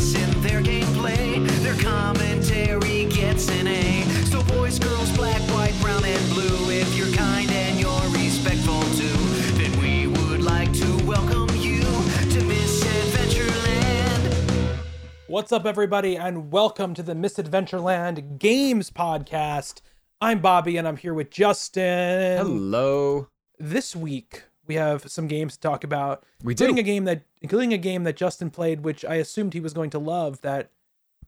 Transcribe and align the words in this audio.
us 0.00 0.14
in 0.14 0.40
their 0.40 0.62
gameplay. 0.62 1.46
Their 1.62 1.76
commentary 1.76 3.04
gets 3.06 3.50
an 3.50 3.66
A. 3.66 4.02
So 4.24 4.42
boys, 4.44 4.78
girls, 4.78 5.14
black, 5.14 5.42
white, 5.52 5.78
brown, 5.82 6.02
and 6.04 6.32
blue. 6.32 6.70
If 6.70 6.96
you're 6.96 7.12
kind 7.14 7.50
and 7.50 7.78
you're 7.78 8.08
respectful 8.12 8.80
too, 8.96 9.18
then 9.58 9.78
we 9.82 10.06
would 10.06 10.42
like 10.42 10.72
to 10.72 11.04
welcome 11.04 11.54
you 11.56 11.82
to 11.82 12.40
Misadventureland. 12.48 14.78
What's 15.26 15.52
up, 15.52 15.66
everybody, 15.66 16.16
and 16.16 16.50
welcome 16.50 16.94
to 16.94 17.02
the 17.02 17.12
Misadventureland 17.14 18.38
Games 18.38 18.90
Podcast. 18.90 19.82
I'm 20.22 20.40
Bobby, 20.40 20.78
and 20.78 20.88
I'm 20.88 20.96
here 20.96 21.12
with 21.12 21.28
Justin. 21.30 22.38
Hello. 22.38 23.28
This 23.58 23.94
week 23.94 24.44
we 24.70 24.76
have 24.76 25.10
some 25.10 25.26
games 25.26 25.54
to 25.54 25.60
talk 25.60 25.82
about, 25.82 26.22
We 26.44 26.52
including 26.52 26.76
do. 26.76 26.80
a 26.80 26.84
game 26.84 27.04
that, 27.04 27.22
including 27.42 27.72
a 27.72 27.78
game 27.78 28.04
that 28.04 28.14
Justin 28.16 28.50
played, 28.50 28.84
which 28.84 29.04
I 29.04 29.16
assumed 29.16 29.52
he 29.52 29.58
was 29.60 29.72
going 29.74 29.90
to 29.90 29.98
love. 29.98 30.40
That 30.42 30.70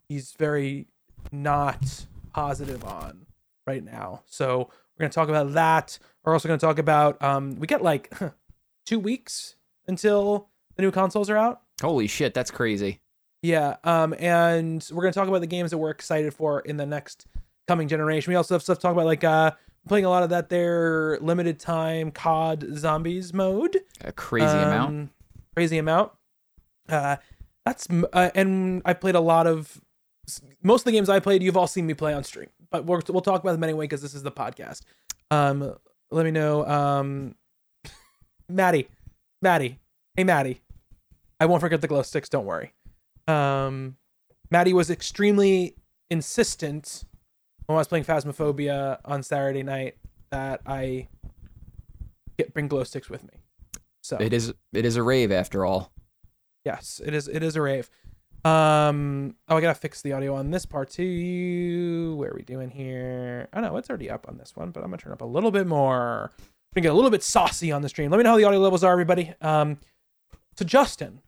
he's 0.09 0.33
very 0.38 0.87
not 1.33 2.06
positive 2.33 2.84
on 2.84 3.27
right 3.66 3.84
now. 3.84 4.23
So 4.27 4.59
we're 4.97 5.00
going 5.02 5.10
to 5.10 5.14
talk 5.14 5.28
about 5.28 5.52
that. 5.55 5.98
We're 6.24 6.33
also 6.34 6.47
going 6.47 6.60
to 6.60 6.64
talk 6.64 6.78
about 6.78 7.20
um, 7.20 7.56
we 7.56 7.66
get 7.66 7.83
like 7.83 8.12
two 8.86 9.00
weeks 9.00 9.56
until 9.88 10.48
the 10.77 10.83
new 10.83 10.92
consoles 10.92 11.28
are 11.28 11.36
out. 11.36 11.62
Holy 11.80 12.06
shit, 12.06 12.33
that's 12.34 12.50
crazy. 12.52 13.00
Yeah, 13.42 13.74
um, 13.83 14.14
and 14.20 14.88
we're 14.92 15.02
gonna 15.02 15.12
talk 15.12 15.27
about 15.27 15.41
the 15.41 15.48
games 15.48 15.72
that 15.72 15.78
we're 15.78 15.91
excited 15.91 16.33
for 16.33 16.61
in 16.61 16.77
the 16.77 16.86
next 16.86 17.27
coming 17.66 17.88
generation. 17.88 18.30
We 18.30 18.36
also 18.36 18.55
have 18.55 18.62
stuff 18.62 18.78
to 18.78 18.83
talk 18.83 18.92
about, 18.92 19.05
like 19.06 19.24
uh, 19.24 19.50
playing 19.88 20.04
a 20.04 20.10
lot 20.10 20.22
of 20.22 20.30
that 20.30 20.48
there 20.48 21.18
limited 21.20 21.59
time 21.59 22.10
COD 22.10 22.66
Zombies 22.77 23.32
mode. 23.32 23.80
A 24.02 24.12
crazy 24.12 24.46
amount. 24.46 24.88
Um, 24.88 25.10
Crazy 25.55 25.78
amount. 25.78 26.12
Uh, 26.89 27.16
that's 27.66 27.86
uh, 27.91 28.30
and 28.34 28.83
I 28.84 28.94
played 28.94 29.14
a 29.14 29.20
lot 29.20 29.47
of 29.47 29.80
most 30.62 30.83
of 30.83 30.84
the 30.86 30.92
games 30.92 31.08
I 31.08 31.20
played. 31.20 31.42
You've 31.42 31.56
all 31.56 31.66
seen 31.66 31.86
me 31.86 31.94
play 31.94 32.14
on 32.14 32.24
stream, 32.24 32.48
but 32.70 32.86
we're, 32.86 33.00
we'll 33.08 33.20
talk 33.20 33.42
about 33.42 33.52
them 33.52 33.64
anyway 33.64 33.84
because 33.84 34.02
this 34.02 34.14
is 34.14 34.22
the 34.22 34.33
podcast. 34.33 34.83
Um, 35.30 35.74
let 36.11 36.24
me 36.24 36.30
know, 36.30 36.67
um, 36.67 37.34
Maddie, 38.48 38.89
Maddie, 39.41 39.78
hey 40.17 40.24
Maddie, 40.24 40.61
I 41.41 41.46
won't 41.46 41.61
forget 41.61 41.80
the 41.80 41.89
glow 41.89 42.02
sticks. 42.02 42.28
Don't 42.28 42.46
worry. 42.46 42.72
Um, 43.28 43.96
Maddie 44.50 44.72
was 44.72 44.91
extremely 44.91 45.77
insistent 46.11 47.05
when 47.66 47.77
I 47.77 47.78
was 47.78 47.88
playing 47.88 48.05
Phasmophobia 48.05 48.98
on 49.05 49.22
Saturday 49.22 49.62
night 49.62 49.96
that 50.30 50.60
I 50.66 51.08
get 52.38 52.52
bring 52.55 52.68
glow 52.68 52.84
sticks 52.84 53.08
with 53.10 53.22
me. 53.24 53.41
So 54.02 54.16
It 54.18 54.32
is 54.32 54.52
it 54.72 54.84
is 54.84 54.96
a 54.96 55.02
rave 55.02 55.30
after 55.30 55.64
all. 55.64 55.92
Yes, 56.64 57.00
it 57.05 57.14
is. 57.14 57.28
It 57.28 57.42
is 57.42 57.56
a 57.56 57.62
rave. 57.62 57.90
Um. 58.44 59.36
Oh, 59.48 59.56
I 59.56 59.60
gotta 59.60 59.78
fix 59.78 60.02
the 60.02 60.12
audio 60.12 60.34
on 60.34 60.50
this 60.50 60.66
part 60.66 60.90
too. 60.90 62.14
Where 62.16 62.30
are 62.30 62.34
we 62.34 62.42
doing 62.42 62.70
here? 62.70 63.48
Oh 63.52 63.60
no, 63.60 63.77
it's 63.77 63.88
already 63.88 64.10
up 64.10 64.27
on 64.28 64.36
this 64.38 64.56
one, 64.56 64.70
but 64.70 64.80
I'm 64.83 64.90
gonna 64.90 64.98
turn 64.98 65.12
up 65.12 65.22
a 65.22 65.27
little 65.27 65.50
bit 65.52 65.66
more. 65.66 66.30
I'm 66.38 66.74
gonna 66.74 66.83
get 66.83 66.92
a 66.92 66.94
little 66.94 67.10
bit 67.10 67.22
saucy 67.22 67.70
on 67.70 67.83
the 67.83 67.88
stream. 67.88 68.10
Let 68.10 68.16
me 68.18 68.24
know 68.24 68.30
how 68.30 68.36
the 68.36 68.44
audio 68.44 68.58
levels 68.58 68.83
are, 68.83 68.90
everybody. 68.92 69.33
Um. 69.40 69.78
So 70.56 70.64
Justin, 70.64 71.20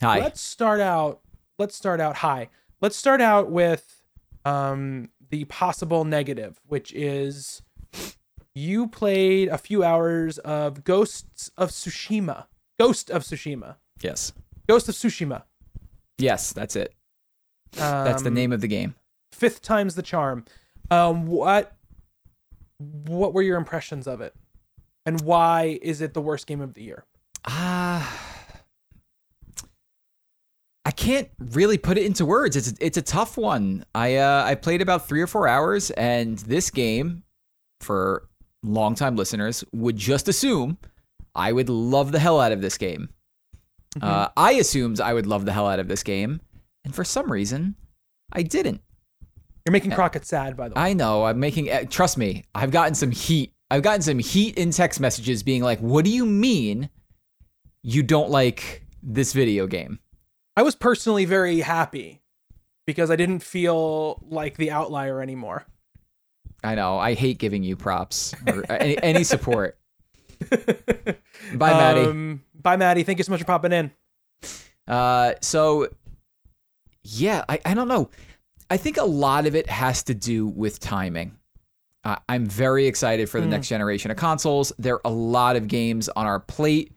Hi. 0.00 0.20
let's 0.20 0.40
start 0.40 0.80
out. 0.80 1.20
Let's 1.58 1.76
start 1.76 2.00
out 2.00 2.16
high. 2.16 2.48
Let's 2.80 2.96
start 2.96 3.20
out 3.20 3.50
with 3.50 4.02
um 4.46 5.10
the 5.32 5.44
possible 5.46 6.04
negative, 6.04 6.60
which 6.68 6.92
is 6.92 7.62
you 8.54 8.86
played 8.86 9.48
a 9.48 9.56
few 9.58 9.82
hours 9.82 10.38
of 10.38 10.84
Ghosts 10.84 11.50
of 11.56 11.70
Tsushima. 11.70 12.44
Ghost 12.78 13.10
of 13.10 13.22
Tsushima. 13.22 13.76
yes. 14.00 14.32
Ghost 14.68 14.88
of 14.88 14.94
Tsushima. 14.94 15.42
Yes, 16.18 16.52
that's 16.52 16.76
it. 16.76 16.94
Um, 17.78 18.04
That's 18.04 18.22
the 18.22 18.30
name 18.30 18.52
of 18.52 18.60
the 18.60 18.68
game. 18.68 18.94
Fifth 19.32 19.62
time's 19.62 19.94
the 19.94 20.02
charm. 20.02 20.44
Um, 20.90 21.26
what 21.26 21.74
what 23.06 23.32
were 23.32 23.40
your 23.42 23.56
impressions 23.56 24.06
of 24.06 24.20
it, 24.20 24.34
and 25.06 25.22
why 25.22 25.78
is 25.80 26.02
it 26.02 26.12
the 26.12 26.20
worst 26.20 26.46
game 26.46 26.60
of 26.60 26.74
the 26.74 26.82
year? 26.82 27.04
Ah. 27.46 28.28
I 28.28 28.31
can't 31.02 31.28
really 31.38 31.78
put 31.78 31.98
it 31.98 32.04
into 32.06 32.24
words. 32.24 32.54
It's 32.56 32.74
it's 32.80 32.96
a 32.96 33.02
tough 33.02 33.36
one. 33.36 33.84
I 33.94 34.16
uh 34.16 34.44
I 34.46 34.54
played 34.54 34.80
about 34.82 35.08
3 35.08 35.20
or 35.20 35.26
4 35.26 35.48
hours 35.48 35.90
and 35.92 36.38
this 36.40 36.70
game 36.70 37.24
for 37.80 38.28
longtime 38.62 39.16
listeners 39.16 39.64
would 39.72 39.96
just 39.96 40.28
assume 40.28 40.78
I 41.34 41.52
would 41.52 41.68
love 41.68 42.12
the 42.12 42.18
hell 42.20 42.40
out 42.40 42.52
of 42.52 42.60
this 42.60 42.78
game. 42.78 43.08
Uh, 44.00 44.28
I 44.36 44.52
assumed 44.52 45.00
I 45.00 45.12
would 45.12 45.26
love 45.26 45.44
the 45.44 45.52
hell 45.52 45.66
out 45.66 45.78
of 45.78 45.86
this 45.88 46.02
game, 46.02 46.40
and 46.84 46.94
for 46.94 47.04
some 47.04 47.30
reason, 47.30 47.74
I 48.32 48.42
didn't. 48.42 48.80
You're 49.66 49.72
making 49.72 49.90
Crockett 49.92 50.24
sad, 50.24 50.56
by 50.56 50.68
the 50.68 50.74
way. 50.74 50.80
I 50.80 50.92
know. 50.94 51.24
I'm 51.24 51.38
making. 51.38 51.68
eh, 51.68 51.84
Trust 51.84 52.16
me. 52.16 52.44
I've 52.54 52.70
gotten 52.70 52.94
some 52.94 53.10
heat. 53.10 53.52
I've 53.70 53.82
gotten 53.82 54.00
some 54.02 54.18
heat 54.18 54.56
in 54.56 54.70
text 54.70 54.98
messages 55.00 55.42
being 55.42 55.62
like, 55.62 55.78
"What 55.80 56.04
do 56.06 56.10
you 56.10 56.24
mean 56.24 56.88
you 57.82 58.02
don't 58.02 58.30
like 58.30 58.86
this 59.02 59.32
video 59.34 59.66
game?" 59.66 59.98
I 60.56 60.62
was 60.62 60.74
personally 60.74 61.24
very 61.24 61.60
happy 61.60 62.20
because 62.86 63.10
I 63.10 63.16
didn't 63.16 63.40
feel 63.40 64.22
like 64.28 64.56
the 64.56 64.70
outlier 64.70 65.20
anymore. 65.20 65.66
I 66.64 66.74
know. 66.74 66.98
I 66.98 67.14
hate 67.14 67.38
giving 67.38 67.62
you 67.62 67.76
props 67.76 68.34
or 68.46 68.64
any, 68.70 69.02
any 69.02 69.24
support. 69.24 69.78
Bye, 70.50 71.16
Maddie. 71.54 72.00
Um, 72.00 72.42
bye, 72.54 72.76
Maddie. 72.76 73.02
Thank 73.02 73.18
you 73.18 73.24
so 73.24 73.32
much 73.32 73.40
for 73.40 73.46
popping 73.46 73.72
in. 73.72 73.90
Uh, 74.86 75.34
so 75.40 75.88
yeah, 77.04 77.44
I, 77.48 77.60
I 77.64 77.74
don't 77.74 77.88
know. 77.88 78.10
I 78.70 78.76
think 78.76 78.96
a 78.96 79.04
lot 79.04 79.46
of 79.46 79.54
it 79.54 79.68
has 79.68 80.02
to 80.04 80.14
do 80.14 80.46
with 80.46 80.80
timing. 80.80 81.36
Uh, 82.04 82.16
I'm 82.28 82.46
very 82.46 82.86
excited 82.86 83.30
for 83.30 83.40
the 83.40 83.46
next 83.46 83.68
generation 83.68 84.10
of 84.10 84.16
consoles. 84.16 84.72
There 84.78 84.96
are 84.96 85.00
a 85.04 85.10
lot 85.10 85.54
of 85.54 85.68
games 85.68 86.08
on 86.08 86.26
our 86.26 86.40
plate 86.40 86.92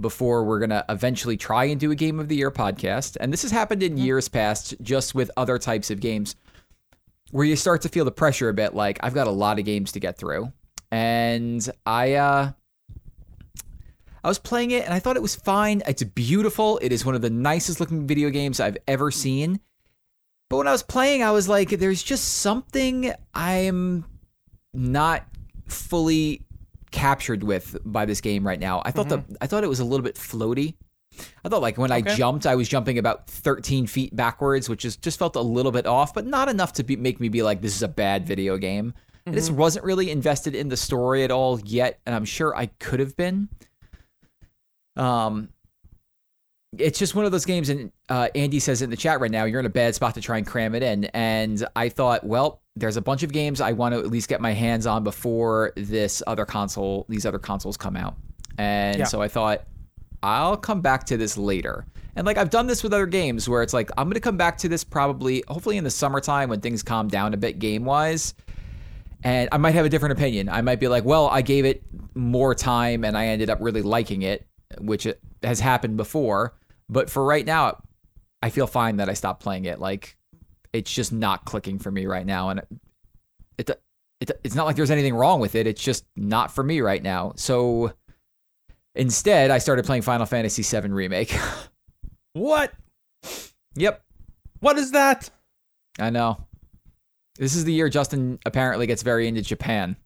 before 0.00 0.44
we're 0.44 0.60
gonna 0.60 0.84
eventually 0.88 1.36
try 1.36 1.64
and 1.64 1.80
do 1.80 1.90
a 1.90 1.94
game 1.94 2.20
of 2.20 2.28
the 2.28 2.36
year 2.36 2.50
podcast. 2.50 3.16
And 3.20 3.32
this 3.32 3.42
has 3.42 3.50
happened 3.50 3.82
in 3.82 3.96
years 3.96 4.28
past, 4.28 4.74
just 4.82 5.14
with 5.14 5.30
other 5.36 5.58
types 5.58 5.90
of 5.90 6.00
games, 6.00 6.36
where 7.30 7.44
you 7.44 7.56
start 7.56 7.82
to 7.82 7.88
feel 7.88 8.04
the 8.04 8.12
pressure 8.12 8.48
a 8.48 8.54
bit. 8.54 8.74
Like 8.74 8.98
I've 9.02 9.14
got 9.14 9.26
a 9.26 9.32
lot 9.32 9.58
of 9.58 9.64
games 9.64 9.92
to 9.92 10.00
get 10.00 10.18
through, 10.18 10.52
and 10.90 11.68
I 11.86 12.14
uh, 12.14 12.52
I 14.24 14.28
was 14.28 14.38
playing 14.38 14.70
it 14.70 14.86
and 14.86 14.94
I 14.94 15.00
thought 15.00 15.16
it 15.16 15.22
was 15.22 15.34
fine. 15.34 15.82
It's 15.86 16.02
beautiful. 16.02 16.78
It 16.82 16.92
is 16.92 17.04
one 17.04 17.14
of 17.14 17.20
the 17.20 17.28
nicest 17.28 17.78
looking 17.78 18.06
video 18.06 18.30
games 18.30 18.58
I've 18.58 18.78
ever 18.88 19.10
seen. 19.10 19.60
But 20.48 20.56
when 20.56 20.68
I 20.68 20.72
was 20.72 20.82
playing, 20.82 21.22
I 21.22 21.30
was 21.30 21.46
like, 21.46 21.68
there's 21.68 22.02
just 22.02 22.38
something 22.38 23.12
I'm 23.34 24.06
not 24.72 25.26
fully 25.68 26.42
captured 26.94 27.42
with 27.42 27.76
by 27.84 28.04
this 28.06 28.20
game 28.20 28.46
right 28.46 28.60
now. 28.60 28.80
I 28.84 28.92
thought 28.92 29.08
the 29.08 29.24
I 29.40 29.46
thought 29.48 29.64
it 29.64 29.68
was 29.68 29.80
a 29.80 29.84
little 29.84 30.04
bit 30.04 30.14
floaty. 30.14 30.74
I 31.44 31.48
thought 31.48 31.60
like 31.60 31.76
when 31.76 31.92
Okay. 31.92 32.10
I 32.10 32.14
jumped, 32.16 32.46
I 32.46 32.54
was 32.54 32.68
jumping 32.68 32.98
about 32.98 33.26
13 33.28 33.86
feet 33.86 34.14
backwards, 34.16 34.68
which 34.68 34.84
is 34.84 34.96
just 34.96 35.18
felt 35.18 35.36
a 35.36 35.40
little 35.40 35.72
bit 35.72 35.86
off, 35.86 36.14
but 36.14 36.24
not 36.26 36.48
enough 36.48 36.72
to 36.74 36.82
be, 36.84 36.96
make 36.96 37.20
me 37.20 37.28
be 37.28 37.42
like, 37.42 37.60
this 37.60 37.74
is 37.76 37.82
a 37.82 37.88
bad 37.88 38.26
video 38.26 38.56
game. 38.56 38.94
I 39.26 39.30
just 39.30 39.50
wasn't 39.50 39.84
really 39.84 40.10
invested 40.10 40.54
in 40.54 40.68
the 40.68 40.76
story 40.76 41.24
at 41.24 41.30
all 41.30 41.58
yet, 41.60 42.00
and 42.04 42.14
I'm 42.14 42.24
sure 42.24 42.54
I 42.56 42.66
could 42.66 43.00
have 43.00 43.16
been. 43.16 43.48
Um, 44.96 45.48
it's 46.78 46.98
just 46.98 47.14
one 47.14 47.24
of 47.24 47.32
those 47.32 47.44
games, 47.44 47.68
and 47.68 47.90
uh, 48.08 48.28
Andy 48.34 48.58
says 48.60 48.82
it 48.82 48.84
in 48.86 48.90
the 48.90 48.96
chat 48.96 49.20
right 49.20 49.30
now. 49.30 49.44
You're 49.44 49.60
in 49.60 49.66
a 49.66 49.70
bad 49.70 49.94
spot 49.94 50.14
to 50.14 50.20
try 50.20 50.38
and 50.38 50.46
cram 50.46 50.74
it 50.74 50.82
in, 50.82 51.04
and 51.06 51.64
I 51.76 51.88
thought, 51.88 52.24
well, 52.24 52.60
there's 52.76 52.96
a 52.96 53.02
bunch 53.02 53.22
of 53.22 53.32
games 53.32 53.60
I 53.60 53.72
want 53.72 53.94
to 53.94 54.00
at 54.00 54.06
least 54.08 54.28
get 54.28 54.40
my 54.40 54.52
hands 54.52 54.86
on 54.86 55.04
before 55.04 55.72
this 55.76 56.22
other 56.26 56.44
console, 56.44 57.06
these 57.08 57.24
other 57.26 57.38
consoles 57.38 57.76
come 57.76 57.96
out, 57.96 58.16
and 58.58 58.98
Yeah. 58.98 59.04
so 59.04 59.22
I 59.22 59.28
thought 59.28 59.62
I'll 60.22 60.56
come 60.56 60.80
back 60.80 61.04
to 61.06 61.16
this 61.16 61.36
later. 61.36 61.86
And 62.16 62.26
like 62.26 62.38
I've 62.38 62.50
done 62.50 62.66
this 62.68 62.82
with 62.82 62.92
other 62.92 63.06
games 63.06 63.48
where 63.48 63.62
it's 63.62 63.74
like 63.74 63.90
I'm 63.98 64.08
gonna 64.08 64.20
come 64.20 64.36
back 64.36 64.56
to 64.58 64.68
this 64.68 64.84
probably, 64.84 65.42
hopefully 65.48 65.76
in 65.76 65.84
the 65.84 65.90
summertime 65.90 66.48
when 66.48 66.60
things 66.60 66.82
calm 66.82 67.08
down 67.08 67.34
a 67.34 67.36
bit 67.36 67.58
game 67.58 67.84
wise 67.84 68.34
and 69.24 69.48
I 69.50 69.56
might 69.56 69.74
have 69.74 69.84
a 69.84 69.88
different 69.88 70.12
opinion. 70.12 70.48
I 70.48 70.60
might 70.60 70.78
be 70.78 70.86
like, 70.86 71.04
well, 71.04 71.28
I 71.28 71.42
gave 71.42 71.64
it 71.64 71.82
more 72.14 72.54
time 72.54 73.04
and 73.04 73.16
I 73.18 73.26
ended 73.26 73.50
up 73.50 73.58
really 73.60 73.82
liking 73.82 74.22
it, 74.22 74.46
which 74.78 75.06
it 75.06 75.18
has 75.42 75.60
happened 75.60 75.96
before. 75.96 76.54
But 76.88 77.10
for 77.10 77.24
right 77.24 77.44
now, 77.46 77.82
I 78.42 78.50
feel 78.50 78.66
fine 78.66 78.96
that 78.96 79.08
I 79.08 79.14
stopped 79.14 79.42
playing 79.42 79.64
it. 79.64 79.80
Like, 79.80 80.16
it's 80.72 80.92
just 80.92 81.12
not 81.12 81.44
clicking 81.44 81.78
for 81.78 81.90
me 81.90 82.06
right 82.06 82.26
now, 82.26 82.50
and 82.50 82.60
it, 82.60 82.68
it, 83.58 83.70
it 84.20 84.30
it's 84.44 84.54
not 84.54 84.66
like 84.66 84.76
there's 84.76 84.90
anything 84.90 85.14
wrong 85.14 85.40
with 85.40 85.54
it. 85.54 85.66
It's 85.66 85.82
just 85.82 86.04
not 86.16 86.50
for 86.50 86.62
me 86.64 86.80
right 86.80 87.02
now. 87.02 87.32
So 87.36 87.92
instead, 88.94 89.50
I 89.50 89.58
started 89.58 89.84
playing 89.84 90.02
Final 90.02 90.26
Fantasy 90.26 90.62
VII 90.62 90.88
Remake. 90.88 91.36
What? 92.34 92.72
yep, 93.76 94.02
What 94.58 94.76
is 94.76 94.90
that? 94.90 95.30
I 96.00 96.10
know. 96.10 96.44
This 97.36 97.54
is 97.54 97.64
the 97.64 97.72
year 97.72 97.88
Justin 97.88 98.40
apparently 98.44 98.88
gets 98.88 99.02
very 99.04 99.28
into 99.28 99.40
Japan. 99.40 99.96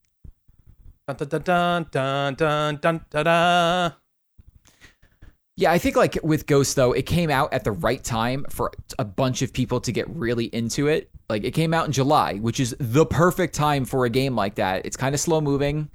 Dun 1.06 1.16
dun 1.16 1.42
dun 1.42 1.86
dun 1.90 2.34
dun 2.34 2.76
dun 2.76 3.00
dun 3.10 3.24
dun. 3.24 3.94
Yeah, 5.58 5.72
I 5.72 5.78
think 5.78 5.96
like 5.96 6.16
with 6.22 6.46
Ghost 6.46 6.76
though, 6.76 6.92
it 6.92 7.04
came 7.04 7.30
out 7.30 7.52
at 7.52 7.64
the 7.64 7.72
right 7.72 8.02
time 8.04 8.46
for 8.48 8.70
a 8.96 9.04
bunch 9.04 9.42
of 9.42 9.52
people 9.52 9.80
to 9.80 9.90
get 9.90 10.08
really 10.08 10.44
into 10.44 10.86
it. 10.86 11.10
Like 11.28 11.42
it 11.42 11.50
came 11.50 11.74
out 11.74 11.84
in 11.84 11.90
July, 11.90 12.34
which 12.34 12.60
is 12.60 12.76
the 12.78 13.04
perfect 13.04 13.56
time 13.56 13.84
for 13.84 14.04
a 14.04 14.08
game 14.08 14.36
like 14.36 14.54
that. 14.54 14.86
It's 14.86 14.96
kind 14.96 15.16
of 15.16 15.20
slow 15.20 15.40
moving, 15.40 15.90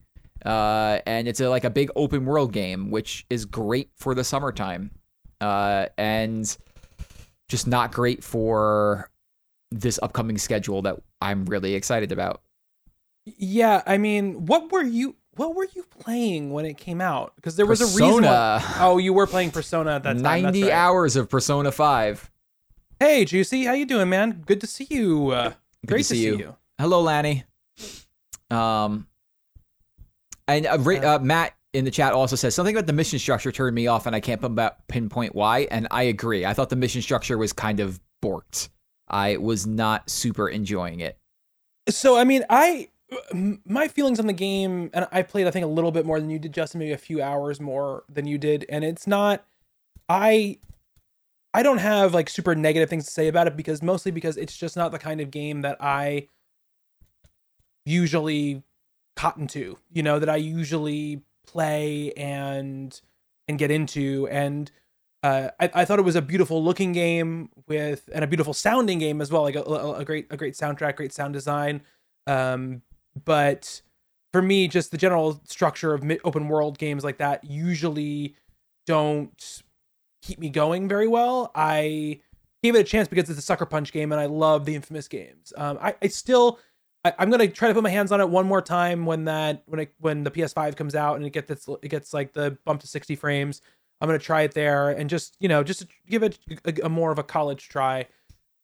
uh, 0.46 1.00
and 1.06 1.30
it's 1.30 1.40
a, 1.40 1.48
like 1.48 1.64
a 1.64 1.70
big 1.70 1.90
open 1.96 2.26
world 2.26 2.52
game, 2.52 2.92
which 2.92 3.26
is 3.30 3.46
great 3.46 3.90
for 3.96 4.14
the 4.14 4.26
summertime, 4.26 4.92
uh, 5.40 5.86
and 5.98 6.58
just 7.48 7.66
not 7.66 7.94
great 7.94 8.22
for 8.22 9.10
this 9.72 9.98
upcoming 10.04 10.38
schedule 10.38 10.82
that 10.82 10.98
I'm 11.22 11.46
really 11.46 11.74
excited 11.76 12.12
about. 12.12 12.42
Yeah, 13.26 13.82
I 13.86 13.98
mean, 13.98 14.46
what 14.46 14.74
were 14.74 14.84
you 14.84 15.16
what 15.36 15.56
were 15.56 15.68
you 15.74 15.84
playing 16.00 16.52
when 16.52 16.66
it 16.66 16.78
came 16.78 17.02
out? 17.02 17.34
Because 17.36 17.56
there 17.56 17.66
was 17.66 17.82
a 17.82 17.86
reason. 17.86 18.24
Why, 18.24 18.60
Persona. 18.62 18.86
oh, 18.86 18.98
you 18.98 19.14
were 19.14 19.28
playing 19.28 19.52
Persona 19.52 19.96
at 19.96 20.04
that 20.04 20.14
time. 20.14 20.44
90 20.44 20.64
right. 20.64 20.72
hours 20.72 21.16
of 21.16 21.30
Persona 21.30 21.72
5. 21.72 22.32
Hey, 23.00 23.26
Juicy, 23.26 23.66
how 23.66 23.74
you 23.74 23.86
doing, 23.86 24.10
man? 24.10 24.44
Good 24.46 24.62
to 24.62 24.68
see 24.68 24.88
you. 24.90 25.32
Uh, 25.32 25.54
great 25.86 26.00
to 26.00 26.04
see 26.04 26.24
you. 26.24 26.38
you. 26.38 26.56
Hello, 26.80 27.02
Lanny. 27.02 27.44
Um, 28.50 29.08
and 30.48 30.68
uh, 30.68 30.76
uh, 30.76 31.20
Matt 31.20 31.54
in 31.74 31.86
the 31.86 31.92
chat 31.92 32.14
also 32.14 32.36
says 32.36 32.54
something 32.54 32.76
about 32.76 32.86
the 32.86 32.94
mission 32.94 33.18
structure 33.18 33.52
turned 33.52 33.76
me 33.76 33.88
off, 33.88 34.06
and 34.06 34.16
I 34.16 34.20
can't 34.20 34.44
about- 34.44 34.88
pinpoint 34.88 35.34
why. 35.34 35.68
And 35.72 35.88
I 35.90 36.04
agree. 36.04 36.46
I 36.46 36.54
thought 36.54 36.70
the 36.70 36.76
mission 36.76 37.02
structure 37.02 37.38
was 37.38 37.52
kind 37.54 37.80
of 37.80 38.00
borked. 38.24 38.70
I 39.08 39.38
was 39.38 39.66
not 39.66 40.10
super 40.10 40.48
enjoying 40.48 41.00
it. 41.00 41.18
So, 41.90 42.16
I 42.16 42.24
mean, 42.24 42.46
I 42.50 42.90
my 43.66 43.88
feelings 43.88 44.20
on 44.20 44.28
the 44.28 44.34
game, 44.34 44.90
and 44.94 45.08
I 45.12 45.22
played, 45.22 45.48
I 45.48 45.52
think, 45.52 45.66
a 45.66 45.70
little 45.70 45.92
bit 45.92 46.06
more 46.06 46.20
than 46.20 46.30
you 46.30 46.40
did, 46.40 46.54
Justin. 46.54 46.80
Maybe 46.80 46.92
a 46.92 46.98
few 46.98 47.22
hours 47.22 47.60
more 47.60 48.04
than 48.10 48.26
you 48.28 48.38
did, 48.38 48.66
and 48.70 48.84
it's 48.84 49.08
not. 49.08 49.46
I 50.10 50.60
I 51.54 51.64
don't 51.64 51.78
have 51.78 52.14
like 52.14 52.30
super 52.30 52.56
negative 52.56 52.90
things 52.90 53.06
to 53.06 53.12
say 53.12 53.28
about 53.28 53.48
it 53.48 53.56
because 53.56 53.82
mostly 53.84 54.12
because 54.12 54.38
it's 54.38 54.58
just 54.58 54.76
not 54.76 54.92
the 54.92 55.00
kind 55.00 55.22
of 55.22 55.30
game 55.32 55.62
that 55.62 55.78
I 55.80 56.28
usually 57.86 58.64
cotton 59.16 59.48
to, 59.48 59.78
you 59.92 60.04
know, 60.04 60.20
that 60.20 60.30
I 60.30 60.38
usually 60.38 61.22
play 61.46 62.12
and 62.14 63.00
and 63.48 63.60
get 63.60 63.70
into. 63.70 64.28
And 64.32 64.72
uh, 65.22 65.50
I, 65.60 65.72
I 65.74 65.86
thought 65.86 66.00
it 66.00 66.04
was 66.04 66.16
a 66.16 66.22
beautiful 66.22 66.64
looking 66.64 66.92
game 66.92 67.50
with 67.68 68.10
and 68.14 68.24
a 68.24 68.28
beautiful 68.28 68.54
sounding 68.54 68.98
game 68.98 69.22
as 69.22 69.32
well, 69.32 69.44
like 69.44 69.56
a, 69.56 69.62
a, 69.62 70.00
a 70.00 70.06
great 70.06 70.28
a 70.32 70.38
great 70.38 70.56
soundtrack, 70.56 70.96
great 70.96 71.14
sound 71.14 71.34
design. 71.34 71.82
Um, 72.26 72.82
but 73.26 73.82
for 74.32 74.42
me, 74.42 74.68
just 74.68 74.92
the 74.92 74.98
general 74.98 75.42
structure 75.46 75.94
of 75.94 76.04
open 76.24 76.48
world 76.48 76.78
games 76.78 77.04
like 77.04 77.18
that 77.20 77.44
usually 77.44 78.36
don't 78.86 79.64
keep 80.22 80.40
me 80.40 80.50
going 80.50 80.88
very 80.88 81.08
well. 81.08 81.52
I 81.54 82.22
gave 82.64 82.76
it 82.76 82.80
a 82.80 82.84
chance 82.84 83.08
because 83.08 83.30
it's 83.30 83.40
a 83.40 83.44
sucker 83.44 83.66
punch 83.66 83.92
game 83.92 84.12
and 84.12 84.20
I 84.20 84.26
love 84.26 84.66
the 84.66 84.76
infamous 84.76 85.08
games. 85.08 85.54
Um, 85.56 85.78
I, 85.82 85.96
I 86.02 86.08
still 86.08 86.60
I, 87.06 87.14
I'm 87.20 87.30
gonna 87.30 87.48
try 87.48 87.68
to 87.68 87.74
put 87.74 87.84
my 87.84 87.90
hands 87.90 88.12
on 88.12 88.22
it 88.22 88.30
one 88.30 88.48
more 88.48 88.62
time 88.62 89.06
when 89.06 89.26
that 89.26 89.64
when 89.66 89.82
it 89.82 89.94
when 90.00 90.24
the 90.24 90.32
PS5 90.32 90.76
comes 90.76 90.96
out 90.96 91.18
and 91.18 91.26
it 91.26 91.32
gets 91.32 91.48
this, 91.48 91.68
it 91.82 91.90
gets 91.90 92.14
like 92.14 92.34
the 92.34 92.58
bump 92.66 92.82
to 92.82 92.88
60 92.88 93.16
frames. 93.16 93.62
I'm 94.02 94.08
gonna 94.08 94.20
try 94.20 94.42
it 94.42 94.54
there 94.54 94.90
and 94.90 95.10
just 95.10 95.36
you 95.40 95.50
know 95.50 95.64
just 95.64 95.86
give 96.08 96.24
it 96.24 96.40
a, 96.66 96.86
a 96.86 96.90
more 96.90 97.12
of 97.12 97.20
a 97.20 97.24
college 97.24 97.70
try 97.70 98.08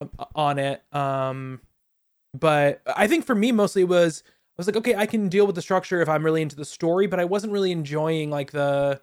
um, 0.02 0.10
on 0.36 0.60
it. 0.60 0.81
Um, 0.94 1.62
but 2.38 2.81
I 2.86 3.07
think 3.07 3.25
for 3.25 3.36
me 3.36 3.52
mostly 3.52 3.81
it 3.84 3.90
was 3.90 4.24
was 4.59 4.67
like 4.67 4.75
okay 4.75 4.95
I 4.95 5.06
can 5.06 5.29
deal 5.29 5.45
with 5.45 5.56
the 5.56 5.61
structure 5.61 6.01
if 6.01 6.09
I'm 6.09 6.23
really 6.23 6.41
into 6.41 6.56
the 6.56 6.65
story, 6.65 7.07
but 7.07 7.19
I 7.19 7.25
wasn't 7.25 7.53
really 7.53 7.71
enjoying 7.71 8.29
like 8.29 8.51
the 8.51 9.01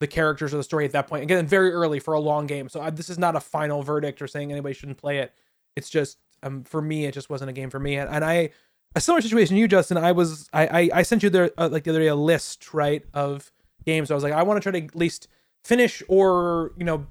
the 0.00 0.06
characters 0.06 0.52
or 0.52 0.56
the 0.56 0.64
story 0.64 0.84
at 0.84 0.92
that 0.92 1.06
point. 1.06 1.22
Again, 1.22 1.46
very 1.46 1.72
early 1.72 2.00
for 2.00 2.14
a 2.14 2.20
long 2.20 2.46
game, 2.46 2.68
so 2.68 2.80
I, 2.80 2.90
this 2.90 3.08
is 3.08 3.18
not 3.18 3.36
a 3.36 3.40
final 3.40 3.82
verdict 3.82 4.20
or 4.20 4.26
saying 4.26 4.52
anybody 4.52 4.74
shouldn't 4.74 4.98
play 4.98 5.18
it. 5.18 5.32
It's 5.76 5.88
just 5.88 6.18
um, 6.42 6.64
for 6.64 6.82
me, 6.82 7.06
it 7.06 7.14
just 7.14 7.30
wasn't 7.30 7.50
a 7.50 7.52
game 7.52 7.70
for 7.70 7.78
me. 7.78 7.96
And, 7.96 8.10
and 8.10 8.24
I, 8.24 8.50
a 8.94 9.00
similar 9.00 9.22
situation 9.22 9.56
you, 9.56 9.68
Justin. 9.68 9.96
I 9.96 10.12
was 10.12 10.48
I 10.52 10.66
I, 10.66 10.90
I 10.94 11.02
sent 11.02 11.22
you 11.22 11.30
there 11.30 11.50
uh, 11.56 11.68
like 11.70 11.84
the 11.84 11.90
other 11.90 12.00
day 12.00 12.08
a 12.08 12.14
list 12.14 12.74
right 12.74 13.04
of 13.14 13.50
games. 13.86 14.08
So 14.08 14.14
I 14.14 14.16
was 14.16 14.24
like, 14.24 14.32
I 14.32 14.42
want 14.42 14.62
to 14.62 14.70
try 14.70 14.78
to 14.78 14.84
at 14.84 14.94
least 14.94 15.28
finish 15.64 16.02
or 16.08 16.72
you 16.76 16.84
know 16.84 17.06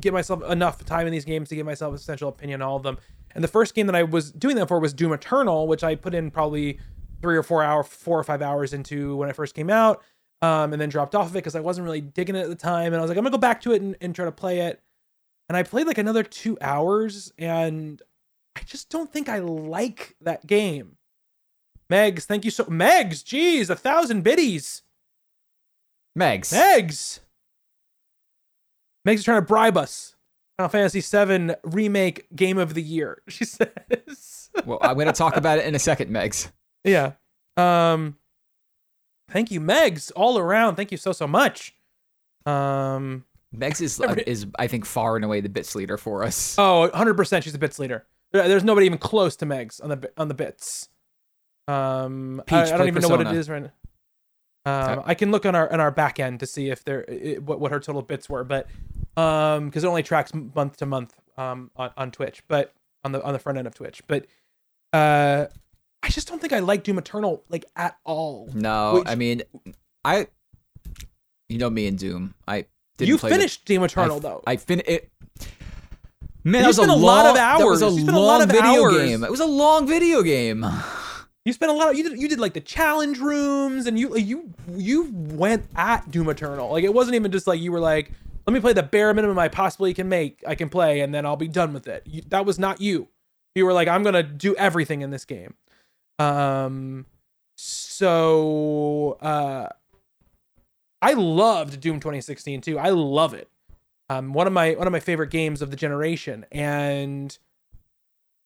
get 0.00 0.12
myself 0.12 0.42
enough 0.50 0.84
time 0.84 1.06
in 1.06 1.12
these 1.12 1.24
games 1.24 1.48
to 1.48 1.54
give 1.54 1.64
myself 1.64 1.92
a 1.92 1.96
essential 1.96 2.28
opinion 2.28 2.60
on 2.60 2.68
all 2.68 2.76
of 2.76 2.82
them. 2.82 2.98
And 3.34 3.42
the 3.42 3.48
first 3.48 3.74
game 3.74 3.86
that 3.86 3.96
I 3.96 4.02
was 4.02 4.32
doing 4.32 4.56
that 4.56 4.68
for 4.68 4.78
was 4.78 4.92
Doom 4.92 5.12
Eternal, 5.12 5.66
which 5.66 5.84
I 5.84 5.94
put 5.94 6.14
in 6.14 6.30
probably 6.30 6.78
three 7.20 7.36
or 7.36 7.42
four 7.42 7.62
hour, 7.62 7.82
four 7.82 8.18
or 8.18 8.24
five 8.24 8.42
hours 8.42 8.72
into 8.72 9.16
when 9.16 9.30
it 9.30 9.36
first 9.36 9.54
came 9.54 9.70
out, 9.70 10.02
um, 10.42 10.72
and 10.72 10.80
then 10.80 10.88
dropped 10.88 11.14
off 11.14 11.26
of 11.26 11.36
it 11.36 11.38
because 11.38 11.54
I 11.54 11.60
wasn't 11.60 11.84
really 11.84 12.00
digging 12.00 12.34
it 12.34 12.40
at 12.40 12.48
the 12.48 12.54
time. 12.54 12.92
And 12.92 12.96
I 12.96 13.00
was 13.00 13.08
like, 13.08 13.16
I'm 13.16 13.24
gonna 13.24 13.32
go 13.32 13.38
back 13.38 13.60
to 13.62 13.72
it 13.72 13.80
and, 13.80 13.96
and 14.00 14.14
try 14.14 14.24
to 14.24 14.32
play 14.32 14.60
it. 14.60 14.80
And 15.48 15.56
I 15.56 15.62
played 15.62 15.86
like 15.86 15.98
another 15.98 16.22
two 16.22 16.58
hours, 16.60 17.32
and 17.38 18.00
I 18.56 18.60
just 18.64 18.90
don't 18.90 19.12
think 19.12 19.28
I 19.28 19.38
like 19.38 20.16
that 20.20 20.46
game. 20.46 20.96
Megs, 21.90 22.24
thank 22.24 22.44
you 22.44 22.50
so 22.50 22.64
Megs, 22.64 23.24
geez, 23.24 23.70
a 23.70 23.76
thousand 23.76 24.22
biddies. 24.22 24.82
Megs. 26.18 26.52
Megs. 26.52 27.20
Megs 29.06 29.14
is 29.14 29.24
trying 29.24 29.40
to 29.40 29.46
bribe 29.46 29.76
us. 29.76 30.16
Final 30.68 30.88
Fantasy 30.90 31.00
VII 31.00 31.54
remake 31.64 32.26
game 32.34 32.58
of 32.58 32.74
the 32.74 32.82
year. 32.82 33.22
She 33.28 33.44
says. 33.44 34.50
well, 34.66 34.78
I'm 34.82 34.94
going 34.94 35.06
to 35.06 35.12
talk 35.12 35.36
about 35.36 35.58
it 35.58 35.66
in 35.66 35.74
a 35.74 35.78
second, 35.78 36.10
Megs. 36.10 36.50
yeah. 36.84 37.12
Um. 37.56 38.16
Thank 39.30 39.50
you, 39.50 39.60
Megs, 39.60 40.12
all 40.14 40.38
around. 40.38 40.76
Thank 40.76 40.90
you 40.92 40.98
so 40.98 41.12
so 41.12 41.26
much. 41.26 41.74
Um. 42.46 43.24
Megs 43.54 43.80
is, 43.82 44.00
Every- 44.00 44.24
is 44.26 44.46
I 44.58 44.66
think, 44.66 44.86
far 44.86 45.16
and 45.16 45.24
away 45.24 45.40
the 45.42 45.48
bits 45.50 45.74
leader 45.74 45.98
for 45.98 46.24
us. 46.24 46.56
Oh, 46.58 46.80
100 46.82 47.14
percent. 47.14 47.44
She's 47.44 47.54
a 47.54 47.58
bits 47.58 47.78
leader. 47.78 48.06
There's 48.32 48.64
nobody 48.64 48.86
even 48.86 48.98
close 48.98 49.36
to 49.36 49.46
Megs 49.46 49.82
on 49.82 49.90
the 49.90 50.10
on 50.16 50.28
the 50.28 50.34
bits. 50.34 50.88
Um, 51.68 52.40
I, 52.40 52.44
Peach, 52.44 52.52
I 52.56 52.64
don't 52.70 52.78
play 52.78 52.86
even 52.88 53.02
know 53.02 53.08
what 53.08 53.20
it 53.26 53.32
is 53.34 53.48
right 53.50 53.62
now. 53.62 53.72
Um, 54.64 54.98
Okay. 54.98 55.02
I 55.06 55.14
can 55.14 55.30
look 55.32 55.44
on 55.44 55.54
our 55.54 55.72
on 55.72 55.80
our 55.80 55.90
back 55.90 56.20
end 56.20 56.40
to 56.40 56.46
see 56.46 56.70
if 56.70 56.84
there 56.84 57.04
i- 57.10 57.38
what 57.44 57.58
what 57.60 57.72
her 57.72 57.80
total 57.80 58.02
bits 58.02 58.28
were, 58.28 58.44
but 58.44 58.68
um, 59.16 59.66
because 59.66 59.82
it 59.84 59.86
only 59.88 60.02
tracks 60.02 60.32
month 60.34 60.76
to 60.78 60.86
month 60.86 61.14
um 61.36 61.70
on, 61.76 61.90
on 61.96 62.10
Twitch, 62.12 62.42
but 62.48 62.72
on 63.04 63.12
the 63.12 63.22
on 63.24 63.32
the 63.32 63.38
front 63.40 63.58
end 63.58 63.66
of 63.66 63.74
Twitch, 63.74 64.02
but 64.06 64.26
uh, 64.92 65.46
I 66.02 66.08
just 66.10 66.28
don't 66.28 66.40
think 66.40 66.52
I 66.52 66.60
like 66.60 66.84
Doom 66.84 66.98
Eternal 66.98 67.42
like 67.48 67.64
at 67.76 67.96
all. 68.04 68.50
No, 68.54 68.94
Which- 68.94 69.08
I 69.08 69.14
mean, 69.16 69.42
I, 70.04 70.26
you 71.48 71.58
know 71.58 71.70
me 71.70 71.86
and 71.88 71.98
Doom. 71.98 72.34
I 72.46 72.66
didn't 72.98 73.08
you 73.08 73.18
play 73.18 73.30
the- 73.30 73.36
finished 73.36 73.64
Doom 73.64 73.82
I 73.82 73.86
Eternal 73.86 74.16
f- 74.18 74.22
though. 74.22 74.42
I 74.46 74.56
fin 74.56 74.82
it. 74.86 75.10
Man, 76.44 76.62
that 76.62 76.68
was 76.68 76.78
a 76.78 76.82
a 76.82 76.86
lot 76.86 77.26
of 77.26 77.34
long- 77.34 77.34
That 77.36 77.58
was 77.64 77.82
a 77.82 77.86
hours. 77.86 77.98
A 78.02 78.04
long 78.12 78.14
lot 78.16 78.40
of 78.42 78.48
video 78.48 78.84
hours. 78.84 78.96
game. 78.96 79.24
It 79.24 79.30
was 79.30 79.40
a 79.40 79.46
long 79.46 79.86
video 79.86 80.22
game. 80.22 80.64
You 81.44 81.52
spent 81.52 81.72
a 81.72 81.74
lot. 81.74 81.90
Of, 81.90 81.96
you 81.96 82.08
did. 82.08 82.20
You 82.20 82.28
did 82.28 82.38
like 82.38 82.54
the 82.54 82.60
challenge 82.60 83.18
rooms, 83.18 83.86
and 83.86 83.98
you 83.98 84.16
you 84.16 84.52
you 84.68 85.10
went 85.12 85.66
at 85.74 86.10
Doom 86.10 86.28
Eternal. 86.28 86.70
Like 86.70 86.84
it 86.84 86.94
wasn't 86.94 87.16
even 87.16 87.32
just 87.32 87.46
like 87.46 87.60
you 87.60 87.72
were 87.72 87.80
like, 87.80 88.12
let 88.46 88.54
me 88.54 88.60
play 88.60 88.72
the 88.72 88.82
bare 88.82 89.12
minimum 89.12 89.38
I 89.38 89.48
possibly 89.48 89.92
can 89.92 90.08
make. 90.08 90.42
I 90.46 90.54
can 90.54 90.68
play, 90.68 91.00
and 91.00 91.12
then 91.12 91.26
I'll 91.26 91.36
be 91.36 91.48
done 91.48 91.72
with 91.72 91.88
it. 91.88 92.04
You, 92.06 92.22
that 92.28 92.46
was 92.46 92.58
not 92.58 92.80
you. 92.80 93.08
You 93.54 93.66
were 93.66 93.72
like, 93.72 93.88
I'm 93.88 94.04
gonna 94.04 94.22
do 94.22 94.54
everything 94.56 95.02
in 95.02 95.10
this 95.10 95.24
game. 95.24 95.54
Um. 96.18 97.06
So, 97.54 99.18
uh, 99.20 99.68
I 101.00 101.12
loved 101.12 101.80
Doom 101.80 102.00
2016 102.00 102.60
too. 102.60 102.78
I 102.78 102.90
love 102.90 103.34
it. 103.34 103.48
Um, 104.08 104.32
one 104.32 104.46
of 104.46 104.52
my 104.52 104.72
one 104.74 104.86
of 104.86 104.92
my 104.92 105.00
favorite 105.00 105.30
games 105.30 105.62
of 105.62 105.70
the 105.70 105.76
generation, 105.76 106.46
and 106.52 107.36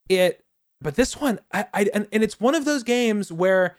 it 0.08 0.45
but 0.80 0.96
this 0.96 1.16
one 1.16 1.40
i, 1.52 1.66
I 1.72 1.88
and, 1.94 2.06
and 2.12 2.22
it's 2.22 2.40
one 2.40 2.54
of 2.54 2.64
those 2.64 2.82
games 2.82 3.32
where 3.32 3.76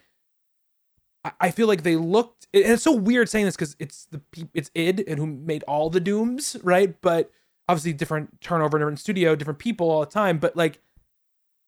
I, 1.24 1.32
I 1.40 1.50
feel 1.50 1.66
like 1.66 1.82
they 1.82 1.96
looked 1.96 2.46
and 2.52 2.64
it's 2.64 2.82
so 2.82 2.92
weird 2.92 3.28
saying 3.28 3.46
this 3.46 3.56
because 3.56 3.76
it's 3.78 4.06
the 4.06 4.20
it's 4.54 4.70
id 4.74 5.06
and 5.06 5.18
who 5.18 5.26
made 5.26 5.62
all 5.64 5.90
the 5.90 6.00
dooms 6.00 6.56
right? 6.62 7.00
But 7.00 7.30
obviously 7.68 7.92
different 7.92 8.40
turnover 8.40 8.78
different 8.78 9.00
studio 9.00 9.34
different 9.34 9.58
people 9.58 9.90
all 9.90 10.00
the 10.00 10.06
time. 10.06 10.38
But 10.38 10.56
like 10.56 10.80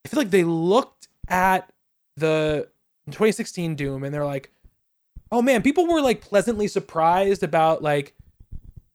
i 0.05 0.09
feel 0.09 0.19
like 0.19 0.31
they 0.31 0.45
looked 0.45 1.09
at 1.29 1.71
the 2.17 2.69
2016 3.07 3.75
doom 3.75 4.05
and 4.05 4.15
they're 4.15 4.25
like 4.25 4.51
oh 5.33 5.43
man 5.43 5.63
people 5.63 5.87
were 5.87 6.01
like 6.01 6.21
pleasantly 6.21 6.69
surprised 6.69 7.43
about 7.43 7.83
like 7.83 8.15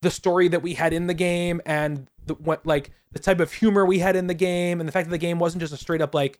the 0.02 0.10
story 0.10 0.48
that 0.48 0.62
we 0.62 0.74
had 0.74 0.92
in 0.92 1.06
the 1.06 1.14
game 1.14 1.60
and 1.66 2.08
the 2.26 2.34
what 2.34 2.64
like 2.66 2.90
the 3.12 3.18
type 3.18 3.40
of 3.40 3.52
humor 3.52 3.84
we 3.84 3.98
had 3.98 4.16
in 4.16 4.26
the 4.26 4.34
game 4.34 4.80
and 4.80 4.88
the 4.88 4.92
fact 4.92 5.08
that 5.08 5.12
the 5.12 5.18
game 5.18 5.38
wasn't 5.38 5.60
just 5.60 5.72
a 5.72 5.76
straight 5.76 6.02
up 6.02 6.14
like 6.14 6.38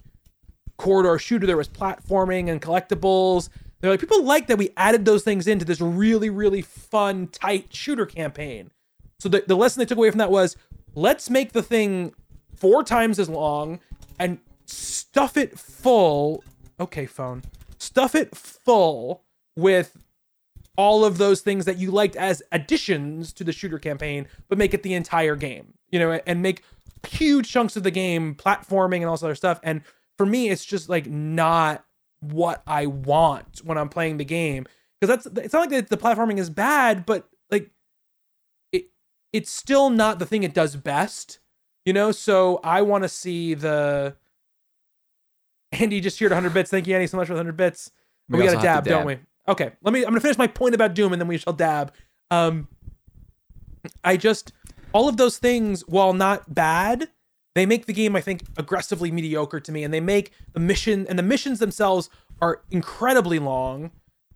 corridor 0.77 1.19
shooter. 1.19 1.47
There 1.47 1.57
was 1.57 1.69
platforming 1.69 2.51
and 2.51 2.61
collectibles. 2.61 3.49
They're 3.81 3.91
like 3.91 4.01
people 4.01 4.23
like 4.23 4.47
that 4.49 4.59
we 4.59 4.71
added 4.77 5.05
those 5.05 5.23
things 5.23 5.47
into 5.47 5.65
this 5.65 5.81
really 5.81 6.31
really 6.31 6.63
fun 6.63 7.29
tight 7.29 7.75
shooter 7.75 8.07
campaign. 8.07 8.71
So 9.19 9.29
the, 9.29 9.45
the 9.47 9.57
lesson 9.57 9.81
they 9.81 9.87
took 9.87 9.99
away 9.99 10.11
from 10.11 10.19
that 10.19 10.31
was 10.31 10.57
let's 10.95 11.31
make 11.31 11.53
the 11.53 11.63
thing 11.63 12.15
four 12.55 12.83
times 12.83 13.19
as 13.19 13.29
long 13.29 13.81
and 14.19 14.39
stuff 14.65 15.37
it 15.37 15.59
full 15.59 16.43
okay 16.81 17.07
phone 17.07 17.43
stuff 17.79 18.15
it 18.15 18.35
full 18.35 19.23
with 19.57 19.97
all 20.77 21.05
of 21.05 21.19
those 21.19 21.41
things 21.41 21.65
that 21.65 21.79
you 21.79 21.91
liked 21.91 22.17
as 22.17 22.43
additions 22.53 23.33
to 23.33 23.45
the 23.45 23.53
shooter 23.53 23.79
campaign, 23.79 24.29
but 24.49 24.59
make 24.59 24.75
it 24.75 24.83
the 24.83 24.95
entire 24.95 25.37
game, 25.37 25.75
you 25.91 25.99
know, 25.99 26.21
and 26.27 26.43
make 26.43 26.63
huge 27.07 27.51
chunks 27.51 27.77
of 27.77 27.83
the 27.83 27.91
game 27.91 28.35
platforming 28.35 28.97
and 28.97 29.07
all 29.07 29.13
this 29.13 29.23
other 29.23 29.35
stuff. 29.35 29.61
And 29.63 29.83
for 30.17 30.27
me, 30.27 30.49
it's 30.49 30.65
just 30.65 30.89
like 30.89 31.07
not 31.07 31.85
what 32.21 32.63
I 32.67 32.87
want 32.87 33.61
when 33.65 33.79
I'm 33.79 33.89
playing 33.89 34.17
the 34.17 34.25
game. 34.25 34.67
Because 35.01 35.25
that's 35.25 35.39
it's 35.45 35.53
not 35.53 35.71
like 35.71 35.89
the, 35.89 35.97
the 35.97 36.03
platforming 36.03 36.39
is 36.39 36.49
bad, 36.51 37.05
but 37.05 37.29
like 37.51 37.71
it 38.73 38.87
it's 39.33 39.51
still 39.51 39.91
not 39.91 40.19
the 40.19 40.27
thing 40.27 40.43
it 40.43 40.55
does 40.55 40.75
best, 40.75 41.39
you 41.85 41.93
know. 41.93 42.13
So 42.13 42.61
I 42.65 42.83
want 42.83 43.05
to 43.05 43.09
see 43.09 43.55
the 43.55 44.17
Andy 45.73 46.01
just 46.01 46.19
cheered 46.19 46.33
100 46.33 46.55
bits. 46.55 46.71
Thank 46.71 46.87
you, 46.87 46.95
Andy, 46.95 47.07
so 47.07 47.17
much 47.19 47.27
for 47.27 47.35
100 47.35 47.57
bits. 47.57 47.91
We 48.29 48.39
We, 48.39 48.45
got 48.47 48.57
to 48.57 48.63
dab, 48.63 48.85
don't 48.85 49.07
we? 49.07 49.19
Okay, 49.49 49.71
let 49.83 49.93
me. 49.93 50.01
I'm 50.01 50.11
gonna 50.11 50.21
finish 50.21 50.39
my 50.39 50.49
point 50.49 50.75
about 50.75 50.95
Doom, 50.95 51.13
and 51.13 51.21
then 51.21 51.29
we 51.29 51.39
shall 51.39 51.53
dab. 51.53 51.93
Um, 52.31 52.69
I 54.03 54.17
just 54.17 54.53
all 54.97 55.11
of 55.11 55.19
those 55.19 55.37
things, 55.37 55.83
while 55.87 56.15
not 56.15 56.55
bad, 56.55 57.11
they 57.55 57.67
make 57.67 57.85
the 57.85 57.93
game, 57.93 58.17
I 58.17 58.23
think, 58.23 58.43
aggressively 58.57 59.11
mediocre 59.11 59.61
to 59.61 59.71
me, 59.71 59.85
and 59.85 59.93
they 59.93 60.01
make 60.01 60.33
the 60.55 60.61
mission 60.61 61.07
and 61.07 61.19
the 61.19 61.23
missions 61.23 61.59
themselves 61.59 62.09
are 62.41 62.63
incredibly 62.71 63.39
long. 63.39 63.91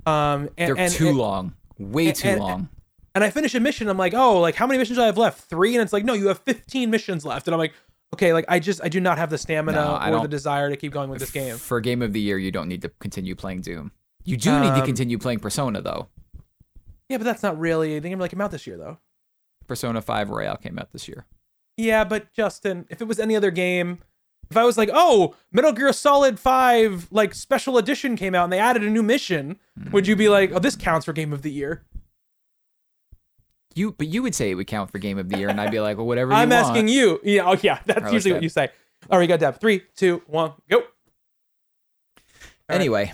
Um, 0.04 0.50
and, 0.58 0.68
They're 0.68 0.78
and, 0.78 0.92
too 0.92 1.08
and, 1.08 1.18
long, 1.18 1.54
way 1.78 2.12
too 2.12 2.36
long. 2.36 2.68
and 3.14 3.24
I 3.24 3.30
finish 3.30 3.54
a 3.54 3.60
mission. 3.60 3.88
I'm 3.88 3.96
like, 3.96 4.12
oh, 4.12 4.38
like 4.38 4.54
how 4.54 4.66
many 4.66 4.78
missions 4.78 4.98
do 4.98 5.02
I 5.02 5.06
have 5.06 5.16
left? 5.16 5.48
Three, 5.48 5.74
and 5.74 5.82
it's 5.82 5.94
like, 5.94 6.04
no, 6.04 6.12
you 6.12 6.28
have 6.28 6.40
15 6.40 6.90
missions 6.90 7.24
left, 7.24 7.48
and 7.48 7.54
I'm 7.54 7.58
like, 7.58 7.72
okay, 8.14 8.34
like 8.34 8.44
I 8.48 8.58
just 8.58 8.82
I 8.84 8.90
do 8.90 9.00
not 9.00 9.16
have 9.16 9.30
the 9.30 9.38
stamina 9.38 9.78
No, 9.80 10.18
or 10.18 10.20
the 10.22 10.28
desire 10.28 10.68
to 10.68 10.76
keep 10.76 10.92
going 10.92 11.08
with 11.08 11.20
this 11.20 11.30
game. 11.30 11.56
For 11.56 11.78
a 11.78 11.82
game 11.82 12.02
of 12.02 12.12
the 12.12 12.20
year, 12.20 12.36
you 12.38 12.50
don't 12.50 12.68
need 12.68 12.82
to 12.82 12.90
continue 13.00 13.34
playing 13.34 13.62
Doom. 13.62 13.92
You 14.24 14.36
do 14.36 14.60
need 14.60 14.68
to 14.68 14.80
Um, 14.80 14.86
continue 14.86 15.16
playing 15.16 15.40
Persona 15.40 15.80
though. 15.80 16.08
Yeah, 17.08 17.16
but 17.16 17.24
that's 17.24 17.42
not 17.42 17.58
really. 17.58 17.98
The 17.98 18.08
game 18.10 18.18
really 18.18 18.28
came 18.28 18.40
out 18.42 18.50
this 18.50 18.66
year, 18.66 18.76
though. 18.76 18.98
Persona 19.70 20.02
5 20.02 20.30
Royal 20.30 20.56
came 20.56 20.78
out 20.78 20.90
this 20.92 21.06
year. 21.06 21.24
Yeah, 21.76 22.04
but 22.04 22.32
Justin, 22.32 22.86
if 22.90 23.00
it 23.00 23.06
was 23.06 23.18
any 23.20 23.36
other 23.36 23.50
game, 23.50 24.00
if 24.50 24.56
I 24.56 24.64
was 24.64 24.76
like, 24.76 24.90
oh, 24.92 25.36
Metal 25.52 25.72
Gear 25.72 25.92
Solid 25.92 26.40
5 26.40 27.08
like 27.12 27.34
special 27.34 27.78
edition 27.78 28.16
came 28.16 28.34
out 28.34 28.44
and 28.44 28.52
they 28.52 28.58
added 28.58 28.82
a 28.82 28.90
new 28.90 29.02
mission, 29.02 29.58
would 29.92 30.08
you 30.08 30.16
be 30.16 30.28
like, 30.28 30.50
oh, 30.52 30.58
this 30.58 30.74
counts 30.74 31.06
for 31.06 31.12
game 31.12 31.32
of 31.32 31.42
the 31.42 31.52
year? 31.52 31.84
You, 33.76 33.92
but 33.92 34.08
you 34.08 34.22
would 34.24 34.34
say 34.34 34.50
it 34.50 34.56
would 34.56 34.66
count 34.66 34.90
for 34.90 34.98
game 34.98 35.16
of 35.16 35.28
the 35.28 35.38
year, 35.38 35.48
and 35.48 35.60
I'd 35.60 35.70
be 35.70 35.78
like, 35.78 35.96
well, 35.96 36.06
whatever. 36.06 36.32
I'm 36.34 36.50
you 36.50 36.56
asking 36.56 36.88
you. 36.88 37.20
Yeah, 37.22 37.44
oh 37.46 37.56
yeah, 37.62 37.78
that's 37.86 38.12
usually 38.12 38.32
what 38.32 38.42
you 38.42 38.48
say. 38.48 38.68
All 39.08 39.18
right, 39.18 39.22
you 39.22 39.28
got 39.28 39.38
dab. 39.38 39.60
Three, 39.60 39.84
two, 39.94 40.22
one, 40.26 40.52
go. 40.68 40.78
All 40.78 40.84
right. 42.68 42.74
Anyway, 42.74 43.12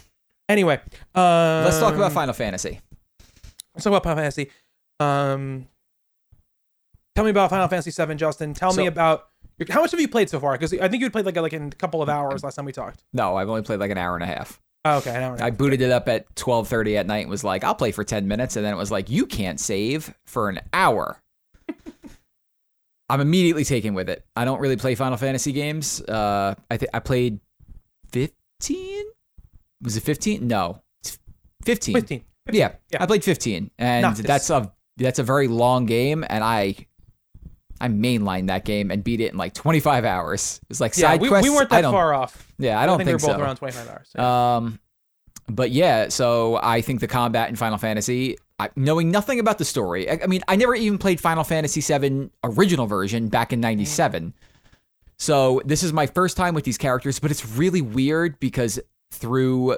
Anyway, 0.48 0.80
um, 1.14 1.64
let's 1.64 1.80
talk 1.80 1.94
about 1.94 2.12
Final 2.12 2.32
Fantasy. 2.32 2.80
Let's 3.74 3.84
talk 3.84 3.90
about 3.90 4.04
Final 4.04 4.18
Fantasy. 4.18 4.50
Um, 5.00 5.66
tell 7.16 7.24
me 7.24 7.30
about 7.30 7.50
Final 7.50 7.66
Fantasy 7.66 7.90
VII, 7.90 8.14
Justin. 8.14 8.54
Tell 8.54 8.72
me 8.74 8.86
about 8.86 9.28
your, 9.58 9.66
how 9.70 9.80
much 9.80 9.90
have 9.90 10.00
you 10.00 10.08
played 10.08 10.28
so 10.30 10.38
far? 10.38 10.52
Because 10.52 10.72
I 10.74 10.86
think 10.88 11.02
you 11.02 11.10
played 11.10 11.24
like 11.26 11.36
like 11.36 11.52
in 11.52 11.68
a 11.68 11.70
couple 11.70 12.02
of 12.02 12.08
hours 12.08 12.44
last 12.44 12.54
time 12.54 12.64
we 12.66 12.72
talked. 12.72 13.02
No, 13.12 13.36
I've 13.36 13.48
only 13.48 13.62
played 13.62 13.80
like 13.80 13.90
an 13.90 13.98
hour 13.98 14.14
and 14.14 14.22
a 14.22 14.26
half. 14.26 14.60
Oh, 14.84 14.98
okay, 14.98 15.16
an 15.16 15.22
hour 15.22 15.34
a 15.34 15.42
I 15.44 15.50
booted 15.50 15.80
it 15.80 15.90
up 15.90 16.08
at 16.08 16.32
12:30 16.36 16.96
at 16.96 17.06
night 17.06 17.22
and 17.22 17.30
was 17.30 17.42
like, 17.42 17.64
I'll 17.64 17.74
play 17.74 17.90
for 17.90 18.04
10 18.04 18.28
minutes, 18.28 18.56
and 18.56 18.64
then 18.64 18.72
it 18.72 18.76
was 18.76 18.90
like, 18.90 19.10
you 19.10 19.26
can't 19.26 19.58
save 19.58 20.14
for 20.26 20.48
an 20.48 20.60
hour. 20.72 21.20
I'm 23.08 23.20
immediately 23.20 23.64
taken 23.64 23.94
with 23.94 24.08
it. 24.08 24.24
I 24.36 24.44
don't 24.44 24.60
really 24.60 24.76
play 24.76 24.94
Final 24.94 25.16
Fantasy 25.16 25.52
games. 25.52 26.00
Uh, 26.02 26.54
I 26.70 26.76
think 26.76 26.90
I 26.92 26.98
played 26.98 27.40
15. 28.12 29.04
Was 29.82 29.96
it 29.96 30.02
15? 30.02 30.46
No, 30.46 30.82
it's 31.02 31.18
15. 31.64 31.94
15. 31.94 32.24
Yeah, 32.52 32.72
Yeah. 32.92 33.02
I 33.02 33.06
played 33.06 33.24
15, 33.24 33.70
and 33.78 34.02
Noctis. 34.02 34.24
that's 34.26 34.50
a 34.50 34.72
that's 34.98 35.18
a 35.18 35.22
very 35.24 35.48
long 35.48 35.86
game, 35.86 36.24
and 36.28 36.44
I 36.44 36.76
I 37.80 37.88
mainlined 37.88 38.48
that 38.48 38.64
game 38.64 38.90
and 38.90 39.04
beat 39.04 39.20
it 39.20 39.32
in 39.32 39.38
like 39.38 39.54
25 39.54 40.04
hours. 40.04 40.60
It's 40.70 40.80
like 40.80 40.96
Yeah, 40.96 41.10
side 41.10 41.20
we, 41.20 41.28
quests. 41.28 41.48
we 41.48 41.54
weren't 41.54 41.70
that 41.70 41.84
far 41.84 42.14
off. 42.14 42.52
Yeah, 42.58 42.80
I 42.80 42.86
don't 42.86 42.98
think, 42.98 43.08
think, 43.08 43.20
they 43.20 43.26
were 43.26 43.32
both 43.32 43.38
so. 43.38 43.44
around 43.44 43.56
25 43.56 43.88
hours. 43.88 44.08
so. 44.10 44.22
Um, 44.22 44.80
but 45.48 45.70
yeah, 45.70 46.08
so 46.08 46.58
I 46.62 46.80
think 46.80 47.00
the 47.00 47.06
combat 47.06 47.48
in 47.48 47.56
Final 47.56 47.78
Fantasy, 47.78 48.36
I, 48.58 48.70
knowing 48.74 49.10
nothing 49.10 49.38
about 49.38 49.58
the 49.58 49.64
story, 49.64 50.10
I, 50.10 50.20
I 50.24 50.26
mean, 50.26 50.42
I 50.48 50.56
never 50.56 50.74
even 50.74 50.98
played 50.98 51.20
Final 51.20 51.44
Fantasy 51.44 51.80
VII 51.80 52.30
original 52.42 52.86
version 52.86 53.28
back 53.28 53.52
in 53.52 53.60
'97. 53.60 54.34
So 55.18 55.62
this 55.64 55.82
is 55.82 55.92
my 55.92 56.06
first 56.06 56.36
time 56.36 56.54
with 56.54 56.64
these 56.64 56.78
characters, 56.78 57.18
but 57.18 57.30
it's 57.30 57.46
really 57.46 57.80
weird 57.80 58.38
because 58.40 58.80
through 59.12 59.76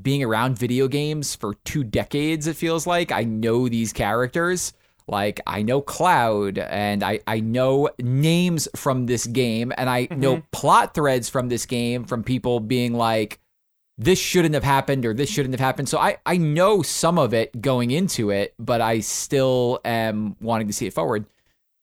being 0.00 0.22
around 0.22 0.58
video 0.58 0.88
games 0.88 1.34
for 1.34 1.54
two 1.64 1.84
decades, 1.84 2.46
it 2.46 2.56
feels 2.56 2.86
like 2.86 3.12
I 3.12 3.24
know 3.24 3.68
these 3.68 3.92
characters. 3.92 4.72
Like 5.08 5.40
I 5.46 5.62
know 5.62 5.80
Cloud 5.80 6.58
and 6.58 7.02
I, 7.02 7.20
I 7.26 7.40
know 7.40 7.90
names 7.98 8.68
from 8.76 9.06
this 9.06 9.26
game 9.26 9.72
and 9.76 9.90
I 9.90 10.08
know 10.10 10.42
plot 10.52 10.94
threads 10.94 11.28
from 11.28 11.48
this 11.48 11.66
game 11.66 12.04
from 12.04 12.22
people 12.22 12.60
being 12.60 12.94
like, 12.94 13.38
this 13.98 14.18
shouldn't 14.18 14.54
have 14.54 14.64
happened 14.64 15.04
or 15.04 15.14
this 15.14 15.28
shouldn't 15.28 15.52
have 15.52 15.60
happened. 15.60 15.88
So 15.88 15.98
I, 15.98 16.16
I 16.24 16.36
know 16.38 16.82
some 16.82 17.18
of 17.18 17.34
it 17.34 17.60
going 17.60 17.90
into 17.90 18.30
it, 18.30 18.54
but 18.58 18.80
I 18.80 19.00
still 19.00 19.80
am 19.84 20.34
wanting 20.40 20.66
to 20.66 20.72
see 20.72 20.86
it 20.86 20.94
forward. 20.94 21.26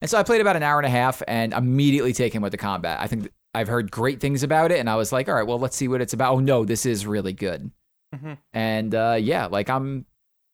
And 0.01 0.09
so 0.09 0.17
I 0.17 0.23
played 0.23 0.41
about 0.41 0.55
an 0.55 0.63
hour 0.63 0.79
and 0.79 0.85
a 0.85 0.89
half 0.89 1.21
and 1.27 1.53
immediately 1.53 2.13
taken 2.13 2.41
with 2.41 2.51
the 2.51 2.57
combat. 2.57 2.99
I 2.99 3.07
think 3.07 3.29
I've 3.53 3.67
heard 3.67 3.91
great 3.91 4.19
things 4.19 4.43
about 4.43 4.71
it 4.71 4.79
and 4.79 4.89
I 4.89 4.95
was 4.95 5.11
like, 5.11 5.29
all 5.29 5.35
right, 5.35 5.45
well, 5.45 5.59
let's 5.59 5.75
see 5.75 5.87
what 5.87 6.01
it's 6.01 6.13
about. 6.13 6.33
Oh 6.33 6.39
no, 6.39 6.65
this 6.65 6.85
is 6.85 7.05
really 7.05 7.33
good. 7.33 7.71
Mhm. 8.15 8.37
And 8.53 8.95
uh, 8.95 9.17
yeah, 9.19 9.45
like 9.45 9.69
I'm 9.69 10.05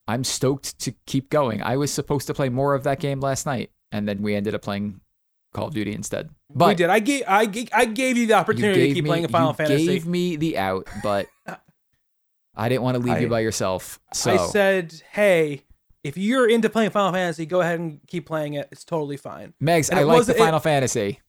I'm 0.08 0.24
stoked 0.24 0.78
to 0.80 0.94
keep 1.08 1.30
going. 1.30 1.62
I 1.64 1.78
was 1.78 1.92
supposed 1.92 2.28
to 2.28 2.34
play 2.34 2.50
more 2.50 2.76
of 2.76 2.84
that 2.84 3.00
game 3.00 3.20
last 3.20 3.46
night, 3.46 3.72
and 3.92 4.08
then 4.08 4.22
we 4.22 4.36
ended 4.36 4.54
up 4.54 4.62
playing 4.62 5.02
Call 5.54 5.68
of 5.68 5.74
Duty 5.74 5.94
instead. 5.94 6.30
But 6.54 6.68
we 6.70 6.76
did. 6.76 6.90
I 6.90 7.00
gave 7.00 7.24
I 7.28 7.46
gave, 7.46 7.70
I 7.74 7.86
gave 7.86 8.18
you 8.18 8.28
the 8.28 8.34
you 8.34 8.40
opportunity 8.40 8.90
to 8.90 8.94
keep 8.94 9.04
me, 9.04 9.10
playing 9.10 9.26
a 9.26 9.30
Final 9.30 9.50
you 9.50 9.54
Fantasy. 9.56 9.86
gave 9.88 10.06
me 10.06 10.36
the 10.36 10.58
out, 10.58 10.88
but 11.02 11.28
I 12.56 12.70
didn't 12.70 12.84
want 12.84 12.98
to 12.98 13.04
leave 13.04 13.22
you 13.22 13.28
by 13.28 13.40
yourself. 13.42 14.00
So 14.14 14.32
I 14.32 14.48
said, 14.48 15.02
"Hey, 15.12 15.64
if 16.04 16.18
you're 16.18 16.50
into 16.50 16.70
playing 16.70 16.92
Final 16.92 17.12
Fantasy, 17.14 17.46
go 17.46 17.62
ahead 17.62 17.80
and 17.80 18.00
keep 18.08 18.26
playing 18.28 18.54
it. 18.54 18.70
It's 18.72 18.84
totally 18.86 19.18
fine." 19.18 19.54
Megs, 19.62 19.92
I 19.92 19.98
like 19.98 20.06
the 20.06 20.08
wasn't- 20.08 20.38
it- 20.38 20.42
Final 20.42 20.60
Fantasy. 20.60 21.20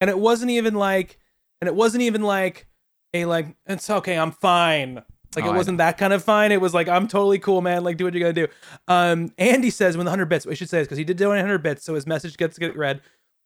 And 0.00 0.10
it 0.10 0.18
wasn't 0.18 0.50
even 0.50 0.74
like, 0.74 1.16
and 1.60 1.68
it 1.68 1.74
wasn't 1.76 2.02
even 2.02 2.22
like 2.22 2.66
a 3.14 3.24
like, 3.26 3.54
it's 3.66 3.88
okay, 3.88 4.18
I'm 4.18 4.32
fine. 4.32 5.02
Like 5.34 5.44
Oh, 5.44 5.50
it 5.52 5.56
wasn't 5.56 5.78
that 5.78 5.98
kind 5.98 6.12
of 6.12 6.22
fine. 6.22 6.52
It 6.52 6.60
was 6.60 6.74
like, 6.74 6.88
I'm 6.88 7.08
totally 7.08 7.38
cool, 7.38 7.62
man. 7.62 7.84
Like, 7.84 7.96
do 7.96 8.04
what 8.04 8.14
you 8.14 8.20
gotta 8.20 8.32
do. 8.32 8.48
Um, 8.88 9.32
Andy 9.38 9.70
says 9.70 9.96
when 9.96 10.04
the 10.04 10.10
hundred 10.10 10.28
bits, 10.28 10.44
we 10.44 10.54
should 10.54 10.68
say 10.68 10.78
this 10.78 10.86
because 10.86 10.98
he 10.98 11.04
did 11.04 11.16
donate 11.16 11.40
hundred 11.40 11.62
bits, 11.62 11.84
so 11.84 11.94
his 11.94 12.06
message 12.06 12.36
gets 12.36 12.58
get 12.58 12.76
read. 12.76 13.00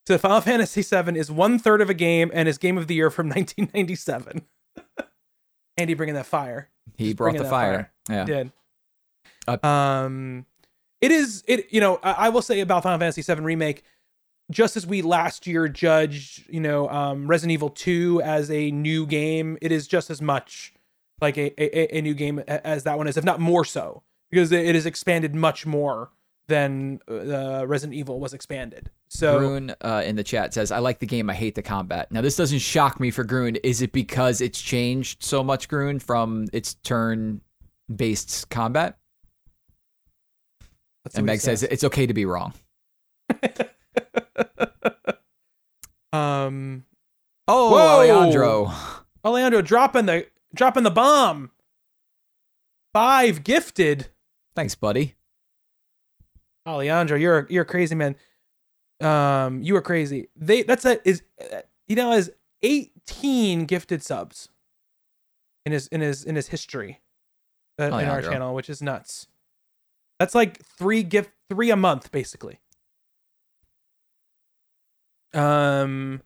So 0.07 0.19
Final 0.19 0.41
Fantasy 0.41 0.83
VII 0.83 1.19
is 1.19 1.31
one 1.31 1.59
third 1.59 1.81
of 1.81 1.91
a 1.91 1.95
game 1.95 2.31
and 2.33 2.49
is 2.49 2.59
game 2.59 2.79
of 2.79 2.87
the 2.87 2.95
year 2.95 3.11
from 3.11 3.29
1997. 3.29 4.43
Andy 5.77 5.95
bringing 5.95 6.15
that 6.15 6.27
fire. 6.27 6.71
He 6.97 7.07
Just 7.09 7.17
brought 7.17 7.37
the 7.37 7.43
that 7.43 7.51
fire. 7.51 7.93
Yeah. 8.09 8.25
did. 8.25 8.53
Uh, 9.49 9.67
um, 9.67 10.47
it 11.01 11.11
is 11.11 11.45
it. 11.47 11.73
You 11.73 11.81
know, 11.81 12.01
I, 12.03 12.13
I 12.13 12.29
will 12.31 12.43
say 12.43 12.61
about 12.61 12.83
Final 12.83 12.99
Fantasy 12.99 13.23
VII 13.23 13.43
remake, 13.43 13.83
just 14.51 14.77
as 14.77 14.87
we 14.87 15.03
last 15.03 15.47
year 15.47 15.69
judged, 15.69 16.45
you 16.49 16.61
know, 16.61 16.89
um, 16.89 17.27
Resident 17.27 17.53
Evil 17.53 17.71
Two 17.71 18.23
as 18.23 18.51
a 18.51 18.71
new 18.71 19.07
game, 19.07 19.59
it 19.61 19.73
is 19.73 19.87
just 19.87 20.11
as 20.11 20.23
much 20.23 20.73
like 21.21 21.37
a 21.39 21.53
a, 21.61 21.99
a 21.99 22.03
new 22.03 22.15
game 22.15 22.39
as 22.41 22.85
that 22.85 22.99
one 22.99 23.07
is, 23.07 23.17
if 23.17 23.25
not 23.25 23.41
more 23.41 23.65
so, 23.65 24.03
because 24.31 24.53
it, 24.53 24.75
is 24.75 24.87
expanded 24.87 25.35
much 25.35 25.67
more 25.67 26.11
than 26.49 27.01
uh, 27.11 27.67
Resident 27.67 27.95
Evil 27.97 28.21
was 28.21 28.33
expanded. 28.33 28.91
So 29.09 29.39
Groon 29.39 29.75
uh, 29.81 30.03
in 30.05 30.17
the 30.17 30.25
chat 30.25 30.55
says, 30.55 30.71
I 30.71 30.79
like 30.79 31.01
the 31.01 31.07
game. 31.07 31.29
I 31.29 31.35
hate 31.35 31.55
the 31.55 31.63
combat. 31.63 32.13
Now, 32.13 32.21
this 32.21 32.37
doesn't 32.37 32.61
shock 32.61 33.01
me 33.01 33.11
for 33.11 33.25
Groon. 33.25 33.57
Is 33.65 33.83
it 33.83 33.93
because 33.93 34.41
it's 34.41 34.61
changed 34.61 35.23
so 35.23 35.43
much, 35.43 35.69
Groon, 35.69 36.01
from 36.01 36.47
its 36.53 36.75
turn 36.75 37.41
based 37.95 38.49
combat? 38.51 38.99
let's 41.05 41.17
And 41.17 41.27
Meg 41.27 41.41
says, 41.41 41.63
it's 41.63 41.85
okay 41.85 42.07
to 42.07 42.15
be 42.15 42.27
wrong. 42.27 42.53
um, 46.13 46.85
Oh, 47.49 47.71
Whoa! 47.71 48.11
Alejandro. 48.11 48.73
Alejandro 49.25 49.63
dropping 49.63 50.07
the 50.07 50.27
dropping 50.57 50.83
the 50.83 50.91
bomb. 50.91 51.51
Five 52.93 53.45
gifted. 53.45 54.09
Thanks, 54.55 54.75
buddy. 54.75 55.15
Alejandro, 56.67 57.17
you're 57.17 57.47
you're 57.49 57.63
a 57.63 57.67
crazy 57.67 57.95
man. 57.95 58.17
Um, 59.01 59.63
you 59.63 59.77
are 59.77 59.83
crazy. 59.83 60.29
They 60.35 60.63
that's 60.63 60.85
a 60.85 61.07
is 61.07 61.23
uh, 61.41 61.61
he 61.87 61.95
now 61.95 62.13
has 62.13 62.31
18 62.63 63.67
gifted 63.67 64.03
subs 64.03 64.49
in 65.65 65.73
his 65.73 65.87
in 65.89 66.01
his 66.01 66.25
in 66.25 66.35
his 66.35 66.49
history 66.49 67.01
uh, 67.81 67.85
in 67.85 68.09
our 68.09 68.23
channel, 68.23 68.55
which 68.55 68.71
is 68.71 68.83
nuts. 68.83 69.29
That's 70.19 70.35
like 70.35 70.65
three 70.65 71.03
gift 71.03 71.31
three 71.51 71.71
a 71.71 71.77
month 71.77 72.11
basically. 72.11 72.61
Um, 75.35 76.23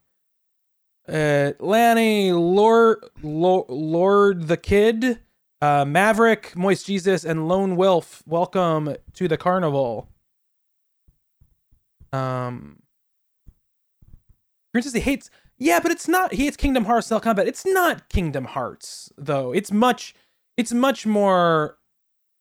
uh, 1.11 1.53
Lanny 1.59 2.33
Lord 2.33 3.05
Lord, 3.23 3.67
Lord 3.69 4.49
the 4.49 4.57
Kid 4.57 5.21
Uh, 5.63 5.85
Maverick, 5.85 6.57
Moist 6.57 6.87
Jesus, 6.87 7.23
and 7.23 7.47
Lone 7.47 7.77
Wolf, 7.77 8.23
welcome 8.27 8.97
to 9.13 9.29
the 9.29 9.37
carnival. 9.37 10.09
Um, 12.15 12.83
Princess 14.73 14.95
he 14.95 15.01
hates. 15.01 15.29
Yeah, 15.59 15.81
but 15.81 15.91
it's 15.91 16.09
not. 16.09 16.33
He 16.33 16.45
hates 16.45 16.57
Kingdom 16.57 16.87
Hearts 16.87 17.09
style 17.09 17.21
combat. 17.21 17.47
It's 17.47 17.67
not 17.67 18.09
Kingdom 18.09 18.47
Hearts 18.47 19.13
though. 19.19 19.53
It's 19.53 19.71
much. 19.71 20.15
It's 20.57 20.73
much 20.73 21.07
more 21.07 21.77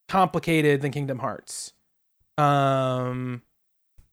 complicated 0.08 0.80
than 0.80 0.90
Kingdom 0.90 1.18
Hearts. 1.18 1.74
Um, 2.38 3.42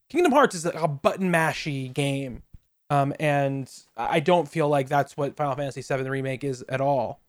Kingdom 0.09 0.33
Hearts 0.33 0.53
is 0.53 0.65
a 0.65 0.87
button 0.87 1.31
mashy 1.31 1.93
game, 1.93 2.43
um, 2.89 3.13
and 3.19 3.71
I 3.95 4.19
don't 4.19 4.47
feel 4.47 4.69
like 4.69 4.87
that's 4.89 5.15
what 5.17 5.35
Final 5.35 5.55
Fantasy 5.55 5.81
VII 5.81 6.09
remake 6.09 6.43
is 6.43 6.63
at 6.69 6.81
all. 6.81 7.19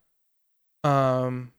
Um, 0.84 1.52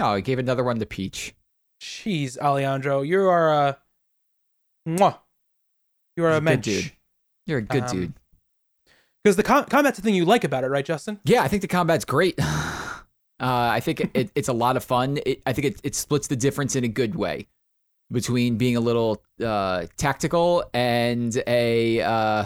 Oh, 0.00 0.14
he 0.14 0.22
gave 0.22 0.38
another 0.38 0.64
one 0.64 0.78
to 0.78 0.86
Peach. 0.86 1.34
jeez, 1.82 2.38
Alejandro, 2.38 3.02
you 3.02 3.20
are 3.28 3.52
a, 3.52 3.78
mwah, 4.88 5.18
you 6.16 6.24
are 6.24 6.30
a 6.32 6.36
a 6.38 6.40
mensch. 6.40 6.64
dude. 6.64 6.92
You're 7.46 7.58
a 7.58 7.62
good 7.62 7.82
Um, 7.84 7.88
dude. 7.90 8.12
Because 9.22 9.36
the 9.36 9.42
com- 9.42 9.66
combat's 9.66 9.98
the 9.98 10.02
thing 10.02 10.14
you 10.14 10.24
like 10.24 10.44
about 10.44 10.64
it, 10.64 10.68
right, 10.68 10.84
Justin? 10.84 11.20
Yeah, 11.24 11.42
I 11.42 11.48
think 11.48 11.62
the 11.62 11.68
combat's 11.68 12.04
great. 12.04 12.38
Uh, 13.40 13.70
I 13.72 13.80
think 13.80 14.08
it, 14.14 14.30
it's 14.36 14.46
a 14.46 14.52
lot 14.52 14.76
of 14.76 14.84
fun. 14.84 15.18
It, 15.26 15.42
I 15.44 15.52
think 15.52 15.64
it, 15.64 15.80
it 15.82 15.94
splits 15.96 16.28
the 16.28 16.36
difference 16.36 16.76
in 16.76 16.84
a 16.84 16.88
good 16.88 17.16
way 17.16 17.48
between 18.10 18.56
being 18.58 18.76
a 18.76 18.80
little 18.80 19.22
uh, 19.42 19.86
tactical 19.96 20.64
and 20.74 21.42
a 21.46 22.00
uh, 22.00 22.44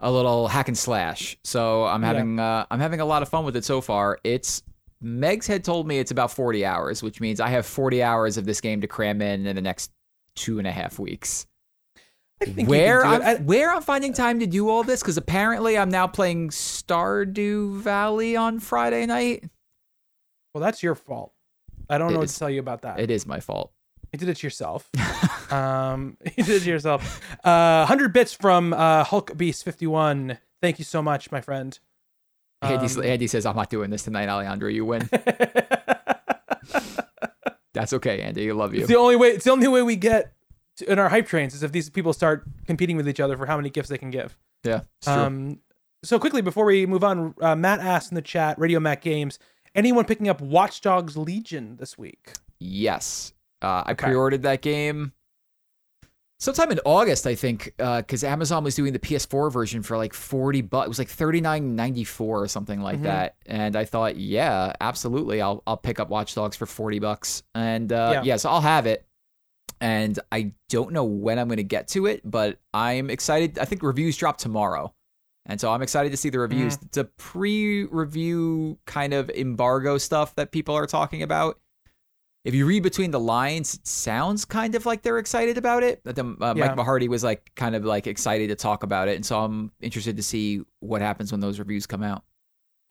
a 0.00 0.10
little 0.12 0.48
hack 0.48 0.68
and 0.68 0.76
slash. 0.78 1.36
So 1.44 1.84
I'm 1.84 2.02
Yeah. 2.02 2.06
having 2.08 2.38
uh, 2.38 2.66
I'm 2.70 2.80
having 2.80 3.00
a 3.00 3.04
lot 3.04 3.22
of 3.22 3.28
fun 3.28 3.44
with 3.44 3.56
it 3.56 3.64
so 3.64 3.80
far. 3.80 4.18
It's 4.24 4.62
Meg's 5.00 5.46
had 5.46 5.64
told 5.64 5.86
me 5.86 5.98
it's 5.98 6.10
about 6.10 6.30
40 6.30 6.64
hours, 6.64 7.02
which 7.02 7.20
means 7.20 7.38
I 7.40 7.48
have 7.48 7.66
40 7.66 8.02
hours 8.02 8.36
of 8.38 8.46
this 8.46 8.60
game 8.60 8.80
to 8.80 8.86
cram 8.86 9.20
in 9.20 9.46
in 9.46 9.54
the 9.56 9.60
next 9.62 9.90
two 10.34 10.58
and 10.58 10.66
a 10.66 10.72
half 10.72 10.98
weeks. 10.98 11.46
I 12.42 12.46
think 12.46 12.68
Where 12.68 13.04
I'm. 13.04 13.22
I- 13.22 13.34
where 13.36 13.70
I'm 13.72 13.82
finding 13.82 14.12
time 14.12 14.40
to 14.40 14.46
do 14.46 14.68
all 14.68 14.82
this 14.82 15.00
because 15.02 15.16
apparently 15.16 15.76
I'm 15.78 15.90
now 15.90 16.06
playing 16.06 16.48
Stardew 16.50 17.76
Valley 17.80 18.34
on 18.36 18.60
Friday 18.60 19.06
night. 19.06 19.44
well, 20.54 20.62
that's 20.62 20.82
your 20.82 20.94
fault. 20.94 21.32
I 21.90 21.98
don't 21.98 22.08
It 22.10 22.12
know 22.14 22.18
what 22.20 22.24
is- 22.24 22.32
to 22.34 22.38
tell 22.38 22.50
you 22.50 22.60
about 22.60 22.82
that. 22.82 22.98
It 22.98 23.10
is 23.10 23.26
my 23.26 23.40
fault. 23.40 23.72
You 24.14 24.18
did 24.18 24.28
it 24.28 24.36
to 24.36 24.46
yourself. 24.46 24.88
um, 25.52 26.16
you 26.36 26.44
did 26.44 26.54
it 26.54 26.60
to 26.62 26.70
yourself. 26.70 27.20
Uh, 27.42 27.84
hundred 27.84 28.12
bits 28.12 28.32
from 28.32 28.72
uh, 28.72 29.02
Hulk 29.02 29.36
Beast 29.36 29.64
fifty 29.64 29.88
one. 29.88 30.38
Thank 30.62 30.78
you 30.78 30.84
so 30.84 31.02
much, 31.02 31.32
my 31.32 31.40
friend. 31.40 31.76
Andy, 32.62 32.86
Um, 32.94 33.02
Andy 33.02 33.26
says, 33.26 33.44
I'm 33.44 33.56
not 33.56 33.70
doing 33.70 33.90
this 33.90 34.04
tonight, 34.04 34.28
Alejandro. 34.28 34.68
You 34.70 34.84
win. 34.84 35.10
That's 37.72 37.92
okay, 37.94 38.20
Andy. 38.22 38.48
I 38.48 38.52
love 38.54 38.72
you. 38.72 38.82
it's 38.82 38.88
the 38.88 38.96
only 38.96 39.16
way. 39.16 39.30
It's 39.30 39.44
the 39.44 39.50
only 39.50 39.66
way 39.66 39.82
we 39.82 39.96
get 39.96 40.32
to, 40.76 40.92
in 40.92 41.00
our 41.00 41.08
hype 41.08 41.26
trains 41.26 41.52
is 41.52 41.64
if 41.64 41.72
these 41.72 41.90
people 41.90 42.12
start 42.12 42.44
competing 42.66 42.96
with 42.96 43.08
each 43.08 43.18
other 43.18 43.36
for 43.36 43.46
how 43.46 43.56
many 43.56 43.68
gifts 43.68 43.88
they 43.88 43.98
can 43.98 44.10
give. 44.12 44.38
Yeah. 44.62 44.82
Um, 45.08 45.58
so 46.04 46.20
quickly 46.20 46.40
before 46.40 46.66
we 46.66 46.86
move 46.86 47.02
on, 47.02 47.34
uh, 47.40 47.56
Matt 47.56 47.80
asked 47.80 48.12
in 48.12 48.14
the 48.14 48.22
chat, 48.22 48.56
Radio 48.60 48.78
Matt 48.78 49.02
Games, 49.02 49.40
anyone 49.74 50.04
picking 50.04 50.28
up 50.28 50.40
Watch 50.40 50.80
Dogs 50.82 51.16
Legion 51.16 51.76
this 51.80 51.98
week? 51.98 52.30
yes. 52.60 53.32
Uh, 53.64 53.82
I 53.86 53.92
Okay. 53.92 54.06
pre 54.06 54.14
ordered 54.14 54.42
that 54.42 54.62
game 54.62 55.12
sometime 56.38 56.70
in 56.70 56.80
August, 56.84 57.26
I 57.26 57.34
think, 57.34 57.72
because 57.78 58.22
Amazon 58.22 58.64
was 58.64 58.74
doing 58.74 58.92
the 58.92 58.98
PS4 58.98 59.50
version 59.50 59.82
for 59.82 59.96
like 59.96 60.12
40 60.12 60.60
bucks. 60.62 60.86
It 60.86 60.88
was 60.88 60.98
like 60.98 61.08
39.94 61.08 62.20
or 62.20 62.48
something 62.48 62.80
like 62.80 62.98
Mhm. 62.98 63.04
that. 63.04 63.36
And 63.46 63.76
I 63.76 63.84
thought, 63.84 64.16
yeah, 64.16 64.72
absolutely. 64.80 65.40
I'll, 65.40 65.62
I'll 65.66 65.76
pick 65.78 65.98
up 65.98 66.10
Watch 66.10 66.34
Dogs 66.34 66.56
for 66.56 66.66
40 66.66 66.98
bucks. 66.98 67.42
And 67.54 67.90
uh, 67.92 68.10
Yeah. 68.14 68.22
yeah, 68.24 68.36
so 68.36 68.50
I'll 68.50 68.60
have 68.60 68.86
it. 68.86 69.06
And 69.80 70.18
I 70.30 70.52
don't 70.68 70.92
know 70.92 71.04
when 71.04 71.38
I'm 71.38 71.48
going 71.48 71.56
to 71.56 71.62
get 71.64 71.88
to 71.88 72.06
it, 72.06 72.20
but 72.24 72.58
I'm 72.74 73.08
excited. 73.10 73.58
I 73.58 73.64
think 73.64 73.82
reviews 73.82 74.16
drop 74.16 74.36
tomorrow. 74.38 74.94
And 75.46 75.60
so 75.60 75.70
I'm 75.70 75.82
excited 75.82 76.10
to 76.10 76.16
see 76.16 76.30
the 76.30 76.38
reviews. 76.38 76.76
Mm-hmm. 76.76 76.86
The 76.92 77.04
pre 77.04 77.84
review 77.84 78.78
kind 78.86 79.12
of 79.14 79.28
embargo 79.30 79.98
stuff 79.98 80.34
that 80.36 80.52
people 80.52 80.74
are 80.74 80.86
talking 80.86 81.22
about. 81.22 81.58
If 82.44 82.54
you 82.54 82.66
read 82.66 82.82
between 82.82 83.10
the 83.10 83.20
lines, 83.20 83.74
it 83.74 83.86
sounds 83.86 84.44
kind 84.44 84.74
of 84.74 84.84
like 84.84 85.00
they're 85.02 85.18
excited 85.18 85.56
about 85.56 85.82
it. 85.82 86.02
But 86.04 86.14
then, 86.16 86.36
uh, 86.40 86.52
Yeah. 86.56 86.66
Mike 86.74 86.76
Mahardy 86.86 87.08
was 87.08 87.24
like 87.24 87.50
kind 87.56 87.74
of 87.74 87.84
like 87.86 88.06
excited 88.06 88.48
to 88.50 88.54
talk 88.54 88.82
about 88.82 89.08
it. 89.08 89.16
And 89.16 89.24
so 89.24 89.40
I'm 89.42 89.72
interested 89.80 90.16
to 90.18 90.22
see 90.22 90.62
what 90.80 91.00
happens 91.00 91.32
when 91.32 91.40
those 91.40 91.58
reviews 91.58 91.86
come 91.86 92.02
out. 92.02 92.22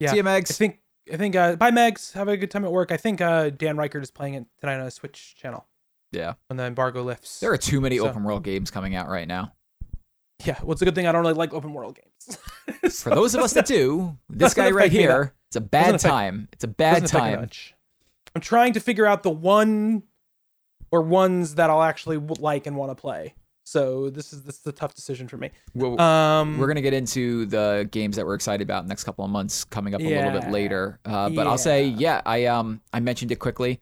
Yeah. 0.00 0.10
See 0.10 0.16
you, 0.16 0.24
Megs. 0.24 0.50
I 0.50 0.54
think 0.54 0.80
I 1.12 1.16
think 1.16 1.36
uh, 1.36 1.54
bye 1.56 1.70
Megs. 1.70 2.12
Have 2.14 2.26
a 2.28 2.36
good 2.36 2.50
time 2.50 2.64
at 2.64 2.72
work. 2.72 2.90
I 2.90 2.96
think 2.96 3.20
uh, 3.20 3.50
Dan 3.50 3.76
Reichert 3.76 4.02
is 4.02 4.10
playing 4.10 4.34
it 4.34 4.44
tonight 4.58 4.80
on 4.80 4.86
a 4.86 4.90
Switch 4.90 5.36
channel 5.36 5.66
Yeah. 6.10 6.34
when 6.48 6.56
the 6.56 6.64
embargo 6.64 7.02
lifts. 7.04 7.38
There 7.40 7.52
are 7.52 7.56
too 7.58 7.80
many 7.80 7.98
So- 7.98 8.08
open 8.08 8.24
world 8.24 8.42
games 8.42 8.70
coming 8.72 8.94
out 8.96 9.08
right 9.08 9.28
now. 9.28 9.52
yeah, 10.44 10.58
well, 10.62 10.72
it's 10.72 10.82
a 10.82 10.84
good 10.84 10.94
thing 10.96 11.06
I 11.06 11.12
don't 11.12 11.20
really 11.22 11.34
like 11.34 11.54
open 11.54 11.72
world 11.74 11.96
games. 11.96 12.38
For 13.02 13.10
those 13.14 13.34
of 13.36 13.40
us 13.42 13.52
that 13.52 13.66
do, 13.66 14.18
this 14.28 14.52
guy 14.60 14.70
right 14.72 14.90
here, 14.90 15.32
it's 15.48 15.56
a 15.56 15.60
bad 15.60 15.90
affect- 15.94 16.02
time. 16.02 16.48
It's 16.52 16.64
a 16.64 16.68
bad 16.68 17.02
Doesn't 17.02 17.16
affect 17.16 17.24
me 17.24 17.30
time. 17.32 17.40
much. 17.42 17.74
I'm 18.34 18.40
trying 18.40 18.72
to 18.74 18.80
figure 18.80 19.06
out 19.06 19.22
the 19.22 19.30
one 19.30 20.02
or 20.90 21.02
ones 21.02 21.54
that 21.56 21.70
I'll 21.70 21.82
actually 21.82 22.16
like 22.18 22.66
and 22.66 22.76
want 22.76 22.90
to 22.90 22.94
play. 22.94 23.34
So 23.66 24.10
this 24.10 24.32
is 24.32 24.42
this 24.42 24.60
is 24.60 24.66
a 24.66 24.72
tough 24.72 24.94
decision 24.94 25.26
for 25.26 25.36
me. 25.38 25.50
Well, 25.74 25.98
Um, 26.00 26.58
We're 26.58 26.66
gonna 26.66 26.82
get 26.82 26.92
into 26.92 27.46
the 27.46 27.88
games 27.90 28.16
that 28.16 28.26
we're 28.26 28.34
excited 28.34 28.62
about 28.62 28.80
in 28.80 28.86
the 28.86 28.90
next 28.90 29.04
couple 29.04 29.24
of 29.24 29.30
months 29.30 29.64
coming 29.64 29.94
up 29.94 30.00
a 30.02 30.04
little 30.04 30.30
bit 30.32 30.50
later. 30.50 31.00
Uh, 31.04 31.30
but 31.30 31.46
I'll 31.46 31.56
say, 31.58 31.86
Yeah. 31.86 31.96
yeah, 31.98 32.22
I 32.26 32.44
um 32.46 32.82
I 32.92 33.00
mentioned 33.00 33.32
it 33.32 33.36
quickly. 33.38 33.80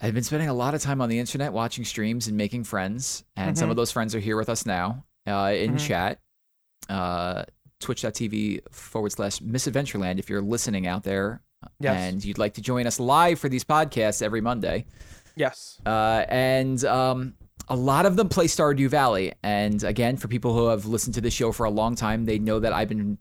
I've 0.00 0.14
been 0.14 0.22
spending 0.22 0.48
a 0.48 0.54
lot 0.54 0.74
of 0.74 0.80
time 0.80 1.00
on 1.00 1.08
the 1.08 1.18
internet 1.18 1.52
watching 1.52 1.84
streams 1.84 2.28
and 2.28 2.36
making 2.36 2.62
friends, 2.64 3.24
and 3.34 3.58
some 3.58 3.66
Mhm. 3.66 3.70
of 3.72 3.76
those 3.76 3.90
friends 3.90 4.14
are 4.14 4.20
here 4.20 4.36
with 4.36 4.48
us 4.48 4.64
now 4.64 5.04
uh, 5.26 5.52
in 5.56 5.74
Mhm. 5.74 5.78
chat. 5.80 6.20
Uh, 6.88 7.42
Twitch.tv 7.80 8.60
forward 8.70 9.10
slash 9.10 9.40
Misadventureland 9.40 10.18
if 10.20 10.30
you're 10.30 10.40
listening 10.40 10.86
out 10.86 11.02
there 11.02 11.42
yes, 11.80 11.96
and 11.96 12.24
you'd 12.24 12.38
like 12.38 12.54
to 12.54 12.60
join 12.60 12.86
us 12.86 13.00
live 13.00 13.38
for 13.38 13.48
these 13.48 13.64
podcasts 13.64 14.22
every 14.22 14.40
Monday. 14.40 14.86
yes, 15.36 15.80
Uh, 15.86 16.24
and 16.28 16.84
um, 16.84 17.34
a 17.68 17.76
lot 17.76 18.06
of 18.06 18.16
them 18.16 18.28
play 18.28 18.46
Stardew 18.46 18.88
Valley. 18.88 19.32
And 19.42 19.82
again, 19.84 20.16
for 20.16 20.28
people 20.28 20.54
who 20.54 20.68
have 20.68 20.86
listened 20.86 21.14
to 21.14 21.20
the 21.20 21.30
show 21.30 21.52
for 21.52 21.66
a 21.66 21.70
long 21.70 21.94
time, 21.94 22.24
they 22.24 22.38
know 22.38 22.58
that 22.60 22.72
I've 22.72 22.88
been 22.88 23.18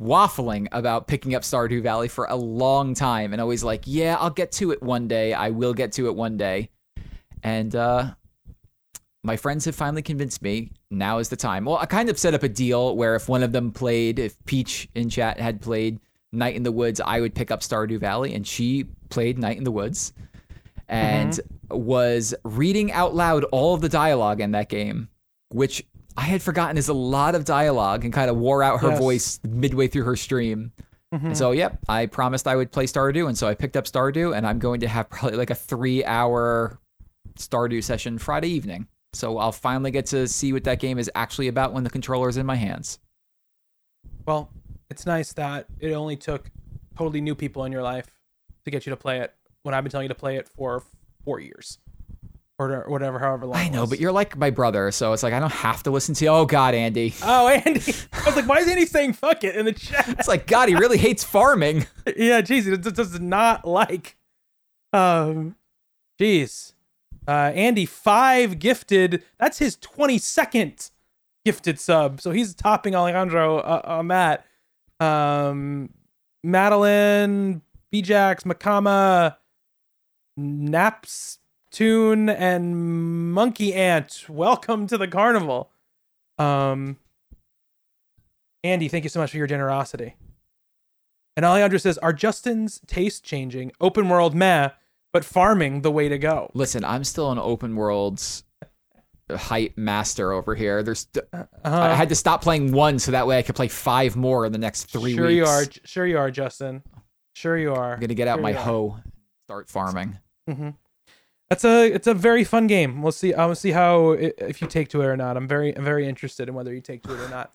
waffling 0.00 0.66
about 0.72 1.06
picking 1.06 1.34
up 1.34 1.42
Stardew 1.42 1.82
Valley 1.82 2.08
for 2.08 2.24
a 2.24 2.34
long 2.34 2.94
time 2.94 3.32
and 3.32 3.40
always 3.40 3.62
like, 3.62 3.82
yeah, 3.86 4.16
I'll 4.18 4.30
get 4.30 4.52
to 4.52 4.72
it 4.72 4.82
one 4.82 5.06
day. 5.06 5.32
I 5.32 5.50
will 5.50 5.74
get 5.74 5.92
to 5.92 6.06
it 6.06 6.16
one 6.16 6.36
day. 6.36 6.70
And 7.42 7.74
uh, 7.76 8.14
my 9.22 9.36
friends 9.36 9.64
have 9.66 9.76
finally 9.76 10.02
convinced 10.02 10.42
me 10.42 10.72
now 10.90 11.18
is 11.18 11.28
the 11.28 11.36
time. 11.36 11.64
Well, 11.64 11.76
I 11.76 11.86
kind 11.86 12.08
of 12.08 12.18
set 12.18 12.34
up 12.34 12.42
a 12.42 12.48
deal 12.48 12.96
where 12.96 13.14
if 13.14 13.28
one 13.28 13.42
of 13.42 13.52
them 13.52 13.70
played, 13.70 14.18
if 14.18 14.42
Peach 14.44 14.88
in 14.94 15.08
chat 15.08 15.38
had 15.38 15.60
played 15.60 16.00
Night 16.34 16.56
in 16.56 16.62
the 16.62 16.72
Woods, 16.72 17.00
I 17.04 17.20
would 17.20 17.34
pick 17.34 17.50
up 17.50 17.60
Stardew 17.60 17.98
Valley, 17.98 18.34
and 18.34 18.46
she 18.46 18.84
played 19.08 19.38
Night 19.38 19.56
in 19.58 19.64
the 19.64 19.70
Woods 19.70 20.12
and 20.88 21.40
was 21.70 22.34
reading 22.44 22.92
out 22.92 23.14
loud 23.14 23.44
all 23.44 23.74
of 23.74 23.80
the 23.80 23.88
dialogue 23.88 24.40
in 24.40 24.50
that 24.52 24.68
game, 24.68 25.08
which 25.50 25.84
I 26.16 26.22
had 26.22 26.42
forgotten 26.42 26.76
is 26.76 26.88
a 26.88 26.94
lot 26.94 27.34
of 27.34 27.44
dialogue 27.44 28.04
and 28.04 28.12
kind 28.12 28.30
of 28.30 28.36
wore 28.36 28.62
out 28.62 28.80
her 28.80 28.90
Yes. 28.90 28.98
voice 28.98 29.40
midway 29.48 29.88
through 29.88 30.04
her 30.04 30.16
stream. 30.16 30.72
Mhm. 31.12 31.24
And 31.26 31.36
so, 31.36 31.52
yep, 31.52 31.78
I 31.88 32.06
promised 32.06 32.46
I 32.46 32.56
would 32.56 32.70
play 32.70 32.86
Stardew, 32.86 33.26
and 33.28 33.36
so 33.38 33.46
I 33.48 33.54
picked 33.54 33.76
up 33.76 33.84
Stardew, 33.86 34.36
and 34.36 34.46
I'm 34.46 34.58
going 34.58 34.80
to 34.80 34.88
have 34.88 35.08
probably 35.10 35.38
like 35.38 35.50
a 35.50 35.54
three-hour 35.54 36.78
Stardew 37.38 37.82
session 37.82 38.18
Friday 38.18 38.48
evening. 38.48 38.86
So 39.12 39.38
I'll 39.38 39.52
finally 39.52 39.90
get 39.90 40.06
to 40.06 40.26
see 40.28 40.52
what 40.52 40.64
that 40.64 40.80
game 40.80 40.98
is 40.98 41.10
actually 41.14 41.48
about 41.48 41.72
when 41.72 41.84
the 41.84 41.90
controller's 41.90 42.36
in 42.36 42.46
my 42.46 42.56
hands. 42.56 42.98
Well, 44.26 44.50
it's 44.94 45.06
nice 45.06 45.32
that 45.32 45.66
it 45.80 45.90
only 45.92 46.16
took 46.16 46.48
totally 46.96 47.20
new 47.20 47.34
people 47.34 47.64
in 47.64 47.72
your 47.72 47.82
life 47.82 48.06
to 48.64 48.70
get 48.70 48.86
you 48.86 48.90
to 48.90 48.96
play 48.96 49.18
it 49.18 49.34
when 49.64 49.74
I've 49.74 49.82
been 49.82 49.90
telling 49.90 50.04
you 50.04 50.08
to 50.10 50.14
play 50.14 50.36
it 50.36 50.48
for 50.48 50.84
four 51.24 51.40
years 51.40 51.78
or 52.60 52.84
whatever, 52.86 53.18
however 53.18 53.44
long. 53.46 53.56
I 53.56 53.68
know, 53.70 53.88
but 53.88 53.98
you're 53.98 54.12
like 54.12 54.36
my 54.36 54.50
brother, 54.50 54.92
so 54.92 55.12
it's 55.12 55.24
like 55.24 55.32
I 55.32 55.40
don't 55.40 55.50
have 55.52 55.82
to 55.82 55.90
listen 55.90 56.14
to 56.14 56.24
you. 56.24 56.30
Oh 56.30 56.46
God, 56.46 56.74
Andy. 56.74 57.12
Oh, 57.24 57.48
Andy! 57.48 57.80
I 58.12 58.24
was 58.24 58.36
like, 58.36 58.46
why 58.46 58.58
is 58.58 58.68
Andy 58.68 58.86
saying 58.86 59.14
"fuck 59.14 59.42
it" 59.42 59.56
in 59.56 59.64
the 59.64 59.72
chat? 59.72 60.08
It's 60.10 60.28
like 60.28 60.46
God, 60.46 60.68
he 60.68 60.76
really 60.76 60.98
hates 60.98 61.24
farming. 61.24 61.86
yeah, 62.16 62.40
jeez, 62.40 62.72
it 62.72 62.82
does- 62.82 62.92
does 62.92 63.18
not 63.18 63.66
like. 63.66 64.16
Um, 64.92 65.56
jeez, 66.20 66.74
uh, 67.26 67.50
Andy 67.52 67.84
five 67.86 68.60
gifted. 68.60 69.24
That's 69.40 69.58
his 69.58 69.74
twenty 69.74 70.18
second 70.18 70.90
gifted 71.44 71.80
sub, 71.80 72.20
so 72.20 72.30
he's 72.30 72.54
topping 72.54 72.94
Alejandro 72.94 73.58
uh, 73.58 73.80
on 73.84 74.06
that. 74.08 74.46
Um, 75.00 75.90
Madeline, 76.42 77.62
Bjax, 77.90 78.44
Makama, 78.44 79.36
Naps, 80.36 81.38
Tune, 81.70 82.28
and 82.28 83.32
Monkey 83.32 83.74
Ant. 83.74 84.26
Welcome 84.28 84.86
to 84.86 84.98
the 84.98 85.08
carnival. 85.08 85.70
Um, 86.38 86.98
Andy, 88.62 88.88
thank 88.88 89.04
you 89.04 89.10
so 89.10 89.20
much 89.20 89.30
for 89.30 89.36
your 89.36 89.46
generosity. 89.46 90.16
And 91.36 91.44
Alejandro 91.44 91.78
says, 91.78 91.98
"Are 91.98 92.12
Justin's 92.12 92.80
tastes 92.86 93.20
changing? 93.20 93.72
Open 93.80 94.08
world, 94.08 94.34
meh, 94.34 94.70
but 95.12 95.24
farming 95.24 95.82
the 95.82 95.90
way 95.90 96.08
to 96.08 96.18
go." 96.18 96.50
Listen, 96.54 96.84
I'm 96.84 97.04
still 97.04 97.32
an 97.32 97.38
open 97.38 97.74
worlds 97.74 98.44
hype 99.30 99.76
master 99.76 100.32
over 100.32 100.54
here. 100.54 100.82
There's 100.82 101.06
Uh-huh. 101.32 101.44
I 101.64 101.94
had 101.94 102.08
to 102.10 102.14
stop 102.14 102.42
playing 102.42 102.72
one 102.72 102.98
so 102.98 103.12
that 103.12 103.26
way 103.26 103.38
I 103.38 103.42
could 103.42 103.54
play 103.54 103.68
five 103.68 104.16
more 104.16 104.44
in 104.46 104.52
the 104.52 104.58
next 104.58 104.84
three 104.84 105.14
sure 105.14 105.26
weeks. 105.26 105.36
you 105.36 105.44
are. 105.46 105.64
Sure 105.84 106.06
you 106.06 106.18
are, 106.18 106.30
Justin. 106.30 106.82
Sure 107.34 107.56
you 107.58 107.72
are. 107.74 107.94
I'm 107.94 108.00
gonna 108.00 108.14
get 108.14 108.28
out 108.28 108.36
Sure 108.36 108.42
my 108.42 108.52
hoe, 108.52 108.98
start 109.46 109.68
farming. 109.70 110.18
hmm 110.48 110.70
That's 111.50 111.64
a 111.64 111.86
it's 111.86 112.06
a 112.06 112.14
very 112.14 112.44
fun 112.44 112.66
game. 112.66 113.02
We'll 113.02 113.12
see. 113.12 113.32
I 113.34 113.46
will 113.46 113.54
see 113.54 113.70
how 113.72 114.10
if 114.12 114.60
you 114.60 114.68
take 114.68 114.88
to 114.90 115.00
it 115.02 115.06
or 115.06 115.16
not. 115.16 115.36
I'm 115.36 115.48
very 115.48 115.74
I'm 115.76 115.84
very 115.84 116.06
interested 116.08 116.48
in 116.48 116.54
whether 116.54 116.72
you 116.72 116.80
take 116.80 117.02
to 117.04 117.14
it 117.14 117.20
or 117.20 117.28
not. 117.28 117.52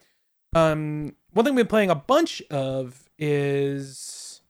Um, 0.55 1.15
one 1.33 1.45
thing 1.45 1.53
we've 1.55 1.65
been 1.65 1.69
playing 1.69 1.91
a 1.91 1.95
bunch 1.95 2.41
of 2.49 3.07
is 3.19 4.41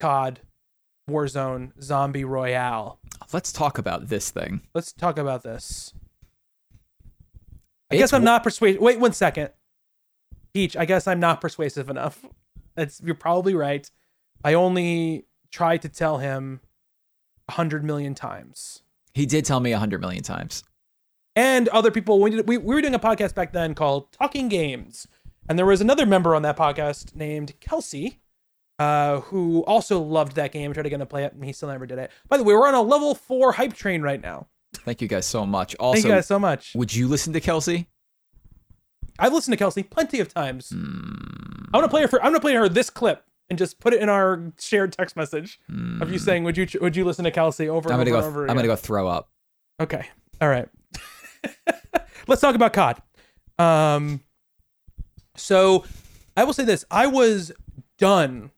COD, 0.00 0.40
Warzone, 1.10 1.72
Zombie 1.82 2.24
Royale. 2.24 2.98
Let's 3.32 3.52
talk 3.52 3.78
about 3.78 4.08
this 4.08 4.30
thing. 4.30 4.62
Let's 4.74 4.92
talk 4.92 5.18
about 5.18 5.42
this. 5.42 5.92
I 7.90 7.94
It's 7.94 8.00
guess 8.02 8.12
I'm 8.12 8.24
not 8.24 8.42
persuasive. 8.42 8.80
Wait 8.80 8.98
one 9.00 9.12
second, 9.12 9.50
Peach. 10.54 10.76
I 10.76 10.84
guess 10.84 11.06
I'm 11.06 11.20
not 11.20 11.40
persuasive 11.40 11.88
enough. 11.90 12.24
That's 12.74 13.00
you're 13.02 13.14
probably 13.14 13.54
right. 13.54 13.90
I 14.44 14.54
only 14.54 15.26
tried 15.50 15.82
to 15.82 15.88
tell 15.88 16.18
him 16.18 16.60
a 17.48 17.52
hundred 17.52 17.84
million 17.84 18.14
times. 18.14 18.82
He 19.12 19.26
did 19.26 19.44
tell 19.44 19.60
me 19.60 19.72
a 19.72 19.78
hundred 19.78 20.00
million 20.00 20.22
times. 20.22 20.62
and 21.36 21.68
other 21.68 21.90
people. 21.90 22.20
We, 22.20 22.30
did, 22.30 22.48
we, 22.48 22.58
we 22.58 22.74
were 22.74 22.80
doing 22.80 22.94
a 22.94 22.98
podcast 22.98 23.34
back 23.34 23.52
then 23.52 23.74
called 23.74 24.12
Talking 24.12 24.48
Games, 24.48 25.06
and 25.48 25.58
there 25.58 25.66
was 25.66 25.80
another 25.80 26.06
member 26.06 26.34
on 26.36 26.42
that 26.42 26.56
podcast 26.56 27.14
named 27.16 27.54
Kelsey, 27.60 28.19
uh, 28.80 29.20
who 29.20 29.62
also 29.64 30.00
loved 30.00 30.34
that 30.36 30.50
game. 30.52 30.72
Tried 30.72 30.82
to 30.84 30.88
get 30.90 30.96
him 30.96 31.00
to 31.00 31.06
play 31.06 31.24
it, 31.24 31.32
and 31.32 31.44
he 31.44 31.52
still 31.52 31.68
never 31.68 31.86
did 31.86 31.98
it. 31.98 32.10
By 32.28 32.36
the 32.38 32.42
way, 32.42 32.54
we're 32.54 32.66
on 32.66 32.74
a 32.74 32.82
level 32.82 33.14
four 33.14 33.52
hype 33.52 33.74
train 33.74 34.02
right 34.02 34.20
now. 34.20 34.48
Thank 34.74 35.00
you 35.02 35.08
guys 35.08 35.26
so 35.26 35.44
much. 35.46 35.74
Also, 35.76 35.94
Thank 35.96 36.06
you 36.06 36.10
guys 36.12 36.26
so 36.26 36.38
much. 36.38 36.72
would 36.74 36.94
you 36.94 37.06
listen 37.06 37.32
to 37.34 37.40
Kelsey? 37.40 37.88
I've 39.18 39.32
listened 39.32 39.52
to 39.52 39.56
Kelsey 39.58 39.82
plenty 39.82 40.18
of 40.20 40.32
times. 40.32 40.70
Hmm. 40.70 40.78
I'm 41.72 41.80
gonna 41.80 41.88
play 41.88 42.02
her 42.02 42.08
for. 42.08 42.20
I'm 42.22 42.30
gonna 42.32 42.40
play 42.40 42.54
her 42.54 42.68
this 42.68 42.88
clip 42.90 43.22
and 43.50 43.58
just 43.58 43.78
put 43.80 43.92
it 43.92 44.00
in 44.00 44.08
our 44.08 44.52
shared 44.58 44.92
text 44.92 45.14
message 45.16 45.60
of 46.00 46.10
you 46.10 46.18
saying, 46.18 46.44
"Would 46.44 46.56
you 46.56 46.66
would 46.80 46.96
you 46.96 47.04
listen 47.04 47.24
to 47.24 47.30
Kelsey 47.30 47.68
over 47.68 47.88
Hmm. 47.90 47.94
I'm 47.94 48.00
and 48.00 48.08
over 48.08 48.20
go. 48.20 48.26
and 48.26 48.36
over?" 48.36 48.48
I'm 48.48 48.56
gonna 48.56 48.66
go 48.68 48.76
throw 48.76 49.06
up. 49.08 49.28
Okay. 49.80 50.06
All 50.40 50.48
right. 50.48 50.68
Let's 52.26 52.40
talk 52.40 52.54
about 52.54 52.72
COD. 52.72 53.02
Um, 53.58 54.20
so 55.36 55.84
I 56.36 56.44
will 56.44 56.52
say 56.54 56.64
this: 56.64 56.84
I 56.90 57.06
was 57.06 57.52
done 57.98 58.50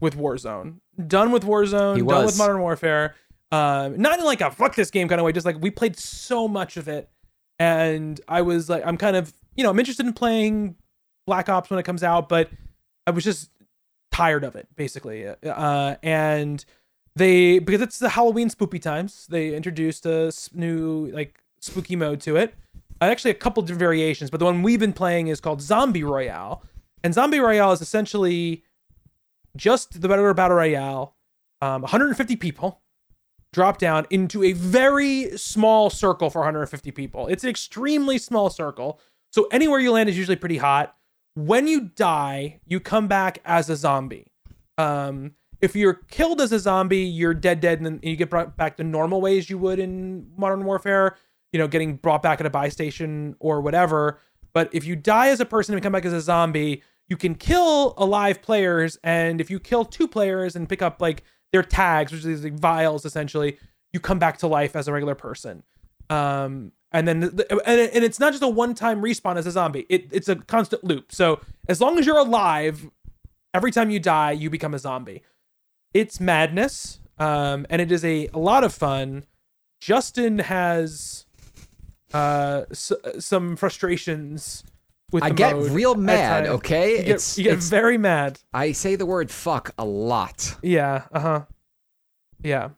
with 0.00 0.16
Warzone. 0.16 0.80
Done 1.06 1.32
with 1.32 1.44
Warzone. 1.44 2.06
Done 2.06 2.26
with 2.26 2.38
Modern 2.38 2.60
Warfare. 2.60 3.14
Um, 3.50 3.98
not 3.98 4.18
in 4.18 4.24
like 4.24 4.40
a 4.40 4.50
fuck 4.50 4.74
this 4.74 4.90
game 4.90 5.08
kind 5.08 5.20
of 5.20 5.24
way. 5.24 5.32
Just 5.32 5.46
like 5.46 5.60
we 5.60 5.70
played 5.70 5.98
so 5.98 6.48
much 6.48 6.76
of 6.76 6.88
it, 6.88 7.08
and 7.58 8.20
I 8.28 8.42
was 8.42 8.68
like, 8.68 8.82
I'm 8.84 8.96
kind 8.96 9.16
of, 9.16 9.32
you 9.56 9.64
know, 9.64 9.70
I'm 9.70 9.78
interested 9.78 10.06
in 10.06 10.12
playing 10.12 10.76
Black 11.26 11.48
Ops 11.48 11.70
when 11.70 11.78
it 11.78 11.84
comes 11.84 12.02
out, 12.02 12.28
but 12.28 12.50
I 13.06 13.10
was 13.10 13.24
just 13.24 13.50
tired 14.10 14.44
of 14.44 14.56
it 14.56 14.68
basically. 14.76 15.26
Uh, 15.26 15.96
and 16.02 16.64
they 17.16 17.58
because 17.58 17.80
it's 17.80 17.98
the 17.98 18.10
Halloween 18.10 18.50
spoopy 18.50 18.80
times, 18.80 19.26
they 19.28 19.54
introduced 19.54 20.06
a 20.06 20.32
new 20.52 21.06
like 21.06 21.40
spooky 21.60 21.96
mode 21.96 22.20
to 22.22 22.36
it. 22.36 22.54
Uh, 23.00 23.04
actually, 23.04 23.30
a 23.30 23.34
couple 23.34 23.62
different 23.62 23.80
variations, 23.80 24.30
but 24.30 24.38
the 24.38 24.44
one 24.44 24.62
we've 24.62 24.80
been 24.80 24.92
playing 24.92 25.28
is 25.28 25.40
called 25.40 25.62
Zombie 25.62 26.04
Royale, 26.04 26.62
and 27.02 27.14
Zombie 27.14 27.38
Royale 27.38 27.72
is 27.72 27.80
essentially 27.80 28.64
just 29.58 30.00
the 30.00 30.08
better 30.08 30.32
battle 30.32 30.56
royale. 30.56 31.16
Um, 31.60 31.82
150 31.82 32.36
people 32.36 32.80
drop 33.52 33.78
down 33.78 34.06
into 34.10 34.44
a 34.44 34.52
very 34.52 35.36
small 35.36 35.90
circle 35.90 36.30
for 36.30 36.40
150 36.40 36.90
people. 36.92 37.26
It's 37.26 37.44
an 37.44 37.50
extremely 37.50 38.18
small 38.18 38.48
circle, 38.50 39.00
so 39.30 39.48
anywhere 39.50 39.80
you 39.80 39.92
land 39.92 40.08
is 40.08 40.16
usually 40.16 40.36
pretty 40.36 40.58
hot. 40.58 40.94
When 41.34 41.68
you 41.68 41.90
die, 41.94 42.60
you 42.64 42.80
come 42.80 43.08
back 43.08 43.40
as 43.44 43.68
a 43.68 43.76
zombie. 43.76 44.32
Um, 44.76 45.32
if 45.60 45.74
you're 45.74 45.94
killed 45.94 46.40
as 46.40 46.52
a 46.52 46.58
zombie, 46.58 47.00
you're 47.00 47.34
dead, 47.34 47.60
dead, 47.60 47.80
and 47.80 48.00
you 48.02 48.16
get 48.16 48.30
brought 48.30 48.56
back 48.56 48.76
the 48.76 48.84
normal 48.84 49.20
ways 49.20 49.50
you 49.50 49.58
would 49.58 49.78
in 49.78 50.30
Modern 50.36 50.64
Warfare. 50.64 51.16
You 51.52 51.58
know, 51.58 51.68
getting 51.68 51.96
brought 51.96 52.22
back 52.22 52.40
at 52.40 52.46
a 52.46 52.50
buy 52.50 52.68
station 52.68 53.34
or 53.40 53.60
whatever. 53.60 54.20
But 54.52 54.68
if 54.72 54.84
you 54.84 54.96
die 54.96 55.28
as 55.28 55.40
a 55.40 55.46
person 55.46 55.74
and 55.74 55.82
come 55.82 55.92
back 55.92 56.04
as 56.04 56.12
a 56.12 56.20
zombie, 56.20 56.82
you 57.08 57.16
can 57.16 57.34
kill 57.34 57.94
alive 57.96 58.42
players, 58.42 58.98
and 59.02 59.40
if 59.40 59.50
you 59.50 59.58
kill 59.60 59.84
two 59.84 60.06
players 60.08 60.54
and 60.56 60.68
pick 60.68 60.82
up 60.82 61.00
like 61.00 61.24
their 61.52 61.62
tags, 61.62 62.12
which 62.12 62.24
is 62.24 62.44
like 62.44 62.54
vials 62.58 63.04
essentially, 63.04 63.58
you 63.92 64.00
come 64.00 64.18
back 64.18 64.38
to 64.38 64.46
life 64.46 64.76
as 64.76 64.86
a 64.88 64.92
regular 64.92 65.14
person. 65.14 65.62
Um, 66.10 66.72
and 66.92 67.06
then 67.08 67.20
the, 67.20 67.46
and, 67.66 67.80
it- 67.80 67.94
and 67.94 68.04
it's 68.04 68.18
not 68.20 68.32
just 68.32 68.42
a 68.42 68.48
one-time 68.48 69.02
respawn 69.02 69.36
as 69.36 69.46
a 69.46 69.50
zombie; 69.50 69.86
it, 69.88 70.08
it's 70.12 70.28
a 70.28 70.36
constant 70.36 70.84
loop. 70.84 71.12
So 71.12 71.40
as 71.68 71.80
long 71.80 71.98
as 71.98 72.06
you're 72.06 72.18
alive, 72.18 72.88
every 73.54 73.70
time 73.70 73.90
you 73.90 74.00
die, 74.00 74.32
you 74.32 74.50
become 74.50 74.74
a 74.74 74.78
zombie. 74.78 75.22
It's 75.94 76.20
madness, 76.20 77.00
um, 77.18 77.66
and 77.70 77.80
it 77.80 77.90
is 77.92 78.04
a, 78.04 78.28
a 78.34 78.38
lot 78.38 78.64
of 78.64 78.74
fun. 78.74 79.24
Justin 79.80 80.38
has 80.40 81.24
uh, 82.12 82.64
s- 82.70 82.92
some 83.18 83.56
frustrations. 83.56 84.64
I 85.22 85.30
get 85.30 85.56
real 85.56 85.94
mad. 85.94 86.46
Okay, 86.46 86.98
You 86.98 87.02
get, 87.04 87.08
it's, 87.08 87.38
you 87.38 87.44
get 87.44 87.54
it's 87.54 87.68
very 87.68 87.96
mad. 87.98 88.38
I 88.52 88.72
say 88.72 88.94
the 88.96 89.06
word 89.06 89.30
fuck 89.30 89.72
a 89.78 89.84
lot, 89.84 90.56
Yeah. 90.62 91.04
Uh 91.12 91.20
huh. 91.20 91.40
Yeah. 92.42 92.70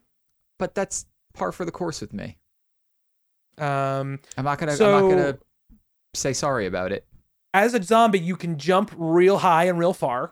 but 0.57 0.73
that's 0.75 1.05
par 1.33 1.51
for 1.51 1.65
the 1.65 1.71
course 1.71 2.01
with 2.01 2.13
me. 2.13 2.37
Um, 3.57 4.19
I'm 4.37 4.45
not 4.45 4.57
gonna. 4.59 4.71
I'm 4.73 4.79
not 4.79 5.09
gonna 5.09 5.37
say 6.13 6.33
sorry 6.33 6.65
about 6.65 6.91
it. 6.91 7.05
as 7.53 7.73
a 7.73 7.83
zombie, 7.83 8.19
you 8.19 8.35
can 8.35 8.57
jump 8.57 8.91
real 8.97 9.37
high 9.37 9.65
and 9.65 9.77
real 9.77 9.93
far. 9.93 10.31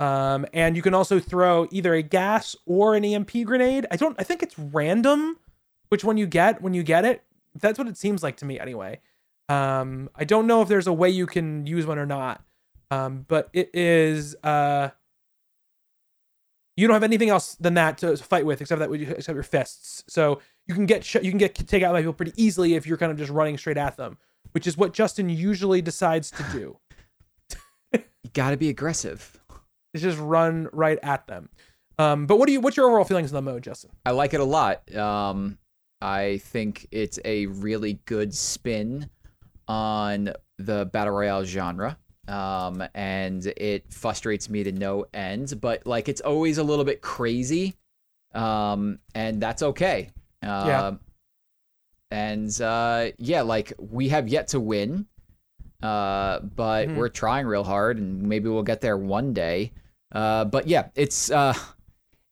Um, 0.00 0.46
and 0.52 0.76
you 0.76 0.82
can 0.82 0.94
also 0.94 1.18
throw 1.18 1.66
either 1.72 1.92
a 1.94 2.02
gas 2.02 2.54
or 2.66 2.94
an 2.94 3.04
EMP 3.04 3.44
grenade. 3.44 3.86
I 3.90 3.96
don't. 3.96 4.14
I 4.20 4.22
think 4.24 4.42
it's 4.42 4.56
random 4.58 5.38
which 5.88 6.04
one 6.04 6.16
you 6.16 6.26
get 6.26 6.62
when 6.62 6.74
you 6.74 6.82
get 6.82 7.04
it. 7.04 7.24
That's 7.58 7.78
what 7.78 7.88
it 7.88 7.96
seems 7.96 8.22
like 8.22 8.36
to 8.36 8.44
me, 8.44 8.60
anyway. 8.60 9.00
Um, 9.48 10.10
I 10.14 10.24
don't 10.24 10.46
know 10.46 10.62
if 10.62 10.68
there's 10.68 10.86
a 10.86 10.92
way 10.92 11.10
you 11.10 11.26
can 11.26 11.66
use 11.66 11.86
one 11.86 11.98
or 11.98 12.06
not. 12.06 12.42
Um, 12.90 13.24
but 13.28 13.48
it 13.52 13.70
is. 13.74 14.34
Uh, 14.42 14.90
you 16.76 16.86
don't 16.86 16.94
have 16.94 17.02
anything 17.02 17.28
else 17.28 17.56
than 17.56 17.74
that 17.74 17.98
to 17.98 18.16
fight 18.16 18.46
with 18.46 18.60
except 18.60 18.78
that 18.78 18.92
except 18.92 19.34
your 19.34 19.42
fists. 19.42 20.04
So 20.08 20.40
you 20.66 20.74
can 20.74 20.86
get 20.86 21.12
you 21.14 21.30
can 21.30 21.38
get 21.38 21.54
take 21.54 21.82
out 21.82 21.92
my 21.92 22.00
people 22.00 22.12
pretty 22.12 22.32
easily 22.36 22.74
if 22.74 22.86
you're 22.86 22.96
kind 22.96 23.12
of 23.12 23.18
just 23.18 23.30
running 23.30 23.58
straight 23.58 23.76
at 23.76 23.96
them, 23.96 24.16
which 24.52 24.66
is 24.66 24.76
what 24.76 24.92
Justin 24.92 25.28
usually 25.28 25.82
decides 25.82 26.30
to 26.30 26.42
do. 26.52 26.78
You 28.24 28.30
got 28.34 28.50
to 28.50 28.56
be 28.56 28.68
aggressive. 28.68 29.38
is 29.94 30.02
just 30.02 30.18
run 30.18 30.68
right 30.72 30.98
at 31.04 31.28
them. 31.28 31.48
Um, 31.98 32.26
but 32.26 32.36
what 32.38 32.46
do 32.46 32.52
you? 32.52 32.60
What's 32.60 32.76
your 32.76 32.86
overall 32.86 33.04
feelings 33.04 33.32
on 33.32 33.44
the 33.44 33.50
mode, 33.50 33.62
Justin? 33.62 33.90
I 34.04 34.10
like 34.10 34.34
it 34.34 34.40
a 34.40 34.44
lot. 34.44 34.94
Um, 34.94 35.56
I 36.02 36.38
think 36.38 36.88
it's 36.90 37.18
a 37.24 37.46
really 37.46 38.00
good 38.04 38.34
spin 38.34 39.08
on 39.68 40.32
the 40.58 40.86
battle 40.86 41.14
royale 41.14 41.44
genre. 41.44 41.96
Um, 42.26 42.84
and 42.94 43.46
it 43.46 43.92
frustrates 43.92 44.50
me 44.50 44.62
to 44.64 44.72
no 44.72 45.06
end, 45.14 45.60
but 45.60 45.86
like 45.86 46.08
it's 46.08 46.20
always 46.20 46.58
a 46.58 46.62
little 46.62 46.84
bit 46.84 47.00
crazy. 47.00 47.74
Um, 48.34 48.98
and 49.14 49.40
that's 49.40 49.62
okay. 49.62 50.10
Um, 50.42 50.66
Yeah. 50.66 50.92
And 52.10 52.60
uh, 52.60 53.10
yeah, 53.18 53.42
like 53.42 53.72
we 53.78 54.08
have 54.08 54.28
yet 54.28 54.48
to 54.48 54.60
win, 54.60 55.06
uh, 55.82 56.40
but 56.40 56.88
Mhm. 56.88 56.96
we're 56.96 57.08
trying 57.10 57.46
real 57.46 57.64
hard, 57.64 57.98
and 57.98 58.22
maybe 58.22 58.48
we'll 58.48 58.62
get 58.62 58.80
there 58.80 58.96
one 58.96 59.34
day. 59.34 59.72
Uh, 60.12 60.46
but 60.46 60.66
yeah, 60.66 60.88
it's 60.94 61.30
uh, 61.30 61.52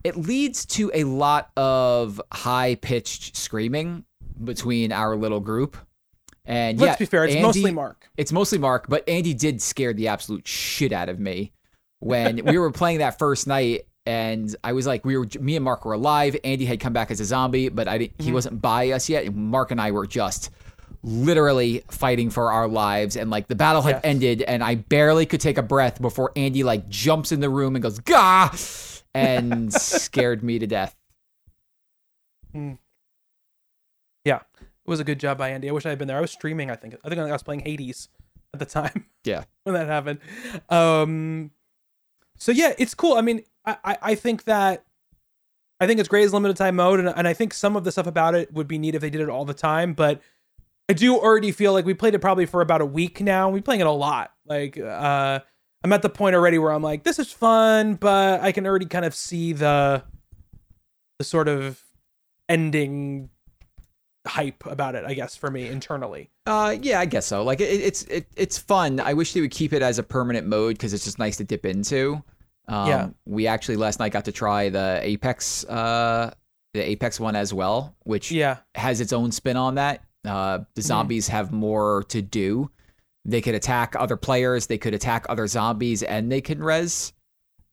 it 0.03 0.16
leads 0.16 0.64
to 0.66 0.90
a 0.94 1.05
lot 1.05 1.51
of 1.57 2.20
high 2.33 2.75
pitched 2.77 3.37
screaming 3.37 4.05
between 4.42 4.92
our 4.92 5.14
little 5.14 5.40
group. 5.40 5.77
And 6.46 6.78
Let's 6.78 6.92
yeah, 6.92 6.96
be 6.96 7.06
fair; 7.06 7.24
it's 7.24 7.35
Andy- 7.35 7.42
mostly 7.46 7.72
Mark. 7.72 8.09
it's 8.16 8.30
mostly 8.32 8.59
Mark, 8.59 8.87
but 8.88 9.09
Andy 9.09 9.35
did 9.35 9.61
scare 9.61 9.92
the 9.92 10.09
absolute 10.09 10.46
shit 10.46 10.92
out 10.92 11.09
of 11.09 11.18
me 11.18 11.52
when 11.98 12.44
we 12.44 12.56
were 12.59 12.70
playing 12.70 12.98
that 12.98 13.18
first 13.18 13.46
night. 13.46 13.87
And 14.09 14.54
I 14.62 14.72
was 14.72 14.87
like, 14.87 15.04
we 15.04 15.16
were, 15.16 15.26
me 15.40 15.56
and 15.56 15.64
Mark 15.64 15.85
were 15.85 15.94
alive. 15.94 16.37
Andy 16.44 16.64
had 16.64 16.78
come 16.78 16.92
back 16.92 17.11
as 17.11 17.18
a 17.18 17.24
zombie, 17.24 17.68
but 17.68 17.88
I 17.88 17.98
didn't, 17.98 18.20
he 18.22 18.30
Mhm. 18.30 18.35
wasn't 18.35 18.62
by 18.62 18.90
us 18.92 19.09
yet. 19.09 19.24
And 19.24 19.35
Mark 19.37 19.72
and 19.72 19.80
I 19.80 19.90
were 19.90 20.06
just 20.06 20.50
literally 21.02 21.82
fighting 21.90 22.30
for 22.30 22.52
our 22.52 22.68
lives. 22.68 23.16
And 23.16 23.30
like 23.30 23.48
the 23.48 23.56
battle 23.56 23.82
had 23.82 23.96
Yes. 23.96 24.00
ended, 24.04 24.42
and 24.42 24.62
I 24.62 24.76
barely 24.76 25.26
could 25.26 25.40
take 25.40 25.59
a 25.59 25.62
breath 25.62 26.00
before 26.00 26.30
Andy 26.37 26.62
like 26.62 26.88
jumps 26.88 27.32
in 27.32 27.40
the 27.40 27.50
room 27.50 27.74
and 27.74 27.82
goes, 27.82 27.98
Gah! 27.98 28.54
And 29.12 29.72
scared 29.74 30.44
me 30.44 30.61
to 30.61 30.68
death. 30.68 30.94
It 34.87 34.90
was 34.90 35.01
a 35.01 35.05
good 35.05 35.18
job 35.18 35.37
by 35.38 35.51
Andy. 35.51 35.68
I 35.68 35.72
wish 35.72 35.85
I 35.85 35.88
had 35.88 35.99
been 35.99 36.07
there. 36.07 36.16
I 36.16 36.20
was 36.20 36.31
streaming. 36.31 36.70
I 36.70 36.77
think. 36.77 36.94
I 37.05 37.09
think 37.09 37.20
I 37.20 37.33
was 37.33 37.42
playing 37.42 37.61
Hades 37.61 38.09
at 38.55 38.61
the 38.61 38.66
time. 38.81 39.07
Yeah. 39.25 39.44
when 39.64 39.75
that 39.75 39.88
happened. 39.88 40.20
Um, 40.68 41.51
so 42.38 42.53
yeah, 42.53 42.72
it's 42.79 42.94
cool. 42.94 43.14
I 43.14 43.20
mean, 43.22 43.42
I, 43.64 43.77
I, 43.85 43.99
I 44.03 44.14
think 44.14 44.44
that 44.44 44.85
I 45.81 45.87
think 45.87 45.99
it's 45.99 46.09
great 46.09 46.25
as 46.25 46.33
limited 46.33 46.57
time 46.57 46.77
mode, 46.77 47.01
and, 47.01 47.09
and 47.09 47.27
I 47.27 47.33
think 47.33 47.53
some 47.53 47.77
of 47.77 47.85
the 47.85 47.90
stuff 47.92 48.07
about 48.07 48.35
it 48.35 48.53
would 48.53 48.68
be 48.68 48.79
neat 48.79 48.94
if 48.94 49.01
they 49.01 49.11
did 49.11 49.20
it 49.20 49.29
all 49.29 49.44
the 49.44 49.55
time. 49.55 49.92
But 49.92 50.20
I 50.88 50.92
do 50.92 51.16
already 51.18 51.51
feel 51.51 51.72
like 51.72 51.85
we 51.85 51.94
played 51.94 52.14
it 52.14 52.20
probably 52.20 52.46
for 52.46 52.61
about 52.61 52.81
a 52.81 52.87
week 52.87 53.20
now. 53.20 53.51
We're 53.51 53.62
playing 53.62 53.81
it 53.81 53.87
a 53.88 53.90
lot. 53.90 54.33
Like 54.46 54.79
uh, 54.79 55.40
I'm 55.83 55.92
at 55.92 56.03
the 56.03 56.09
point 56.09 56.37
already 56.37 56.59
where 56.59 56.70
I'm 56.72 56.83
like, 56.83 57.03
this 57.03 57.18
is 57.18 57.33
fun, 57.33 57.94
but 57.94 58.40
I 58.40 58.53
can 58.53 58.66
already 58.66 58.87
kind 58.87 59.05
of 59.05 59.14
see 59.14 59.53
the 59.53 60.05
the 61.18 61.25
sort 61.25 61.49
of 61.49 61.83
ending 62.49 63.31
hype 64.27 64.65
about 64.67 64.95
it. 64.95 65.05
I 65.07 65.15
guess 65.15 65.37
for 65.37 65.51
me 65.51 65.67
internally. 65.69 66.31
Uh, 66.47 66.77
yeah, 66.83 67.01
I 67.01 67.07
guess 67.07 67.27
so. 67.27 67.43
Like 67.45 67.61
it, 67.61 67.65
it's 67.65 68.03
it, 68.05 68.27
it's 68.37 68.59
fun. 68.59 69.01
I 69.01 69.15
wish 69.15 69.33
they 69.33 69.41
would 69.41 69.51
keep 69.51 69.73
it 69.73 69.83
as 69.83 69.99
a 69.99 70.03
permanent 70.03 70.47
mode 70.47 70.77
because 70.77 70.93
it's 70.93 71.05
just 71.05 71.19
nice 71.19 71.37
to 71.39 71.45
dip 71.45 71.65
into. 71.67 72.23
Um, 72.69 72.89
Yeah. 72.89 73.09
We 73.27 73.47
actually 73.47 73.77
last 73.77 73.99
night 74.01 74.12
got 74.12 74.25
to 74.27 74.33
try 74.33 74.69
the 74.69 74.99
Apex, 75.03 75.65
uh, 75.67 76.35
the 76.75 76.81
Apex 76.91 77.19
one 77.21 77.37
as 77.37 77.55
well, 77.55 77.95
which 78.05 78.31
Yeah, 78.33 78.59
has 78.75 79.01
its 79.01 79.12
own 79.12 79.31
spin 79.33 79.57
on 79.57 79.77
that. 79.77 80.03
Uh, 80.25 80.61
the 80.75 80.83
zombies 80.83 81.29
have 81.29 81.53
more 81.53 82.03
to 82.09 82.21
do. 82.21 82.71
They 83.25 83.41
could 83.41 83.55
attack 83.55 83.95
other 83.97 84.17
players. 84.17 84.67
They 84.67 84.79
could 84.79 84.95
attack 84.95 85.27
other 85.29 85.47
zombies, 85.47 86.03
and 86.03 86.31
they 86.31 86.41
can 86.41 86.62
res, 86.62 87.12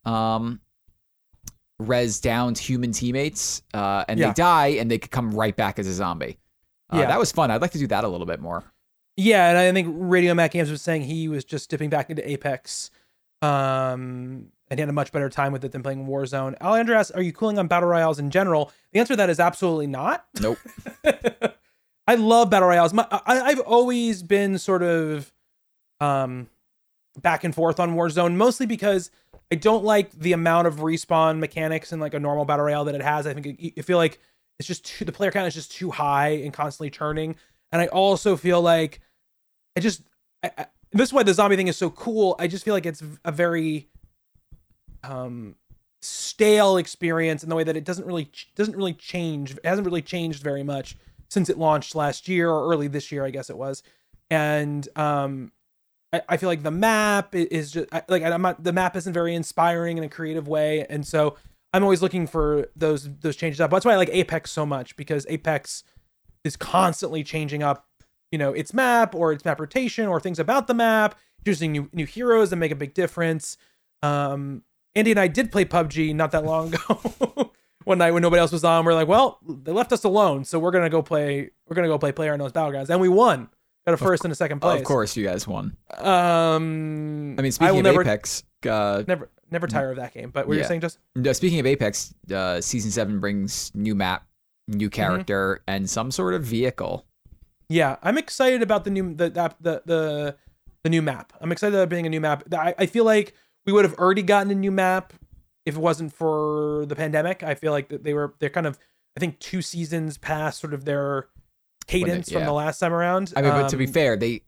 um, 0.06 0.60
res 1.80 2.20
down 2.20 2.56
human 2.56 2.92
teammates. 2.92 3.62
Uh, 3.74 4.06
and 4.08 4.20
Yeah. 4.20 4.28
they 4.28 4.34
die, 4.34 4.68
and 4.80 4.90
they 4.90 4.98
could 5.00 5.12
come 5.12 5.32
right 5.32 5.56
back 5.56 5.80
as 5.80 5.88
a 5.88 5.94
zombie. 5.94 6.38
Uh, 6.94 7.00
Yeah. 7.00 7.06
that 7.08 7.20
was 7.20 7.32
fun. 7.32 7.52
I'd 7.52 7.62
like 7.62 7.72
to 7.72 7.78
do 7.80 7.88
that 7.88 8.04
a 8.04 8.08
little 8.08 8.28
bit 8.28 8.40
more. 8.40 8.64
Yeah, 9.18 9.50
and 9.50 9.58
I 9.58 9.72
think 9.72 9.94
Radio 9.98 10.34
Matt 10.34 10.52
Games 10.52 10.72
was 10.72 10.82
saying 10.82 11.04
he 11.04 11.28
was 11.28 11.44
just 11.46 11.70
dipping 11.70 11.90
back 11.90 12.10
into 12.10 12.28
Apex, 12.30 12.90
um, 13.44 14.48
and 14.70 14.80
he 14.80 14.82
had 14.82 14.90
a 14.90 14.94
much 14.94 15.12
better 15.12 15.30
time 15.30 15.52
with 15.54 15.64
it 15.64 15.72
than 15.72 15.84
playing 15.84 16.08
Warzone. 16.08 16.60
Alejandro 16.62 16.98
asks, 16.98 17.12
"Are 17.12 17.22
you 17.22 17.32
cooling 17.34 17.60
on 17.60 17.68
battle 17.68 17.90
royales 17.90 18.18
in 18.20 18.32
general?" 18.32 18.72
The 18.92 19.00
answer 19.00 19.14
to 19.14 19.18
that 19.18 19.30
is 19.30 19.40
absolutely 19.40 19.88
not. 19.88 20.26
Nope. 20.40 20.58
I 22.08 22.16
love 22.16 22.50
battle 22.50 22.68
royales. 22.70 22.94
My, 22.94 23.08
I, 23.12 23.42
I've 23.42 23.60
always 23.62 24.24
been 24.24 24.58
sort 24.58 24.84
of 24.84 25.32
um, 26.02 26.48
back 27.22 27.44
and 27.44 27.54
forth 27.56 27.80
on 27.80 27.96
Warzone, 27.96 28.36
mostly 28.36 28.66
because 28.66 29.10
I 29.52 29.56
don't 29.56 29.84
like 29.86 30.12
the 30.12 30.34
amount 30.34 30.68
of 30.68 30.78
respawn 30.78 31.40
mechanics 31.40 31.94
in 31.94 32.00
like 32.00 32.14
a 32.14 32.20
normal 32.20 32.46
battle 32.46 32.66
royale 32.66 32.86
that 32.86 32.96
it 32.96 33.02
has. 33.04 33.26
I 33.28 33.34
think 33.34 33.46
it, 33.60 33.74
I 33.78 33.82
feel 33.84 33.98
like 33.98 34.20
it's 34.60 34.68
just 34.68 34.86
too, 34.86 35.06
the 35.06 35.12
player 35.12 35.32
count 35.32 35.48
is 35.48 35.54
just 35.54 35.72
too 35.72 35.92
high 35.92 36.30
and 36.30 36.54
constantly 36.54 36.90
churning. 36.90 37.36
And 37.72 37.82
I 37.82 37.88
also 37.88 38.38
feel 38.38 38.62
like 38.62 39.00
I 39.76 39.80
just 39.80 40.04
I, 40.44 40.52
I, 40.58 40.66
this 40.92 41.10
is 41.10 41.14
why 41.14 41.24
the 41.24 41.34
zombie 41.34 41.56
thing 41.56 41.68
is 41.68 41.78
so 41.78 41.90
cool. 41.90 42.36
I 42.40 42.48
just 42.48 42.64
feel 42.64 42.74
like 42.74 42.86
it's 42.86 43.04
a 43.26 43.32
very 43.32 43.90
um 45.04 45.56
stale 46.02 46.78
experience 46.78 47.44
in 47.44 47.50
the 47.50 47.56
way 47.56 47.64
that 47.64 47.78
it 47.78 47.84
doesn't 47.84 48.06
really 48.06 48.30
doesn't 48.56 48.76
really 48.76 48.94
change. 48.94 49.52
It 49.52 49.66
hasn't 49.66 49.86
really 49.86 50.02
changed 50.02 50.44
very 50.44 50.64
much 50.64 50.98
since 51.30 51.50
it 51.50 51.58
launched 51.58 51.96
last 51.96 52.28
year 52.28 52.50
or 52.50 52.70
early 52.72 52.88
this 52.88 53.12
year, 53.12 53.26
I 53.26 53.32
guess 53.32 53.50
it 53.50 53.58
was. 53.58 53.84
And 54.30 54.88
um 54.96 55.52
I, 56.14 56.22
I 56.30 56.38
feel 56.38 56.48
like 56.48 56.64
the 56.64 56.72
map 56.72 57.34
is 57.34 57.72
just 57.72 57.92
like 58.08 58.22
I'm 58.22 58.42
not 58.42 58.64
the 58.64 58.72
map 58.72 58.96
isn't 58.96 59.14
very 59.14 59.34
inspiring 59.36 59.98
in 59.98 60.04
a 60.04 60.10
creative 60.10 60.48
way, 60.48 60.86
and 60.90 61.06
so 61.06 61.36
I'm 61.74 61.84
always 61.84 62.02
looking 62.02 62.28
for 62.28 62.68
those 62.76 63.10
those 63.20 63.36
changes 63.36 63.60
up. 63.60 63.72
That's 63.72 63.86
why 63.86 63.94
I 63.94 63.98
like 63.98 64.10
Apex 64.12 64.52
so 64.52 64.66
much 64.66 64.96
because 64.96 65.26
Apex 65.28 65.84
is 66.44 66.56
constantly 66.56 67.24
changing 67.24 67.64
up, 67.64 67.88
you 68.32 68.38
know, 68.38 68.54
its 68.54 68.74
map 68.74 69.16
or 69.16 69.32
its 69.32 69.44
map 69.44 69.60
rotation 69.60 70.08
or 70.08 70.20
things 70.20 70.40
about 70.40 70.68
the 70.68 70.74
map, 70.74 71.16
using 71.46 71.72
new 71.72 71.90
new 71.92 72.06
heroes 72.06 72.52
that 72.52 72.58
make 72.58 72.72
a 72.72 72.76
big 72.76 72.94
difference. 72.94 73.58
Um, 74.04 74.62
Andy 74.96 75.12
and 75.12 75.20
I 75.20 75.28
did 75.28 75.52
play 75.52 75.66
PUBG 75.66 76.14
not 76.14 76.32
that 76.32 76.46
long 76.46 76.74
ago. 76.74 77.52
One 77.86 77.98
night 77.98 78.12
when 78.12 78.22
nobody 78.22 78.40
else 78.40 78.52
was 78.52 78.64
on, 78.64 78.86
we're 78.86 78.94
like, 78.94 79.10
well, 79.10 79.40
they 79.46 79.74
left 79.74 79.92
us 79.92 80.06
alone, 80.06 80.46
so 80.46 80.58
we're 80.58 80.72
gonna 80.72 80.90
go 80.90 81.02
play. 81.02 81.50
We're 81.68 81.76
gonna 81.76 81.90
go 81.90 81.98
play 81.98 82.12
Player 82.12 82.38
PlayerUnknown's 82.38 82.54
Battlegrounds, 82.54 82.90
and 82.90 83.02
we 83.02 83.10
won. 83.10 83.50
Got 83.86 83.96
a 83.96 83.98
first 83.98 84.24
and 84.24 84.32
a 84.32 84.36
second 84.36 84.62
place. 84.62 84.80
Of 84.80 84.86
course, 84.86 85.18
you 85.18 85.26
guys 85.26 85.46
won. 85.46 85.76
Um, 85.98 87.36
I 87.38 87.42
mean, 87.42 87.48
I 87.48 87.50
speaking 87.50 87.74
will 87.74 87.80
of 87.80 87.84
never, 87.84 88.02
Apex, 88.02 88.44
uh, 88.70 89.04
never, 89.06 89.30
never 89.52 89.68
tire 89.68 89.92
of 89.92 89.98
that 89.98 90.14
game. 90.14 90.30
But 90.32 90.48
what 90.48 90.56
you're 90.56 90.66
saying, 90.66 90.82
just 90.82 91.00
no, 91.16 91.34
speaking 91.34 91.60
of 91.60 91.66
Apex, 91.66 92.14
uh, 92.34 92.62
season 92.62 92.92
seven 92.92 93.20
brings 93.20 93.72
new 93.76 93.96
map, 93.96 94.26
new 94.68 94.90
character, 94.90 95.62
and 95.68 95.90
some 95.90 96.12
sort 96.12 96.34
of 96.34 96.44
vehicle. 96.44 97.06
yeah, 97.70 97.98
I'm 98.04 98.18
excited 98.18 98.62
about 98.62 98.84
the 98.84 98.90
new 98.92 99.14
the 99.14 99.30
the 99.30 99.82
the 99.86 100.36
the, 100.84 100.90
new 100.90 101.02
map. 101.02 101.34
I'm 101.40 101.52
excited 101.52 101.76
about 101.76 101.90
being 101.90 102.06
a 102.06 102.10
new 102.10 102.22
map. 102.22 102.44
I, 102.54 102.76
I 102.78 102.86
feel 102.86 103.06
like 103.06 103.34
we 103.66 103.72
would 103.74 103.86
have 103.86 103.96
already 103.96 104.22
gotten 104.24 104.52
a 104.52 104.56
new 104.56 104.72
map 104.72 105.14
if 105.66 105.76
it 105.76 105.80
wasn't 105.80 106.14
for 106.14 106.86
the 106.88 106.96
pandemic. 106.96 107.42
I 107.42 107.56
feel 107.56 107.72
like 107.72 107.90
that 107.90 108.04
they 108.04 108.14
were 108.14 108.34
they're 108.40 108.50
kind 108.50 108.68
of 108.68 108.78
I 109.16 109.20
think 109.20 109.40
two 109.40 109.62
seasons 109.62 110.18
past 110.18 110.60
sort 110.60 110.74
of 110.74 110.86
their 110.86 111.28
cadence 111.88 112.30
from 112.32 112.42
yeah. 112.42 112.46
the 112.48 112.54
last 112.54 112.80
time 112.80 112.94
around. 112.94 113.32
I 113.36 113.42
mean, 113.42 113.52
but 113.52 113.70
to 113.70 113.78
be 113.78 113.86
Um, 113.88 113.94
fair, 113.94 114.18
they 114.18 114.42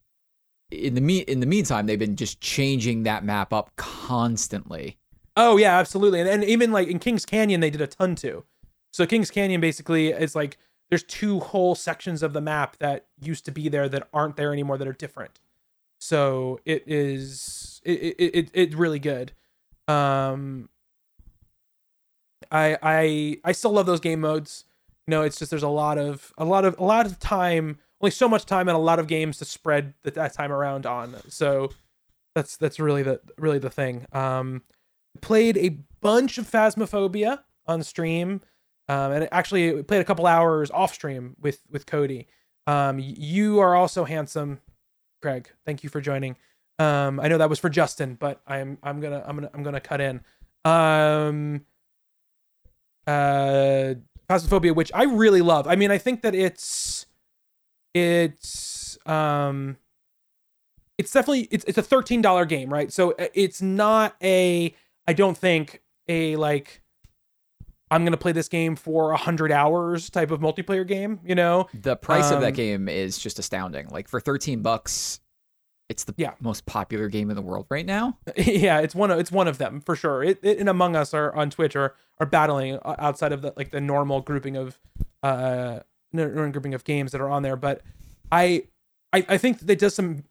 in 0.71 0.95
the 0.95 1.01
me 1.01 1.19
in 1.19 1.39
the 1.39 1.45
meantime 1.45 1.85
they've 1.85 1.99
been 1.99 2.15
just 2.15 2.41
changing 2.41 3.03
that 3.03 3.23
map 3.23 3.53
up 3.53 3.71
constantly. 3.75 4.97
Oh 5.37 5.57
yeah, 5.57 5.77
absolutely. 5.77 6.21
And, 6.21 6.29
and 6.29 6.43
even 6.43 6.71
like 6.71 6.87
in 6.87 6.99
Kings 6.99 7.25
Canyon, 7.25 7.59
they 7.59 7.69
did 7.69 7.81
a 7.81 7.87
ton 7.87 8.15
too. 8.15 8.45
So 8.91 9.05
Kings 9.05 9.29
Canyon 9.29 9.59
basically 9.61 10.09
is 10.09 10.35
like 10.35 10.57
there's 10.89 11.03
two 11.03 11.39
whole 11.39 11.75
sections 11.75 12.23
of 12.23 12.33
the 12.33 12.41
map 12.41 12.77
that 12.77 13.05
used 13.21 13.45
to 13.45 13.51
be 13.51 13.69
there 13.69 13.89
that 13.89 14.07
aren't 14.13 14.37
there 14.37 14.53
anymore 14.53 14.77
that 14.77 14.87
are 14.87 14.93
different. 14.93 15.39
So 15.99 16.59
it 16.65 16.83
is 16.87 17.81
it 17.83 18.15
it, 18.17 18.35
it 18.35 18.51
it's 18.53 18.75
really 18.75 18.99
good. 18.99 19.33
Um, 19.87 20.69
I 22.51 22.77
I 22.81 23.37
I 23.43 23.51
still 23.51 23.71
love 23.71 23.85
those 23.85 23.99
game 23.99 24.21
modes. 24.21 24.65
You 25.07 25.11
know, 25.11 25.21
it's 25.21 25.37
just 25.37 25.51
there's 25.51 25.63
a 25.63 25.67
lot 25.67 25.97
of 25.97 26.33
a 26.37 26.45
lot 26.45 26.65
of 26.65 26.77
a 26.79 26.83
lot 26.83 27.05
of 27.05 27.19
time, 27.19 27.79
only 28.01 28.11
so 28.11 28.27
much 28.27 28.45
time, 28.45 28.67
and 28.67 28.75
a 28.75 28.79
lot 28.79 28.99
of 28.99 29.07
games 29.07 29.37
to 29.39 29.45
spread 29.45 29.93
that, 30.03 30.33
time 30.33 30.51
around 30.51 30.85
on. 30.85 31.15
So 31.29 31.71
that's 32.33 32.57
that's 32.57 32.79
really 32.79 33.03
the 33.03 33.21
really 33.37 33.59
the 33.59 33.69
thing. 33.69 34.05
Um, 34.11 34.63
played 35.21 35.57
a 35.57 35.69
bunch 36.01 36.37
of 36.37 36.49
Phasmophobia 36.49 37.39
on 37.67 37.83
stream, 37.83 38.41
um, 38.89 39.11
and 39.11 39.29
actually 39.31 39.83
played 39.83 40.01
a 40.01 40.05
couple 40.05 40.27
hours 40.27 40.69
off 40.71 40.93
stream 40.93 41.35
with 41.39 41.61
with 41.71 41.85
Cody. 41.85 42.27
Um, 42.67 42.99
you 42.99 43.59
are 43.59 43.75
also 43.75 44.05
handsome, 44.05 44.59
Craig. 45.21 45.49
Thank 45.65 45.83
you 45.83 45.89
for 45.89 46.01
joining. 46.01 46.35
Um, 46.77 47.19
I 47.19 47.27
know 47.27 47.37
that 47.37 47.49
was 47.49 47.59
for 47.59 47.69
Justin, 47.69 48.15
but 48.19 48.41
I'm 48.45 48.77
I'm 48.83 48.99
gonna 48.99 49.23
I'm 49.25 49.35
gonna 49.35 49.49
I'm 49.53 49.63
gonna 49.63 49.79
cut 49.79 50.01
in. 50.01 50.21
Um, 50.65 51.65
uh, 53.07 53.95
Phasmophobia, 54.27 54.75
which 54.75 54.91
I 54.93 55.03
really 55.03 55.41
love. 55.41 55.67
I 55.67 55.75
mean, 55.75 55.91
I 55.91 55.97
think 55.97 56.21
that 56.23 56.35
it's 56.35 57.05
it's 57.95 58.97
um 59.07 59.77
it's 60.97 61.11
definitely 61.11 61.47
it's 61.51 61.65
it's 61.65 61.77
a 61.77 61.81
thirteen 61.81 62.21
dollar 62.21 62.45
game, 62.45 62.71
right? 62.71 62.91
So 62.91 63.11
uh, 63.13 63.27
it's 63.33 63.61
not 63.61 64.15
a 64.21 64.75
I 65.07 65.13
don't 65.13 65.37
think 65.37 65.81
a 66.07 66.35
like 66.35 66.81
I'm 67.89 68.03
gonna 68.03 68.17
play 68.17 68.31
this 68.33 68.49
game 68.49 68.75
for 68.75 69.11
a 69.11 69.17
hundred 69.17 69.51
hours 69.51 70.09
type 70.09 70.31
of 70.31 70.41
multiplayer 70.41 70.85
game. 70.85 71.19
You 71.23 71.35
know, 71.35 71.67
The 71.73 71.95
price 71.95 72.29
of 72.31 72.37
Um, 72.37 72.41
that 72.41 72.53
game 72.53 72.89
is 72.89 73.17
just 73.17 73.39
astounding. 73.39 73.87
Like 73.89 74.07
for 74.09 74.19
13 74.19 74.61
bucks, 74.61 75.19
it's 75.87 76.03
the 76.03 76.13
Yeah. 76.17 76.33
most 76.41 76.65
popular 76.65 77.07
game 77.09 77.29
in 77.29 77.35
the 77.35 77.41
world 77.41 77.67
right 77.69 77.85
now. 77.85 78.17
yeah, 78.37 78.79
it's 78.79 78.95
one 78.95 79.11
of 79.11 79.19
it's 79.19 79.31
one 79.31 79.47
of 79.47 79.57
them 79.57 79.81
for 79.81 79.95
sure. 79.95 80.23
It, 80.23 80.39
it 80.43 80.59
and 80.59 80.67
Among 80.67 80.95
Us 80.95 81.13
are 81.13 81.33
on 81.35 81.49
Twitch 81.49 81.75
are 81.75 81.95
are 82.19 82.25
battling 82.25 82.75
uh, 82.83 82.95
outside 82.99 83.31
of 83.31 83.41
the 83.41 83.53
like 83.55 83.71
the 83.71 83.81
normal 83.81 84.21
grouping 84.21 84.57
of 84.57 84.79
uh 85.23 85.79
normal 86.15 86.51
grouping 86.51 86.73
of 86.73 86.83
games 86.83 87.11
that 87.11 87.21
are 87.21 87.29
on 87.29 87.43
there. 87.43 87.55
But 87.55 87.81
I 88.31 88.63
I, 89.13 89.25
I 89.29 89.37
think 89.37 89.67
it 89.67 89.79
does 89.79 89.95
some 89.95 90.23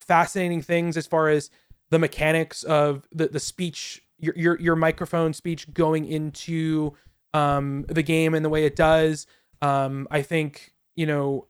fascinating 0.00 0.62
things 0.62 0.96
as 0.96 1.06
far 1.06 1.28
as 1.28 1.50
the 1.90 1.98
mechanics 1.98 2.62
of 2.62 3.06
the 3.12 3.28
the 3.28 3.40
speech 3.40 4.02
your 4.18 4.34
your 4.36 4.60
your 4.60 4.76
microphone 4.76 5.32
speech 5.32 5.72
going 5.72 6.04
into 6.06 6.94
um 7.34 7.84
the 7.88 8.02
game 8.02 8.34
and 8.34 8.44
the 8.44 8.48
way 8.48 8.64
it 8.64 8.76
does. 8.76 9.26
Um 9.62 10.08
I 10.10 10.22
think, 10.22 10.74
you 10.96 11.06
know, 11.06 11.46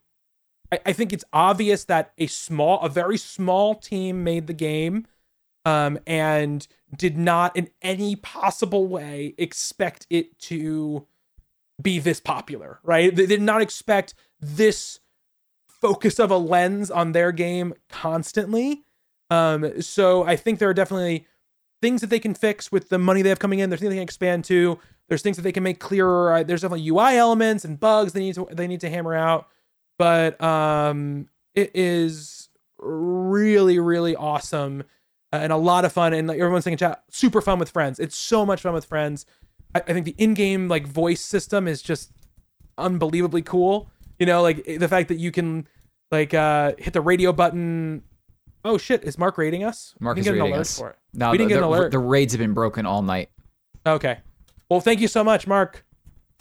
I, 0.73 0.81
I 0.87 0.93
think 0.93 1.13
it's 1.13 1.25
obvious 1.33 1.85
that 1.85 2.13
a 2.19 2.27
small 2.27 2.81
a 2.81 2.89
very 2.89 3.19
small 3.19 3.75
team 3.75 4.25
made 4.25 4.47
the 4.47 4.55
game 4.55 5.07
um 5.65 5.99
and 6.07 6.67
did 6.97 7.19
not 7.19 7.57
in 7.57 7.69
any 7.83 8.17
possible 8.17 8.87
way 8.87 9.35
expect 9.37 10.07
it 10.09 10.39
to 10.39 11.07
be 11.81 11.99
this 11.99 12.21
popular, 12.21 12.81
right? 12.83 13.15
They 13.15 13.27
did 13.27 13.43
not 13.43 13.61
expect 13.61 14.15
this 14.41 15.01
focus 15.69 16.19
of 16.19 16.31
a 16.31 16.37
lens 16.37 16.91
on 16.91 17.13
their 17.13 17.33
game 17.33 17.75
constantly. 17.89 18.83
Um, 19.31 19.81
so 19.81 20.25
I 20.25 20.37
think 20.37 20.59
there 20.59 20.69
are 20.69 20.75
definitely 20.75 21.27
things 21.81 22.01
that 22.01 22.11
they 22.11 22.19
can 22.19 22.35
fix 22.35 22.73
with 22.73 22.89
the 22.89 22.99
money 22.99 23.23
they 23.23 23.29
have 23.29 23.39
coming 23.39 23.61
in. 23.61 23.71
There's 23.71 23.81
things 23.81 23.91
they 23.91 23.97
can 23.97 24.03
expand 24.03 24.45
to. 24.47 24.79
There's 25.09 25.23
things 25.23 25.37
that 25.37 25.43
they 25.43 25.53
can 25.53 25.63
make 25.63 25.79
clearer. 25.79 26.43
There's 26.45 26.63
definitely 26.63 26.89
UI 26.89 27.17
elements 27.17 27.65
and 27.65 27.79
bugs 27.79 28.13
they 28.13 28.21
need 28.21 28.35
to 28.35 28.49
they 28.51 28.67
need 28.67 28.81
to 28.81 28.91
hammer 28.91 29.15
out. 29.15 29.49
But 29.99 30.41
um, 30.43 31.29
it 31.55 31.71
is 31.75 32.49
really 32.79 33.79
really 33.79 34.15
awesome 34.15 34.85
uh, 35.33 35.37
and 35.37 35.53
a 35.53 35.57
lot 35.57 35.85
of 35.85 35.93
fun. 35.93 36.13
And 36.13 36.29
like 36.29 36.39
everyone's 36.39 36.65
saying 36.65 36.77
chat, 36.79 37.03
super 37.11 37.41
fun 37.41 37.59
with 37.59 37.71
friends. 37.71 37.99
It's 37.99 38.17
so 38.17 38.47
much 38.47 38.63
fun 38.63 38.73
with 38.73 38.85
friends. 38.85 39.27
I, 39.75 39.81
I 39.81 39.93
think 39.93 40.05
the 40.07 40.15
in-game 40.19 40.69
like 40.69 40.87
voice 40.87 41.21
system 41.21 41.69
is 41.69 41.83
just 41.83 42.13
unbelievably 42.77 43.43
cool. 43.43 43.91
You 44.19 44.27
know, 44.27 44.43
like 44.43 44.65
the 44.65 44.89
fact 44.89 45.09
that 45.09 45.19
you 45.19 45.31
can 45.31 45.67
like 46.11 46.35
uh 46.35 46.73
hit 46.79 46.93
the 46.93 47.01
radio 47.01 47.33
button. 47.33 48.03
Oh 48.65 48.77
shit! 48.79 49.05
Is 49.05 49.17
Mark 49.19 49.39
rating 49.39 49.65
us? 49.65 49.95
Mark 50.01 50.17
we 50.17 50.21
is 50.21 50.27
didn't 50.27 50.39
get 50.39 50.47
an 50.47 50.53
alert 50.53 50.61
us. 50.61 50.79
for 50.79 50.91
it. 50.91 50.97
No, 51.15 51.31
we 51.31 51.39
didn't 51.39 51.49
the, 51.51 51.55
get 51.55 51.63
an 51.63 51.71
the- 51.71 51.77
alert. 51.77 51.91
the 51.93 51.99
raids 51.99 52.33
have 52.33 52.39
been 52.41 52.55
broken 52.55 52.87
all 52.87 53.03
night. 53.03 53.31
Okay. 53.87 54.19
Well, 54.69 54.81
thank 54.81 55.01
you 55.01 55.09
so 55.09 55.25
much, 55.25 55.47
Mark, 55.47 55.87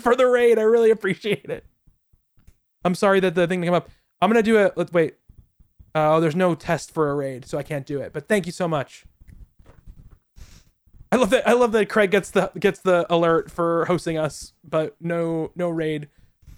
for 0.00 0.14
the 0.16 0.26
raid. 0.26 0.58
I 0.58 0.62
really 0.62 0.90
appreciate 0.90 1.46
it. 1.46 1.64
I'm 2.84 2.94
sorry 2.94 3.20
that 3.20 3.34
the 3.34 3.46
thing 3.46 3.60
didn't 3.60 3.74
up. 3.74 3.88
I'm 4.20 4.28
gonna 4.30 4.42
do 4.42 4.58
it. 4.58 4.72
Let's 4.76 4.92
wait. 4.92 5.14
Uh, 5.94 6.16
oh, 6.16 6.20
there's 6.20 6.36
no 6.36 6.54
test 6.54 6.92
for 6.92 7.10
a 7.10 7.14
raid, 7.14 7.44
so 7.46 7.58
I 7.58 7.62
can't 7.62 7.86
do 7.86 8.00
it. 8.00 8.12
But 8.12 8.28
thank 8.28 8.46
you 8.46 8.52
so 8.52 8.68
much. 8.68 9.04
I 11.12 11.16
love 11.16 11.30
that. 11.30 11.48
I 11.48 11.54
love 11.54 11.72
that 11.72 11.88
Craig 11.88 12.10
gets 12.10 12.30
the 12.30 12.50
gets 12.58 12.80
the 12.80 13.06
alert 13.12 13.50
for 13.50 13.84
hosting 13.86 14.16
us, 14.16 14.52
but 14.62 14.96
no 15.00 15.50
no 15.56 15.68
raid 15.68 16.08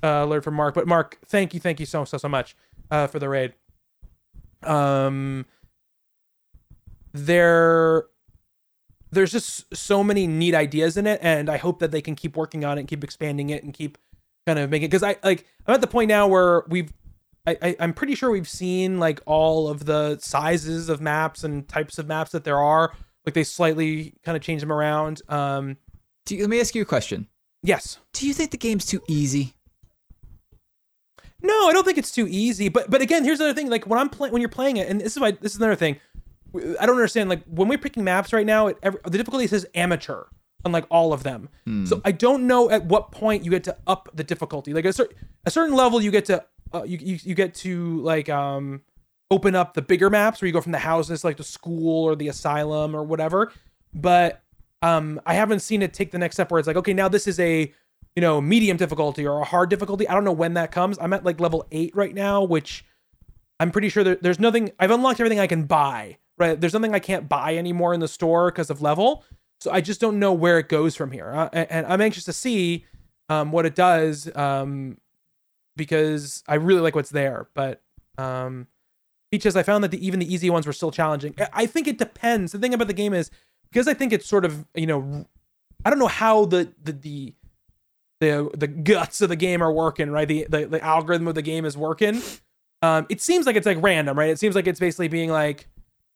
uh, 0.02 0.24
alert 0.24 0.44
from 0.44 0.54
Mark. 0.54 0.74
But 0.74 0.86
Mark, 0.86 1.18
thank 1.24 1.54
you, 1.54 1.60
thank 1.60 1.80
you 1.80 1.86
so 1.86 2.04
so 2.04 2.18
so 2.18 2.28
much 2.28 2.54
uh, 2.90 3.06
for 3.06 3.18
the 3.18 3.28
raid. 3.28 3.54
Um, 4.62 5.46
there 7.12 8.04
there's 9.10 9.30
just 9.30 9.74
so 9.76 10.02
many 10.02 10.26
neat 10.26 10.54
ideas 10.54 10.96
in 10.96 11.06
it 11.06 11.20
and 11.22 11.48
i 11.50 11.56
hope 11.56 11.78
that 11.78 11.90
they 11.90 12.00
can 12.00 12.14
keep 12.14 12.36
working 12.36 12.64
on 12.64 12.78
it 12.78 12.84
keep 12.88 13.04
expanding 13.04 13.50
it 13.50 13.62
and 13.62 13.74
keep 13.74 13.98
kind 14.46 14.58
of 14.58 14.70
making 14.70 14.88
because 14.88 15.02
i 15.02 15.16
like 15.22 15.46
i'm 15.66 15.74
at 15.74 15.80
the 15.80 15.86
point 15.86 16.08
now 16.08 16.26
where 16.26 16.64
we've 16.68 16.92
I, 17.46 17.56
I 17.60 17.76
i'm 17.80 17.92
pretty 17.92 18.14
sure 18.14 18.30
we've 18.30 18.48
seen 18.48 18.98
like 18.98 19.20
all 19.26 19.68
of 19.68 19.84
the 19.84 20.18
sizes 20.18 20.88
of 20.88 21.00
maps 21.00 21.44
and 21.44 21.68
types 21.68 21.98
of 21.98 22.06
maps 22.06 22.32
that 22.32 22.44
there 22.44 22.58
are 22.58 22.94
like 23.26 23.34
they 23.34 23.44
slightly 23.44 24.14
kind 24.24 24.36
of 24.36 24.42
change 24.42 24.60
them 24.60 24.72
around 24.72 25.22
um 25.28 25.76
Do 26.26 26.36
you, 26.36 26.42
let 26.42 26.50
me 26.50 26.60
ask 26.60 26.74
you 26.74 26.82
a 26.82 26.86
question. 26.86 27.28
yes 27.62 27.98
Do 28.12 28.26
you 28.26 28.34
think 28.34 28.50
the 28.50 28.56
game's 28.56 28.86
too 28.86 29.02
easy? 29.08 29.54
No, 31.44 31.68
I 31.68 31.72
don't 31.72 31.84
think 31.84 31.98
it's 31.98 32.12
too 32.12 32.26
easy. 32.28 32.68
But 32.68 32.88
but 32.90 33.00
again, 33.00 33.24
here's 33.24 33.38
the 33.38 33.44
other 33.46 33.54
thing. 33.54 33.68
Like 33.68 33.86
when 33.86 33.98
I'm 33.98 34.08
playing, 34.08 34.32
when 34.32 34.40
you're 34.40 34.48
playing 34.48 34.76
it, 34.76 34.88
and 34.88 35.00
this 35.00 35.16
is 35.16 35.20
why 35.20 35.32
this 35.32 35.52
is 35.52 35.58
another 35.58 35.74
thing. 35.74 35.96
I 36.54 36.86
don't 36.86 36.96
understand. 36.96 37.28
Like 37.28 37.42
when 37.46 37.66
we're 37.66 37.78
picking 37.78 38.04
maps 38.04 38.32
right 38.32 38.46
now, 38.46 38.68
it, 38.68 38.78
every, 38.82 39.00
the 39.04 39.18
difficulty 39.18 39.46
says 39.48 39.66
amateur 39.74 40.24
on 40.64 40.70
like 40.70 40.84
all 40.88 41.12
of 41.12 41.24
them. 41.24 41.48
So 41.86 42.00
I 42.04 42.12
don't 42.12 42.46
know 42.46 42.70
at 42.70 42.84
what 42.84 43.10
point 43.10 43.44
you 43.44 43.50
get 43.50 43.64
to 43.64 43.76
up 43.88 44.08
the 44.14 44.22
difficulty. 44.22 44.72
Like 44.72 44.84
a 44.84 44.92
certain 44.92 45.16
a 45.44 45.50
certain 45.50 45.74
level, 45.74 46.00
you 46.00 46.12
get 46.12 46.26
to 46.26 46.44
uh, 46.72 46.84
you, 46.84 46.98
you 47.00 47.18
you 47.24 47.34
get 47.34 47.54
to 47.56 48.00
like 48.02 48.28
um 48.28 48.82
open 49.32 49.54
up 49.54 49.74
the 49.74 49.82
bigger 49.82 50.10
maps 50.10 50.40
where 50.40 50.46
you 50.46 50.52
go 50.52 50.60
from 50.60 50.72
the 50.72 50.78
houses 50.78 51.24
like 51.24 51.38
the 51.38 51.44
school 51.44 52.04
or 52.04 52.14
the 52.14 52.28
asylum 52.28 52.94
or 52.94 53.02
whatever. 53.02 53.50
But 53.94 54.42
um 54.82 55.20
I 55.26 55.34
haven't 55.34 55.60
seen 55.60 55.82
it 55.82 55.92
take 55.92 56.10
the 56.10 56.18
next 56.18 56.36
step 56.36 56.50
where 56.50 56.58
it's 56.58 56.66
like 56.66 56.76
okay 56.76 56.92
now 56.92 57.08
this 57.08 57.26
is 57.26 57.40
a 57.40 57.72
you 58.14 58.20
know 58.20 58.40
medium 58.40 58.76
difficulty 58.76 59.26
or 59.26 59.40
a 59.40 59.44
hard 59.44 59.70
difficulty. 59.70 60.08
I 60.08 60.14
don't 60.14 60.24
know 60.24 60.32
when 60.32 60.54
that 60.54 60.70
comes. 60.70 60.98
I'm 61.00 61.12
at 61.12 61.24
like 61.24 61.40
level 61.40 61.66
eight 61.72 61.94
right 61.96 62.14
now, 62.14 62.42
which 62.44 62.84
I'm 63.58 63.70
pretty 63.70 63.88
sure 63.88 64.04
there, 64.04 64.16
there's 64.16 64.40
nothing. 64.40 64.72
I've 64.78 64.90
unlocked 64.90 65.20
everything 65.20 65.40
I 65.40 65.46
can 65.46 65.64
buy. 65.64 66.18
Right, 66.38 66.60
there's 66.60 66.72
nothing 66.72 66.94
I 66.94 66.98
can't 66.98 67.28
buy 67.28 67.56
anymore 67.56 67.94
in 67.94 68.00
the 68.00 68.08
store 68.08 68.50
because 68.50 68.70
of 68.70 68.82
level. 68.82 69.24
So 69.60 69.70
I 69.70 69.80
just 69.80 70.00
don't 70.00 70.18
know 70.18 70.32
where 70.32 70.58
it 70.58 70.68
goes 70.68 70.96
from 70.96 71.12
here, 71.12 71.30
uh, 71.30 71.48
and, 71.52 71.70
and 71.70 71.86
I'm 71.86 72.00
anxious 72.00 72.24
to 72.24 72.32
see 72.32 72.84
um, 73.28 73.52
what 73.52 73.64
it 73.64 73.76
does 73.76 74.28
um, 74.34 74.98
because 75.76 76.42
I 76.48 76.54
really 76.54 76.80
like 76.80 76.96
what's 76.96 77.10
there. 77.10 77.48
But 77.54 77.82
um, 78.18 78.66
because 79.32 79.56
I 79.56 79.64
found 79.64 79.82
that 79.82 79.90
the, 79.90 80.06
even 80.06 80.20
the 80.20 80.32
easy 80.32 80.50
ones 80.50 80.66
were 80.66 80.72
still 80.74 80.92
challenging. 80.92 81.34
I- 81.52 81.66
think 81.66 81.88
it 81.88 81.98
depends. 81.98 82.52
The 82.52 82.58
thing 82.58 82.74
about 82.74 82.86
the 82.86 82.92
game 82.92 83.14
is 83.14 83.30
because 83.72 83.88
I 83.88 83.94
think 83.94 84.12
it's 84.12 84.26
sort 84.28 84.44
of 84.44 84.66
you 84.74 84.86
know 84.86 85.26
I 85.84 85.90
don't 85.90 85.98
know 85.98 86.06
how 86.06 86.44
the 86.44 86.72
the 86.84 86.92
the 86.92 87.34
the, 88.20 88.50
the 88.54 88.68
guts 88.68 89.20
of 89.20 89.30
the 89.30 89.36
game 89.36 89.60
are 89.62 89.72
working, 89.72 90.10
right? 90.10 90.28
The, 90.28 90.46
the 90.48 90.66
the 90.66 90.84
algorithm 90.84 91.26
of 91.26 91.34
the 91.34 91.42
game 91.42 91.64
is 91.64 91.76
working. 91.76 92.22
Um, 92.82 93.06
it 93.08 93.20
seems 93.20 93.46
like 93.46 93.56
it's 93.56 93.66
like 93.66 93.78
random, 93.80 94.16
right? 94.16 94.30
It 94.30 94.38
seems 94.38 94.54
like 94.54 94.68
it's 94.68 94.78
basically 94.78 95.08
being 95.08 95.30
like, 95.30 95.66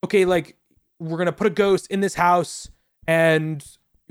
okay, 0.05 0.25
like 0.25 0.57
we're 1.01 1.19
gonna 1.19 1.33
put 1.33 1.47
a 1.49 1.51
ghost 1.51 1.89
in 1.91 2.01
this 2.01 2.15
house 2.15 2.69
and 3.09 3.65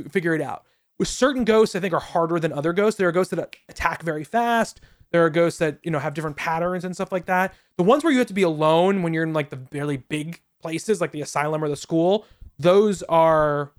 figure 0.09 0.33
it 0.33 0.41
out. 0.41 0.63
With 0.97 1.09
certain 1.09 1.43
ghosts, 1.43 1.75
I 1.75 1.79
think 1.79 1.93
are 1.93 1.99
harder 1.99 2.39
than 2.39 2.51
other 2.51 2.73
ghosts. 2.73 2.97
There 2.97 3.07
are 3.07 3.11
ghosts 3.11 3.33
that 3.35 3.55
attack 3.69 4.01
very 4.01 4.23
fast. 4.23 4.81
There 5.15 5.23
are 5.23 5.29
ghosts 5.29 5.59
that 5.59 5.79
you 5.81 5.91
know 5.91 5.99
have 5.99 6.13
different 6.13 6.35
patterns 6.35 6.83
and 6.83 6.93
stuff 6.93 7.09
like 7.09 7.25
that. 7.27 7.53
The 7.77 7.83
ones 7.83 8.03
where 8.03 8.11
you 8.11 8.19
have 8.19 8.27
to 8.27 8.33
be 8.33 8.41
alone 8.41 9.01
when 9.01 9.13
you're 9.13 9.23
in 9.23 9.31
like 9.31 9.49
the 9.49 9.59
really 9.71 9.95
big 9.95 10.41
places, 10.61 10.99
like 10.99 11.13
the 11.13 11.21
asylum 11.21 11.63
or 11.63 11.69
the 11.69 11.77
school, 11.77 12.25
those 12.59 13.01
are 13.03 13.71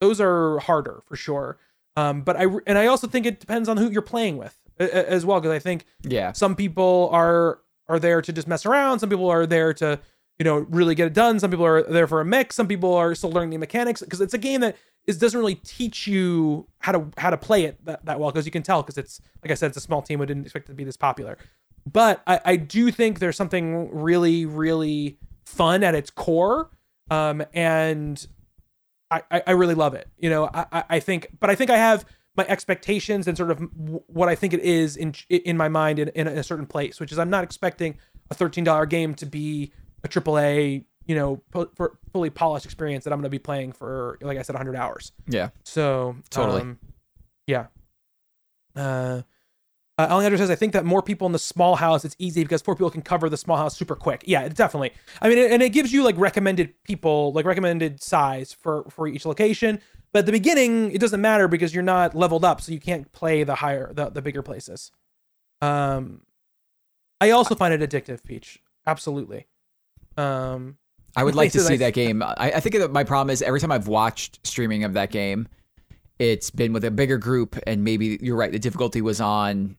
those 0.00 0.20
are 0.20 0.58
harder 0.58 1.02
for 1.06 1.14
sure. 1.14 1.58
Um, 1.94 2.22
but 2.22 2.36
I 2.36 2.46
and 2.66 2.76
I 2.78 2.86
also 2.86 3.06
think 3.06 3.26
it 3.26 3.38
depends 3.38 3.68
on 3.68 3.76
who 3.76 3.90
you're 3.90 4.02
playing 4.02 4.38
with 4.38 4.60
as 4.80 5.24
well, 5.24 5.40
because 5.40 5.54
I 5.54 5.60
think 5.60 5.84
Yeah. 6.02 6.32
some 6.32 6.56
people 6.56 7.10
are 7.12 7.60
are 7.88 8.00
there 8.00 8.20
to 8.20 8.32
just 8.32 8.48
mess 8.48 8.66
around. 8.66 8.98
Some 8.98 9.08
people 9.08 9.30
are 9.30 9.46
there 9.46 9.72
to 9.74 10.00
you 10.40 10.44
know 10.44 10.66
really 10.68 10.96
get 10.96 11.06
it 11.06 11.12
done. 11.14 11.38
Some 11.38 11.50
people 11.52 11.64
are 11.64 11.84
there 11.84 12.08
for 12.08 12.20
a 12.20 12.24
mix. 12.24 12.56
Some 12.56 12.66
people 12.66 12.92
are 12.94 13.14
still 13.14 13.30
learning 13.30 13.50
the 13.50 13.58
mechanics 13.58 14.00
because 14.00 14.20
it's 14.20 14.34
a 14.34 14.38
game 14.38 14.60
that 14.62 14.76
is 15.06 15.18
doesn't 15.18 15.38
really 15.38 15.54
teach 15.56 16.06
you 16.06 16.66
how 16.78 16.92
to 16.92 17.10
how 17.18 17.30
to 17.30 17.36
play 17.36 17.64
it 17.64 17.84
that, 17.84 18.04
that 18.04 18.18
well 18.20 18.30
because 18.30 18.44
you 18.46 18.52
can 18.52 18.62
tell 18.62 18.82
because 18.82 18.98
it's 18.98 19.20
like 19.42 19.50
I 19.50 19.54
said 19.54 19.68
it's 19.68 19.76
a 19.76 19.80
small 19.80 20.02
team. 20.02 20.18
We 20.18 20.26
didn't 20.26 20.44
expect 20.44 20.66
it 20.68 20.72
to 20.72 20.74
be 20.74 20.84
this 20.84 20.96
popular, 20.96 21.38
but 21.90 22.22
I, 22.26 22.40
I 22.44 22.56
do 22.56 22.90
think 22.90 23.18
there's 23.18 23.36
something 23.36 23.90
really 23.94 24.46
really 24.46 25.18
fun 25.44 25.84
at 25.84 25.94
its 25.94 26.10
core, 26.10 26.70
um, 27.10 27.44
and 27.54 28.26
I, 29.10 29.22
I 29.30 29.42
I 29.48 29.50
really 29.52 29.74
love 29.74 29.94
it. 29.94 30.08
You 30.18 30.30
know, 30.30 30.50
I, 30.52 30.66
I- 30.72 30.84
I 30.90 31.00
think, 31.00 31.28
but 31.38 31.50
I 31.50 31.54
think 31.54 31.70
I 31.70 31.76
have 31.76 32.04
my 32.36 32.44
expectations 32.48 33.26
and 33.28 33.36
sort 33.36 33.50
of 33.50 33.60
what 34.08 34.28
I 34.28 34.34
think 34.34 34.52
it 34.52 34.60
is 34.60 34.96
in 34.96 35.14
in 35.30 35.56
my 35.56 35.68
mind 35.68 35.98
in, 35.98 36.08
in 36.08 36.26
a 36.26 36.42
certain 36.42 36.66
place, 36.66 36.98
which 37.00 37.12
is 37.12 37.18
I'm 37.18 37.30
not 37.30 37.44
expecting 37.44 37.96
a 38.30 38.34
thirteen 38.34 38.64
dollar 38.64 38.86
game 38.86 39.14
to 39.14 39.26
be 39.26 39.72
a 40.04 40.08
triple 40.08 40.38
A, 40.38 40.84
you 41.06 41.14
know, 41.14 41.40
for 41.50 41.98
fully 42.12 42.30
polished 42.30 42.64
experience 42.64 43.04
that 43.04 43.12
I'm 43.12 43.18
going 43.18 43.24
to 43.24 43.30
be 43.30 43.38
playing 43.38 43.72
for, 43.72 44.18
like 44.20 44.38
I 44.38 44.42
said, 44.42 44.54
100 44.54 44.76
hours. 44.76 45.12
Yeah. 45.28 45.50
So 45.64 46.16
Totally. 46.30 46.62
um, 46.62 46.78
yeah. 47.46 47.66
Uh, 48.74 49.22
uh, 49.98 50.08
Alejandro 50.10 50.36
says, 50.36 50.50
I 50.50 50.56
think 50.56 50.74
that 50.74 50.84
more 50.84 51.00
people 51.00 51.26
in 51.26 51.32
the 51.32 51.38
small 51.38 51.76
house, 51.76 52.04
it's 52.04 52.16
easy 52.18 52.42
because 52.42 52.60
four 52.60 52.74
people 52.74 52.90
can 52.90 53.00
cover 53.02 53.30
the 53.30 53.36
small 53.36 53.56
house 53.56 53.76
super 53.76 53.94
quick. 53.96 54.24
Yeah, 54.26 54.46
definitely. 54.48 54.92
I 55.22 55.28
mean, 55.28 55.38
and 55.38 55.62
it 55.62 55.70
gives 55.70 55.92
you 55.92 56.02
like 56.02 56.18
recommended 56.18 56.74
people, 56.84 57.32
like 57.32 57.46
recommended 57.46 58.02
size 58.02 58.52
for 58.52 58.84
for 58.90 59.08
each 59.08 59.24
location. 59.24 59.80
But 60.12 60.20
at 60.20 60.26
the 60.26 60.32
beginning, 60.32 60.92
it 60.92 61.00
doesn't 61.00 61.20
matter 61.20 61.48
because 61.48 61.74
you're 61.74 61.82
not 61.82 62.14
leveled 62.14 62.44
up, 62.44 62.60
so 62.60 62.72
you 62.72 62.80
can't 62.80 63.10
play 63.12 63.42
the 63.42 63.54
higher, 63.54 63.90
the, 63.92 64.10
the 64.10 64.22
bigger 64.22 64.42
places. 64.42 64.92
Um, 65.62 66.22
I 67.20 67.30
also 67.30 67.54
find 67.54 67.72
it 67.72 67.80
addictive, 67.80 68.22
Peach. 68.22 68.60
Absolutely. 68.86 69.46
Um, 70.16 70.76
I 71.16 71.24
would 71.24 71.34
like 71.34 71.52
to 71.52 71.60
see 71.60 71.76
that 71.76 71.94
game. 71.94 72.22
I, 72.22 72.34
I 72.36 72.60
think 72.60 72.76
that 72.76 72.92
my 72.92 73.02
problem 73.02 73.32
is 73.32 73.40
every 73.40 73.58
time 73.58 73.72
I've 73.72 73.88
watched 73.88 74.46
streaming 74.46 74.84
of 74.84 74.92
that 74.92 75.10
game, 75.10 75.48
it's 76.18 76.50
been 76.50 76.72
with 76.72 76.84
a 76.84 76.90
bigger 76.90 77.16
group, 77.16 77.58
and 77.66 77.82
maybe 77.82 78.18
you're 78.20 78.36
right. 78.36 78.52
The 78.52 78.58
difficulty 78.58 79.00
was 79.00 79.20
on 79.20 79.76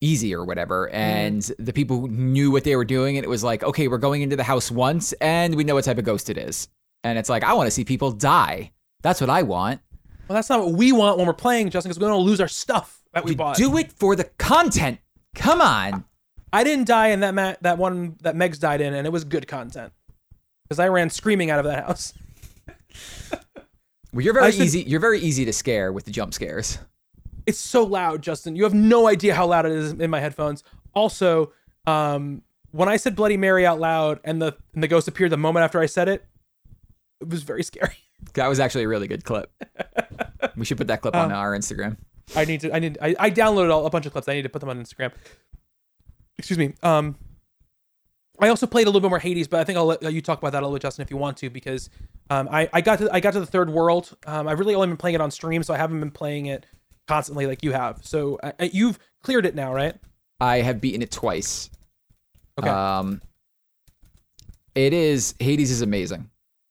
easy 0.00 0.34
or 0.34 0.44
whatever, 0.44 0.86
mm-hmm. 0.86 0.96
and 0.96 1.42
the 1.58 1.72
people 1.72 2.08
knew 2.08 2.50
what 2.50 2.64
they 2.64 2.74
were 2.74 2.84
doing, 2.84 3.18
and 3.18 3.24
it 3.24 3.28
was 3.28 3.44
like, 3.44 3.62
okay, 3.62 3.86
we're 3.88 3.98
going 3.98 4.22
into 4.22 4.36
the 4.36 4.44
house 4.44 4.70
once, 4.70 5.12
and 5.14 5.54
we 5.54 5.64
know 5.64 5.74
what 5.74 5.84
type 5.84 5.98
of 5.98 6.04
ghost 6.04 6.30
it 6.30 6.38
is, 6.38 6.68
and 7.04 7.18
it's 7.18 7.28
like 7.28 7.44
I 7.44 7.52
want 7.52 7.66
to 7.66 7.70
see 7.70 7.84
people 7.84 8.10
die. 8.10 8.72
That's 9.02 9.20
what 9.20 9.30
I 9.30 9.42
want. 9.42 9.80
well, 10.26 10.34
that's 10.34 10.48
not 10.48 10.60
what 10.64 10.72
we 10.72 10.92
want 10.92 11.18
when 11.18 11.26
we're 11.26 11.34
playing, 11.34 11.70
Justin, 11.70 11.90
because 11.90 12.00
we 12.00 12.06
don't 12.06 12.18
to 12.18 12.24
lose 12.24 12.40
our 12.40 12.48
stuff 12.48 13.02
that 13.12 13.24
we 13.24 13.32
You 13.32 13.36
bought. 13.36 13.56
do 13.56 13.76
it 13.76 13.92
for 13.92 14.16
the 14.16 14.24
content. 14.24 14.98
Come 15.34 15.60
on. 15.60 16.04
I 16.52 16.64
didn't 16.64 16.86
die 16.86 17.08
in 17.08 17.20
that 17.20 17.34
ma- 17.34 17.56
that 17.60 17.76
one 17.76 18.16
that 18.22 18.34
Megs 18.34 18.58
died 18.58 18.80
in, 18.80 18.94
and 18.94 19.06
it 19.06 19.10
was 19.10 19.24
good 19.24 19.46
content 19.46 19.92
because 20.68 20.78
I 20.78 20.88
ran 20.88 21.08
screaming 21.10 21.50
out 21.50 21.58
of 21.58 21.64
that 21.64 21.86
house. 21.86 22.12
Well, 24.12 24.24
you're 24.24 24.34
very 24.34 24.52
should- 24.52 24.62
easy. 24.62 24.82
You're 24.82 25.00
very 25.00 25.20
easy 25.20 25.44
to 25.44 25.52
scare 25.52 25.92
with 25.92 26.04
the 26.04 26.10
jump 26.10 26.34
scares. 26.34 26.78
It's 27.46 27.58
so 27.58 27.84
loud, 27.84 28.22
Justin. 28.22 28.56
You 28.56 28.64
have 28.64 28.74
no 28.74 29.06
idea 29.08 29.34
how 29.34 29.46
loud 29.46 29.64
it 29.66 29.72
is 29.72 29.92
in 29.92 30.10
my 30.10 30.20
headphones. 30.20 30.64
Also, 30.94 31.52
um, 31.86 32.42
when 32.72 32.88
I 32.88 32.96
said 32.96 33.16
Bloody 33.16 33.36
Mary 33.36 33.66
out 33.66 33.80
loud 33.80 34.20
and 34.24 34.40
the 34.40 34.56
and 34.74 34.82
the 34.82 34.88
ghost 34.88 35.08
appeared 35.08 35.30
the 35.30 35.36
moment 35.38 35.64
after 35.64 35.80
I 35.80 35.86
said 35.86 36.08
it, 36.08 36.24
it 37.20 37.28
was 37.28 37.42
very 37.42 37.62
scary. 37.62 37.96
That 38.34 38.48
was 38.48 38.58
actually 38.58 38.82
a 38.82 38.88
really 38.88 39.06
good 39.06 39.24
clip. 39.24 39.48
we 40.56 40.64
should 40.64 40.76
put 40.76 40.88
that 40.88 41.02
clip 41.02 41.14
on 41.14 41.30
our 41.30 41.56
Instagram. 41.56 41.98
I 42.34 42.44
need 42.44 42.60
to. 42.62 42.74
I 42.74 42.80
need. 42.80 42.98
I, 43.00 43.14
I 43.16 43.30
downloaded 43.30 43.72
all, 43.72 43.86
a 43.86 43.90
bunch 43.90 44.06
of 44.06 44.12
clips. 44.12 44.28
I 44.28 44.34
need 44.34 44.42
to 44.42 44.48
put 44.48 44.58
them 44.58 44.68
on 44.68 44.82
Instagram. 44.82 45.12
Excuse 46.36 46.58
me. 46.58 46.74
Um, 46.82 47.14
I 48.40 48.48
also 48.48 48.66
played 48.66 48.86
a 48.86 48.90
little 48.90 49.00
bit 49.00 49.10
more 49.10 49.18
Hades, 49.18 49.48
but 49.48 49.60
I 49.60 49.64
think 49.64 49.78
I'll 49.78 49.86
let 49.86 50.12
you 50.12 50.22
talk 50.22 50.38
about 50.38 50.52
that 50.52 50.62
a 50.62 50.66
little 50.66 50.76
bit, 50.76 50.82
Justin, 50.82 51.02
if 51.02 51.10
you 51.10 51.16
want 51.16 51.36
to, 51.38 51.50
because 51.50 51.90
um, 52.30 52.48
I 52.50 52.68
I 52.72 52.80
got 52.80 52.98
to 53.00 53.12
I 53.12 53.20
got 53.20 53.32
to 53.32 53.40
the 53.40 53.46
third 53.46 53.70
world. 53.70 54.16
Um, 54.26 54.46
I've 54.48 54.58
really 54.58 54.74
only 54.74 54.88
been 54.88 54.96
playing 54.96 55.14
it 55.14 55.20
on 55.20 55.30
stream, 55.30 55.62
so 55.62 55.74
I 55.74 55.76
haven't 55.76 56.00
been 56.00 56.10
playing 56.10 56.46
it 56.46 56.66
constantly 57.06 57.46
like 57.46 57.62
you 57.62 57.72
have. 57.72 58.04
So 58.04 58.38
uh, 58.42 58.52
you've 58.72 58.98
cleared 59.22 59.46
it 59.46 59.54
now, 59.54 59.74
right? 59.74 59.94
I 60.40 60.58
have 60.58 60.80
beaten 60.80 61.02
it 61.02 61.10
twice. 61.10 61.70
Okay. 62.58 62.68
Um, 62.68 63.20
it 64.74 64.92
is 64.92 65.34
Hades 65.40 65.70
is 65.70 65.82
amazing. 65.82 66.30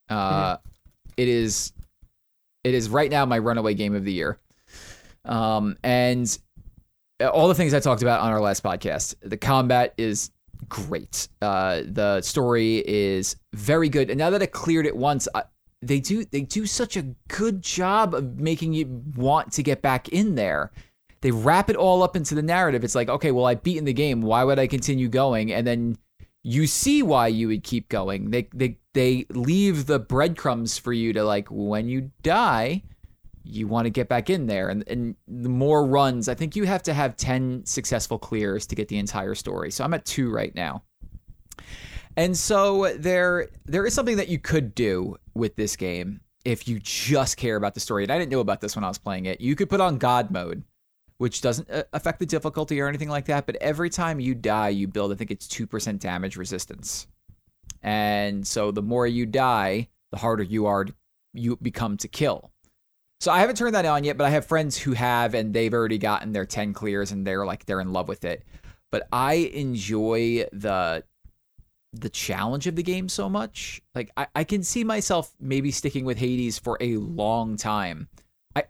Uh, 0.09 0.57
it 1.17 1.27
is 1.27 1.73
it 2.63 2.73
is 2.73 2.89
right 2.89 3.11
now 3.11 3.25
my 3.25 3.39
runaway 3.39 3.73
game 3.73 3.95
of 3.95 4.05
the 4.05 4.13
year. 4.13 4.39
Um, 5.25 5.75
and 5.83 6.37
all 7.21 7.47
the 7.47 7.55
things 7.55 7.73
I 7.73 7.79
talked 7.79 8.01
about 8.01 8.21
on 8.21 8.31
our 8.31 8.39
last 8.39 8.63
podcast. 8.63 9.15
The 9.21 9.37
combat 9.37 9.93
is 9.97 10.31
great. 10.69 11.27
Uh, 11.41 11.81
the 11.85 12.21
story 12.21 12.83
is 12.87 13.35
very 13.53 13.89
good. 13.89 14.09
And 14.09 14.17
now 14.17 14.29
that 14.29 14.41
I 14.41 14.45
cleared 14.45 14.85
it 14.85 14.95
once, 14.95 15.27
I, 15.33 15.43
they 15.81 15.99
do 15.99 16.25
they 16.25 16.41
do 16.41 16.65
such 16.65 16.97
a 16.97 17.03
good 17.27 17.61
job 17.61 18.13
of 18.13 18.39
making 18.39 18.73
you 18.73 19.03
want 19.15 19.51
to 19.53 19.63
get 19.63 19.81
back 19.81 20.09
in 20.09 20.35
there. 20.35 20.71
They 21.21 21.31
wrap 21.31 21.69
it 21.69 21.75
all 21.75 22.03
up 22.03 22.15
into 22.15 22.35
the 22.35 22.41
narrative. 22.41 22.83
It's 22.83 22.95
like, 22.95 23.09
okay, 23.09 23.31
well, 23.31 23.45
I've 23.45 23.63
beaten 23.63 23.85
the 23.85 23.93
game. 23.93 24.21
Why 24.21 24.43
would 24.43 24.59
I 24.59 24.67
continue 24.67 25.07
going? 25.07 25.51
And 25.51 25.65
then 25.65 25.97
you 26.43 26.67
see 26.67 27.03
why 27.03 27.27
you 27.27 27.47
would 27.49 27.63
keep 27.63 27.89
going. 27.89 28.31
They 28.31 28.47
they 28.53 28.77
they 28.93 29.25
leave 29.29 29.85
the 29.85 29.99
breadcrumbs 29.99 30.77
for 30.77 30.93
you 30.93 31.13
to 31.13 31.23
like 31.23 31.47
when 31.49 31.89
you 31.89 32.11
die, 32.23 32.83
you 33.47 33.67
want 33.67 33.85
to 33.85 33.89
get 33.89 34.09
back 34.09 34.29
in 34.29 34.47
there. 34.47 34.69
And 34.69 34.83
and 34.87 35.15
the 35.27 35.49
more 35.49 35.85
runs, 35.85 36.29
I 36.29 36.35
think 36.35 36.55
you 36.55 36.65
have 36.65 36.83
to 36.83 36.93
have 36.93 37.15
10 37.17 37.65
successful 37.65 38.19
clears 38.19 38.65
to 38.67 38.75
get 38.75 38.87
the 38.87 38.97
entire 38.97 39.35
story. 39.35 39.71
So 39.71 39.83
I'm 39.83 39.93
at 39.93 40.05
2 40.05 40.29
right 40.29 40.53
now. 40.53 40.83
And 42.15 42.35
so 42.35 42.93
there 42.97 43.47
there 43.65 43.85
is 43.85 43.93
something 43.93 44.17
that 44.17 44.27
you 44.27 44.39
could 44.39 44.73
do 44.73 45.17
with 45.33 45.55
this 45.55 45.75
game 45.75 46.21
if 46.45 46.67
you 46.67 46.79
just 46.79 47.37
care 47.37 47.55
about 47.55 47.73
the 47.73 47.79
story. 47.79 48.03
And 48.03 48.11
I 48.11 48.17
didn't 48.17 48.31
know 48.31 48.39
about 48.39 48.61
this 48.61 48.75
when 48.75 48.83
I 48.83 48.87
was 48.87 48.97
playing 48.97 49.25
it. 49.25 49.41
You 49.41 49.55
could 49.55 49.69
put 49.69 49.81
on 49.81 49.97
God 49.97 50.31
mode, 50.31 50.63
which 51.17 51.41
doesn't 51.41 51.69
uh, 51.69 51.83
affect 51.93 52.19
the 52.19 52.25
difficulty 52.25 52.79
or 52.79 52.87
anything 52.87 53.09
like 53.09 53.25
that, 53.25 53.45
but 53.45 53.55
every 53.57 53.89
time 53.89 54.19
you 54.19 54.33
die, 54.33 54.69
you 54.69 54.87
build 54.87 55.11
I 55.11 55.15
think 55.15 55.29
it's 55.29 55.47
2% 55.47 55.99
damage 55.99 56.37
resistance. 56.37 57.07
And 57.83 58.47
so 58.47 58.71
the 58.71 58.81
more 58.81 59.05
you 59.05 59.25
die, 59.25 59.89
the 60.11 60.17
harder 60.17 60.43
you 60.43 60.65
are 60.65 60.85
to, 60.85 60.93
you 61.33 61.57
become 61.57 61.97
to 61.97 62.07
kill. 62.07 62.51
So 63.19 63.31
I 63.31 63.39
haven't 63.39 63.55
turned 63.57 63.73
that 63.75 63.85
on 63.85 64.03
yet, 64.03 64.17
but 64.17 64.25
I 64.25 64.29
have 64.29 64.45
friends 64.45 64.77
who 64.77 64.93
have 64.93 65.33
and 65.33 65.53
they've 65.53 65.73
already 65.73 65.97
gotten 65.97 66.33
their 66.33 66.45
10 66.45 66.73
clears 66.73 67.11
and 67.11 67.25
they're 67.25 67.45
like 67.45 67.65
they're 67.65 67.81
in 67.81 67.91
love 67.91 68.07
with 68.07 68.23
it. 68.25 68.43
But 68.91 69.07
I 69.11 69.33
enjoy 69.53 70.45
the 70.53 71.03
the 71.93 72.09
challenge 72.09 72.67
of 72.67 72.75
the 72.75 72.83
game 72.83 73.09
so 73.09 73.27
much. 73.27 73.81
Like 73.95 74.11
I, 74.15 74.27
I 74.35 74.43
can 74.43 74.61
see 74.63 74.83
myself 74.83 75.33
maybe 75.39 75.71
sticking 75.71 76.05
with 76.05 76.17
Hades 76.17 76.59
for 76.59 76.77
a 76.79 76.97
long 76.97 77.57
time. 77.57 78.07
I 78.55 78.65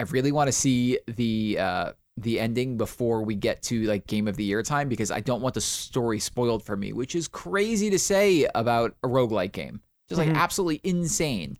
I 0.00 0.04
really 0.04 0.32
want 0.32 0.48
to 0.48 0.52
see 0.52 0.98
the 1.06 1.58
uh 1.58 1.92
the 2.16 2.40
ending 2.40 2.76
before 2.76 3.22
we 3.22 3.34
get 3.34 3.62
to 3.62 3.84
like 3.84 4.06
game 4.06 4.26
of 4.28 4.36
the 4.36 4.44
year 4.44 4.62
time 4.62 4.88
because 4.88 5.10
I 5.10 5.20
don't 5.20 5.42
want 5.42 5.54
the 5.54 5.60
story 5.60 6.18
spoiled 6.18 6.64
for 6.64 6.76
me, 6.76 6.92
which 6.92 7.14
is 7.14 7.28
crazy 7.28 7.90
to 7.90 7.98
say 7.98 8.48
about 8.54 8.96
a 9.02 9.08
roguelike 9.08 9.52
game. 9.52 9.80
Just 10.08 10.18
like 10.18 10.30
absolutely 10.30 10.80
insane. 10.84 11.58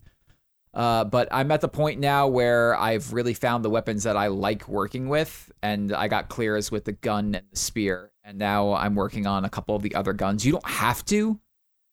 Uh, 0.79 1.03
but 1.03 1.27
I'm 1.29 1.51
at 1.51 1.59
the 1.59 1.67
point 1.67 1.99
now 1.99 2.25
where 2.25 2.73
I've 2.77 3.11
really 3.11 3.33
found 3.33 3.65
the 3.65 3.69
weapons 3.69 4.03
that 4.03 4.15
I 4.15 4.27
like 4.27 4.65
working 4.69 5.09
with, 5.09 5.51
and 5.61 5.91
I 5.91 6.07
got 6.07 6.29
clears 6.29 6.71
with 6.71 6.85
the 6.85 6.93
gun 6.93 7.35
and 7.35 7.43
the 7.51 7.57
spear, 7.57 8.11
and 8.23 8.37
now 8.37 8.71
I'm 8.75 8.95
working 8.95 9.27
on 9.27 9.43
a 9.43 9.49
couple 9.49 9.75
of 9.75 9.81
the 9.81 9.93
other 9.93 10.13
guns. 10.13 10.45
You 10.45 10.53
don't 10.53 10.69
have 10.69 11.03
to. 11.07 11.37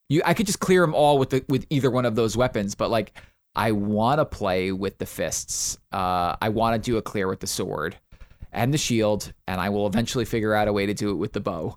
You, 0.08 0.22
I 0.24 0.34
could 0.34 0.46
just 0.46 0.60
clear 0.60 0.82
them 0.82 0.94
all 0.94 1.18
with 1.18 1.30
the 1.30 1.44
with 1.48 1.66
either 1.68 1.90
one 1.90 2.04
of 2.04 2.14
those 2.14 2.36
weapons, 2.36 2.76
but 2.76 2.88
like 2.88 3.18
I 3.56 3.72
want 3.72 4.20
to 4.20 4.24
play 4.24 4.70
with 4.70 4.98
the 4.98 5.06
fists. 5.06 5.78
Uh, 5.90 6.36
I 6.40 6.50
want 6.50 6.80
to 6.80 6.90
do 6.90 6.96
a 6.96 7.02
clear 7.02 7.26
with 7.26 7.40
the 7.40 7.48
sword 7.48 7.96
and 8.52 8.72
the 8.72 8.78
shield, 8.78 9.32
and 9.48 9.60
I 9.60 9.70
will 9.70 9.88
eventually 9.88 10.24
figure 10.24 10.54
out 10.54 10.68
a 10.68 10.72
way 10.72 10.86
to 10.86 10.94
do 10.94 11.10
it 11.10 11.14
with 11.14 11.32
the 11.32 11.40
bow. 11.40 11.76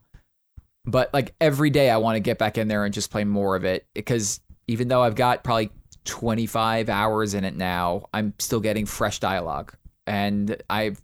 But 0.86 1.12
like 1.12 1.34
every 1.42 1.72
day, 1.72 1.90
I 1.90 1.98
want 1.98 2.18
to 2.18 2.20
get 2.20 2.38
back 2.38 2.60
in 2.60 2.68
there 2.68 2.86
and 2.86 2.94
just 2.94 3.10
play 3.10 3.24
more 3.24 3.56
of 3.56 3.66
it 3.66 3.88
because 3.96 4.42
even 4.68 4.90
though 4.90 5.02
I've 5.02 5.16
got 5.16 5.44
probably 5.44 5.72
25 6.06 6.90
hours 6.90 7.34
in 7.34 7.44
it 7.44 7.56
now, 7.56 8.06
I'm 8.14 8.34
still 8.40 8.60
getting 8.60 8.86
fresh 8.86 9.20
dialogue. 9.20 9.74
And 10.08 10.62
I've 10.70 11.02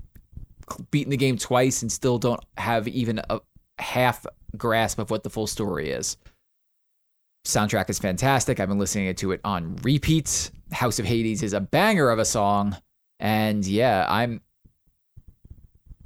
beaten 0.92 1.12
the 1.12 1.18
game 1.18 1.38
twice 1.38 1.82
and 1.82 1.92
still 1.92 2.18
don't 2.18 2.44
have 2.58 2.88
even 2.88 3.22
a 3.30 3.40
half 3.80 4.26
grasp 4.58 5.00
of 5.00 5.10
what 5.12 5.24
the 5.24 5.30
full 5.30 5.48
story 5.48 5.92
is. 5.92 6.18
Soundtrack 7.46 7.90
is 7.90 8.00
fantastic. 8.00 8.60
I've 8.60 8.70
been 8.70 8.80
listening 8.80 9.14
to 9.14 9.32
it 9.32 9.42
on 9.44 9.76
repeats. 9.84 10.52
House 10.72 10.98
of 10.98 11.06
Hades 11.06 11.44
is 11.44 11.54
a 11.54 11.62
banger 11.62 12.10
of 12.10 12.18
a 12.18 12.26
song. 12.26 12.76
And 13.20 13.66
yeah, 13.66 14.06
I'm 14.10 14.42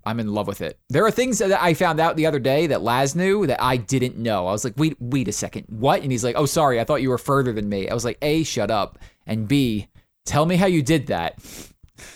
I'm 0.09 0.19
in 0.19 0.33
love 0.33 0.47
with 0.47 0.61
it. 0.61 0.79
There 0.89 1.05
are 1.05 1.11
things 1.11 1.37
that 1.37 1.61
I 1.61 1.75
found 1.75 1.99
out 1.99 2.15
the 2.15 2.25
other 2.25 2.39
day 2.39 2.65
that 2.67 2.81
Laz 2.81 3.15
knew 3.15 3.45
that 3.45 3.61
I 3.61 3.77
didn't 3.77 4.17
know. 4.17 4.47
I 4.47 4.51
was 4.51 4.63
like, 4.63 4.73
wait, 4.75 4.97
wait 4.99 5.27
a 5.27 5.31
second. 5.31 5.67
What? 5.69 6.01
And 6.01 6.11
he's 6.11 6.23
like, 6.23 6.35
oh, 6.35 6.47
sorry. 6.47 6.79
I 6.79 6.83
thought 6.83 7.03
you 7.03 7.09
were 7.09 7.19
further 7.19 7.53
than 7.53 7.69
me. 7.69 7.87
I 7.87 7.93
was 7.93 8.03
like, 8.03 8.17
A, 8.23 8.43
shut 8.43 8.71
up. 8.71 8.97
And 9.27 9.47
B, 9.47 9.87
tell 10.25 10.47
me 10.47 10.55
how 10.55 10.65
you 10.65 10.81
did 10.81 11.07
that. 11.07 11.39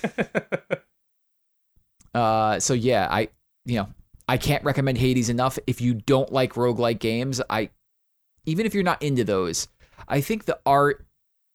uh, 2.15 2.59
so 2.59 2.73
yeah, 2.73 3.07
I, 3.11 3.29
you 3.65 3.77
know, 3.77 3.87
I 4.27 4.37
can't 4.37 4.63
recommend 4.63 4.97
Hades 4.97 5.29
enough. 5.29 5.59
If 5.67 5.79
you 5.79 5.93
don't 5.93 6.31
like 6.31 6.53
roguelike 6.53 6.99
games, 6.99 7.41
I, 7.47 7.69
even 8.47 8.65
if 8.65 8.73
you're 8.73 8.81
not 8.81 9.03
into 9.03 9.23
those, 9.23 9.67
I 10.07 10.21
think 10.21 10.45
the 10.45 10.59
art, 10.65 11.05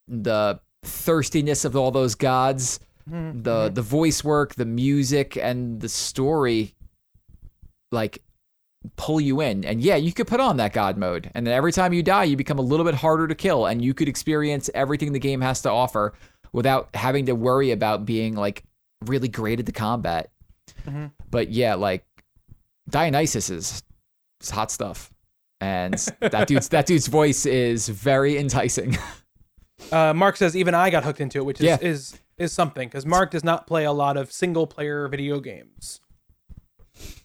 the 0.07 0.61
thirstiness 0.85 1.65
of 1.65 1.75
all 1.75 1.91
those 1.91 2.15
gods, 2.15 2.79
Mm-hmm. 3.09 3.43
the 3.43 3.51
mm-hmm. 3.51 3.75
the 3.75 3.83
voice 3.83 4.23
work, 4.23 4.55
the 4.55 4.67
music, 4.67 5.37
and 5.37 5.81
the 5.81 5.89
story, 5.89 6.75
like 7.91 8.23
pull 8.97 9.21
you 9.21 9.41
in. 9.41 9.65
And 9.65 9.81
yeah, 9.81 9.97
you 9.97 10.13
could 10.13 10.27
put 10.27 10.41
on 10.41 10.59
that 10.59 10.73
god 10.73 10.97
mode, 10.99 11.31
and 11.35 11.47
then 11.47 11.55
every 11.55 11.73
time 11.73 11.93
you 11.93 12.03
die, 12.03 12.25
you 12.25 12.37
become 12.37 12.59
a 12.59 12.63
little 12.63 12.85
bit 12.85 12.95
harder 12.95 13.27
to 13.27 13.35
kill, 13.35 13.67
and 13.67 13.83
you 13.83 13.95
could 13.95 14.09
experience 14.09 14.69
everything 14.75 15.13
the 15.13 15.19
game 15.19 15.41
has 15.41 15.63
to 15.63 15.71
offer 15.71 16.13
without 16.53 16.89
having 16.95 17.27
to 17.27 17.35
worry 17.35 17.71
about 17.71 18.05
being 18.05 18.35
like 18.35 18.65
really 19.07 19.29
great 19.29 19.59
at 19.59 19.67
the 19.67 19.73
combat. 19.73 20.31
Mm-hmm. 20.87 21.07
But 21.31 21.51
yeah, 21.51 21.75
like 21.75 22.05
Dionysus 22.91 23.51
is, 23.51 23.83
is 24.43 24.51
hot 24.51 24.71
stuff, 24.71 25.11
and 25.61 25.95
that 26.21 26.47
dude's 26.47 26.69
that 26.69 26.87
dude's 26.87 27.07
voice 27.07 27.47
is 27.47 27.89
very 27.89 28.37
enticing. 28.39 28.99
Uh, 29.93 30.13
Mark 30.13 30.37
says 30.37 30.57
even 30.57 30.75
I 30.75 30.91
got 30.91 31.05
hooked 31.05 31.21
into 31.21 31.39
it, 31.39 31.45
which 31.45 31.61
is 31.61 31.65
Yeah. 31.65 31.79
is, 31.81 32.19
is 32.39 32.53
something 32.53 32.89
because 32.89 33.05
Mark 33.07 33.31
does 33.31 33.45
not 33.45 33.67
play 33.67 33.85
a 33.85 33.93
lot 33.93 34.17
of 34.17 34.31
single 34.33 34.67
player 34.67 35.09
video 35.09 35.41
games. 35.41 36.01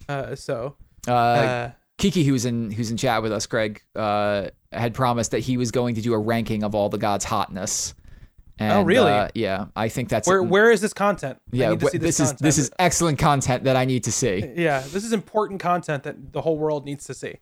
Uh, 0.09 0.35
so 0.35 0.75
Uh, 1.07 1.11
uh, 1.11 1.71
Kiki, 1.97 2.23
who's 2.23 2.45
in 2.45 2.71
who's 2.71 2.91
in 2.91 2.97
chat 2.97 3.21
with 3.21 3.31
us, 3.31 3.45
Greg, 3.45 3.81
uh, 3.95 4.47
had 4.71 4.93
promised 4.93 5.31
that 5.31 5.39
he 5.39 5.57
was 5.57 5.71
going 5.71 5.95
to 5.95 6.01
do 6.01 6.13
a 6.13 6.17
ranking 6.19 6.63
of 6.63 6.75
all 6.75 6.89
the 6.89 6.97
gods' 6.97 7.25
hotness. 7.25 7.93
And, 8.59 8.71
Oh, 8.71 8.81
really? 8.83 9.11
Uh, 9.11 9.29
yeah, 9.33 9.65
I 9.75 9.89
think 9.89 10.09
that's 10.09 10.27
where 10.27 10.43
where 10.43 10.69
is 10.71 10.79
this 10.81 10.93
content? 10.93 11.39
I 11.51 11.55
Yeah, 11.55 11.69
need 11.71 11.79
to 11.79 11.85
wh- 11.87 11.89
see 11.89 11.97
this, 11.97 12.17
this, 12.17 12.31
is 12.31 12.37
this 12.39 12.57
is 12.57 12.71
excellent 12.77 13.17
content 13.19 13.63
that 13.63 13.75
I 13.75 13.85
need 13.85 14.03
to 14.03 14.11
see. 14.11 14.51
yeah, 14.55 14.79
this 14.81 15.03
is 15.03 15.11
important 15.13 15.59
content 15.59 16.03
that 16.03 16.33
the 16.33 16.41
whole 16.41 16.57
world 16.57 16.85
needs 16.85 17.05
to 17.05 17.13
see. 17.13 17.35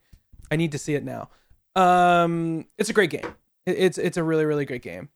I 0.49 0.55
need 0.55 0.71
to 0.73 0.77
see 0.77 0.95
it 0.95 1.03
now. 1.03 1.29
Um, 1.75 2.65
it's 2.77 2.89
a 2.89 2.93
great 2.93 3.09
game. 3.09 3.25
It's 3.65 3.97
it's 3.97 4.17
a 4.17 4.23
really 4.23 4.45
really 4.45 4.65
great 4.65 4.81
game. 4.83 5.09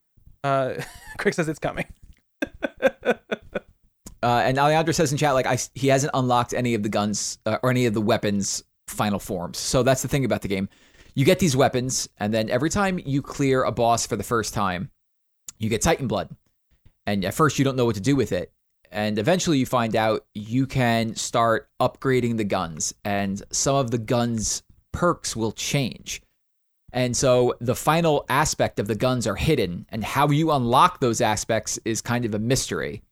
Uh, 0.44 0.74
Crick 1.18 1.34
says 1.34 1.48
it's 1.48 1.58
coming. 1.58 1.86
Uh, 4.22 4.42
and 4.44 4.58
Alejandro 4.58 4.92
says 4.92 5.12
in 5.12 5.18
chat, 5.18 5.34
like, 5.34 5.46
I, 5.46 5.56
he 5.74 5.86
hasn't 5.86 6.10
unlocked 6.12 6.52
any 6.52 6.74
of 6.74 6.82
the 6.82 6.88
guns 6.88 7.38
uh, 7.46 7.58
or 7.62 7.70
any 7.70 7.86
of 7.86 7.94
the 7.94 8.00
weapons' 8.00 8.64
final 8.88 9.20
forms. 9.20 9.56
So 9.56 9.84
that's 9.84 10.02
the 10.02 10.08
thing 10.08 10.24
about 10.24 10.42
the 10.42 10.48
game. 10.48 10.68
You 11.14 11.24
get 11.24 11.38
these 11.38 11.56
weapons, 11.56 12.08
and 12.18 12.34
then 12.34 12.50
every 12.50 12.68
time 12.68 12.98
you 13.04 13.22
clear 13.22 13.62
a 13.62 13.70
boss 13.70 14.04
for 14.04 14.16
the 14.16 14.24
first 14.24 14.52
time, 14.52 14.90
you 15.58 15.68
get 15.68 15.80
Titan 15.80 16.08
Blood. 16.08 16.34
And 17.06 17.24
at 17.24 17.34
first, 17.34 17.58
you 17.58 17.64
don't 17.64 17.76
know 17.76 17.84
what 17.84 17.94
to 17.94 18.00
do 18.00 18.16
with 18.16 18.32
it. 18.32 18.52
And 18.90 19.18
eventually, 19.18 19.58
you 19.58 19.66
find 19.66 19.94
out 19.94 20.26
you 20.34 20.66
can 20.66 21.14
start 21.14 21.68
upgrading 21.80 22.36
the 22.36 22.44
guns, 22.44 22.94
and 23.04 23.40
some 23.52 23.76
of 23.76 23.92
the 23.92 23.98
guns' 23.98 24.64
perks 24.92 25.36
will 25.36 25.52
change. 25.52 26.20
And 26.96 27.14
so 27.14 27.54
the 27.60 27.74
final 27.74 28.24
aspect 28.30 28.80
of 28.80 28.86
the 28.86 28.94
guns 28.94 29.26
are 29.26 29.36
hidden, 29.36 29.84
and 29.90 30.02
how 30.02 30.30
you 30.30 30.50
unlock 30.50 30.98
those 30.98 31.20
aspects 31.20 31.78
is 31.84 32.00
kind 32.00 32.24
of 32.24 32.34
a 32.34 32.38
mystery. 32.38 33.02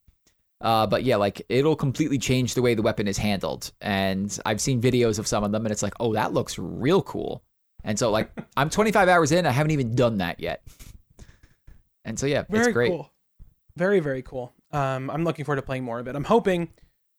Uh, 0.62 0.86
but 0.86 1.04
yeah, 1.04 1.16
like 1.16 1.42
it'll 1.50 1.76
completely 1.76 2.16
change 2.16 2.54
the 2.54 2.62
way 2.62 2.72
the 2.72 2.80
weapon 2.80 3.06
is 3.06 3.18
handled. 3.18 3.70
And 3.82 4.36
I've 4.46 4.62
seen 4.62 4.80
videos 4.80 5.18
of 5.18 5.26
some 5.26 5.44
of 5.44 5.52
them, 5.52 5.66
and 5.66 5.70
it's 5.70 5.82
like, 5.82 5.92
oh, 6.00 6.14
that 6.14 6.32
looks 6.32 6.58
real 6.58 7.02
cool. 7.02 7.44
And 7.84 7.98
so, 7.98 8.10
like, 8.10 8.30
I'm 8.56 8.70
25 8.70 9.06
hours 9.10 9.32
in, 9.32 9.44
I 9.44 9.50
haven't 9.50 9.72
even 9.72 9.94
done 9.94 10.16
that 10.18 10.40
yet. 10.40 10.62
And 12.06 12.18
so, 12.18 12.24
yeah, 12.24 12.44
Very 12.48 12.64
it's 12.64 12.72
great. 12.72 12.90
cool. 12.90 13.12
Very 13.76 14.00
very 14.00 14.22
cool. 14.22 14.54
Um, 14.72 15.10
I'm 15.10 15.24
looking 15.24 15.44
forward 15.44 15.56
to 15.56 15.66
playing 15.66 15.84
more 15.84 15.98
of 15.98 16.08
it. 16.08 16.16
I'm 16.16 16.24
hoping. 16.24 16.70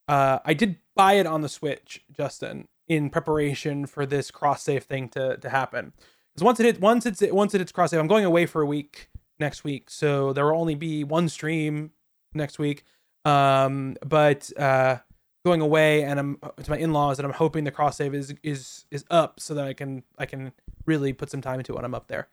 Uh, 0.08 0.40
I 0.44 0.56
did 0.56 0.78
buy 0.96 1.14
it 1.14 1.28
on 1.28 1.42
the 1.42 1.50
Switch, 1.50 2.02
Justin, 2.12 2.68
in 2.88 3.12
preparation 3.12 3.86
for 3.86 4.08
this 4.08 4.32
cross 4.32 4.64
save 4.64 4.86
thing 4.86 5.10
to 5.10 5.38
to 5.38 5.50
happen. 5.50 5.94
Because 6.36 6.44
once 6.44 6.60
it 6.60 6.66
hit, 6.66 6.82
once 6.82 7.06
it's 7.06 7.22
once 7.22 7.54
it 7.54 7.60
hits 7.60 7.72
cross 7.72 7.92
save, 7.92 8.00
I'm 8.00 8.08
going 8.08 8.26
away 8.26 8.46
for 8.46 8.62
a 8.62 8.66
week 8.66 9.10
next 9.40 9.64
week, 9.64 9.90
so 9.90 10.34
there 10.34 10.46
will 10.46 10.60
only 10.60 10.76
be 10.76 11.04
one 11.06 11.30
stream 11.30 11.92
next 12.34 12.60
week. 12.60 12.84
Um, 13.24 13.96
but 14.06 14.52
uh, 14.60 14.98
going 15.46 15.62
away 15.62 16.04
and 16.04 16.20
I'm 16.20 16.38
to 16.62 16.70
my 16.70 16.78
in 16.78 16.92
laws, 16.92 17.20
and 17.20 17.26
I'm 17.26 17.34
hoping 17.34 17.64
the 17.64 17.72
cross 17.72 17.98
save 17.98 18.14
is 18.14 18.34
is 18.44 18.86
is 18.92 19.06
up 19.10 19.40
so 19.40 19.54
that 19.54 19.66
I 19.66 19.74
can 19.74 20.04
I 20.18 20.26
can 20.26 20.52
really 20.86 21.14
put 21.14 21.30
some 21.32 21.42
time 21.42 21.60
into 21.60 21.72
it 21.72 21.76
when 21.76 21.86
I'm 21.86 21.96
up 21.96 22.08
there. 22.08 22.28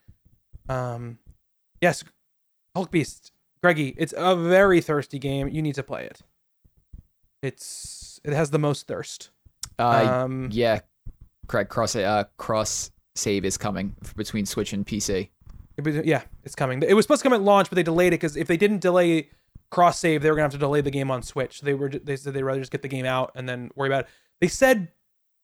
Um, 0.68 1.18
yes, 1.80 2.02
Hulk 2.74 2.90
Beast, 2.90 3.30
Greggy, 3.62 3.94
it's 3.96 4.14
a 4.16 4.34
very 4.34 4.80
thirsty 4.80 5.20
game. 5.20 5.48
You 5.48 5.62
need 5.62 5.76
to 5.76 5.82
play 5.84 6.06
it. 6.06 6.22
It's 7.40 8.20
it 8.24 8.32
has 8.32 8.50
the 8.50 8.58
most 8.58 8.88
thirst. 8.88 9.30
Uh, 9.78 10.08
Um, 10.08 10.48
yeah, 10.50 10.80
correct. 11.46 11.70
Cross 11.70 11.96
uh, 11.96 12.24
cross 12.36 12.90
save 13.14 13.44
is 13.44 13.56
coming 13.56 13.94
between 14.16 14.46
Switch 14.46 14.72
and 14.72 14.86
PC. 14.86 15.28
Yeah, 16.04 16.22
it's 16.44 16.54
coming. 16.54 16.82
It 16.82 16.94
was 16.94 17.04
supposed 17.04 17.22
to 17.22 17.28
come 17.28 17.32
at 17.32 17.42
launch, 17.42 17.70
but 17.70 17.76
they 17.76 17.82
delayed 17.82 18.08
it 18.12 18.20
because 18.20 18.36
if 18.36 18.46
they 18.46 18.56
didn't 18.56 18.80
delay 18.80 19.30
cross 19.70 19.98
save, 19.98 20.22
they 20.22 20.28
were 20.30 20.36
gonna 20.36 20.44
have 20.44 20.52
to 20.52 20.58
delay 20.58 20.80
the 20.82 20.90
game 20.90 21.10
on 21.10 21.22
Switch. 21.22 21.60
They 21.62 21.74
were 21.74 21.88
they 21.88 22.16
said 22.16 22.34
they'd 22.34 22.42
rather 22.42 22.60
just 22.60 22.70
get 22.72 22.82
the 22.82 22.88
game 22.88 23.06
out 23.06 23.32
and 23.34 23.48
then 23.48 23.70
worry 23.74 23.88
about 23.88 24.00
it. 24.04 24.08
They 24.40 24.48
said 24.48 24.88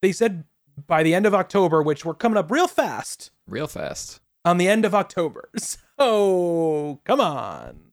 they 0.02 0.12
said 0.12 0.44
by 0.86 1.02
the 1.02 1.14
end 1.14 1.26
of 1.26 1.34
October, 1.34 1.82
which 1.82 2.04
we're 2.04 2.14
coming 2.14 2.36
up 2.36 2.50
real 2.50 2.68
fast 2.68 3.30
Real 3.48 3.66
fast. 3.66 4.20
on 4.44 4.58
the 4.58 4.68
end 4.68 4.84
of 4.84 4.94
October. 4.94 5.48
So 6.00 7.00
come 7.04 7.20
on, 7.20 7.90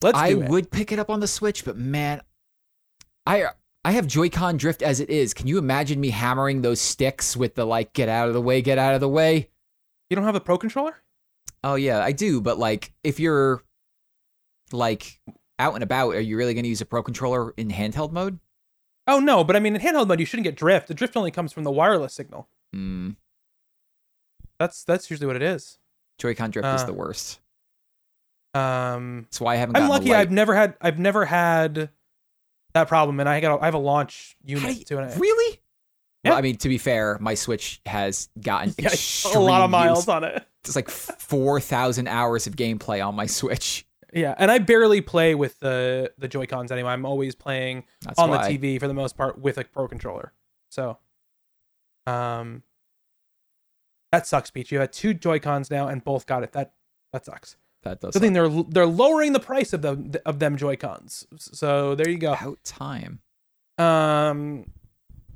let's 0.00 0.16
I 0.16 0.32
would 0.32 0.70
pick 0.70 0.92
it 0.92 0.98
up 0.98 1.10
on 1.10 1.20
the 1.20 1.26
Switch, 1.26 1.62
but 1.62 1.76
man, 1.76 2.22
I 3.26 3.48
I 3.84 3.92
have 3.92 4.06
Joy-Con 4.06 4.56
drift 4.56 4.82
as 4.82 5.00
it 5.00 5.10
is. 5.10 5.34
Can 5.34 5.46
you 5.46 5.58
imagine 5.58 6.00
me 6.00 6.10
hammering 6.10 6.62
those 6.62 6.80
sticks 6.80 7.36
with 7.36 7.54
the 7.54 7.66
like 7.66 7.92
get 7.92 8.08
out 8.08 8.28
of 8.28 8.34
the 8.34 8.40
way, 8.40 8.62
get 8.62 8.78
out 8.78 8.94
of 8.94 9.00
the 9.00 9.08
way? 9.08 9.50
You 10.08 10.16
don't 10.16 10.24
have 10.24 10.34
a 10.34 10.40
Pro 10.40 10.56
controller? 10.56 10.96
Oh 11.62 11.74
yeah, 11.74 12.02
I 12.02 12.12
do, 12.12 12.40
but 12.40 12.58
like 12.58 12.92
if 13.02 13.20
you're 13.20 13.62
like 14.72 15.20
out 15.58 15.74
and 15.74 15.82
about, 15.82 16.14
are 16.14 16.20
you 16.20 16.36
really 16.36 16.54
going 16.54 16.64
to 16.64 16.68
use 16.68 16.80
a 16.80 16.86
Pro 16.86 17.02
controller 17.02 17.52
in 17.56 17.68
handheld 17.68 18.12
mode? 18.12 18.38
Oh 19.06 19.20
no, 19.20 19.44
but 19.44 19.54
I 19.54 19.60
mean 19.60 19.76
in 19.76 19.82
handheld 19.82 20.08
mode 20.08 20.20
you 20.20 20.26
shouldn't 20.26 20.44
get 20.44 20.56
drift. 20.56 20.88
The 20.88 20.94
drift 20.94 21.16
only 21.16 21.30
comes 21.30 21.52
from 21.52 21.64
the 21.64 21.70
wireless 21.70 22.14
signal. 22.14 22.48
Hmm. 22.72 23.10
That's 24.58 24.84
that's 24.84 25.10
usually 25.10 25.26
what 25.26 25.36
it 25.36 25.42
is. 25.42 25.78
Joy-Con 26.18 26.50
drift 26.50 26.66
is 26.68 26.82
Uh, 26.82 26.86
the 26.86 26.92
worst. 26.94 27.40
Um, 28.54 29.22
That's 29.22 29.40
why 29.40 29.54
I 29.54 29.56
haven't. 29.56 29.76
I'm 29.76 29.88
lucky. 29.88 30.14
I've 30.14 30.30
never 30.30 30.54
had 30.54 30.74
I've 30.80 30.98
never 30.98 31.24
had 31.24 31.90
that 32.74 32.88
problem, 32.88 33.20
and 33.20 33.28
I 33.28 33.40
got 33.40 33.58
a, 33.58 33.62
I 33.62 33.66
have 33.66 33.74
a 33.74 33.78
launch 33.78 34.36
unit 34.44 34.76
you- 34.78 34.84
too. 34.84 34.98
And 34.98 35.10
I, 35.10 35.16
really? 35.16 35.60
Yeah. 36.22 36.30
Well, 36.30 36.38
I 36.38 36.42
mean, 36.42 36.56
to 36.58 36.68
be 36.68 36.78
fair, 36.78 37.18
my 37.20 37.34
Switch 37.34 37.80
has 37.86 38.28
gotten 38.40 38.74
yeah, 38.78 38.90
a 39.34 39.38
lot 39.38 39.62
of 39.62 39.70
miles 39.70 40.00
use. 40.04 40.08
on 40.08 40.24
it. 40.24 40.42
It's 40.64 40.74
like 40.76 40.88
four 40.88 41.60
thousand 41.60 42.08
hours 42.08 42.46
of 42.46 42.56
gameplay 42.56 43.06
on 43.06 43.14
my 43.14 43.26
Switch. 43.40 43.86
Yeah, 44.12 44.34
and 44.38 44.50
I 44.50 44.58
barely 44.58 45.00
play 45.00 45.34
with 45.34 45.58
the 45.60 46.12
the 46.18 46.28
Joy 46.28 46.46
Cons 46.46 46.70
anyway. 46.72 46.90
I'm 46.90 47.04
always 47.04 47.34
playing 47.34 47.84
That's 48.02 48.18
on 48.18 48.30
why. 48.30 48.48
the 48.48 48.58
TV 48.58 48.80
for 48.80 48.88
the 48.88 48.94
most 48.94 49.16
part 49.16 49.38
with 49.38 49.58
a 49.58 49.64
Pro 49.64 49.86
controller. 49.88 50.32
So, 50.70 50.98
um, 52.06 52.62
that 54.12 54.26
sucks, 54.26 54.50
Peach. 54.50 54.70
You 54.72 54.78
had 54.78 54.92
two 54.92 55.14
Joy 55.14 55.40
Cons 55.40 55.70
now, 55.70 55.88
and 55.88 56.02
both 56.02 56.26
got 56.26 56.42
it. 56.42 56.52
That 56.52 56.72
that 57.12 57.24
sucks. 57.26 57.56
That 57.84 58.00
does 58.00 58.16
thing 58.16 58.32
they're 58.32 58.48
they're 58.48 58.86
lowering 58.86 59.32
the 59.32 59.40
price 59.40 59.72
of 59.72 59.82
them 59.82 60.12
of 60.26 60.38
them 60.38 60.56
Joy 60.56 60.76
Cons. 60.76 61.26
So 61.38 61.94
there 61.94 62.08
you 62.08 62.18
go. 62.18 62.32
about 62.34 62.62
time. 62.64 63.20
Um, 63.78 64.66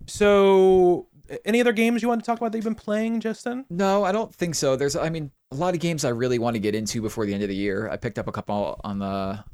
so 0.06 1.08
any 1.44 1.60
other 1.60 1.72
games 1.72 2.02
you 2.02 2.08
want 2.08 2.22
to 2.22 2.26
talk 2.26 2.38
about 2.38 2.52
that 2.52 2.58
you've 2.58 2.64
been 2.64 2.74
playing, 2.74 3.20
Justin? 3.20 3.64
No, 3.70 4.04
I 4.04 4.12
don't 4.12 4.34
think 4.34 4.54
so. 4.54 4.76
There's, 4.76 4.96
I 4.96 5.10
mean, 5.10 5.30
a 5.50 5.56
lot 5.56 5.74
of 5.74 5.80
games 5.80 6.04
I 6.04 6.08
really 6.10 6.38
want 6.38 6.54
to 6.54 6.60
get 6.60 6.74
into 6.74 7.02
before 7.02 7.26
the 7.26 7.34
end 7.34 7.42
of 7.42 7.48
the 7.50 7.54
year. 7.54 7.88
I 7.90 7.96
picked 7.96 8.18
up 8.18 8.26
a 8.28 8.32
couple 8.32 8.80
on 8.82 8.98
the, 8.98 9.44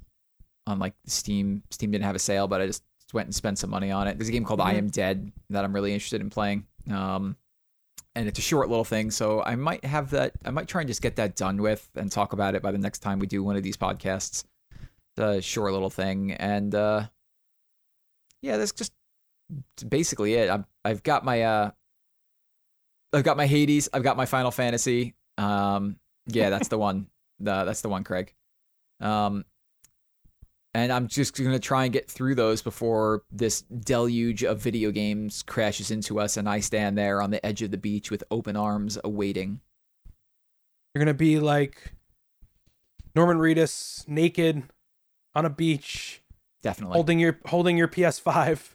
on 0.67 0.79
like 0.79 0.95
Steam. 1.07 1.63
Steam 1.71 1.91
didn't 1.91 2.05
have 2.05 2.15
a 2.15 2.21
sale, 2.21 2.47
but 2.47 2.61
I 2.61 2.67
just 2.67 2.85
went 3.13 3.27
and 3.27 3.35
spent 3.35 3.59
some 3.59 3.71
money 3.71 3.91
on 3.91 4.07
it. 4.07 4.19
There's 4.19 4.29
a 4.29 4.33
game 4.33 4.45
called 4.45 4.61
I 4.61 4.75
Mhm. 4.75 4.79
Am 4.79 4.89
Dead 4.89 5.33
that 5.51 5.65
I'm 5.65 5.73
really 5.73 5.93
interested 5.93 6.21
in 6.21 6.31
playing. 6.31 6.67
Um, 6.91 7.37
and 8.15 8.29
it's 8.29 8.39
a 8.39 8.43
short 8.43 8.69
little 8.69 8.85
thing, 8.85 9.11
so 9.11 9.43
I 9.43 9.57
might 9.57 9.85
have 9.85 10.11
that. 10.11 10.33
I 10.45 10.51
might 10.51 10.69
try 10.69 10.83
and 10.83 10.89
just 10.89 11.03
get 11.03 11.17
that 11.17 11.37
done 11.37 11.61
with 11.61 11.89
and 11.97 12.11
talk 12.11 12.33
about 12.33 12.55
it 12.55 12.63
by 12.63 12.73
the 12.73 12.79
next 12.79 13.01
time 13.01 13.19
we 13.19 13.27
do 13.27 13.43
one 13.43 13.57
of 13.57 13.63
these 13.63 13.77
podcasts. 13.77 14.45
It's 15.17 15.19
a 15.19 15.41
short 15.41 15.73
little 15.73 15.91
thing, 15.91 16.33
and 16.33 16.75
uh, 16.75 17.07
yeah, 18.43 18.57
that's 18.57 18.73
just 18.73 18.93
basically 19.89 20.35
it. 20.35 20.51
I'm, 20.51 20.65
I've 20.85 21.03
got 21.03 21.25
my 21.25 21.43
uh, 21.43 21.71
I've 23.13 23.25
got 23.25 23.37
my 23.37 23.47
Hades. 23.47 23.89
I've 23.93 24.03
got 24.03 24.17
my 24.17 24.27
Final 24.27 24.51
Fantasy. 24.51 25.15
Um, 25.39 25.97
yeah, 26.27 26.51
that's 26.51 26.69
the 26.69 26.79
one. 26.89 27.09
The, 27.41 27.65
that's 27.65 27.81
the 27.81 27.89
one, 27.89 28.05
Craig. 28.05 28.35
Um, 29.01 29.45
and 30.75 30.93
I'm 30.93 31.07
just 31.07 31.37
gonna 31.37 31.59
try 31.59 31.85
and 31.85 31.93
get 31.93 32.11
through 32.11 32.35
those 32.35 32.61
before 32.61 33.23
this 33.31 33.63
deluge 33.63 34.43
of 34.43 34.59
video 34.59 34.91
games 34.91 35.43
crashes 35.43 35.91
into 35.91 36.19
us, 36.19 36.37
and 36.37 36.49
I 36.49 36.61
stand 36.61 36.99
there 36.99 37.23
on 37.23 37.31
the 37.31 37.45
edge 37.47 37.63
of 37.63 37.71
the 37.71 37.79
beach 37.79 38.11
with 38.11 38.25
open 38.31 38.57
arms, 38.57 38.99
awaiting. 39.05 39.61
You're 40.95 41.05
gonna 41.05 41.15
be 41.15 41.39
like 41.39 41.95
Norman 43.15 43.39
Reedus, 43.39 44.07
naked 44.09 44.65
on 45.35 45.45
a 45.45 45.51
beach, 45.51 46.23
Definitely. 46.63 46.95
holding 46.95 47.21
your 47.21 47.39
holding 47.47 47.77
your 47.79 47.89
PS5, 47.89 48.75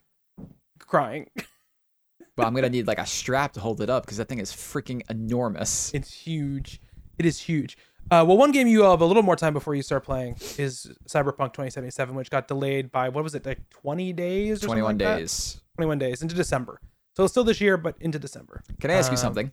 crying. 0.80 1.30
but 2.36 2.47
I'm 2.47 2.54
gonna 2.54 2.70
need 2.70 2.88
like 2.88 3.00
a 3.00 3.06
strap 3.06 3.54
to 3.54 3.60
hold 3.60 3.82
it 3.82 3.89
up 3.89 4.06
because 4.06 4.18
that 4.18 4.30
thing 4.30 4.39
is 4.39 4.52
freaking 4.52 5.02
enormous. 5.10 5.93
It's 5.93 6.14
huge. 6.14 6.80
It 7.18 7.26
is 7.26 7.39
huge. 7.41 7.78
Uh, 8.12 8.26
well, 8.28 8.38
one 8.38 8.51
game 8.51 8.68
you 8.68 8.82
have 8.84 9.01
a 9.01 9.05
little 9.05 9.22
more 9.22 9.36
time 9.36 9.53
before 9.53 9.76
you 9.76 9.84
start 9.84 10.03
playing 10.03 10.36
is 10.57 10.91
Cyberpunk 11.07 11.53
2077, 11.53 12.16
which 12.16 12.30
got 12.32 12.47
delayed 12.47 12.91
by 12.91 13.10
what 13.10 13.24
was 13.24 13.36
it, 13.36 13.45
like 13.45 13.70
20 13.70 14.14
days? 14.14 14.64
Or 14.64 14.68
21 14.68 14.91
like 14.93 14.97
that? 14.99 15.18
days. 15.20 15.62
21 15.78 15.99
days 15.99 16.22
into 16.24 16.34
December. 16.36 16.82
So 17.16 17.24
it's 17.24 17.34
still 17.34 17.43
this 17.43 17.62
year, 17.62 17.78
but 17.78 17.95
into 17.99 18.18
December. 18.18 18.62
Can 18.82 18.89
I 18.89 18.95
ask 18.95 19.12
you 19.12 19.18
Um, 19.18 19.22
something? 19.22 19.51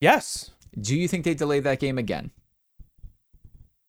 Yes. 0.00 0.50
Do 0.80 0.96
you 0.96 1.08
think 1.08 1.24
they 1.24 1.34
delayed 1.34 1.64
that 1.64 1.80
game 1.80 1.98
again? 1.98 2.30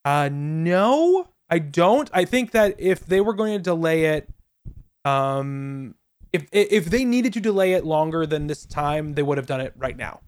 Uh, 0.03 0.29
no, 0.31 1.27
I 1.49 1.59
don't. 1.59 2.09
I 2.13 2.25
think 2.25 2.51
that 2.51 2.75
if 2.79 3.05
they 3.05 3.21
were 3.21 3.33
going 3.33 3.53
to 3.57 3.61
delay 3.61 4.05
it, 4.05 4.29
um, 5.05 5.93
if 6.33 6.47
if 6.51 6.85
they 6.85 7.03
needed 7.05 7.33
to 7.33 7.39
delay 7.39 7.73
it 7.73 7.85
longer 7.85 8.25
than 8.25 8.47
this 8.47 8.65
time, 8.65 9.13
they 9.13 9.23
would 9.23 9.37
have 9.37 9.47
done 9.47 9.61
it 9.61 9.73
right 9.77 9.97
now. 9.97 10.21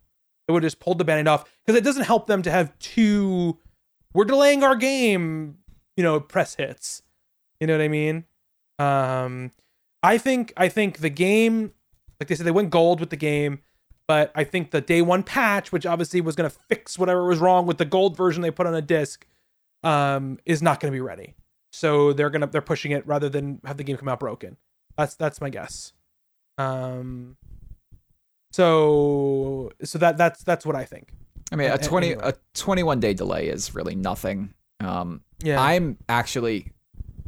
Would 0.52 0.64
have 0.64 0.72
just 0.72 0.80
pulled 0.80 0.98
the 0.98 1.06
band 1.06 1.28
off 1.28 1.50
because 1.66 1.78
it 1.78 1.84
doesn't 1.84 2.04
help 2.04 2.28
them 2.28 2.42
to 2.44 2.52
have 2.52 2.78
two. 2.80 3.58
We're 4.14 4.26
delaying 4.26 4.64
our 4.64 4.76
game, 4.76 5.58
you 5.96 6.04
know, 6.04 6.20
press 6.20 6.56
hits. 6.56 7.02
You 7.60 7.68
know 7.68 7.74
what 7.74 7.84
I 7.84 7.88
mean? 7.88 8.26
Um, 8.80 9.52
I 10.04 10.18
think 10.18 10.54
I 10.58 10.70
think 10.70 11.00
the 11.00 11.10
game, 11.10 11.72
like 12.20 12.28
they 12.28 12.36
said, 12.36 12.46
they 12.46 12.52
went 12.52 12.72
gold 12.72 13.00
with 13.00 13.12
the 13.12 13.16
game, 13.16 13.60
but 14.08 14.32
I 14.36 14.44
think 14.44 14.72
the 14.72 14.82
day 14.82 15.02
one 15.02 15.24
patch, 15.24 15.72
which 15.72 15.86
obviously 15.86 16.22
was 16.22 16.36
going 16.36 16.50
to 16.50 16.56
fix 16.68 16.98
whatever 16.98 17.26
was 17.26 17.40
wrong 17.40 17.66
with 17.66 17.78
the 17.78 17.86
gold 17.86 18.18
version 18.18 18.42
they 18.42 18.52
put 18.52 18.68
on 18.68 18.74
a 18.74 18.82
disc, 18.82 19.26
um, 19.84 20.40
is 20.46 20.62
not 20.62 20.80
going 20.80 20.92
to 20.92 20.96
be 20.96 21.02
ready. 21.02 21.36
So 21.72 22.12
they're 22.14 22.30
gonna 22.30 22.48
they're 22.48 22.62
pushing 22.62 22.92
it 22.92 23.06
rather 23.08 23.30
than 23.30 23.62
have 23.66 23.78
the 23.78 23.84
game 23.84 23.98
come 23.98 24.10
out 24.10 24.20
broken. 24.20 24.58
That's 24.98 25.16
that's 25.16 25.40
my 25.40 25.50
guess. 25.50 25.94
Um, 26.58 27.38
so 28.52 29.72
so 29.84 29.98
that 30.00 30.18
that's 30.18 30.44
that's 30.44 30.66
what 30.66 30.76
I 30.76 30.86
think. 30.86 31.14
I 31.52 31.56
mean, 31.58 31.70
a 31.72 31.78
20 31.78 32.08
anyway. 32.08 32.22
a 32.30 32.34
21 32.54 33.00
day 33.00 33.14
delay 33.14 33.48
is 33.48 33.76
really 33.76 33.96
nothing. 33.96 34.54
Um, 34.80 35.22
Yeah, 35.44 35.60
I'm 35.62 35.98
actually 36.08 36.72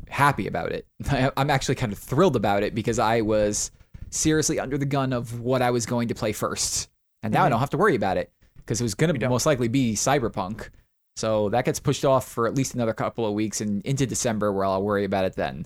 happy 0.07 0.47
about 0.47 0.71
it. 0.71 0.87
I'm 1.37 1.49
actually 1.49 1.75
kind 1.75 1.91
of 1.91 1.99
thrilled 1.99 2.35
about 2.35 2.63
it 2.63 2.73
because 2.73 2.99
I 2.99 3.21
was 3.21 3.71
seriously 4.11 4.59
under 4.59 4.77
the 4.77 4.85
gun 4.85 5.11
of 5.11 5.39
what 5.41 5.61
I 5.61 5.71
was 5.71 5.85
going 5.85 6.07
to 6.09 6.15
play 6.15 6.31
first, 6.31 6.89
and 7.21 7.33
now 7.33 7.43
I 7.43 7.47
Mhm. 7.47 7.51
don't 7.51 7.59
have 7.59 7.69
to 7.71 7.77
worry 7.77 7.95
about 7.95 8.17
it 8.17 8.31
because 8.57 8.79
it 8.79 8.83
was 8.83 8.95
going 8.95 9.13
to 9.17 9.29
most 9.29 9.45
likely 9.45 9.67
be 9.67 9.93
Cyberpunk. 9.95 10.69
So 11.15 11.49
that 11.49 11.65
gets 11.65 11.79
pushed 11.79 12.05
off 12.05 12.27
for 12.27 12.47
at 12.47 12.55
least 12.55 12.73
another 12.75 12.93
couple 12.93 13.25
of 13.27 13.33
weeks 13.33 13.59
and 13.61 13.81
into 13.85 14.05
December, 14.07 14.51
where 14.53 14.65
I'll 14.65 14.81
worry 14.81 15.03
about 15.03 15.25
it 15.25 15.35
then. 15.35 15.65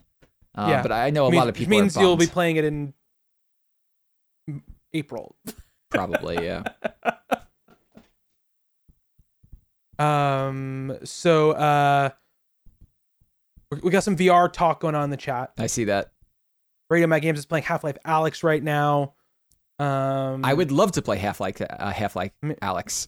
Uh, 0.56 0.68
Yeah. 0.70 0.82
But 0.82 0.92
I 0.92 1.10
know 1.12 1.28
a 1.28 1.32
Mean- 1.32 1.40
lot 1.40 1.48
of 1.48 1.56
people 1.56 1.70
means 1.72 1.96
you'll 1.96 2.18
be 2.18 2.26
playing 2.28 2.56
it 2.58 2.66
in 2.66 2.94
April. 4.94 5.36
probably 5.90 6.44
yeah. 6.46 6.64
Um, 10.00 10.98
so 11.04 11.52
uh, 11.52 12.10
we- 13.82 13.90
got 13.90 14.04
some 14.04 14.16
VR 14.16 14.52
talk 14.52 14.80
going 14.80 14.96
on 14.96 15.06
in 15.06 15.10
the 15.10 15.18
chat. 15.18 15.54
I 15.58 15.68
see 15.68 15.86
that. 15.86 16.12
Radio 16.90 17.08
Matt 17.08 17.22
Games 17.22 17.40
is 17.40 17.46
playing 17.46 17.64
Half 17.64 17.84
Life 17.84 17.98
Alyx 18.06 18.44
right 18.44 18.64
now. 18.64 19.14
Um, 19.80 20.46
I 20.46 20.54
would 20.54 20.72
love 20.72 20.94
to 20.94 21.02
play 21.02 21.18
Half 21.18 21.40
Life 21.40 21.62
uh, 21.62 21.92
Half 21.92 22.16
Life 22.16 22.32
Me- 22.42 22.56
Alyx. 22.62 23.08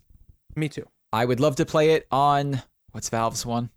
Me 0.55 0.67
too. 0.67 0.87
I 1.13 1.25
would 1.25 1.39
love 1.39 1.55
to 1.57 1.65
play 1.65 1.91
it 1.91 2.07
on 2.11 2.61
what's 2.91 3.09
Valve's 3.09 3.45
one? 3.45 3.69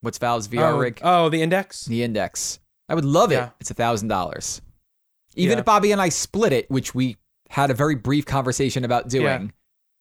What's 0.00 0.18
Valve's 0.18 0.48
VR 0.48 0.72
oh, 0.72 0.78
rig? 0.78 1.00
Oh, 1.02 1.28
the 1.28 1.40
Index. 1.40 1.84
The 1.84 2.02
Index. 2.02 2.58
I 2.88 2.94
would 2.94 3.04
love 3.04 3.30
it. 3.30 3.48
It's 3.60 3.70
a 3.70 3.74
thousand 3.74 4.08
dollars. 4.08 4.60
Even 5.36 5.56
Yeah. 5.56 5.60
if 5.60 5.64
Bobby 5.64 5.92
and 5.92 6.00
I 6.00 6.08
split 6.08 6.52
it, 6.52 6.70
which 6.70 6.94
we 6.94 7.16
had 7.50 7.70
a 7.70 7.74
very 7.74 7.94
brief 7.94 8.24
conversation 8.26 8.84
about 8.84 9.08
doing, 9.08 9.24
Yeah. 9.24 9.48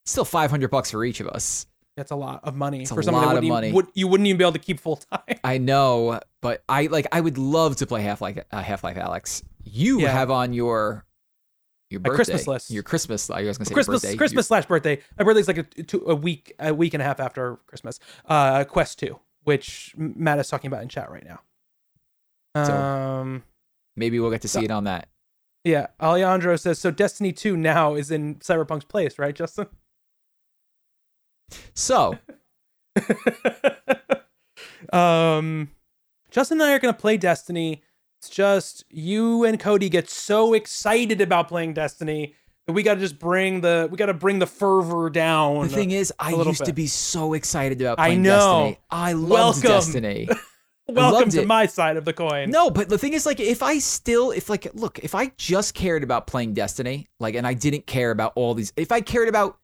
still 0.05 0.25
five 0.25 0.49
hundred 0.51 0.69
bucks 0.71 0.91
for 0.91 1.03
each 1.05 1.19
of 1.19 1.27
us. 1.27 1.65
That's 1.97 2.11
a 2.11 2.15
lot 2.15 2.39
of 2.45 2.55
money 2.55 2.81
It's 2.83 2.91
a 2.91 2.95
for 2.95 3.03
someone 3.03 3.23
lot 3.25 3.29
that 3.33 3.37
of 3.39 3.43
wouldn't 3.43 3.51
money. 3.53 3.71
Would, 3.73 3.87
you 3.93 4.07
wouldn't 4.07 4.25
even 4.27 4.37
be 4.37 4.43
able 4.45 4.53
to 4.53 4.59
keep 4.59 4.79
full 4.79 4.95
time. 4.95 5.37
I 5.43 5.57
know, 5.57 6.19
but 6.41 6.63
I 6.69 6.87
like. 6.87 7.05
I 7.11 7.19
would 7.21 7.37
love 7.37 7.75
to 7.77 7.85
play 7.87 8.01
Half 8.01 8.21
Life 8.21 8.39
uh, 8.51 8.61
Half 8.61 8.83
Life 8.83 8.95
Alyx. 8.97 9.43
You 9.63 9.99
Yeah. 10.01 10.11
have 10.11 10.31
on 10.31 10.53
your 10.53 11.05
your 11.89 11.99
birthday, 11.99 12.15
Christmas 12.15 12.47
list. 12.47 12.71
your 12.71 12.83
Christmas. 12.83 13.29
I 13.29 13.43
was 13.43 13.57
gonna 13.57 13.65
say 13.65 13.73
Christmas 13.73 14.01
birthday. 14.01 14.15
Christmas 14.17 14.47
slash 14.47 14.65
birthday. 14.65 15.01
My 15.19 15.25
birthday's 15.25 15.47
like 15.49 15.57
a, 15.57 15.63
two, 15.63 16.01
a 16.07 16.15
week 16.15 16.53
a 16.59 16.73
week 16.73 16.93
and 16.93 17.01
a 17.03 17.05
half 17.05 17.19
after 17.19 17.57
Christmas. 17.67 17.99
Uh, 18.25 18.63
Quest 18.63 18.97
two, 18.97 19.19
which 19.43 19.93
Matt 19.97 20.39
is 20.39 20.47
talking 20.47 20.69
about 20.69 20.83
in 20.83 20.87
chat 20.87 21.11
right 21.11 21.25
now. 21.25 21.41
So- 22.65 22.73
Um, 22.73 23.43
Maybe 23.97 24.19
we'll 24.21 24.31
get 24.31 24.41
to 24.43 24.47
see 24.47 24.63
it 24.63 24.71
on 24.71 24.85
that. 24.85 25.09
Yeah, 25.63 25.87
Alejandro 26.01 26.55
says 26.55 26.79
so. 26.79 26.91
Destiny 26.91 27.31
two 27.31 27.55
now 27.57 27.95
is 27.95 28.11
in 28.11 28.35
Cyberpunk's 28.35 28.85
place, 28.85 29.19
right, 29.19 29.35
Justin? 29.35 29.67
So 31.73 32.17
um, 34.93 35.69
Justin 36.29 36.61
and 36.61 36.69
I 36.69 36.73
are 36.73 36.79
gonna 36.79 36.93
play 36.93 37.17
Destiny. 37.17 37.83
It's 38.19 38.29
just 38.29 38.85
you 38.89 39.43
and 39.43 39.59
Cody 39.59 39.89
get 39.89 40.09
so 40.09 40.53
excited 40.53 41.21
about 41.21 41.47
playing 41.47 41.73
Destiny 41.73 42.35
that 42.67 42.73
we 42.73 42.83
got 42.83 42.95
to 42.95 42.99
just 42.99 43.19
bring 43.19 43.61
the 43.61 43.87
we 43.91 43.97
got 43.97 44.07
to 44.07 44.13
bring 44.13 44.39
the 44.39 44.47
fervor 44.47 45.09
down. 45.09 45.67
the 45.67 45.69
thing 45.69 45.91
is, 45.91 46.13
I 46.19 46.31
little 46.31 46.51
used 46.51 46.65
to 46.65 46.73
be 46.73 46.87
so 46.87 47.33
excited 47.33 47.81
about 47.81 47.99
I 47.99 48.09
playing 48.09 48.21
know. 48.23 48.29
Destiny. 48.29 48.79
I 48.91 49.13
loved 49.13 49.63
Welcome. 49.63 49.71
Destiny. 49.71 50.29
Welcome 50.93 51.29
to 51.31 51.41
it. 51.41 51.47
my 51.47 51.65
side 51.65 51.97
of 51.97 52.05
the 52.05 52.13
coin. 52.13 52.49
No, 52.49 52.69
but 52.69 52.89
the 52.89 52.97
thing 52.97 53.13
is, 53.13 53.25
like, 53.25 53.39
if 53.39 53.63
I 53.63 53.79
still, 53.79 54.31
if 54.31 54.49
like, 54.49 54.67
look, 54.73 54.99
if 54.99 55.15
I 55.15 55.31
just 55.37 55.73
cared 55.73 56.03
about 56.03 56.27
playing 56.27 56.53
Destiny, 56.53 57.07
like, 57.19 57.35
and 57.35 57.45
I 57.45 57.53
didn't 57.53 57.87
care 57.87 58.11
about 58.11 58.33
all 58.35 58.53
these, 58.53 58.73
if 58.75 58.91
I 58.91 59.01
cared 59.01 59.29
about 59.29 59.57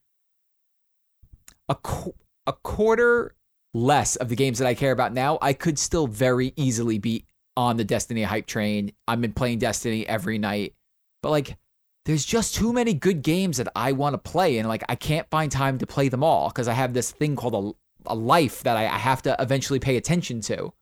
a 1.70 1.76
qu- 1.76 2.16
a 2.46 2.54
quarter 2.54 3.36
less 3.74 4.16
of 4.16 4.30
the 4.30 4.36
games 4.36 4.60
that 4.60 4.68
I 4.68 4.74
care 4.74 4.92
about 4.92 5.14
now, 5.14 5.38
I 5.42 5.54
could 5.54 5.78
still 5.78 6.08
very 6.08 6.54
easily 6.56 6.98
be 6.98 7.26
on 7.56 7.78
the 7.78 7.84
Destiny 7.84 8.24
hype 8.24 8.46
train. 8.46 8.92
I've 9.08 9.22
been 9.22 9.34
playing 9.34 9.60
Destiny 9.60 10.08
every 10.08 10.38
night, 10.38 10.74
but 11.22 11.30
like, 11.30 11.58
there's 12.06 12.24
just 12.24 12.56
too 12.56 12.72
many 12.72 12.94
good 12.94 13.22
games 13.22 13.58
that 13.58 13.68
I 13.76 13.92
want 13.92 14.14
to 14.14 14.18
play, 14.18 14.60
and 14.60 14.68
like, 14.68 14.84
I 14.88 14.96
can't 14.96 15.30
find 15.30 15.52
time 15.52 15.78
to 15.80 15.88
play 15.88 16.08
them 16.10 16.24
all 16.24 16.48
because 16.50 16.68
I 16.68 16.74
have 16.74 16.94
this 16.94 17.12
thing 17.12 17.36
called 17.36 17.54
a 17.54 17.78
a 18.10 18.16
life 18.16 18.64
that 18.64 18.78
I, 18.78 18.86
I 18.86 18.98
have 18.98 19.22
to 19.24 19.36
eventually 19.40 19.80
pay 19.80 19.98
attention 19.98 20.42
to. 20.42 20.74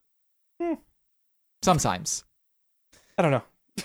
Hmm. 0.61 0.73
Sometimes. 1.63 2.23
I 3.17 3.21
don't 3.21 3.31
know. 3.31 3.43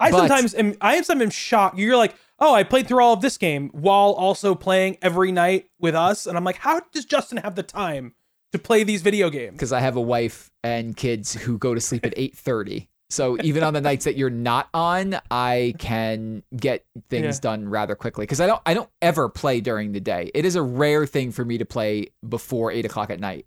I 0.00 0.10
But- 0.10 0.18
sometimes 0.18 0.54
am 0.54 0.74
I 0.80 0.96
am 0.96 1.04
sometimes 1.04 1.34
shocked. 1.34 1.78
You're 1.78 1.96
like, 1.96 2.14
oh, 2.38 2.54
I 2.54 2.64
played 2.64 2.88
through 2.88 3.02
all 3.02 3.12
of 3.12 3.20
this 3.20 3.38
game 3.38 3.68
while 3.72 4.10
also 4.12 4.54
playing 4.54 4.98
every 5.00 5.30
night 5.30 5.66
with 5.78 5.94
us, 5.94 6.26
and 6.26 6.36
I'm 6.36 6.44
like, 6.44 6.56
how 6.56 6.80
does 6.92 7.04
Justin 7.04 7.38
have 7.38 7.54
the 7.54 7.62
time 7.62 8.14
to 8.52 8.58
play 8.58 8.82
these 8.84 9.02
video 9.02 9.30
games? 9.30 9.52
because 9.52 9.72
I 9.72 9.80
have 9.80 9.96
a 9.96 10.00
wife 10.00 10.50
and 10.64 10.96
kids 10.96 11.32
who 11.34 11.56
go 11.56 11.74
to 11.74 11.80
sleep 11.80 12.04
at 12.04 12.14
8:30. 12.16 12.88
So 13.10 13.36
even 13.42 13.62
on 13.62 13.74
the 13.74 13.80
nights 13.82 14.06
that 14.06 14.16
you're 14.16 14.30
not 14.30 14.70
on, 14.72 15.20
I 15.30 15.74
can 15.78 16.42
get 16.56 16.84
things 17.10 17.36
Yeah. 17.36 17.40
done 17.42 17.68
rather 17.68 17.94
quickly 17.94 18.22
because 18.24 18.40
I 18.40 18.46
don't 18.46 18.62
I 18.66 18.72
don't 18.74 18.88
ever 19.02 19.28
play 19.28 19.60
during 19.60 19.92
the 19.92 20.00
day. 20.00 20.30
It 20.34 20.44
is 20.46 20.56
a 20.56 20.62
rare 20.62 21.06
thing 21.06 21.30
for 21.30 21.44
me 21.44 21.58
to 21.58 21.64
play 21.66 22.08
before 22.28 22.72
eight 22.72 22.86
o'clock 22.86 23.10
at 23.10 23.20
night. 23.20 23.46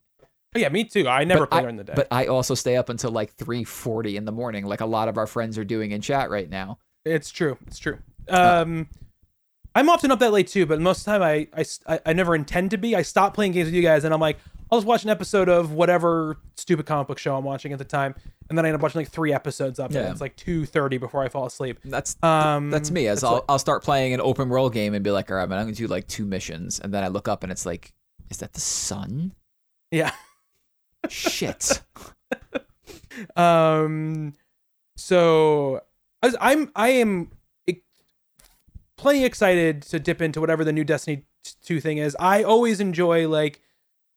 Oh, 0.56 0.60
yeah, 0.60 0.70
me 0.70 0.86
too. 0.86 1.08
I 1.08 1.24
never 1.26 1.42
But 1.42 1.50
play 1.52 1.60
I- 1.60 1.62
during 1.62 1.76
the 1.78 1.84
day. 1.84 1.94
But 1.96 2.08
I 2.12 2.28
also 2.28 2.56
stay 2.56 2.78
up 2.78 2.90
until 2.90 3.12
like 3.12 3.36
3:40 3.36 4.16
in 4.16 4.26
the 4.26 4.32
morning, 4.32 4.66
like 4.66 4.82
a 4.82 4.86
lot 4.86 5.08
of 5.08 5.18
our 5.18 5.28
friends 5.28 5.58
are 5.58 5.66
doing 5.66 5.92
in 5.92 6.02
chat 6.02 6.30
right 6.30 6.50
now. 6.50 6.80
It's 7.04 7.30
true. 7.30 7.58
It's 7.68 7.78
true. 7.78 8.00
Um, 8.30 8.88
I'm 9.76 9.90
often 9.90 10.10
up 10.12 10.20
that 10.20 10.32
late 10.32 10.48
too, 10.48 10.66
but 10.66 10.80
most 10.80 11.00
of 11.00 11.06
the 11.06 11.12
time 11.12 11.22
I, 11.22 11.48
I, 11.88 12.00
I, 12.06 12.14
never 12.14 12.34
intend 12.34 12.72
to 12.72 12.78
be. 12.78 12.96
I 12.96 13.02
stop 13.02 13.34
playing 13.34 13.52
games 13.52 13.66
with 13.66 13.74
you 13.76 13.82
guys, 13.82 14.06
and 14.06 14.14
I'm 14.14 14.22
like, 14.22 14.38
I'll 14.72 14.80
just 14.80 14.88
watch 14.88 15.04
an 15.04 15.10
episode 15.10 15.50
of 15.50 15.74
whatever 15.74 16.38
stupid 16.56 16.86
comic 16.86 17.08
book 17.08 17.20
show 17.20 17.36
I'm 17.36 17.44
watching 17.44 17.74
at 17.74 17.78
the 17.78 17.84
time, 17.86 18.16
and 18.50 18.58
then 18.58 18.66
I 18.66 18.70
end 18.70 18.76
up 18.76 18.82
watching 18.82 19.02
like 19.02 19.10
three 19.10 19.34
episodes 19.34 19.78
of 19.80 19.92
it. 19.92 19.96
Yeah. 20.00 20.10
It's 20.12 20.22
like 20.22 20.36
two 20.38 20.66
thirty 20.66 20.98
before 20.98 21.22
I 21.24 21.30
fall 21.30 21.46
asleep. 21.46 21.80
That's 21.84 22.16
Um, 22.24 22.72
that's 22.72 22.90
me. 22.90 23.08
As 23.08 23.18
that's 23.20 23.24
I'll 23.26 23.34
what- 23.34 23.46
I'll 23.50 23.60
start 23.60 23.84
playing 23.84 24.14
an 24.14 24.22
open 24.22 24.48
world 24.50 24.74
game 24.74 24.94
and 24.94 25.04
be 25.04 25.12
like, 25.12 25.30
all 25.30 25.38
right, 25.38 25.48
man, 25.50 25.60
I'm 25.60 25.66
gonna 25.66 25.76
do 25.76 25.88
like 25.88 26.08
two 26.08 26.26
missions, 26.26 26.80
and 26.80 26.94
then 26.94 27.04
I 27.04 27.10
look 27.10 27.28
up 27.28 27.44
and 27.44 27.52
it's 27.52 27.66
like, 27.66 27.94
is 28.32 28.38
that 28.38 28.54
the 28.54 28.62
sun? 28.62 29.34
Yeah. 29.92 30.12
Shit. 31.10 31.82
Um, 33.36 34.34
so 34.98 35.82
as 36.22 36.36
I'm 36.42 36.72
I 36.76 36.90
am 36.90 37.32
plenty 38.98 39.26
excited 39.26 39.82
to 39.84 40.00
dip 40.00 40.22
into 40.22 40.40
whatever 40.40 40.64
the 40.64 40.74
new 40.74 40.84
Destiny 40.84 41.26
two 41.64 41.80
thing 41.80 41.98
is. 41.98 42.16
I 42.20 42.44
always 42.44 42.80
enjoy 42.80 43.28
like 43.28 43.62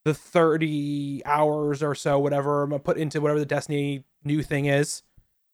the 0.04 0.14
thirty 0.14 1.22
hours 1.24 1.82
or 1.82 1.94
so, 1.94 2.18
whatever 2.18 2.62
I'm 2.62 2.70
gonna 2.70 2.80
put 2.80 2.96
into 2.96 3.20
whatever 3.20 3.38
the 3.38 3.46
Destiny 3.46 4.04
new 4.24 4.42
thing 4.42 4.66
is. 4.66 5.02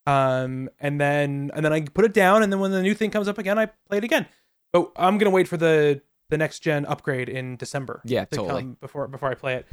Um, 0.07 0.69
and 0.79 1.01
then 1.01 1.51
and 1.55 1.65
then 1.65 1.73
I 1.73 1.81
put 1.81 2.05
it 2.05 2.13
down, 2.13 2.43
and 2.43 2.53
then 2.53 2.61
when 2.61 2.71
the 2.71 2.83
new 2.83 2.95
thing 2.95 3.11
comes 3.11 3.29
up 3.29 3.39
again, 3.39 3.59
I 3.59 3.67
play 3.89 3.99
it 3.99 4.05
again. 4.05 4.27
But 4.73 4.93
I'm 4.97 5.19
gonna 5.19 5.31
wait 5.31 5.49
for 5.49 5.57
the 5.57 6.03
the 6.31 6.39
next 6.39 6.61
gen 6.61 6.85
upgrade 6.87 7.29
in 7.29 7.57
December. 7.57 8.03
Yeah, 8.05 8.25
to 8.27 8.37
totally. 8.37 8.63
come 8.63 8.77
before 8.81 9.09
before 9.09 9.31
I 9.31 9.35
play 9.35 9.55
it. 9.55 9.67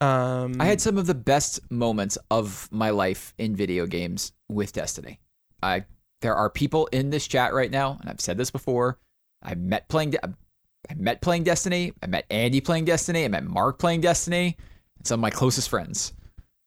Um, 0.00 0.60
I 0.60 0.66
had 0.66 0.80
some 0.80 0.96
of 0.96 1.06
the 1.06 1.14
best 1.14 1.60
moments 1.70 2.16
of 2.30 2.68
my 2.70 2.90
life 2.90 3.34
in 3.38 3.56
video 3.56 3.86
games 3.86 4.32
with 4.48 4.72
Destiny. 4.72 5.20
I 5.62 5.84
there 6.20 6.34
are 6.34 6.50
people 6.50 6.86
in 6.88 7.10
this 7.10 7.26
chat 7.26 7.52
right 7.54 7.70
now, 7.70 7.96
and 8.00 8.08
I've 8.10 8.20
said 8.20 8.36
this 8.38 8.50
before. 8.50 8.98
I 9.42 9.54
met 9.54 9.88
playing. 9.88 10.14
I 10.24 10.94
met 10.94 11.20
playing 11.20 11.44
Destiny. 11.44 11.92
I 12.02 12.06
met 12.06 12.26
Andy 12.30 12.60
playing 12.60 12.84
Destiny. 12.84 13.24
I 13.24 13.28
met 13.28 13.44
Mark 13.44 13.78
playing 13.78 14.00
Destiny. 14.00 14.56
And 14.96 15.06
some 15.06 15.20
of 15.20 15.22
my 15.22 15.30
closest 15.30 15.68
friends. 15.68 16.12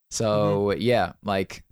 So 0.10 0.68
Mm-hmm. 0.72 0.82
yeah, 0.82 1.14
like 1.24 1.64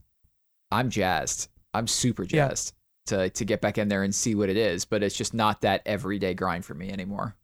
I'm 0.71 0.89
jazzed. 0.89 1.49
I'm 1.73 1.87
super 1.87 2.23
Yeah. 2.23 2.47
jazzed 2.49 2.73
to 3.07 3.29
to 3.31 3.45
get 3.45 3.59
back 3.61 3.77
in 3.77 3.89
there 3.89 4.03
and 4.03 4.15
see 4.15 4.33
what 4.35 4.49
it 4.49 4.57
is. 4.57 4.85
But 4.85 5.03
it's 5.03 5.15
just 5.15 5.33
not 5.33 5.61
that 5.61 5.81
everyday 5.85 6.33
grind 6.33 6.63
for 6.65 6.73
me 6.73 6.89
anymore. 6.89 7.35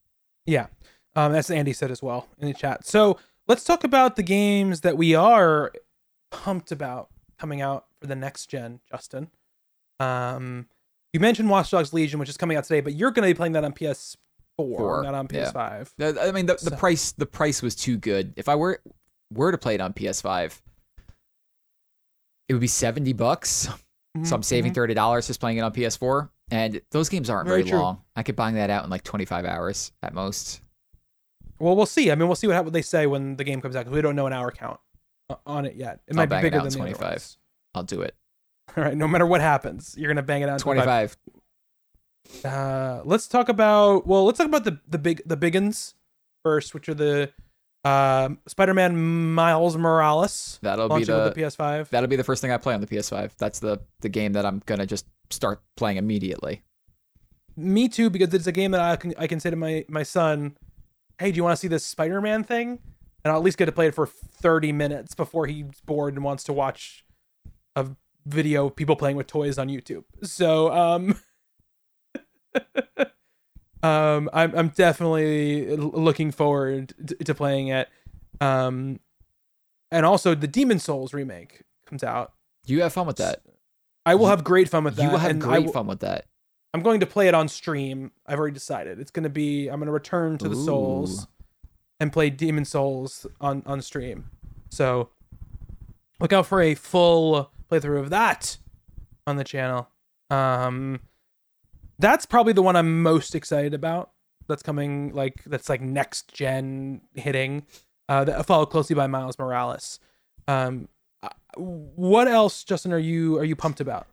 Yeah, 0.45 0.67
um, 1.15 1.33
that's 1.33 1.49
Andy 1.49 1.73
said 1.73 1.91
as 1.91 2.01
well 2.01 2.27
in 2.39 2.47
the 2.47 2.53
chat. 2.53 2.85
So 2.85 3.17
let's 3.47 3.63
talk 3.63 3.83
about 3.83 4.15
the 4.15 4.23
games 4.23 4.81
that 4.81 4.97
we 4.97 5.15
are 5.15 5.71
pumped 6.31 6.71
about 6.71 7.09
coming 7.39 7.61
out 7.61 7.85
for 7.99 8.07
the 8.07 8.15
next 8.15 8.47
gen. 8.47 8.79
Justin, 8.91 9.29
um, 9.99 10.67
you 11.13 11.19
mentioned 11.19 11.49
Watch 11.49 11.71
Dogs 11.71 11.93
Legion, 11.93 12.19
which 12.19 12.29
is 12.29 12.37
coming 12.37 12.57
out 12.57 12.63
today, 12.63 12.81
but 12.81 12.93
you're 12.93 13.11
going 13.11 13.27
to 13.27 13.33
be 13.33 13.37
playing 13.37 13.53
that 13.53 13.63
on 13.63 13.73
PS4, 13.73 14.15
Four, 14.57 15.03
not 15.03 15.13
on. 15.13 15.27
PS5. 15.27 15.91
The- 15.97 16.21
I 16.21 16.31
mean, 16.31 16.45
the, 16.45 16.53
the 16.55 16.71
So- 16.71 16.75
price 16.77 17.11
the 17.13 17.25
price 17.25 17.61
was 17.61 17.75
too 17.75 17.97
good. 17.97 18.33
If 18.37 18.47
I 18.49 18.55
were 18.55 18.81
were 19.33 19.51
to 19.51 19.57
play 19.57 19.75
it 19.75 19.81
on 19.81 19.91
PS5, 19.93 20.61
it 22.47 22.53
would 22.53 22.61
be 22.61 22.67
seventy 22.67 23.13
bucks. 23.13 23.67
So 24.23 24.33
I'm 24.33 24.43
saving 24.43 24.71
Mhm. 24.71 24.75
thirty 24.75 24.93
dollars 24.93 25.27
just 25.27 25.41
playing 25.41 25.57
it 25.57 25.61
on 25.61 25.73
PS4, 25.73 26.29
and 26.49 26.79
those 26.91 27.09
games 27.09 27.29
aren't 27.29 27.49
Very 27.49 27.63
very, 27.63 27.77
long. 27.77 28.01
I 28.15 28.23
could 28.23 28.37
bang 28.37 28.53
that 28.53 28.69
out 28.69 28.85
in 28.85 28.89
like 28.89 29.03
25 29.03 29.43
hours 29.43 29.91
at 30.01 30.13
most. 30.13 30.61
Well, 31.59 31.75
we'll 31.75 31.85
see. 31.85 32.11
I 32.11 32.15
mean, 32.15 32.27
we'll 32.27 32.35
see 32.35 32.47
what, 32.47 32.63
what 32.63 32.73
they 32.73 32.81
say 32.81 33.07
when 33.07 33.37
the 33.37 33.43
game 33.43 33.61
comes 33.61 33.75
out 33.75 33.85
because 33.85 33.95
we 33.95 34.01
don't 34.01 34.15
know 34.15 34.27
an 34.27 34.33
hour 34.33 34.51
count 34.51 34.79
on 35.45 35.65
it 35.65 35.75
yet. 35.75 36.01
It 36.07 36.13
I'll 36.13 36.17
might 36.17 36.29
be 36.29 36.41
bigger 36.41 36.61
than 36.61 36.71
25. 36.71 37.37
I'll 37.73 37.83
do 37.83 38.01
it. 38.01 38.15
All 38.77 38.83
right, 38.83 38.97
no 38.97 39.07
matter 39.07 39.25
what 39.25 39.41
happens, 39.41 39.95
you're 39.97 40.09
gonna 40.09 40.23
bang 40.23 40.41
it 40.41 40.49
out. 40.49 40.59
25. 40.59 41.17
25. 42.31 42.51
Uh, 42.51 43.01
let's 43.05 43.27
talk 43.27 43.49
about 43.49 44.07
well, 44.07 44.25
let's 44.25 44.37
talk 44.37 44.47
about 44.47 44.63
the 44.63 44.79
the 44.87 44.97
big 44.97 45.21
the 45.25 45.37
big 45.37 45.55
uns 45.55 45.93
first, 46.43 46.73
which 46.73 46.89
are 46.89 46.93
the 46.95 47.31
um, 47.83 48.39
Spider-Man 48.47 49.33
Miles 49.35 49.77
Morales 49.77 50.57
That'll 50.63 50.89
be 50.89 51.03
the, 51.03 51.29
the 51.29 51.41
PS5. 51.41 51.89
that'll 51.89 52.09
be 52.09 52.15
the 52.15 52.23
first 52.23 52.41
thing 52.41 52.51
I 52.51 52.57
play 52.57 52.73
on 52.73 52.81
the 52.81 52.87
PS5. 52.87 53.33
That's 53.37 53.59
the 53.59 53.79
the 54.01 54.09
game 54.09 54.33
that 54.33 54.45
I'm 54.45 54.63
gonna 54.65 54.87
just 54.87 55.05
start 55.29 55.61
playing 55.77 55.97
immediately. 55.97 56.63
Me 57.55 57.87
too, 57.87 58.09
because 58.09 58.33
it's 58.33 58.47
a 58.47 58.51
game 58.51 58.71
that 58.71 58.81
I 58.81 58.95
can 58.95 59.13
I 59.19 59.27
can 59.27 59.39
say 59.39 59.51
to 59.51 59.55
my 59.55 59.85
my 59.87 60.03
son, 60.03 60.57
"Hey, 61.19 61.31
do 61.31 61.37
you 61.37 61.43
want 61.43 61.53
to 61.53 61.59
see 61.59 61.67
this 61.67 61.85
Spider-Man 61.85 62.43
thing?" 62.43 62.79
And 63.23 63.31
I'll 63.31 63.37
at 63.37 63.43
least 63.43 63.57
get 63.57 63.65
to 63.65 63.71
play 63.71 63.87
it 63.87 63.95
for 63.95 64.05
30 64.05 64.71
minutes 64.71 65.15
before 65.15 65.47
he's 65.47 65.81
bored 65.85 66.13
and 66.13 66.23
wants 66.23 66.43
to 66.43 66.53
watch 66.53 67.03
a 67.75 67.87
video 68.25 68.67
of 68.67 68.75
people 68.75 68.95
playing 68.95 69.17
with 69.17 69.25
toys 69.27 69.57
on 69.57 69.67
YouTube. 69.67 70.03
So, 70.21 70.71
um, 70.71 71.19
um, 73.83 74.29
I'm 74.31 74.55
I'm 74.55 74.69
definitely 74.69 75.75
looking 75.75 76.31
forward 76.31 76.93
to, 77.07 77.15
to 77.15 77.33
playing 77.33 77.69
it. 77.69 77.89
Um, 78.41 78.99
and 79.91 80.05
also 80.05 80.35
the 80.35 80.47
Demon 80.47 80.79
Souls 80.79 81.13
remake 81.13 81.63
comes 81.85 82.03
out. 82.03 82.33
You 82.65 82.81
have 82.81 82.93
fun 82.93 83.07
with 83.07 83.17
that. 83.17 83.41
I 84.05 84.15
will 84.15 84.27
have 84.27 84.43
great 84.43 84.69
fun 84.69 84.83
with 84.83 84.95
that. 84.97 85.03
You 85.03 85.09
will 85.09 85.17
have 85.17 85.39
great 85.39 85.65
will- 85.65 85.73
fun 85.73 85.87
with 85.87 86.01
that. 86.01 86.25
I'm 86.75 86.81
going 86.81 86.99
to 86.99 87.05
play 87.05 87.29
it 87.29 87.33
on 87.33 87.47
stream. 87.47 88.11
I've 88.27 88.37
already 88.37 88.53
decided. 88.53 88.99
It's 88.99 89.09
going 89.09 89.23
to 89.23 89.29
be 89.29 89.69
I'm 89.69 89.79
going 89.79 89.85
to 89.85 89.93
return 89.93 90.37
to 90.39 90.49
the 90.49 90.57
Souls 90.57 91.25
and 92.01 92.11
play 92.11 92.29
Demon 92.29 92.65
Souls 92.65 93.25
on 93.39 93.63
on 93.65 93.81
stream. 93.81 94.29
So 94.69 95.07
look 96.19 96.33
out 96.33 96.47
for 96.47 96.61
a 96.61 96.75
full 96.75 97.49
playthrough 97.71 98.01
of 98.01 98.09
that 98.09 98.57
on 99.25 99.37
the 99.37 99.45
channel. 99.45 99.87
Um 100.29 100.99
that's 101.97 102.25
probably 102.25 102.51
the 102.51 102.61
one 102.61 102.75
I'm 102.75 103.01
most 103.01 103.35
excited 103.35 103.73
about. 103.73 104.11
That's 104.49 104.61
coming 104.61 105.13
like 105.13 105.45
that's 105.45 105.69
like 105.69 105.79
next 105.79 106.33
gen 106.33 107.03
hitting. 107.13 107.65
Uh 108.09 108.25
that 108.25 108.45
followed 108.45 108.65
closely 108.65 108.95
by 108.97 109.07
Miles 109.07 109.39
Morales. 109.39 110.01
Um 110.45 110.89
uh, 111.23 111.29
what 111.55 112.27
else 112.27 112.65
Justin 112.65 112.91
are 112.91 112.99
you 112.99 113.37
are 113.37 113.45
you 113.45 113.55
pumped 113.55 113.79
about? 113.79 114.07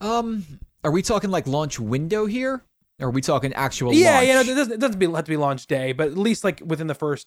Um. 0.00 0.60
Are 0.86 0.92
we 0.92 1.02
talking 1.02 1.30
like 1.30 1.46
launch 1.46 1.80
window 1.80 2.26
here? 2.26 2.62
Or 3.00 3.08
are 3.08 3.10
we 3.10 3.20
talking 3.20 3.52
actual 3.52 3.92
yeah, 3.92 4.14
launch? 4.14 4.26
yeah. 4.28 4.34
No, 4.34 4.40
it 4.40 4.54
doesn't, 4.54 4.72
it 4.74 4.80
doesn't 4.80 4.98
be, 4.98 5.06
have 5.10 5.24
to 5.24 5.30
be 5.30 5.36
launch 5.36 5.66
day, 5.66 5.92
but 5.92 6.08
at 6.08 6.16
least 6.16 6.44
like 6.44 6.62
within 6.64 6.86
the 6.86 6.94
first 6.94 7.26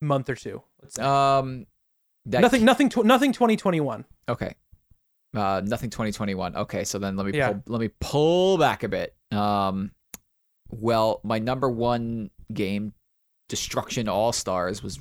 month 0.00 0.28
or 0.28 0.34
two. 0.36 0.62
Let's 0.80 0.94
say. 0.94 1.02
um, 1.02 1.66
that 2.26 2.40
nothing, 2.40 2.64
nothing, 2.64 2.88
tw- 2.88 3.04
nothing. 3.04 3.32
Twenty 3.32 3.56
twenty 3.56 3.80
one. 3.80 4.04
Okay. 4.28 4.54
Uh, 5.34 5.62
nothing 5.64 5.88
2021. 5.88 6.54
Okay, 6.56 6.84
so 6.84 6.98
then 6.98 7.16
let 7.16 7.24
me 7.26 7.32
Yeah. 7.36 7.52
pull, 7.52 7.62
let 7.68 7.80
me 7.80 7.88
pull 8.00 8.58
back 8.58 8.82
a 8.82 8.88
bit. 8.88 9.16
Um, 9.30 9.92
well, 10.70 11.20
my 11.24 11.38
number 11.38 11.70
one 11.70 12.30
game, 12.52 12.92
Destruction 13.48 14.08
All 14.10 14.32
Stars, 14.32 14.82
was 14.82 15.00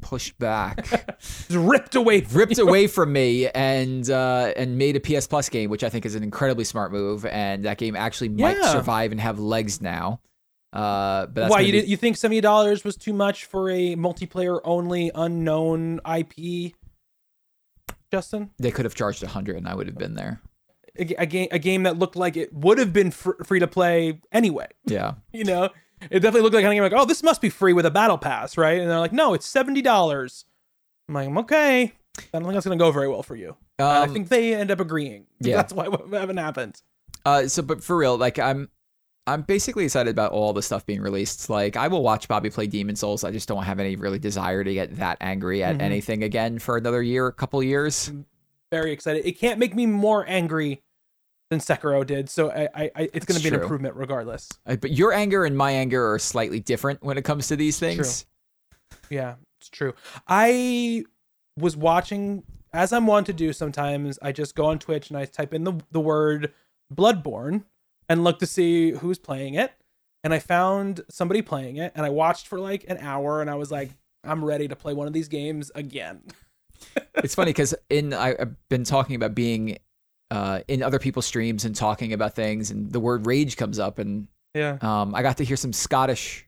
pushed 0.00 0.38
back, 0.38 0.86
ripped 1.50 1.94
away. 1.94 2.22
From 2.22 2.38
ripped 2.38 2.58
you. 2.58 2.66
away 2.68 2.86
from 2.86 3.12
me, 3.12 3.48
and 3.48 4.08
uh, 4.10 4.52
and 4.56 4.78
made 4.78 4.96
a 4.96 5.00
PS 5.00 5.26
Plus 5.26 5.48
game, 5.48 5.70
which 5.70 5.84
I 5.84 5.88
think 5.88 6.06
is 6.06 6.14
an 6.14 6.22
incredibly 6.22 6.64
smart 6.64 6.92
move. 6.92 7.24
And 7.26 7.64
that 7.64 7.78
game 7.78 7.94
actually 7.96 8.28
might 8.30 8.56
Yeah. 8.58 8.72
survive 8.72 9.12
and 9.12 9.20
have 9.20 9.38
legs 9.38 9.80
now. 9.82 10.20
Uh, 10.72 11.26
but 11.26 11.34
that's 11.34 11.50
Why 11.50 11.60
you 11.60 11.72
be- 11.72 11.80
did, 11.80 11.88
you 11.90 11.96
think 11.96 12.16
seventy 12.16 12.40
dollars 12.40 12.84
was 12.84 12.96
too 12.96 13.12
much 13.12 13.46
for 13.46 13.70
a 13.70 13.96
multiplayer 13.96 14.60
only 14.64 15.10
unknown 15.14 16.00
IP? 16.06 16.74
Justin, 18.12 18.50
They 18.58 18.70
could 18.70 18.84
have 18.84 18.94
charged 18.94 19.22
a 19.22 19.28
hundred, 19.28 19.56
and 19.56 19.68
I 19.68 19.74
would 19.74 19.86
have 19.86 19.98
been 19.98 20.14
there. 20.14 20.40
a, 20.98 21.14
a 21.18 21.26
game 21.26 21.48
a 21.50 21.58
game 21.58 21.82
that 21.82 21.98
looked 21.98 22.16
like 22.16 22.36
it 22.36 22.52
would 22.54 22.78
have 22.78 22.92
been 22.92 23.10
fr- 23.10 23.42
free 23.44 23.60
to 23.60 23.66
play 23.66 24.20
anyway. 24.32 24.68
Yeah. 24.86 25.14
You 25.32 25.44
know, 25.44 25.68
it 26.02 26.20
definitely 26.20 26.42
looked 26.42 26.54
like 26.54 26.64
game 26.64 26.82
like, 26.82 26.92
oh, 26.94 27.04
this 27.04 27.22
must 27.22 27.40
be 27.40 27.50
free 27.50 27.72
with 27.72 27.86
a 27.86 27.90
battle 27.90 28.18
pass, 28.18 28.56
right? 28.56 28.80
And 28.80 28.90
they're 28.90 28.98
like, 29.00 29.12
no, 29.12 29.34
it's 29.34 29.46
seventy 29.46 29.82
dollars. 29.82 30.44
I'm 31.08 31.14
like, 31.14 31.28
okay, 31.44 31.82
I 32.18 32.22
don't 32.32 32.42
think 32.42 32.54
that's 32.54 32.66
gonna 32.66 32.76
go 32.76 32.90
very 32.90 33.08
well 33.08 33.22
for 33.22 33.36
you. 33.36 33.56
And 33.78 33.88
I 33.88 34.02
Um, 34.04 34.12
think 34.12 34.28
they 34.28 34.54
end 34.54 34.70
up 34.70 34.80
agreeing. 34.80 35.26
yeah. 35.40 35.56
that's 35.56 35.72
why 35.72 35.88
what 35.88 36.08
haven't 36.12 36.36
happened. 36.38 36.80
Uh, 37.24 37.46
so 37.48 37.62
but 37.62 37.82
for 37.82 37.96
real, 37.96 38.16
like 38.16 38.38
I'm, 38.38 38.68
I'm 39.26 39.42
basically 39.42 39.84
excited 39.84 40.10
about 40.10 40.32
all 40.32 40.52
the 40.52 40.62
stuff 40.62 40.86
being 40.86 41.00
released. 41.02 41.50
Like 41.50 41.76
I 41.76 41.88
will 41.88 42.02
watch 42.02 42.28
Bobby 42.28 42.50
play 42.50 42.66
Demon 42.66 42.96
Souls. 42.96 43.24
I 43.24 43.30
just 43.30 43.48
don't 43.48 43.64
have 43.64 43.78
any 43.80 43.96
really 43.96 44.18
desire 44.18 44.64
to 44.64 44.72
get 44.74 44.96
that 44.96 45.18
angry 45.20 45.62
at 45.62 45.76
Mhm. 45.78 45.82
anything 45.82 46.22
again 46.22 46.58
for 46.58 46.76
another 46.76 47.02
year, 47.02 47.26
a 47.26 47.32
couple 47.32 47.62
years. 47.62 48.10
Very 48.70 48.92
excited. 48.92 49.26
It 49.26 49.38
can't 49.38 49.58
make 49.58 49.74
me 49.74 49.86
more 49.86 50.24
angry 50.28 50.82
than 51.50 51.60
Sekiro 51.60 52.06
did, 52.06 52.28
so 52.28 52.50
I, 52.50 52.68
I, 52.74 52.90
I 52.94 53.10
it's 53.12 53.24
gonna 53.24 53.38
It's 53.38 53.42
be 53.42 53.54
an 53.54 53.60
improvement 53.60 53.96
regardless. 53.96 54.48
Uh, 54.66 54.76
But 54.76 54.92
your 54.92 55.12
anger 55.12 55.44
and 55.44 55.56
my 55.56 55.70
anger 55.70 56.12
are 56.12 56.18
slightly 56.18 56.60
different 56.60 57.02
when 57.02 57.16
it 57.16 57.22
comes 57.22 57.48
to 57.48 57.56
these 57.56 57.78
things. 57.78 58.26
Yeah, 59.10 59.36
it's 59.60 59.70
true. 59.70 59.94
I 60.26 61.04
was 61.58 61.76
watching 61.76 62.44
as 62.72 62.92
I'm 62.92 63.06
wont 63.06 63.26
to 63.26 63.32
do 63.32 63.52
sometimes, 63.52 64.18
I 64.20 64.32
just 64.32 64.54
go 64.54 64.66
on 64.66 64.78
Twitch 64.78 65.08
and 65.08 65.18
I 65.18 65.24
type 65.24 65.54
in 65.54 65.64
the 65.64 65.74
the 65.90 66.00
word 66.00 66.52
Bloodborne 66.94 67.64
and 68.08 68.24
look 68.24 68.38
to 68.40 68.46
see 68.46 68.92
who's 68.92 69.18
playing 69.18 69.54
it. 69.54 69.72
And 70.24 70.34
I 70.34 70.40
found 70.40 71.02
somebody 71.08 71.42
playing 71.42 71.76
it 71.76 71.92
and 71.94 72.04
I 72.04 72.10
watched 72.10 72.48
for 72.48 72.58
like 72.58 72.84
an 72.88 72.98
hour 72.98 73.40
and 73.40 73.48
I 73.48 73.54
was 73.54 73.70
like, 73.70 73.90
I'm 74.24 74.44
ready 74.44 74.68
to 74.68 74.76
play 74.76 74.92
one 74.92 75.06
of 75.06 75.12
these 75.12 75.28
games 75.28 75.70
again. 75.74 76.22
It's 77.16 77.34
funny 77.34 77.48
because 77.50 77.74
in 77.90 78.14
I, 78.14 78.36
I've 78.38 78.54
been 78.68 78.84
talking 78.84 79.16
about 79.16 79.34
being 79.34 79.78
uh, 80.30 80.60
in 80.68 80.82
other 80.82 80.98
people's 80.98 81.26
streams 81.26 81.64
and 81.64 81.74
talking 81.74 82.12
about 82.12 82.34
things, 82.34 82.70
and 82.70 82.90
the 82.92 83.00
word 83.00 83.26
rage 83.26 83.56
comes 83.56 83.78
up, 83.78 83.98
and 83.98 84.28
Yeah. 84.54 84.78
um, 84.82 85.14
I 85.14 85.22
got 85.22 85.36
to 85.38 85.44
hear 85.44 85.56
some 85.56 85.72
Scottish 85.72 86.46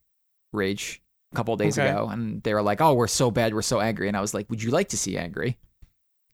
rage 0.52 1.02
a 1.32 1.36
couple 1.36 1.54
of 1.54 1.60
days 1.60 1.78
Okay. 1.78 1.88
ago, 1.88 2.08
and 2.10 2.42
they 2.42 2.52
were 2.54 2.62
like, 2.62 2.80
"Oh, 2.80 2.94
we're 2.94 3.06
so 3.06 3.30
bad, 3.30 3.54
we're 3.54 3.62
so 3.62 3.80
angry," 3.80 4.08
and 4.08 4.16
I 4.16 4.20
was 4.20 4.34
like, 4.34 4.50
"Would 4.50 4.62
you 4.62 4.70
like 4.70 4.88
to 4.90 4.96
see 4.98 5.16
angry?" 5.16 5.58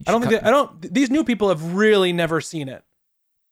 I 0.06 0.10
don't 0.12 0.20
think 0.20 0.32
they, 0.32 0.40
I 0.40 0.50
don't 0.50 0.80
these 0.92 1.10
new 1.10 1.24
people 1.24 1.48
have 1.48 1.74
really 1.74 2.12
never 2.12 2.40
seen 2.40 2.68
it. 2.68 2.84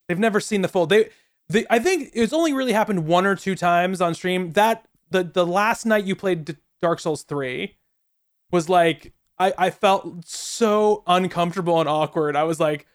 They've 0.09 0.19
never 0.19 0.41
seen 0.41 0.61
the 0.63 0.69
full. 0.69 0.87
They 0.87 1.09
they 1.49 1.65
I 1.71 1.79
think 1.79 2.11
it's 2.15 2.33
only 2.33 2.53
really 2.53 2.73
happened 2.73 3.07
one 3.07 3.25
or 3.27 3.37
two 3.37 3.55
times 3.55 4.01
on 4.01 4.15
stream. 4.15 4.53
That 4.53 4.87
the 5.11 5.23
the 5.25 5.47
last 5.47 5.87
night 5.87 6.05
you 6.05 6.15
played 6.17 6.57
Dark 6.83 7.01
Souls 7.01 7.23
3 7.23 7.77
was 8.51 8.69
like 8.69 9.13
I 9.39 9.53
I 9.57 9.71
felt 9.71 10.27
so 10.27 11.03
uncomfortable 11.07 11.81
and 11.81 11.89
awkward. 11.89 12.37
I 12.37 12.43
was 12.45 12.61
like 12.61 12.87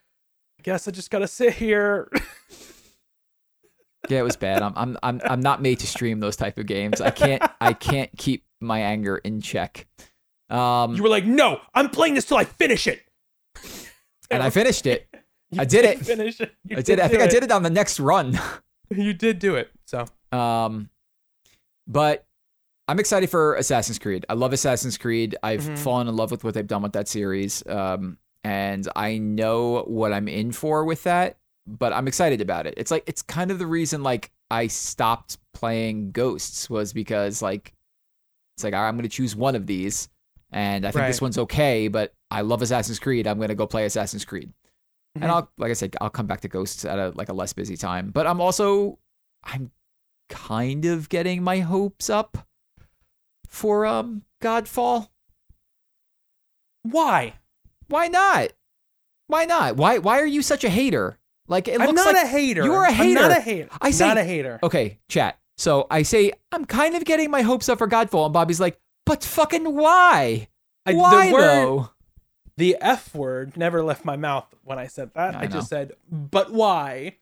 I 0.60 0.62
guess 0.62 0.88
I 0.88 0.92
just 0.92 1.10
got 1.10 1.20
to 1.20 1.28
sit 1.28 1.54
here. 1.54 2.12
Yeah, 4.08 4.20
it 4.20 4.24
was 4.24 4.38
bad. 4.38 4.64
I'm 4.64 4.74
I'm 4.76 4.98
I'm 5.04 5.22
I'm 5.26 5.40
not 5.42 5.62
made 5.62 5.80
to 5.82 5.86
stream 5.88 6.20
those 6.20 6.36
type 6.38 6.58
of 6.58 6.66
games. 6.66 7.00
I 7.02 7.12
can't 7.12 7.44
I 7.62 7.74
can't 7.74 8.10
keep 8.18 8.44
my 8.60 8.80
anger 8.80 9.18
in 9.18 9.40
check. 9.42 9.88
Um, 10.50 10.96
you 10.96 11.04
were 11.04 11.10
like, 11.10 11.26
"No, 11.26 11.60
I'm 11.76 11.90
playing 11.90 12.16
this 12.16 12.26
till 12.26 12.38
I 12.38 12.46
finish 12.46 12.88
it." 12.88 13.02
and 14.32 14.42
I 14.42 14.50
finished 14.62 14.88
it. 14.88 15.08
I 15.56 15.66
did 15.66 15.84
it. 15.86 16.00
Finish 16.00 16.40
it. 16.40 16.56
You 16.64 16.78
I 16.78 16.82
did. 16.82 17.00
I 17.00 17.08
do 17.08 17.10
think 17.12 17.22
I 17.24 17.28
did 17.28 17.44
it 17.44 17.52
on 17.52 17.62
the 17.62 17.70
next 17.70 18.00
run. 18.00 18.40
You 18.90 19.14
did 19.14 19.38
do 19.38 19.56
it. 19.56 19.70
So, 19.86 20.06
Um, 20.32 20.90
but 21.86 22.26
I'm 22.88 23.00
excited 23.00 23.30
for 23.30 23.56
Assassin's 23.56 24.00
Creed. 24.00 24.26
I 24.30 24.34
love 24.34 24.54
Assassin's 24.54 24.98
Creed. 24.98 25.36
I've 25.44 25.62
Mhm. 25.62 25.78
fallen 25.78 26.08
in 26.08 26.16
love 26.16 26.32
with 26.32 26.44
what 26.44 26.54
they've 26.56 26.66
done 26.66 26.82
with 26.82 26.94
that 26.94 27.08
series. 27.10 27.64
Um, 27.68 28.18
and 28.44 28.88
I 28.96 29.18
know 29.18 29.84
what 29.88 30.14
I'm 30.14 30.28
in 30.28 30.52
for 30.52 30.86
with 30.86 31.04
that. 31.04 31.38
But 31.68 31.94
I'm 31.94 32.08
excited 32.08 32.42
about 32.42 32.66
it. 32.66 32.74
It's 32.78 32.90
like 32.90 33.04
it's 33.06 33.22
kind 33.22 33.52
of 33.52 33.60
the 33.60 33.68
reason 33.68 34.02
like 34.02 34.32
I 34.50 34.68
stopped 34.68 35.38
playing 35.54 36.12
Ghosts 36.12 36.70
was 36.70 36.94
because 36.94 37.42
like 37.44 37.74
it's 38.56 38.64
like 38.64 38.74
"All 38.74 38.82
right, 38.82 38.88
I'm 38.88 38.96
going 38.96 39.04
to 39.04 39.10
choose 39.10 39.36
one 39.36 39.56
of 39.56 39.68
these, 39.68 40.10
and 40.52 40.86
I 40.86 40.92
think 40.92 41.06
this 41.06 41.22
one's 41.22 41.38
okay. 41.38 41.88
But 41.88 42.14
I 42.32 42.42
love 42.42 42.62
Assassin's 42.64 42.98
Creed. 42.98 43.28
I'm 43.28 43.38
going 43.38 43.50
to 43.50 43.56
go 43.56 43.68
play 43.68 43.86
Assassin's 43.86 44.26
Creed 44.26 44.52
Mhm. 45.18 45.24
and 45.24 45.32
I'll 45.32 45.52
like 45.58 45.70
I 45.70 45.74
said, 45.74 45.96
I'll 46.02 46.10
come 46.10 46.26
back 46.28 46.42
to 46.42 46.48
Ghosts 46.48 46.86
at 46.86 46.98
a 47.00 47.10
like 47.16 47.30
a 47.30 47.34
less 47.34 47.54
busy 47.54 47.78
time. 47.78 48.10
But 48.10 48.26
I'm 48.26 48.42
also 48.42 48.98
I'm 49.44 49.72
kind 50.30 50.86
of 50.86 51.10
getting 51.10 51.44
my 51.44 51.60
hopes 51.60 52.10
up 52.10 52.48
for 53.48 53.86
um 53.86 54.24
Godfall. 54.42 55.10
why? 56.84 57.34
Why 57.90 58.08
not? 58.08 58.50
Why 59.28 59.46
not? 59.46 59.76
Why 59.78 59.98
why 59.98 60.20
are 60.22 60.26
you 60.26 60.42
such 60.42 60.64
a 60.64 60.70
hater? 60.70 61.18
Like 61.48 61.68
it 61.68 61.80
I'm 61.80 61.88
looks 61.88 61.98
not 62.06 62.14
like 62.16 62.24
a 62.26 62.28
hater. 62.28 62.64
You're 62.64 62.86
a 62.86 62.92
I'm 62.92 63.14
not 63.14 63.32
a 63.32 63.42
hater. 63.42 63.70
I 63.82 63.92
say- 63.92 64.08
not 64.08 64.18
a 64.18 64.24
hater. 64.24 64.60
okay, 64.64 65.00
chat. 65.10 65.38
So 65.58 65.88
I 65.92 66.04
say 66.04 66.32
I'm 66.52 66.66
kind 66.66 66.96
of 66.96 67.04
getting 67.06 67.30
my 67.30 67.42
hopes 67.42 67.68
up 67.70 67.80
for 67.80 67.88
Godfall, 67.88 68.26
and 68.26 68.34
Bobby's 68.34 68.60
like, 68.62 68.80
but 69.06 69.24
fucking 69.24 69.76
why? 69.76 70.48
I- 70.86 70.92
the 70.94 70.98
why 70.98 71.32
word- 71.34 71.42
though? 71.42 71.90
The 72.58 72.76
F 72.82 73.16
word 73.16 73.56
never 73.56 73.82
left 73.84 74.04
my 74.04 74.18
mouth 74.18 74.46
when 74.64 74.78
I 74.78 74.88
said 74.88 75.12
that. 75.14 75.34
I 75.34 75.44
I, 75.44 75.48
just 75.48 75.70
said, 75.70 75.94
but 76.12 76.52
why? 76.52 77.16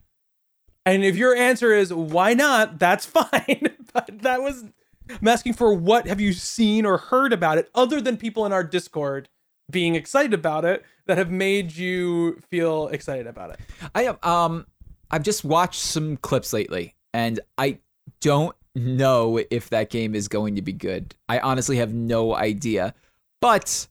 And 0.83 1.03
if 1.05 1.15
your 1.15 1.35
answer 1.35 1.73
is 1.73 1.93
why 1.93 2.33
not, 2.33 2.79
that's 2.79 3.05
fine. 3.17 3.75
but 3.93 4.09
that 4.23 4.41
was 4.41 4.63
I'm 5.09 5.27
asking 5.27 5.53
for 5.53 5.73
what 5.73 6.07
have 6.07 6.19
you 6.19 6.33
seen 6.33 6.85
or 6.85 6.97
heard 6.97 7.33
about 7.33 7.57
it 7.59 7.69
other 7.75 8.01
than 8.01 8.17
people 8.17 8.45
in 8.47 8.51
our 8.51 8.63
Discord 8.63 9.29
being 9.69 9.95
excited 9.95 10.33
about 10.33 10.65
it 10.65 10.83
that 11.05 11.17
have 11.17 11.31
made 11.31 11.75
you 11.75 12.39
feel 12.49 12.87
excited 12.87 13.27
about 13.27 13.51
it. 13.51 13.59
I 13.93 14.03
am 14.03 14.17
um 14.23 14.67
I've 15.11 15.23
just 15.23 15.43
watched 15.43 15.81
some 15.81 16.17
clips 16.17 16.53
lately 16.53 16.95
and 17.13 17.39
I 17.57 17.79
don't 18.21 18.55
know 18.75 19.41
if 19.49 19.69
that 19.69 19.89
game 19.89 20.15
is 20.15 20.27
going 20.27 20.55
to 20.55 20.61
be 20.61 20.73
good. 20.73 21.15
I 21.27 21.39
honestly 21.39 21.77
have 21.77 21.93
no 21.93 22.35
idea. 22.35 22.93
But 23.41 23.87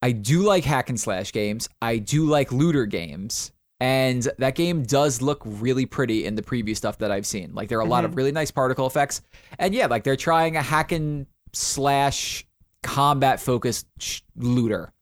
I 0.00 0.12
do 0.12 0.42
like 0.42 0.64
hack 0.64 0.88
and 0.88 0.98
slash 0.98 1.32
games. 1.32 1.68
I 1.80 1.98
do 1.98 2.26
like 2.26 2.52
looter 2.52 2.86
games. 2.86 3.52
And 3.80 4.28
that 4.38 4.54
game 4.54 4.84
does 4.84 5.20
look 5.20 5.42
really 5.44 5.86
pretty 5.86 6.24
in 6.24 6.36
the 6.36 6.42
preview 6.42 6.76
stuff 6.76 6.98
that 6.98 7.10
I've 7.10 7.26
seen. 7.26 7.52
Like 7.52 7.68
there 7.68 7.78
are 7.78 7.82
a 7.82 7.88
lot 7.88 8.04
of 8.04 8.16
really 8.16 8.30
nice 8.30 8.50
particle 8.52 8.86
effects. 8.86 9.22
And 9.58 9.74
yeah, 9.74 9.86
like 9.86 10.04
they're 10.04 10.14
trying 10.14 10.56
a 10.56 10.62
hack 10.62 10.92
and 10.92 11.26
slash 11.52 12.46
combat 12.84 13.40
focused 13.40 13.86
sh- 13.98 14.20
looter. 14.36 14.92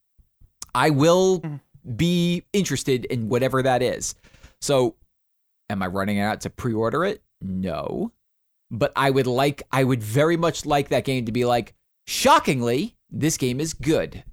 I 0.75 0.91
will 0.91 1.41
mm-hmm. 1.41 1.97
be 1.97 2.45
interested 2.53 3.05
in 3.07 3.29
whatever 3.29 3.63
that 3.63 3.83
is. 3.83 4.15
So, 4.61 4.97
am 5.69 5.83
I 5.83 5.87
running 5.87 6.21
out 6.21 6.43
to 6.43 6.51
pre-order 6.51 7.05
it? 7.05 7.23
No. 7.41 8.13
But 8.71 8.93
I 8.95 9.11
would 9.11 9.27
like 9.27 9.63
I 9.73 9.85
would 9.85 10.03
very 10.03 10.37
much 10.37 10.65
like 10.65 10.89
that 10.91 11.05
game 11.05 11.27
to 11.27 11.33
be 11.33 11.45
like, 11.45 11.75
shockingly, 12.07 12.97
this 13.11 13.37
game 13.37 13.61
is 13.61 13.75
good. 13.75 14.25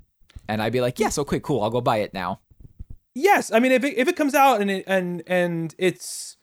And 0.47 0.61
I'd 0.61 0.73
be 0.73 0.81
like, 0.81 0.99
yes, 0.99 1.17
okay, 1.17 1.39
cool, 1.39 1.61
I'll 1.61 1.69
go 1.69 1.81
buy 1.81 1.97
it 1.97 2.13
now. 2.13 2.41
Yes, 3.15 3.51
I 3.51 3.59
mean 3.59 3.71
if 3.71 3.83
it, 3.83 3.97
if 3.97 4.07
it 4.07 4.15
comes 4.15 4.35
out 4.35 4.61
and 4.61 4.69
it, 4.69 4.83
and 4.85 5.23
and 5.25 5.73
it's 5.79 6.37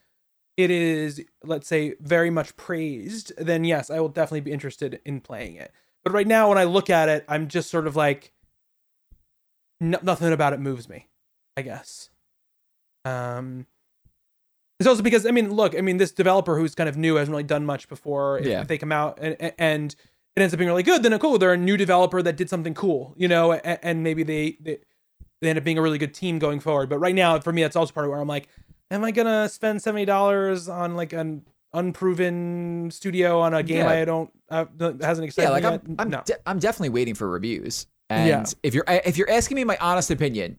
it 0.57 0.71
is 0.71 1.23
let's 1.45 1.69
say 1.69 1.95
very 2.01 2.31
much 2.31 2.57
praised, 2.57 3.33
then 3.39 3.65
yes, 3.65 3.91
I 3.91 4.01
will 4.01 4.09
definitely 4.09 4.41
be 4.41 4.53
interested 4.53 5.01
in 5.05 5.21
playing 5.21 5.55
it. 5.55 5.73
But 6.03 6.13
right 6.13 6.27
now, 6.27 6.51
when 6.51 6.59
I 6.59 6.65
look 6.65 6.91
at 6.91 7.09
it, 7.09 7.25
I'm 7.29 7.49
just 7.49 7.71
sort 7.71 7.87
of 7.87 7.97
like 7.97 8.34
no, 9.81 9.99
nothing 10.03 10.33
about 10.33 10.53
it 10.53 10.61
moves 10.61 10.89
me. 10.89 11.09
I 11.57 11.63
guess. 11.63 12.11
Um, 13.05 13.67
it's 14.81 14.89
also 14.89 15.03
because 15.03 15.25
I 15.27 15.31
mean, 15.31 15.53
look, 15.53 15.77
I 15.77 15.81
mean, 15.81 15.99
this 15.99 16.13
developer 16.13 16.59
who's 16.59 16.75
kind 16.75 16.89
of 16.89 16.97
new 16.97 17.17
hasn't 17.17 17.31
really 17.33 17.45
done 17.45 17.65
much 17.65 17.89
before. 17.89 18.39
If, 18.39 18.47
Yeah. 18.47 18.61
if 18.61 18.69
they 18.69 18.79
come 18.79 18.93
out 18.93 19.19
and 19.21 19.53
and 19.59 19.95
it 20.37 20.43
ends 20.43 20.53
up 20.53 20.59
being 20.59 20.69
really 20.69 20.83
good, 20.83 21.03
then 21.03 21.17
cool. 21.19 21.39
They're 21.39 21.53
a 21.53 21.57
new 21.57 21.77
developer 21.77 22.21
that 22.23 22.37
did 22.37 22.51
something 22.51 22.75
cool, 22.75 23.15
you 23.17 23.29
know, 23.29 23.53
and, 23.53 23.79
and 23.83 24.03
maybe 24.03 24.25
they, 24.25 24.57
they 24.61 24.79
they 25.41 25.49
end 25.51 25.59
up 25.59 25.65
being 25.65 25.79
a 25.79 25.83
really 25.83 25.99
good 25.99 26.13
team 26.15 26.39
going 26.39 26.59
forward. 26.59 26.89
But 26.89 26.99
right 26.99 27.15
now, 27.15 27.39
for 27.39 27.53
me, 27.53 27.63
that's 27.63 27.77
also 27.77 27.93
part 27.93 28.07
of 28.07 28.11
where 28.11 28.21
I'm 28.21 28.27
like, 28.27 28.49
am 28.91 29.05
I 29.05 29.13
gonna 29.13 29.49
spend 29.49 29.81
seventy 29.81 30.05
dollars 30.05 30.69
on 30.69 30.97
like 30.97 31.13
an 31.13 31.45
unproven 31.73 32.91
studio 32.91 33.41
on 33.41 33.53
a 33.55 33.63
game 33.63 33.79
Yeah. 33.79 33.91
I 33.91 34.05
don't 34.05 34.31
uh, 34.51 34.65
that 34.79 35.01
hasn't 35.03 35.27
excited 35.27 35.49
yeah, 35.49 35.53
like 35.53 35.65
I'm, 35.65 35.73
yet? 35.73 35.83
I'm, 35.99 36.11
no. 36.11 36.23
de- 36.25 36.49
I'm 36.49 36.59
definitely 36.59 36.91
waiting 36.91 37.15
for 37.15 37.29
reviews. 37.29 37.87
And 38.15 38.29
Yeah. 38.29 38.45
if 38.63 38.75
you're 38.75 38.85
if 38.89 39.17
you're 39.17 39.31
asking 39.31 39.57
me 39.57 39.65
my 39.65 39.77
honest 39.81 40.11
opinion, 40.11 40.59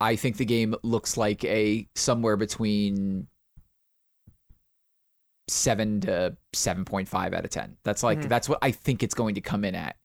I 0.00 0.16
think 0.16 0.36
the 0.38 0.44
game 0.44 0.74
looks 0.82 1.16
like 1.16 1.44
a 1.44 1.86
somewhere 1.94 2.36
between 2.36 3.28
seven 5.48 6.00
to 6.00 6.36
seven 6.52 6.84
point 6.84 7.08
five 7.08 7.32
out 7.34 7.44
of 7.44 7.50
ten. 7.50 7.76
That's 7.84 8.02
like 8.02 8.20
Mhm. 8.20 8.28
that's 8.28 8.48
what 8.48 8.58
I 8.62 8.70
think 8.72 9.02
it's 9.02 9.14
going 9.14 9.34
to 9.36 9.40
come 9.40 9.64
in 9.64 9.74
at. 9.74 9.96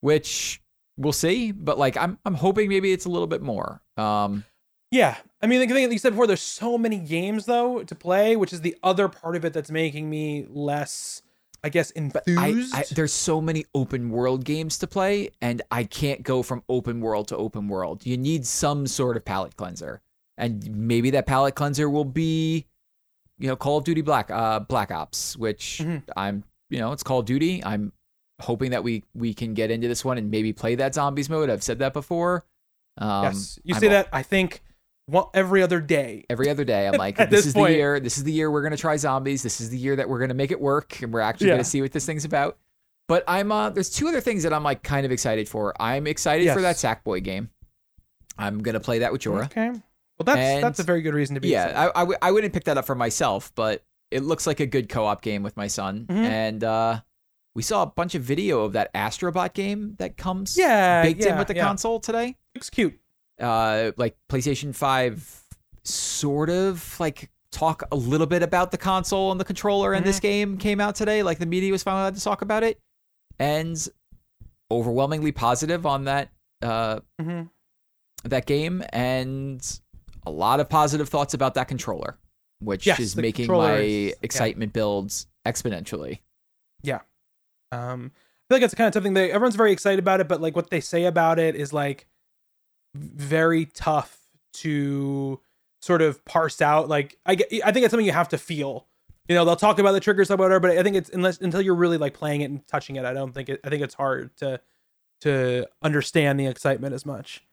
Which 0.00 0.60
we'll 0.96 1.12
see, 1.12 1.52
but 1.52 1.78
like 1.78 1.96
I'm 1.96 2.18
I'm 2.24 2.34
hoping 2.34 2.68
maybe 2.68 2.92
it's 2.92 3.04
a 3.04 3.08
little 3.10 3.26
bit 3.26 3.42
more. 3.42 3.82
Um, 3.96 4.44
Yeah, 4.92 5.16
I 5.40 5.46
mean, 5.46 5.60
the 5.60 5.66
thing 5.72 5.86
that 5.88 5.92
you 5.92 5.98
said 6.00 6.10
before, 6.14 6.26
there's 6.26 6.42
so 6.42 6.76
many 6.76 6.98
games 6.98 7.46
though 7.46 7.82
to 7.84 7.94
play, 7.94 8.34
which 8.36 8.52
is 8.52 8.60
the 8.62 8.76
other 8.82 9.08
part 9.08 9.36
of 9.36 9.44
it 9.44 9.52
that's 9.52 9.70
making 9.70 10.10
me 10.10 10.46
less, 10.50 11.22
I 11.62 11.68
guess, 11.68 11.92
but 11.92 12.22
I, 12.26 12.48
enthused. 12.48 12.74
I 12.74 12.84
there's 12.92 13.12
so 13.12 13.40
many 13.40 13.66
open 13.74 14.10
world 14.10 14.44
games 14.44 14.78
to 14.78 14.86
play, 14.86 15.30
and 15.40 15.62
I 15.70 15.84
can't 15.84 16.22
go 16.22 16.42
from 16.42 16.62
open 16.68 17.00
world 17.00 17.28
to 17.28 17.36
open 17.36 17.68
world. 17.68 18.06
You 18.06 18.16
need 18.16 18.46
some 18.46 18.86
sort 18.86 19.16
of 19.16 19.24
palate 19.24 19.56
cleanser, 19.56 20.00
and 20.38 20.68
maybe 20.74 21.10
that 21.10 21.26
palate 21.26 21.54
cleanser 21.54 21.90
will 21.90 22.04
be, 22.04 22.66
you 23.38 23.48
know, 23.48 23.56
Call 23.56 23.78
of 23.78 23.84
Duty 23.84 24.00
Black 24.00 24.30
uh 24.30 24.60
Black 24.60 24.90
Ops, 24.90 25.36
which 25.36 25.80
Mhm. 25.84 26.02
I'm 26.16 26.44
you 26.70 26.78
know 26.78 26.92
it's 26.92 27.02
Call 27.02 27.20
of 27.20 27.26
Duty. 27.26 27.62
I'm 27.64 27.92
hoping 28.40 28.70
that 28.70 28.82
we 28.82 29.04
we 29.14 29.34
can 29.34 29.52
get 29.54 29.70
into 29.70 29.86
this 29.86 30.04
one 30.04 30.16
and 30.16 30.30
maybe 30.30 30.52
play 30.52 30.74
that 30.76 30.94
zombies 30.94 31.28
mode. 31.28 31.50
I've 31.50 31.62
said 31.62 31.78
that 31.80 31.92
before. 31.92 32.44
Um, 32.96 33.24
yes, 33.24 33.58
you 33.64 33.74
I'm 33.74 33.80
say 33.80 33.88
that. 33.88 34.08
I 34.12 34.22
think 34.22 34.62
one, 35.10 35.26
every 35.34 35.62
other 35.62 35.80
day. 35.80 36.24
every 36.30 36.48
other 36.50 36.64
day. 36.64 36.86
I'm 36.86 36.94
like, 36.98 37.16
this, 37.16 37.28
this 37.30 37.46
is 37.46 37.52
point- 37.54 37.72
the 37.72 37.76
year. 37.76 38.00
This 38.00 38.18
is 38.18 38.24
the 38.24 38.32
year 38.32 38.50
we're 38.50 38.62
gonna 38.62 38.76
try 38.76 38.96
zombies. 38.96 39.42
This 39.42 39.60
is 39.60 39.70
the 39.70 39.78
year 39.78 39.96
that 39.96 40.08
we're 40.08 40.18
gonna 40.20 40.34
make 40.34 40.50
it 40.50 40.60
work, 40.60 41.00
and 41.02 41.12
we're 41.12 41.20
actually 41.20 41.48
Yeah. 41.48 41.54
gonna 41.54 41.64
see 41.64 41.82
what 41.82 41.92
this 41.92 42.06
thing's 42.06 42.24
about. 42.24 42.58
But 43.08 43.24
I'm 43.26 43.50
uh, 43.50 43.70
there's 43.70 43.90
two 43.90 44.06
other 44.08 44.20
things 44.20 44.44
that 44.44 44.52
I'm 44.52 44.62
like 44.62 44.82
kind 44.82 45.04
of 45.04 45.12
excited 45.12 45.48
for. 45.48 45.74
I'm 45.82 46.06
excited 46.06 46.52
for 46.52 46.62
that 46.62 46.80
Yes. 46.80 46.82
Sackboy 46.82 47.24
game. 47.24 47.50
I'm 48.38 48.62
gonna 48.62 48.80
play 48.80 49.00
that 49.00 49.12
with 49.12 49.22
Jorah. 49.22 49.44
Okay, 49.46 49.68
well 49.70 50.24
that's 50.24 50.38
And- 50.38 50.62
that's 50.62 50.78
a 50.78 50.84
very 50.84 51.02
good 51.02 51.14
reason 51.14 51.34
to 51.34 51.40
be. 51.40 51.48
Yeah. 51.48 51.90
I, 51.94 52.00
I, 52.00 52.02
w- 52.02 52.18
I 52.22 52.30
wouldn't 52.30 52.52
pick 52.54 52.64
that 52.64 52.78
up 52.78 52.86
for 52.86 52.94
myself, 52.94 53.52
but 53.54 53.82
it 54.10 54.22
looks 54.22 54.46
like 54.46 54.60
a 54.60 54.66
good 54.66 54.88
co-op 54.88 55.22
game 55.22 55.42
with 55.42 55.56
my 55.56 55.66
son. 55.66 56.06
Mhm. 56.08 56.14
And 56.16 56.64
uh, 56.64 57.00
we 57.54 57.62
saw 57.62 57.82
a 57.82 57.86
bunch 57.86 58.14
of 58.14 58.22
video 58.22 58.62
of 58.62 58.72
that 58.74 58.92
Astrobot 58.94 59.54
game 59.54 59.94
that 59.98 60.16
comes 60.16 60.56
yeah, 60.56 61.02
baked 61.02 61.20
in 61.22 61.28
yeah, 61.28 61.38
with 61.38 61.48
the 61.48 61.56
yeah. 61.56 61.64
console 61.64 62.00
today. 62.00 62.36
Looks 62.54 62.70
cute. 62.70 62.98
Uh 63.40 63.92
like 63.96 64.16
PlayStation 64.28 64.74
5 64.74 65.42
sort 65.84 66.50
of 66.50 66.98
like 67.00 67.30
talk 67.52 67.82
a 67.90 67.96
little 67.96 68.26
bit 68.26 68.42
about 68.42 68.70
the 68.70 68.78
console 68.78 69.32
and 69.32 69.40
the 69.40 69.44
controller 69.44 69.92
and 69.92 70.02
Mm-hmm. 70.04 70.08
this 70.10 70.20
game 70.20 70.56
came 70.58 70.80
out 70.80 70.94
today 70.94 71.22
like 71.22 71.38
the 71.38 71.46
media 71.46 71.72
was 71.72 71.82
finally 71.82 72.02
allowed 72.02 72.14
to 72.16 72.22
talk 72.22 72.42
about 72.42 72.62
it 72.62 72.78
and 73.38 73.88
overwhelmingly 74.70 75.32
positive 75.32 75.86
on 75.86 76.04
that 76.04 76.30
uh 76.62 77.00
hmm 77.20 77.42
that 78.24 78.44
game 78.44 78.84
and 78.92 79.80
a 80.26 80.30
lot 80.30 80.60
of 80.60 80.68
positive 80.68 81.08
thoughts 81.08 81.32
about 81.32 81.54
that 81.54 81.66
controller 81.68 82.18
which 82.60 82.86
Yes, 82.86 83.00
is 83.00 83.16
making 83.16 83.50
my 83.50 83.76
is- 83.78 84.08
yeah. 84.10 84.14
excitement 84.22 84.72
builds 84.74 85.26
exponentially 85.46 86.18
Yeah. 86.82 87.00
Um, 87.72 88.12
I 88.14 88.54
feel 88.54 88.56
like 88.56 88.62
it's 88.62 88.74
kind 88.74 88.88
of 88.88 88.94
something 88.94 89.14
that 89.14 89.30
everyone's 89.30 89.56
very 89.56 89.72
excited 89.72 89.98
about 90.00 90.20
it, 90.20 90.28
but 90.28 90.40
like 90.42 90.54
what 90.56 90.68
they 90.70 90.80
say 90.80 91.04
about 91.06 91.38
it 91.38 91.54
is 91.56 91.72
like 91.72 92.06
very 92.94 93.66
tough 93.66 94.18
to 94.52 95.40
sort 95.80 96.02
of 96.02 96.24
parse 96.24 96.60
out. 96.60 96.88
Like 96.88 97.16
I 97.26 97.32
I 97.32 97.72
think 97.72 97.84
it's 97.84 97.90
something 97.90 98.06
you 98.06 98.12
have 98.12 98.28
to 98.30 98.38
feel. 98.38 98.86
You 99.28 99.36
know, 99.36 99.44
they'll 99.44 99.56
talk 99.56 99.78
about 99.78 99.92
the 99.92 100.00
triggers 100.00 100.30
or 100.30 100.36
whatever, 100.36 100.60
but 100.60 100.76
I 100.76 100.82
think 100.82 100.96
it's 100.96 101.10
unless 101.10 101.38
until 101.38 101.60
you're 101.60 101.74
really 101.74 101.98
like 101.98 102.14
playing 102.14 102.40
it 102.40 102.50
and 102.50 102.66
touching 102.66 102.96
it, 102.96 103.04
I 103.04 103.12
don't 103.12 103.32
think 103.32 103.48
it. 103.48 103.60
I 103.64 103.68
think 103.68 103.82
it's 103.82 103.94
hard 103.94 104.36
to 104.38 104.60
to 105.20 105.66
understand 105.82 106.40
the 106.40 106.46
excitement 106.46 106.94
as 106.94 107.06
much. 107.06 107.44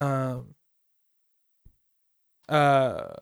Um. 0.00 0.54
Uh. 2.48 3.14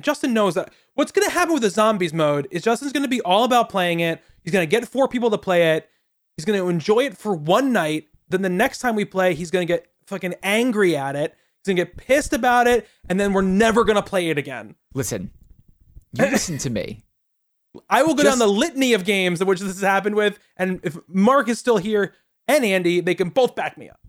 Justin 0.00 0.32
knows 0.32 0.54
that 0.54 0.72
what's 0.94 1.12
going 1.12 1.26
to 1.26 1.34
happen 1.34 1.52
with 1.52 1.62
the 1.62 1.68
zombies 1.68 2.14
mode 2.14 2.48
is 2.50 2.62
Justin's 2.62 2.92
going 2.92 3.02
to 3.02 3.08
be 3.08 3.20
all 3.22 3.44
about 3.44 3.68
playing 3.68 4.00
it. 4.00 4.22
He's 4.42 4.52
going 4.52 4.66
to 4.66 4.70
get 4.70 4.88
four 4.88 5.08
people 5.08 5.30
to 5.30 5.36
play 5.36 5.72
it. 5.76 5.90
He's 6.36 6.44
going 6.44 6.58
to 6.58 6.68
enjoy 6.68 7.00
it 7.00 7.18
for 7.18 7.34
one 7.34 7.72
night. 7.72 8.06
Then 8.28 8.42
the 8.42 8.48
next 8.48 8.78
time 8.78 8.94
we 8.94 9.04
play, 9.04 9.34
he's 9.34 9.50
going 9.50 9.66
to 9.66 9.70
get 9.70 9.88
fucking 10.10 10.34
angry 10.42 10.96
at 10.96 11.16
it. 11.16 11.34
He's 11.64 11.64
to 11.76 11.84
get 11.84 11.96
pissed 11.96 12.32
about 12.32 12.66
it. 12.66 12.86
And 13.08 13.18
then 13.18 13.32
we're 13.32 13.42
never 13.42 13.84
to 13.96 14.02
play 14.02 14.28
it 14.28 14.36
again. 14.38 14.74
listen 14.94 15.30
you 16.12 16.24
listen 16.24 16.58
to 16.58 16.70
me 16.70 17.02
I 17.88 18.02
will 18.02 18.14
go 18.14 18.22
Just- 18.24 18.38
down 18.38 18.46
the 18.46 18.52
litany 18.52 18.92
of 18.94 19.04
games 19.04 19.40
in 19.40 19.46
which 19.46 19.60
this 19.60 19.68
has 19.68 19.80
happened 19.80 20.16
with. 20.16 20.38
And 20.56 20.80
if 20.82 20.98
Mark 21.08 21.48
is 21.48 21.58
still 21.58 21.76
here 21.76 22.14
and 22.48 22.64
Andy, 22.64 23.00
they 23.00 23.14
can 23.14 23.28
both 23.28 23.54
back 23.54 23.78
me 23.78 23.88
up. 23.88 24.00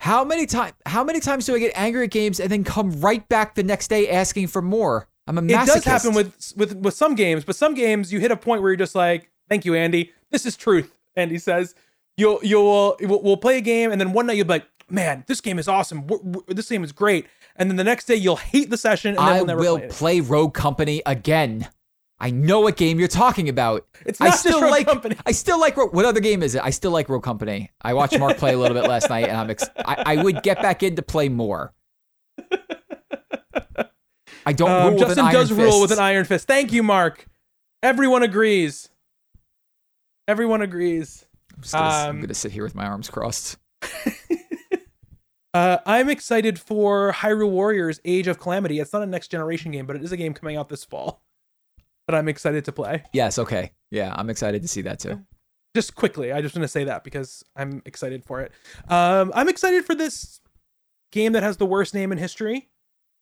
How 0.00 0.24
many 0.24 0.44
time 0.44 0.74
how 0.84 1.02
many 1.04 1.20
times 1.20 1.46
do 1.46 1.54
I 1.54 1.58
get 1.58 1.72
angry 1.76 2.04
at 2.04 2.10
games 2.10 2.40
and 2.40 2.50
then 2.50 2.64
come 2.64 2.90
right 3.00 3.26
back 3.28 3.54
the 3.54 3.62
next 3.62 3.88
day 3.88 4.10
asking 4.10 4.48
for 4.48 4.60
more? 4.60 5.08
I'm 5.26 5.38
a 5.38 5.42
It 5.42 5.48
does 5.48 5.84
happen 5.84 6.12
with 6.14 6.52
with 6.56 6.76
with 6.76 6.94
some 6.94 7.14
games, 7.14 7.44
but 7.44 7.56
some 7.56 7.74
games 7.74 8.12
you 8.12 8.20
hit 8.20 8.30
a 8.30 8.36
point 8.36 8.60
where 8.60 8.70
you're 8.70 8.76
just 8.76 8.94
like, 8.94 9.30
"Thank 9.48 9.64
you, 9.64 9.74
Andy. 9.74 10.12
This 10.30 10.44
is 10.44 10.56
truth." 10.56 10.92
Andy 11.16 11.38
says, 11.38 11.74
"You'll 12.18 12.40
you'll 12.42 12.96
we'll, 13.00 13.22
we'll 13.22 13.36
play 13.38 13.56
a 13.56 13.62
game, 13.62 13.92
and 13.92 13.98
then 14.00 14.12
one 14.12 14.26
night 14.26 14.36
you'll 14.36 14.44
be 14.46 14.54
like, 14.54 14.66
man, 14.90 15.24
this 15.26 15.40
game 15.40 15.58
is 15.58 15.68
awesome. 15.68 16.02
W- 16.06 16.22
w- 16.22 16.44
this 16.54 16.68
game 16.68 16.84
is 16.84 16.92
great." 16.92 17.26
And 17.56 17.70
then 17.70 17.76
the 17.76 17.84
next 17.84 18.06
day 18.06 18.16
you'll 18.16 18.36
hate 18.36 18.70
the 18.70 18.76
session, 18.76 19.10
and 19.16 19.18
then 19.18 19.26
I 19.26 19.36
we'll 19.36 19.46
never 19.46 19.60
will 19.60 19.78
play 19.78 19.88
play 19.88 20.20
Rogue 20.20 20.54
Company 20.54 21.02
again. 21.06 21.68
I 22.20 22.30
know 22.30 22.60
what 22.60 22.76
game 22.76 22.98
you're 22.98 23.08
talking 23.08 23.48
about. 23.48 23.86
It's 24.06 24.20
I 24.20 24.26
not 24.26 24.30
just 24.30 24.40
still 24.44 24.60
Rogue 24.62 24.70
like 24.70 24.86
Company. 24.86 25.16
I 25.26 25.32
still 25.32 25.58
like 25.60 25.76
Ro- 25.76 25.88
what 25.88 26.04
other 26.04 26.20
game 26.20 26.42
is 26.42 26.54
it? 26.54 26.62
I 26.64 26.70
still 26.70 26.90
like 26.92 27.08
Rogue 27.08 27.24
Company. 27.24 27.70
I 27.82 27.94
watched 27.94 28.18
Mark 28.18 28.38
play 28.38 28.54
a 28.54 28.58
little 28.58 28.80
bit 28.80 28.88
last 28.88 29.10
night, 29.10 29.28
and 29.28 29.36
I'm 29.36 29.50
ex- 29.50 29.68
I, 29.84 30.02
I 30.06 30.22
would 30.22 30.42
get 30.42 30.62
back 30.62 30.82
in 30.82 30.96
to 30.96 31.02
play 31.02 31.28
more. 31.28 31.72
I 34.46 34.52
don't 34.52 34.70
Um, 34.70 34.90
rule 34.90 34.98
Justin 35.00 35.18
an 35.20 35.24
iron 35.26 35.34
does 35.34 35.52
rule 35.52 35.80
with 35.80 35.90
an 35.90 35.98
iron 35.98 36.24
fist. 36.24 36.46
Thank 36.46 36.72
you, 36.72 36.82
Mark. 36.82 37.26
Everyone 37.82 38.22
agrees. 38.22 38.88
Everyone 40.28 40.62
agrees. 40.62 41.26
I'm, 41.56 41.62
gonna, 41.70 41.84
I'm 41.84 42.10
um, 42.10 42.20
gonna 42.20 42.34
sit 42.34 42.52
here 42.52 42.62
with 42.62 42.74
my 42.74 42.86
arms 42.86 43.08
crossed. 43.10 43.58
Uh, 45.54 45.78
I'm 45.86 46.10
excited 46.10 46.58
for 46.58 47.12
Hyrule 47.12 47.50
Warriors: 47.50 48.00
Age 48.04 48.26
of 48.26 48.40
Calamity. 48.40 48.80
It's 48.80 48.92
not 48.92 49.02
a 49.02 49.06
next 49.06 49.28
generation 49.28 49.70
game, 49.70 49.86
but 49.86 49.94
it 49.94 50.02
is 50.02 50.10
a 50.10 50.16
game 50.16 50.34
coming 50.34 50.56
out 50.56 50.68
this 50.68 50.84
fall 50.84 51.22
that 52.08 52.16
I'm 52.16 52.28
excited 52.28 52.64
to 52.64 52.72
play. 52.72 53.04
Yes, 53.12 53.38
okay, 53.38 53.72
yeah, 53.90 54.12
I'm 54.16 54.28
excited 54.30 54.62
to 54.62 54.68
see 54.68 54.82
that 54.82 54.98
too. 54.98 55.24
Just 55.76 55.94
quickly, 55.94 56.32
I 56.32 56.40
just 56.42 56.54
want 56.56 56.64
to 56.64 56.68
say 56.68 56.84
that 56.84 57.04
because 57.04 57.44
I'm 57.56 57.82
excited 57.84 58.24
for 58.24 58.40
it. 58.40 58.52
Um, 58.88 59.32
I'm 59.34 59.48
excited 59.48 59.84
for 59.84 59.94
this 59.94 60.40
game 61.12 61.32
that 61.32 61.42
has 61.42 61.56
the 61.56 61.66
worst 61.66 61.94
name 61.94 62.10
in 62.10 62.18
history, 62.18 62.68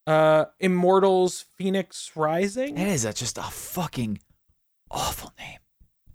uh, 0.07 0.47
Immortals: 0.59 1.45
Phoenix 1.57 2.13
Rising. 2.17 2.79
It 2.79 2.89
is 2.89 3.05
a, 3.05 3.13
just 3.13 3.37
a 3.37 3.43
fucking 3.43 4.21
awful 4.91 5.33
name. 5.39 5.59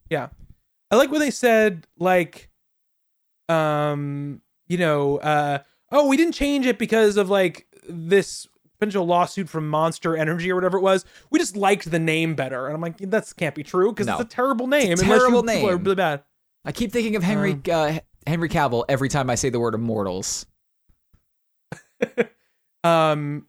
Yeah. 0.10 0.30
I 0.90 0.96
like 0.96 1.12
what 1.12 1.20
they 1.20 1.32
said, 1.32 1.86
like, 2.00 2.50
um, 3.50 4.42
you 4.68 4.78
know, 4.78 5.18
uh, 5.18 5.60
oh, 5.92 6.08
we 6.08 6.18
didn't 6.18 6.34
change 6.34 6.66
it 6.66 6.78
because 6.78 7.18
of 7.18 7.30
like 7.30 7.68
this 7.88 8.48
potential 8.80 9.06
lawsuit 9.06 9.50
from 9.50 9.68
Monster 9.70 10.16
Energy 10.16 10.52
or 10.52 10.56
whatever 10.56 10.78
it 10.78 10.82
was. 10.82 11.06
We 11.30 11.40
just 11.40 11.56
liked 11.56 11.90
the 11.90 12.00
name 12.00 12.36
better. 12.36 12.68
And 12.68 12.76
I'm 12.76 12.82
like, 12.82 12.98
that 12.98 13.32
can't 13.38 13.56
be 13.56 13.64
true 13.64 13.92
because 13.92 14.08
No. 14.08 14.14
it's 14.14 14.22
a 14.22 14.26
terrible 14.26 14.68
name. 14.68 14.92
It's 14.92 15.02
a 15.02 15.06
terrible 15.06 15.42
people 15.44 15.68
are 15.68 15.72
name. 15.74 15.84
really 15.84 15.96
bad. 15.96 16.24
I 16.66 16.72
keep 16.72 16.92
thinking 16.92 17.16
of 17.16 17.24
Henry 17.24 17.60
uh, 17.72 18.00
Henry 18.26 18.50
Cavill 18.50 18.86
every 18.90 19.10
time 19.10 19.30
I 19.30 19.36
say 19.36 19.50
the 19.50 19.60
word 19.60 19.74
Immortals. 19.74 20.46
Um, 22.84 23.48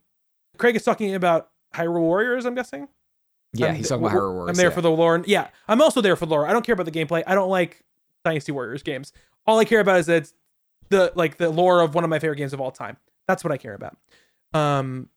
Craig 0.56 0.74
is 0.76 0.82
talking 0.82 1.14
about 1.14 1.50
Hyrule 1.74 2.00
Warriors, 2.00 2.44
I'm 2.44 2.54
guessing. 2.54 2.88
Yeah, 3.52 3.68
I'm 3.68 3.76
he's 3.76 3.88
talking 3.88 4.04
about 4.04 4.16
Hyrule 4.16 4.34
Warriors. 4.34 4.48
I'm 4.50 4.54
there 4.56 4.70
yeah. 4.70 4.74
for 4.74 4.80
the 4.80 4.90
lore. 4.90 5.22
Yeah, 5.26 5.48
I'm 5.68 5.80
also 5.80 6.00
there 6.00 6.16
for 6.16 6.26
the 6.26 6.30
lore. 6.30 6.46
I 6.46 6.52
don't 6.52 6.64
care 6.64 6.72
about 6.72 6.86
the 6.86 6.92
gameplay. 6.92 7.22
I 7.26 7.34
don't 7.34 7.50
like 7.50 7.84
Dynasty 8.24 8.52
Warriors 8.52 8.82
games. 8.82 9.12
All 9.46 9.58
I 9.58 9.64
care 9.64 9.80
about 9.80 10.00
is 10.00 10.06
that 10.06 10.16
it's 10.16 10.34
the 10.90 11.12
like 11.14 11.36
the 11.36 11.50
lore 11.50 11.80
of 11.80 11.94
one 11.94 12.04
of 12.04 12.10
my 12.10 12.18
favorite 12.18 12.36
games 12.36 12.52
of 12.52 12.60
all 12.60 12.70
time. 12.70 12.96
That's 13.26 13.44
what 13.44 13.52
I 13.52 13.56
care 13.56 13.74
about. 13.74 13.96
Um, 14.54 15.08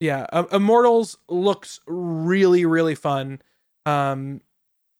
yeah, 0.00 0.26
um, 0.32 0.46
Immortals 0.52 1.18
looks 1.28 1.80
really 1.86 2.64
really 2.64 2.94
fun. 2.94 3.40
Um, 3.86 4.40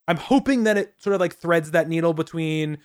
I'm 0.07 0.17
hoping 0.17 0.65
that 0.65 0.79
it 0.79 0.95
sort 0.97 1.15
of 1.15 1.21
like 1.21 1.37
threads 1.37 1.73
that 1.73 1.89
needle 1.89 2.15
between 2.15 2.79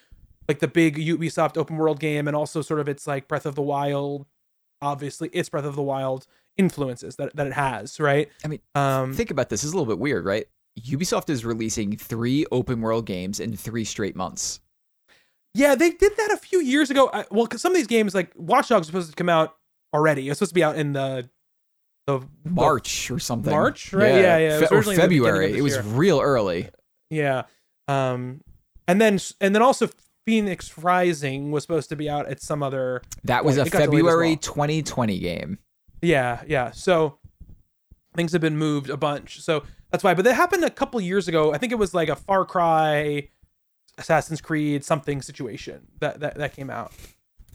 like 0.48 0.60
the 0.60 0.68
big 0.68 0.98
Ubisoft 0.98 1.58
open 1.58 1.78
world 1.78 2.00
game 2.00 2.28
and 2.28 2.36
also 2.36 2.62
sort 2.62 2.80
of 2.82 2.90
its 2.90 3.08
like 3.08 3.28
Breath 3.28 3.46
of 3.46 3.56
the 3.56 3.62
Wild. 3.62 4.26
Obviously, 4.82 5.30
it's 5.32 5.48
Breath 5.50 5.64
of 5.64 5.76
the 5.76 5.82
Wild 5.82 6.28
influences 6.58 7.16
that 7.16 7.36
that 7.36 7.48
it 7.48 7.54
has, 7.54 8.00
right? 8.00 8.30
I 8.44 8.48
mean, 8.50 8.60
Um, 8.76 9.14
Think 9.14 9.32
about 9.32 9.50
this. 9.50 9.62
This 9.62 9.70
is 9.70 9.74
a 9.74 9.78
little 9.78 9.92
bit 9.92 10.00
weird, 10.00 10.26
right? 10.26 10.46
Ubisoft 10.80 11.30
is 11.30 11.46
releasing 11.46 11.96
three 11.96 12.46
open 12.52 12.82
world 12.82 13.06
games 13.06 13.40
in 13.40 13.56
three 13.56 13.86
straight 13.86 14.16
months. 14.16 14.60
Yeah, 15.54 15.76
they 15.76 15.92
did 15.92 16.18
that 16.18 16.32
a 16.32 16.38
few 16.38 16.60
years 16.62 16.90
ago. 16.90 17.10
I, 17.14 17.26
well, 17.30 17.46
'cause 17.48 17.62
some 17.62 17.72
of 17.72 17.78
these 17.78 17.88
games, 17.88 18.16
like 18.16 18.32
Watch 18.36 18.70
Dogs, 18.70 18.82
was 18.82 18.88
supposed 18.88 19.10
to 19.12 19.16
come 19.16 19.30
out 19.30 19.56
already. 19.94 20.26
It 20.28 20.32
was 20.32 20.40
supposed 20.40 20.52
to 20.52 20.56
be 20.56 20.64
out 20.64 20.76
in 20.78 20.94
the 20.94 21.30
the 22.08 22.22
March 22.44 23.10
or 23.12 23.20
something. 23.20 23.52
March, 23.52 23.94
right? 23.94 24.16
Yeah, 24.16 24.38
yeah, 24.38 24.58
it 24.58 24.60
was 24.62 24.70
Fe- 24.70 24.76
or 24.76 24.78
originally 24.80 24.96
the 24.98 25.02
beginning 25.08 25.20
of 25.22 25.26
February. 25.36 25.58
It 25.58 25.62
was 25.62 25.74
year. 25.76 25.84
real 25.84 26.20
early. 26.22 26.70
Yeah. 27.10 27.44
Um, 27.88 28.42
and 28.88 29.00
then 29.00 29.20
and 29.40 29.54
then 29.56 29.62
also 29.62 29.90
Phoenix 30.26 30.78
Rising 30.78 31.52
was 31.52 31.64
supposed 31.64 31.90
to 31.90 31.96
be 31.96 32.10
out 32.10 32.28
at 32.28 32.42
some 32.42 32.62
other. 32.64 33.02
That 33.24 33.46
was 33.46 33.56
Well, 33.58 33.66
a 33.66 33.68
it 33.68 33.72
got 33.72 33.80
delayed 33.84 33.88
as 33.90 33.96
February 34.00 34.28
well. 34.30 34.38
2020 34.38 35.20
game. 35.20 35.60
Yeah, 36.02 36.42
yeah. 36.48 36.72
So 36.72 37.20
things 38.16 38.32
have 38.34 38.42
been 38.42 38.58
moved 38.58 38.90
a 38.90 38.98
bunch. 38.98 39.42
So 39.42 39.64
that's 39.92 40.04
why. 40.04 40.14
But 40.14 40.26
that 40.26 40.34
happened 40.34 40.66
a 40.66 40.70
couple 40.70 41.00
years 41.00 41.28
ago. 41.30 41.54
I 41.54 41.58
think 41.58 41.72
it 41.72 41.78
was 41.78 41.94
like 41.94 42.10
a 42.10 42.16
Far 42.16 42.44
Cry, 42.46 43.30
Assassin's 43.98 44.42
Creed 44.42 44.84
something 44.84 45.22
situation 45.22 45.88
that 46.00 46.20
that 46.20 46.36
that 46.36 46.54
came 46.56 46.70
out. 46.70 46.92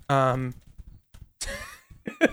Um. 0.08 0.54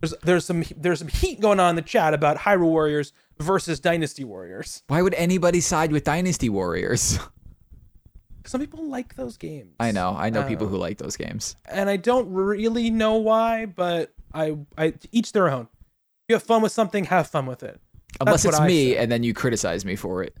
There's, 0.00 0.14
there's 0.22 0.44
some 0.44 0.64
there's 0.76 0.98
some 0.98 1.08
heat 1.08 1.40
going 1.40 1.58
on 1.58 1.70
in 1.70 1.76
the 1.76 1.82
chat 1.82 2.12
about 2.12 2.36
Hyrule 2.36 2.68
Warriors 2.68 3.14
versus 3.38 3.80
Dynasty 3.80 4.22
Warriors. 4.22 4.82
Why 4.88 5.00
would 5.00 5.14
anybody 5.14 5.62
side 5.62 5.92
with 5.92 6.04
Dynasty 6.04 6.50
Warriors? 6.50 7.18
Some 8.46 8.60
people 8.60 8.84
like 8.90 9.14
those 9.14 9.38
games. 9.38 9.74
I 9.80 9.90
know. 9.92 10.14
I 10.14 10.28
know 10.28 10.42
people 10.42 10.66
who 10.66 10.76
like 10.76 10.98
those 10.98 11.16
games. 11.16 11.56
and 11.66 11.88
I 11.88 11.96
don't 11.96 12.30
really 12.30 12.90
know 12.90 13.14
why, 13.14 13.64
but 13.64 14.12
I 14.34 14.58
I 14.76 14.92
each 15.10 15.32
their 15.32 15.48
own. 15.48 15.62
If 15.62 16.24
you 16.28 16.34
have 16.34 16.42
fun 16.42 16.60
with 16.60 16.72
something, 16.72 17.04
have 17.04 17.26
fun 17.28 17.46
with 17.46 17.62
it. 17.62 17.80
Unless 18.20 18.44
it's 18.44 18.60
me 18.60 18.98
and 18.98 19.10
then 19.10 19.22
you 19.22 19.32
criticize 19.32 19.86
me 19.86 19.96
for 19.96 20.22
it. 20.22 20.36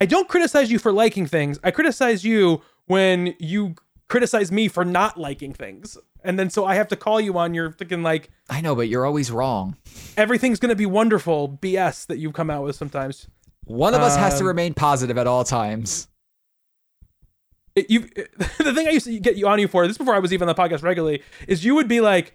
I 0.00 0.06
don't 0.06 0.28
criticize 0.28 0.70
you 0.70 0.78
for 0.78 0.92
liking 0.92 1.26
things. 1.26 1.58
I 1.64 1.70
criticize 1.70 2.24
you 2.24 2.62
when 2.86 3.34
you 3.38 3.74
criticize 4.08 4.52
me 4.52 4.68
for 4.68 4.84
not 4.84 5.18
liking 5.18 5.52
things. 5.52 5.96
And 6.24 6.38
then 6.38 6.50
so 6.50 6.64
I 6.64 6.74
have 6.74 6.88
to 6.88 6.96
call 6.96 7.20
you 7.20 7.36
on 7.38 7.54
your 7.54 7.70
thinking 7.72 8.02
like 8.02 8.30
I 8.50 8.60
know, 8.60 8.74
but 8.74 8.88
you're 8.88 9.06
always 9.06 9.30
wrong. 9.30 9.76
everything's 10.16 10.58
gonna 10.58 10.74
be 10.74 10.86
wonderful 10.86 11.58
BS 11.60 12.06
that 12.06 12.18
you 12.18 12.32
come 12.32 12.50
out 12.50 12.64
with 12.64 12.76
sometimes. 12.76 13.28
One 13.64 13.94
of 13.94 14.00
us 14.02 14.16
has 14.16 14.34
to 14.34 14.40
Um, 14.40 14.48
remain 14.48 14.74
positive 14.74 15.16
at 15.16 15.26
all 15.26 15.44
times. 15.44 16.08
It, 17.74 17.90
you 17.90 18.00
the 18.58 18.72
thing 18.74 18.86
I 18.88 18.90
used 18.92 19.06
to 19.06 19.18
get 19.18 19.36
you 19.36 19.48
on 19.48 19.58
you 19.58 19.68
for 19.68 19.86
this 19.86 19.98
before 19.98 20.14
I 20.14 20.18
was 20.18 20.32
even 20.32 20.48
on 20.48 20.54
the 20.54 20.60
podcast 20.60 20.82
regularly 20.82 21.22
is 21.48 21.64
you 21.64 21.74
would 21.74 21.88
be 21.88 22.00
like, 22.00 22.34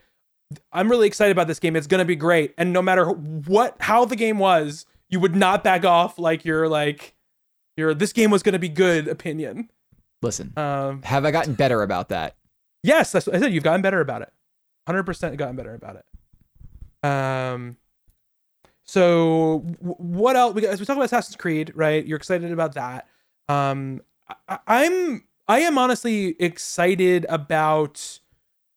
I'm 0.71 0.89
really 0.89 1.07
excited 1.07 1.31
about 1.31 1.47
this 1.47 1.59
game. 1.59 1.75
It's 1.75 1.87
gonna 1.87 2.05
be 2.05 2.15
great. 2.15 2.53
And 2.57 2.73
no 2.73 2.81
matter 2.81 3.05
what 3.09 3.75
how 3.79 4.05
the 4.05 4.15
game 4.15 4.37
was, 4.39 4.85
you 5.09 5.19
would 5.19 5.35
not 5.35 5.63
back 5.63 5.85
off 5.85 6.19
like 6.19 6.45
you're 6.45 6.67
like 6.67 7.15
your 7.79 7.93
this 7.93 8.13
game 8.13 8.29
was 8.29 8.43
gonna 8.43 8.59
be 8.59 8.69
good 8.69 9.07
opinion. 9.07 9.69
Listen, 10.21 10.53
Um 10.57 11.01
have 11.03 11.25
I 11.25 11.31
gotten 11.31 11.53
better 11.53 11.81
about 11.81 12.09
that? 12.09 12.35
Yes, 12.83 13.11
that's 13.11 13.25
what 13.25 13.35
I 13.35 13.39
said. 13.39 13.53
You've 13.53 13.63
gotten 13.63 13.81
better 13.81 14.01
about 14.01 14.21
it. 14.21 14.31
Hundred 14.85 15.03
percent 15.03 15.37
gotten 15.37 15.55
better 15.55 15.73
about 15.73 15.97
it. 15.97 17.07
Um. 17.09 17.77
So 18.83 19.59
what 19.79 20.35
else? 20.35 20.55
We, 20.55 20.65
as 20.65 20.79
we 20.79 20.85
talk 20.85 20.95
about 20.95 21.05
Assassin's 21.05 21.35
Creed, 21.35 21.71
right? 21.75 22.05
You're 22.05 22.17
excited 22.17 22.51
about 22.51 22.73
that. 22.73 23.07
Um, 23.47 24.01
I, 24.47 24.59
I'm 24.67 25.23
I 25.47 25.59
am 25.61 25.77
honestly 25.77 26.35
excited 26.39 27.25
about 27.29 28.19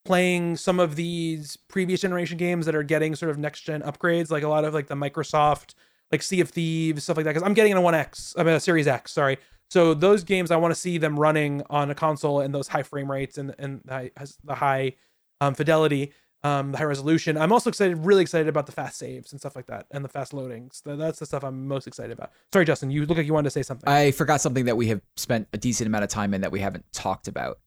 playing 0.04 0.56
some 0.56 0.80
of 0.80 0.96
these 0.96 1.56
previous 1.68 2.00
generation 2.00 2.36
games 2.36 2.66
that 2.66 2.74
are 2.74 2.82
getting 2.82 3.14
sort 3.14 3.30
of 3.30 3.38
next 3.38 3.60
gen 3.60 3.82
upgrades, 3.82 4.30
like 4.30 4.42
a 4.42 4.48
lot 4.48 4.64
of 4.64 4.74
like 4.74 4.88
the 4.88 4.94
Microsoft, 4.94 5.74
like 6.12 6.22
Sea 6.22 6.40
of 6.40 6.50
Thieves, 6.50 7.04
stuff 7.04 7.16
like 7.16 7.24
that. 7.24 7.30
Because 7.30 7.42
I'm 7.42 7.54
getting 7.54 7.72
a 7.72 7.80
One 7.80 7.94
X, 7.94 8.34
I 8.38 8.42
mean 8.44 8.54
a 8.54 8.60
Series 8.60 8.86
X, 8.86 9.12
sorry. 9.12 9.38
So 9.70 9.94
those 9.94 10.22
games, 10.22 10.50
I 10.50 10.56
want 10.56 10.74
to 10.74 10.78
see 10.78 10.98
them 10.98 11.18
running 11.18 11.62
on 11.70 11.90
a 11.90 11.94
console 11.94 12.40
and 12.40 12.54
those 12.54 12.68
high 12.68 12.82
frame 12.82 13.10
rates 13.10 13.38
and 13.38 13.54
and 13.58 13.80
the 13.84 13.92
high, 13.94 14.10
the 14.44 14.54
high 14.54 14.92
um, 15.40 15.54
fidelity, 15.54 16.12
um, 16.44 16.72
the 16.72 16.78
high 16.78 16.84
resolution. 16.84 17.38
I'm 17.38 17.52
also 17.52 17.70
excited, 17.70 18.04
really 18.04 18.20
excited 18.20 18.48
about 18.48 18.66
the 18.66 18.72
fast 18.72 18.98
saves 18.98 19.32
and 19.32 19.40
stuff 19.40 19.56
like 19.56 19.66
that, 19.68 19.86
and 19.90 20.04
the 20.04 20.10
fast 20.10 20.32
loadings. 20.32 20.82
That's 20.84 21.18
the 21.18 21.24
stuff 21.26 21.42
I'm 21.42 21.66
most 21.66 21.86
excited 21.86 22.12
about. 22.12 22.32
Sorry, 22.52 22.66
Justin, 22.66 22.90
you 22.90 23.06
look 23.06 23.16
like 23.16 23.26
you 23.26 23.32
wanted 23.32 23.46
to 23.46 23.50
say 23.50 23.62
something. 23.62 23.88
I 23.88 24.10
forgot 24.10 24.42
something 24.42 24.66
that 24.66 24.76
we 24.76 24.88
have 24.88 25.00
spent 25.16 25.48
a 25.54 25.56
decent 25.56 25.86
amount 25.86 26.04
of 26.04 26.10
time 26.10 26.34
in 26.34 26.42
that 26.42 26.52
we 26.52 26.60
haven't 26.60 26.84
talked 26.92 27.26
about. 27.26 27.58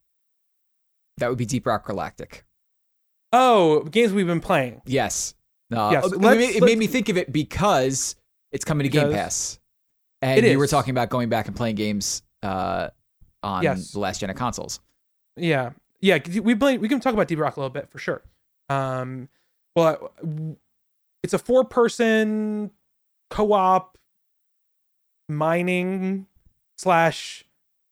That 1.17 1.29
would 1.29 1.37
be 1.39 1.45
Deep 1.45 1.65
Rock 1.65 1.87
Galactic. 1.87 2.45
oh, 3.33 3.83
games 3.85 4.13
we've 4.13 4.27
been 4.27 4.41
playing. 4.41 4.81
Yes. 4.85 5.33
Uh, 5.73 5.89
Yes, 5.91 6.11
it, 6.11 6.19
made, 6.19 6.55
it 6.55 6.63
made 6.63 6.77
me 6.77 6.85
think 6.87 7.09
of 7.09 7.17
it 7.17 7.31
because 7.33 8.15
it's 8.55 8.65
coming 8.65 8.85
to 8.85 8.89
Game 8.89 9.11
Pass. 9.11 9.59
And 10.21 10.43
you 10.45 10.57
were 10.57 10.65
talking 10.67 10.91
about 10.91 11.09
going 11.09 11.29
back 11.29 11.47
and 11.47 11.55
playing 11.55 11.75
games 11.75 12.23
uh, 12.41 12.89
on 13.43 13.61
Yes. 13.63 13.91
the 13.91 13.99
last 13.99 14.21
gen 14.21 14.29
of 14.29 14.35
consoles. 14.35 14.79
Yeah, 15.35 15.71
yeah. 16.01 16.17
We 16.41 16.55
play. 16.55 16.77
We 16.77 16.87
can 16.89 16.99
talk 17.01 17.13
about 17.13 17.27
Deep 17.27 17.37
Rock 17.39 17.57
a 17.57 17.59
little 17.59 17.69
bit 17.69 17.89
for 17.89 17.99
sure. 17.99 18.23
Um, 18.69 19.29
well, 19.75 20.11
it's 21.21 21.33
a 21.33 21.37
four-person 21.37 22.71
co-op 23.29 23.97
mining 25.29 26.27
slash 26.77 27.43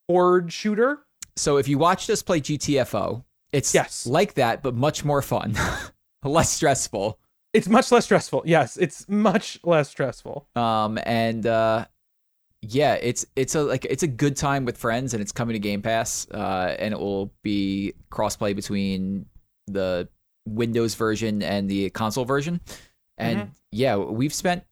horde 0.07 0.51
shooter. 0.53 0.99
So 1.35 1.57
if 1.57 1.67
you 1.67 1.77
watched 1.77 2.09
us 2.09 2.21
play 2.21 2.39
GTFO, 2.39 3.23
it's 3.51 3.73
Yes. 3.73 4.05
like 4.05 4.35
that, 4.35 4.63
but 4.63 4.75
much 4.75 5.03
more 5.03 5.21
fun, 5.21 5.55
less 6.23 6.51
stressful. 6.51 7.19
It's 7.53 7.67
much 7.69 7.91
less 7.91 8.05
stressful. 8.05 8.43
Yes, 8.45 8.77
it's 8.77 9.07
much 9.07 9.59
less 9.63 9.89
stressful. 9.89 10.47
Um, 10.55 10.97
and 11.03 11.45
uh, 11.45 11.85
yeah, 12.61 12.95
it's 12.95 13.25
it's 13.35 13.55
a 13.55 13.61
like 13.63 13.85
it's 13.85 14.03
a 14.03 14.07
good 14.07 14.35
time 14.35 14.65
with 14.65 14.77
friends, 14.77 15.13
and 15.13 15.21
it's 15.21 15.31
coming 15.31 15.53
to 15.53 15.59
Game 15.59 15.81
Pass, 15.81 16.27
uh, 16.31 16.75
and 16.79 16.93
it 16.93 16.99
will 16.99 17.31
be 17.43 17.93
crossplay 18.11 18.55
between 18.55 19.25
the 19.67 20.07
Windows 20.47 20.95
version 20.95 21.41
and 21.43 21.69
the 21.69 21.89
console 21.91 22.25
version. 22.25 22.59
And 23.17 23.39
Mm-hmm. 23.39 23.49
yeah, 23.71 23.95
we've 23.97 24.33
spent 24.33 24.63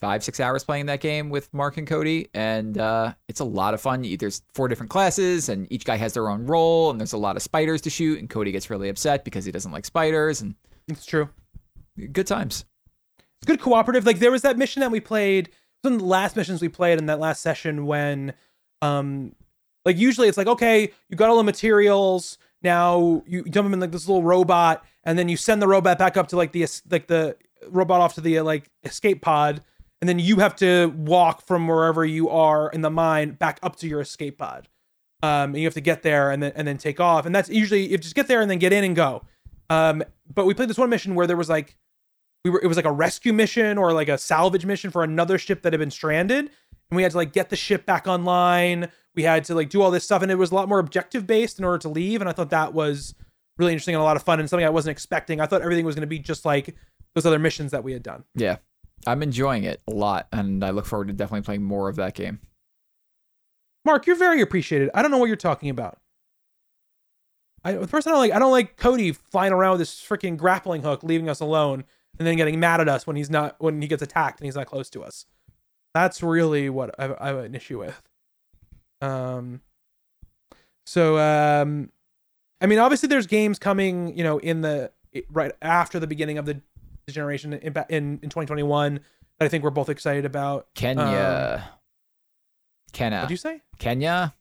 five 0.00 0.24
six 0.24 0.40
hours 0.40 0.64
playing 0.64 0.86
that 0.86 1.00
game 1.00 1.28
with 1.28 1.52
Mark 1.52 1.76
and 1.76 1.86
Cody, 1.86 2.28
and 2.32 2.78
uh, 2.78 3.12
it's 3.28 3.40
a 3.40 3.44
lot 3.44 3.74
of 3.74 3.80
fun. 3.80 4.02
There's 4.18 4.42
four 4.54 4.68
different 4.68 4.90
classes, 4.90 5.48
and 5.48 5.66
each 5.72 5.84
guy 5.84 5.96
has 5.96 6.14
their 6.14 6.28
own 6.30 6.46
role, 6.46 6.90
and 6.90 7.00
there's 7.00 7.12
a 7.12 7.18
lot 7.18 7.36
of 7.36 7.42
spiders 7.42 7.80
to 7.82 7.90
shoot. 7.90 8.18
And 8.20 8.30
Cody 8.30 8.52
gets 8.52 8.70
really 8.70 8.88
upset 8.88 9.24
because 9.24 9.44
he 9.44 9.52
doesn't 9.52 9.72
like 9.72 9.84
spiders, 9.84 10.40
and 10.40 10.54
It's 10.88 11.04
true. 11.04 11.28
Good 12.08 12.26
times. 12.26 12.64
It's 13.18 13.46
good 13.46 13.60
cooperative. 13.60 14.04
Like 14.04 14.18
there 14.18 14.30
was 14.30 14.42
that 14.42 14.58
mission 14.58 14.80
that 14.80 14.90
we 14.90 15.00
played. 15.00 15.50
One 15.82 15.94
of 15.94 16.00
the 16.00 16.06
last 16.06 16.36
missions 16.36 16.60
we 16.60 16.68
played 16.68 16.98
in 16.98 17.06
that 17.06 17.20
last 17.20 17.40
session 17.40 17.86
when, 17.86 18.34
um, 18.82 19.34
like 19.86 19.96
usually 19.96 20.28
it's 20.28 20.36
like 20.36 20.46
okay, 20.46 20.92
you 21.08 21.16
got 21.16 21.30
all 21.30 21.38
the 21.38 21.42
materials. 21.42 22.36
Now 22.62 23.22
you 23.26 23.42
dump 23.44 23.64
them 23.64 23.72
in 23.72 23.80
like 23.80 23.92
this 23.92 24.06
little 24.06 24.22
robot, 24.22 24.84
and 25.04 25.18
then 25.18 25.28
you 25.28 25.36
send 25.38 25.62
the 25.62 25.68
robot 25.68 25.98
back 25.98 26.16
up 26.18 26.28
to 26.28 26.36
like 26.36 26.52
the 26.52 26.66
like 26.90 27.06
the 27.06 27.36
robot 27.68 28.00
off 28.00 28.14
to 28.14 28.20
the 28.20 28.38
uh, 28.38 28.44
like 28.44 28.70
escape 28.84 29.22
pod, 29.22 29.62
and 30.02 30.08
then 30.08 30.18
you 30.18 30.36
have 30.36 30.54
to 30.56 30.88
walk 30.98 31.46
from 31.46 31.66
wherever 31.66 32.04
you 32.04 32.28
are 32.28 32.68
in 32.70 32.82
the 32.82 32.90
mine 32.90 33.32
back 33.32 33.58
up 33.62 33.76
to 33.76 33.88
your 33.88 34.00
escape 34.00 34.38
pod. 34.38 34.68
Um, 35.22 35.50
and 35.50 35.58
you 35.58 35.64
have 35.64 35.74
to 35.74 35.82
get 35.82 36.02
there 36.02 36.30
and 36.30 36.42
then 36.42 36.52
and 36.54 36.68
then 36.68 36.76
take 36.76 37.00
off, 37.00 37.24
and 37.24 37.34
that's 37.34 37.48
usually 37.48 37.90
you 37.90 37.96
just 37.96 38.14
get 38.14 38.26
there 38.28 38.42
and 38.42 38.50
then 38.50 38.58
get 38.58 38.72
in 38.72 38.84
and 38.84 38.94
go. 38.94 39.22
Um, 39.70 40.02
but 40.32 40.44
we 40.44 40.52
played 40.52 40.68
this 40.68 40.78
one 40.78 40.90
mission 40.90 41.14
where 41.14 41.26
there 41.26 41.36
was 41.36 41.48
like 41.48 41.76
we 42.44 42.50
were 42.50 42.60
it 42.62 42.66
was 42.66 42.76
like 42.76 42.86
a 42.86 42.92
rescue 42.92 43.32
mission 43.32 43.78
or 43.78 43.92
like 43.92 44.08
a 44.08 44.18
salvage 44.18 44.64
mission 44.64 44.90
for 44.90 45.02
another 45.02 45.38
ship 45.38 45.62
that 45.62 45.72
had 45.72 45.80
been 45.80 45.90
stranded. 45.90 46.50
And 46.90 46.96
we 46.96 47.02
had 47.02 47.12
to 47.12 47.18
like 47.18 47.32
get 47.32 47.50
the 47.50 47.56
ship 47.56 47.86
back 47.86 48.06
online. 48.06 48.90
We 49.14 49.22
had 49.22 49.44
to 49.44 49.54
like 49.54 49.70
do 49.70 49.82
all 49.82 49.90
this 49.90 50.04
stuff. 50.04 50.22
And 50.22 50.30
it 50.30 50.36
was 50.36 50.50
a 50.50 50.54
lot 50.54 50.68
more 50.68 50.78
objective 50.78 51.26
based 51.26 51.58
in 51.58 51.64
order 51.64 51.78
to 51.78 51.88
leave. 51.88 52.20
And 52.20 52.28
i 52.28 52.32
thought 52.32 52.50
that 52.50 52.74
was 52.74 53.14
really 53.58 53.72
interesting 53.72 53.94
and 53.94 54.00
a 54.00 54.04
lot 54.04 54.16
of 54.16 54.22
fun 54.22 54.40
and 54.40 54.48
something 54.48 54.66
i 54.66 54.70
wasn't 54.70 54.92
expecting. 54.92 55.40
I 55.40 55.46
thought 55.46 55.62
everything 55.62 55.84
was 55.84 55.94
going 55.94 56.02
to 56.02 56.06
be 56.06 56.18
just 56.18 56.44
like 56.44 56.74
those 57.14 57.26
other 57.26 57.38
missions 57.38 57.70
that 57.72 57.84
we 57.84 57.92
had 57.92 58.02
done. 58.02 58.24
Yeah, 58.34 58.56
I'm 59.06 59.22
enjoying 59.22 59.64
it 59.64 59.80
a 59.88 59.92
lot, 59.92 60.28
and 60.32 60.64
I 60.64 60.70
look 60.70 60.86
forward 60.86 61.08
to 61.08 61.14
definitely 61.14 61.42
playing 61.42 61.62
more 61.62 61.88
of 61.88 61.96
that 61.96 62.14
game. 62.14 62.40
mark 63.84 64.06
you're 64.06 64.16
very 64.16 64.40
appreciated. 64.40 64.90
I 64.94 65.02
don't 65.02 65.10
know 65.10 65.18
what 65.18 65.26
you're 65.26 65.36
talking 65.36 65.70
about. 65.70 65.98
I, 67.64 67.72
the 67.72 67.86
person 67.86 68.10
I 68.10 68.14
don't 68.14 68.20
like, 68.20 68.32
I 68.32 68.38
don't 68.38 68.52
like 68.52 68.76
Cody 68.76 69.12
flying 69.12 69.52
around 69.52 69.72
with 69.72 69.80
this 69.80 69.94
freaking 69.94 70.36
grappling 70.36 70.82
hook, 70.82 71.02
leaving 71.02 71.28
us 71.28 71.40
alone, 71.40 71.84
and 72.20 72.26
then 72.26 72.36
getting 72.36 72.60
mad 72.60 72.82
at 72.82 72.88
us 72.88 73.06
when 73.06 73.16
he's 73.16 73.30
not 73.30 73.56
when 73.58 73.80
he 73.80 73.88
gets 73.88 74.02
attacked 74.02 74.38
and 74.40 74.44
he's 74.44 74.54
not 74.54 74.66
close 74.66 74.90
to 74.90 75.02
us. 75.02 75.24
That's 75.94 76.22
really 76.22 76.68
what 76.68 76.94
I, 77.00 77.14
I 77.18 77.26
have 77.28 77.38
an 77.38 77.54
issue 77.56 77.80
with. 77.80 78.00
Um. 79.00 79.62
So 80.86 81.18
um, 81.18 81.90
I 82.60 82.66
mean, 82.66 82.78
obviously, 82.78 83.08
there's 83.08 83.26
games 83.26 83.58
coming, 83.58 84.16
you 84.16 84.22
know, 84.22 84.38
in 84.38 84.60
the 84.60 84.92
right 85.30 85.52
after 85.62 85.98
the 85.98 86.06
beginning 86.06 86.36
of 86.36 86.44
the 86.44 86.60
generation 87.08 87.54
in 87.54 87.74
in, 87.88 88.20
in 88.22 88.28
2021 88.28 89.00
that 89.38 89.44
I 89.46 89.48
think 89.48 89.64
we're 89.64 89.70
both 89.70 89.88
excited 89.88 90.26
about. 90.26 90.68
Kenya, 90.74 91.70
Kenya, 92.92 93.18
What'd 93.18 93.30
you 93.30 93.36
say? 93.38 93.62
Kenya, 93.78 94.34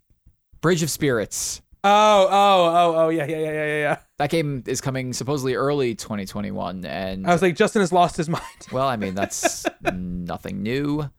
Bridge 0.60 0.84
of 0.84 0.92
Spirits. 0.92 1.62
Oh, 1.84 2.28
oh, 2.30 2.30
oh, 2.30 2.96
oh, 3.06 3.10
yeah, 3.10 3.26
yeah, 3.26 3.38
yeah, 3.38 3.52
yeah, 3.52 3.66
yeah, 3.66 3.80
yeah. 3.80 3.98
That 4.18 4.30
game 4.30 4.64
is 4.68 4.82
coming 4.82 5.14
supposedly 5.14 5.56
early 5.56 5.96
2021, 5.96 6.84
and 6.84 7.26
I 7.26 7.32
was 7.32 7.42
like, 7.42 7.56
Justin 7.56 7.82
has 7.82 7.94
lost 7.94 8.18
his 8.18 8.28
mind. 8.28 8.44
well, 8.72 8.88
I 8.88 8.98
mean 8.98 9.16
that's 9.16 9.66
nothing 9.94 10.62
new. 10.62 11.10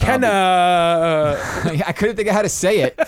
Kenna, 0.00 0.26
I 1.86 1.92
couldn't 1.92 2.16
think 2.16 2.28
of 2.28 2.34
how 2.34 2.42
to 2.42 2.48
say 2.48 2.80
it. 2.80 2.98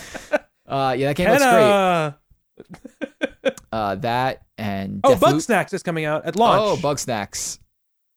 Uh, 0.67 0.95
yeah, 0.97 1.09
that 1.13 1.17
game 1.17 1.31
looks 1.31 1.43
great. 1.43 2.15
Uh, 3.73 3.95
that 3.97 4.43
and 4.59 5.01
Oh, 5.05 5.15
Deathloop. 5.15 5.35
Bugsnax 5.35 5.73
is 5.73 5.83
coming 5.83 6.05
out 6.05 6.25
at 6.27 6.37
launch. 6.37 6.63
Oh, 6.63 6.77
Bugsnax. 6.81 7.59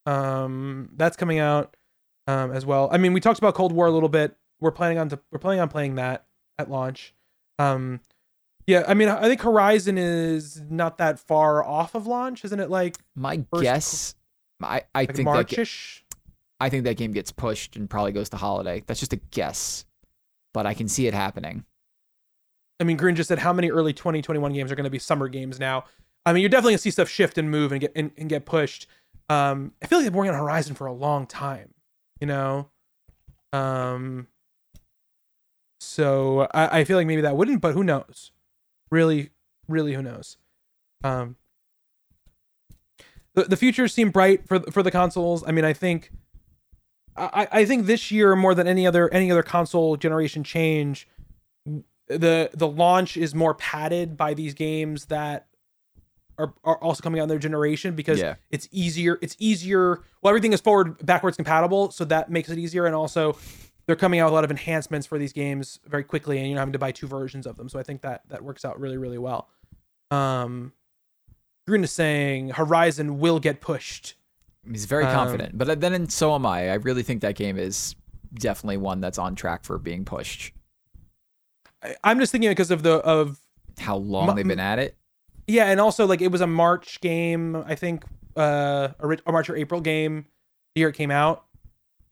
Um, 0.05 0.89
that's 0.95 1.15
coming 1.15 1.39
out 1.39 1.75
um, 2.27 2.51
as 2.51 2.65
well. 2.65 2.89
I 2.91 2.97
mean, 2.97 3.13
we 3.13 3.21
talked 3.21 3.39
about 3.39 3.55
Cold 3.55 3.71
War 3.71 3.87
a 3.87 3.91
little 3.91 4.09
bit. 4.09 4.35
We're 4.59 4.71
planning 4.71 4.97
on 4.97 5.09
to, 5.09 5.19
we're 5.31 5.39
planning 5.39 5.61
on 5.61 5.69
playing 5.69 5.95
that 5.95 6.25
at 6.59 6.69
launch. 6.69 7.13
Um, 7.59 8.01
yeah, 8.67 8.83
I 8.87 8.93
mean, 8.93 9.09
I 9.09 9.27
think 9.27 9.41
Horizon 9.41 9.97
is 9.97 10.61
not 10.69 10.97
that 10.99 11.19
far 11.19 11.63
off 11.63 11.95
of 11.95 12.07
launch, 12.07 12.45
isn't 12.45 12.59
it? 12.59 12.69
Like, 12.69 12.97
My 13.15 13.43
guess, 13.59 14.15
I, 14.61 14.83
I 14.95 15.01
like 15.01 15.15
think 15.15 15.27
that 15.27 15.47
Marchish. 15.47 16.03
I 16.59 16.69
think 16.69 16.85
that 16.85 16.95
game 16.95 17.11
gets 17.11 17.31
pushed 17.31 17.75
and 17.75 17.89
probably 17.89 18.13
goes 18.13 18.29
to 18.29 18.37
holiday. 18.37 18.83
That's 18.85 18.99
just 18.99 19.11
a 19.11 19.17
guess, 19.31 19.85
but 20.53 20.65
I 20.65 20.73
can 20.73 20.87
see 20.87 21.07
it 21.07 21.13
happening. 21.13 21.65
I 22.79 22.85
mean, 22.85 22.97
Green 22.97 23.15
just 23.15 23.27
said 23.27 23.39
how 23.39 23.53
many 23.53 23.69
early 23.69 23.93
2021 23.93 24.53
games 24.53 24.71
are 24.71 24.75
going 24.75 24.85
to 24.85 24.89
be 24.89 24.99
summer 24.99 25.27
games 25.27 25.59
now. 25.59 25.85
I 26.25 26.31
mean, 26.31 26.41
you're 26.41 26.49
definitely 26.49 26.73
gonna 26.73 26.79
see 26.79 26.91
stuff 26.91 27.09
shift 27.09 27.37
and 27.37 27.51
move 27.51 27.71
and 27.71 27.81
get 27.81 27.91
and, 27.95 28.11
and 28.17 28.29
get 28.29 28.45
pushed. 28.45 28.87
Um, 29.29 29.73
I 29.81 29.87
feel 29.87 29.99
like 29.99 30.05
they've 30.05 30.11
been 30.11 30.19
working 30.19 30.33
on 30.33 30.39
Horizon 30.39 30.75
for 30.75 30.87
a 30.87 30.93
long 30.93 31.27
time, 31.27 31.73
you 32.21 32.27
know. 32.27 32.69
Um, 33.51 34.27
so 35.81 36.47
I, 36.53 36.79
I 36.79 36.83
feel 36.85 36.97
like 36.97 37.07
maybe 37.07 37.21
that 37.21 37.35
wouldn't, 37.35 37.61
but 37.61 37.73
who 37.73 37.83
knows? 37.83 38.31
Really, 38.93 39.31
really, 39.67 39.95
who 39.95 40.03
knows? 40.03 40.37
Um, 41.03 41.35
the 43.33 43.45
the 43.45 43.57
futures 43.57 43.91
seem 43.91 44.11
bright 44.11 44.47
for 44.47 44.59
for 44.71 44.83
the 44.83 44.91
consoles. 44.91 45.43
I 45.47 45.51
mean, 45.51 45.65
I 45.65 45.73
think. 45.73 46.11
I, 47.15 47.47
I 47.51 47.65
think 47.65 47.85
this 47.85 48.11
year 48.11 48.35
more 48.35 48.53
than 48.55 48.67
any 48.67 48.85
other 48.85 49.11
any 49.11 49.31
other 49.31 49.41
console 49.43 49.97
generation 49.97 50.43
change, 50.43 51.07
the 52.07 52.51
the 52.53 52.67
launch 52.67 53.17
is 53.17 53.33
more 53.33 53.55
padded 53.55 54.15
by 54.15 54.35
these 54.35 54.53
games 54.53 55.05
that 55.05 55.47
are, 56.37 56.53
are 56.63 56.77
also 56.77 57.01
coming 57.01 57.19
out 57.19 57.23
in 57.23 57.29
their 57.29 57.39
generation 57.39 57.95
because 57.95 58.19
Yeah. 58.19 58.35
it's 58.51 58.67
easier 58.71 59.17
it's 59.21 59.35
easier 59.39 60.01
well 60.21 60.29
everything 60.29 60.53
is 60.53 60.61
forward 60.61 61.03
backwards 61.05 61.37
compatible 61.37 61.91
so 61.91 62.03
that 62.05 62.31
makes 62.31 62.49
it 62.49 62.57
easier 62.57 62.87
and 62.87 62.95
also 62.95 63.37
they're 63.85 63.95
coming 63.95 64.19
out 64.19 64.25
with 64.25 64.31
a 64.31 64.35
lot 64.35 64.43
of 64.43 64.51
enhancements 64.51 65.05
for 65.07 65.17
these 65.17 65.33
games 65.33 65.79
very 65.85 66.03
quickly 66.03 66.37
and 66.37 66.47
you're 66.47 66.55
not 66.55 66.61
having 66.61 66.73
to 66.73 66.79
buy 66.79 66.91
two 66.91 67.07
versions 67.07 67.45
of 67.45 67.57
them 67.57 67.67
so 67.69 67.79
i 67.79 67.83
think 67.83 68.01
that 68.01 68.21
that 68.29 68.43
works 68.43 68.63
out 68.65 68.79
really 68.79 68.97
really 68.97 69.17
well 69.17 69.49
um 70.11 70.71
Green 71.67 71.83
is 71.83 71.91
saying 71.91 72.49
horizon 72.49 73.19
will 73.19 73.39
get 73.39 73.61
pushed 73.61 74.15
He's 74.69 74.85
very 74.85 75.03
Um, 75.03 75.11
confident, 75.11 75.57
but 75.57 75.81
then 75.81 76.07
so 76.07 76.33
am 76.35 76.45
I. 76.45 76.69
I 76.69 76.75
really 76.75 77.03
think 77.03 77.21
that 77.21 77.35
game 77.35 77.57
is 77.57 77.95
definitely 78.33 78.77
one 78.77 79.01
that's 79.01 79.17
on 79.17 79.35
track 79.35 79.65
for 79.65 79.77
being 79.77 80.05
pushed. 80.05 80.53
I, 81.83 81.95
i'm 82.03 82.17
just 82.17 82.31
thinking 82.31 82.49
because 82.49 82.71
of 82.71 82.81
the 82.81 82.93
of 82.99 83.39
How 83.79 83.97
long 83.97 84.27
Ma- 84.27 84.33
they've 84.35 84.47
been 84.47 84.61
at 84.61 84.79
it? 84.79 84.95
Yeah, 85.47 85.65
and 85.65 85.81
also 85.81 86.05
like 86.07 86.21
it 86.21 86.29
was 86.29 86.39
a 86.39 86.47
March 86.47 87.01
game, 87.01 87.57
I 87.67 87.75
think, 87.75 88.05
uh, 88.37 88.89
a, 88.99 89.17
a 89.27 89.31
March 89.33 89.49
or 89.49 89.57
April 89.57 89.81
game 89.81 90.27
the 90.75 90.79
year 90.79 90.89
it 90.89 90.93
came 90.95 91.11
out, 91.11 91.43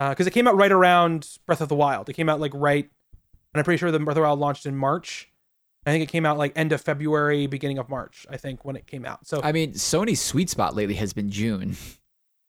Uh, 0.01 0.09
because 0.09 0.25
it 0.25 0.31
came 0.31 0.47
out 0.47 0.55
right 0.55 0.71
around 0.71 1.29
Breath 1.45 1.61
of 1.61 1.69
the 1.69 1.75
Wild. 1.75 2.09
It 2.09 2.13
came 2.13 2.27
out 2.27 2.39
like 2.39 2.51
right, 2.55 2.85
and 3.53 3.59
I'm 3.59 3.63
pretty 3.63 3.77
sure 3.77 3.91
the 3.91 3.99
Breath 3.99 4.17
of 4.17 4.21
the 4.21 4.21
Wild 4.21 4.39
launched 4.39 4.65
in 4.65 4.75
March. 4.75 5.29
I 5.85 5.91
think 5.91 6.03
it 6.03 6.11
came 6.11 6.25
out 6.25 6.39
like 6.39 6.53
end 6.55 6.71
of 6.71 6.81
February, 6.81 7.45
beginning 7.45 7.77
of 7.77 7.87
March. 7.87 8.25
I 8.27 8.37
think 8.37 8.65
when 8.65 8.75
it 8.75 8.87
came 8.87 9.05
out. 9.05 9.27
So 9.27 9.41
I 9.43 9.51
mean, 9.51 9.73
Sony's 9.73 10.19
sweet 10.19 10.49
spot 10.49 10.75
lately 10.75 10.95
has 10.95 11.13
been 11.13 11.29
June. 11.29 11.77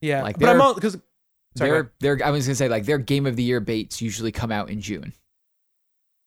yeah, 0.01 0.23
like, 0.23 0.39
but 0.39 0.49
I'm 0.49 0.57
they're- 0.57 0.75
because 0.75 0.99
sorry, 1.59 1.71
go 1.71 1.75
ahead. 1.75 1.91
Their, 2.01 2.17
their, 2.17 2.27
I 2.27 2.31
was 2.31 2.47
gonna 2.47 2.55
say 2.55 2.69
like 2.71 2.87
their 2.87 2.97
game 2.97 3.27
of 3.27 3.37
the 3.37 3.43
year 3.43 3.61
baits 3.61 4.01
usually 4.01 4.33
come 4.33 4.51
out 4.51 4.71
in 4.71 4.81
June. 4.81 5.13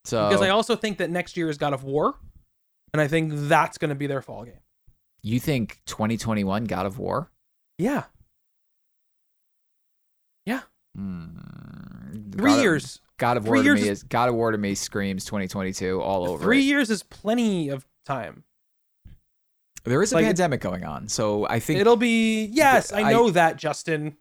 So 0.03 0.29
because 0.29 0.43
I 0.43 0.49
also 0.49 0.75
think 0.75 0.99
that 0.99 1.09
next 1.09 1.35
year 1.37 1.49
is 1.49 1.57
God 1.57 1.73
of 1.73 1.83
War, 1.83 2.13
and 2.93 3.01
I 3.01 3.07
think 3.07 3.31
that's 3.33 3.79
going 3.79 3.89
to 3.89 3.95
be 3.95 4.05
their 4.05 4.21
fall 4.21 4.45
game. 4.45 4.59
you 5.23 5.39
think 5.39 5.79
2021 5.87 6.65
God 6.65 6.85
of 6.85 6.99
War? 6.99 7.31
Yeah, 7.79 8.03
Hmm. 10.95 11.25
three 12.31 12.49
God 12.51 12.55
of- 12.57 12.61
years. 12.63 13.01
God 13.17 13.37
of 13.37 13.45
Three 13.45 13.61
War 13.61 13.63
to 13.63 13.73
me 13.75 13.81
is- 13.81 13.99
is 13.99 14.03
God 14.03 14.27
of 14.29 14.35
War 14.35 14.51
to 14.51 14.57
me 14.57 14.75
screams 14.75 15.23
2022 15.25 16.01
all 16.01 16.27
over. 16.27 16.43
Three 16.43 16.59
it. 16.59 16.63
years 16.63 16.89
is 16.89 17.01
plenty 17.03 17.69
of 17.69 17.85
time. 18.05 18.43
There 19.85 20.01
is 20.01 20.11
a 20.11 20.15
like- 20.15 20.25
pandemic 20.25 20.61
going 20.61 20.83
on, 20.83 21.07
so 21.07 21.47
I 21.47 21.59
think 21.59 21.79
It'll 21.79 21.95
be 21.95 22.45
yes, 22.45 22.91
I 22.91 23.01
I- 23.03 23.11
know 23.11 23.29
that, 23.29 23.57
Justin. 23.57 24.17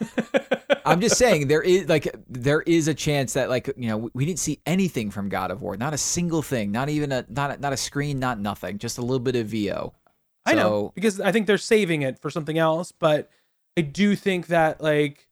I'm 0.84 1.00
just 1.00 1.16
saying 1.16 1.48
there 1.48 1.62
is 1.62 1.88
like 1.88 2.14
there 2.28 2.62
is 2.62 2.88
a 2.88 2.94
chance 2.94 3.32
that 3.34 3.48
like 3.48 3.68
you 3.76 3.88
know 3.88 4.10
we, 4.14 4.24
didn't 4.26 4.38
see 4.38 4.60
anything 4.66 5.10
from 5.10 5.28
God 5.28 5.50
of 5.50 5.62
War, 5.62 5.76
not 5.76 5.94
a 5.94 5.98
single 5.98 6.42
thing, 6.42 6.70
not 6.72 6.88
even 6.88 7.12
a 7.12 7.24
not 7.28 7.52
a, 7.52 7.60
not 7.60 7.72
a 7.72 7.76
screen, 7.76 8.18
not 8.18 8.38
nothing, 8.38 8.78
just 8.78 8.98
a 8.98 9.00
little 9.02 9.18
bit 9.20 9.36
of 9.36 9.46
VO. 9.46 9.92
I 10.44 10.54
know 10.54 10.92
because 10.94 11.20
I 11.20 11.32
think 11.32 11.46
they're 11.46 11.58
saving 11.58 12.02
it 12.02 12.20
for 12.20 12.30
something 12.30 12.56
else, 12.58 12.92
but 12.92 13.30
I 13.76 13.80
do 13.82 14.14
think 14.16 14.46
that 14.48 14.80
like 14.80 15.25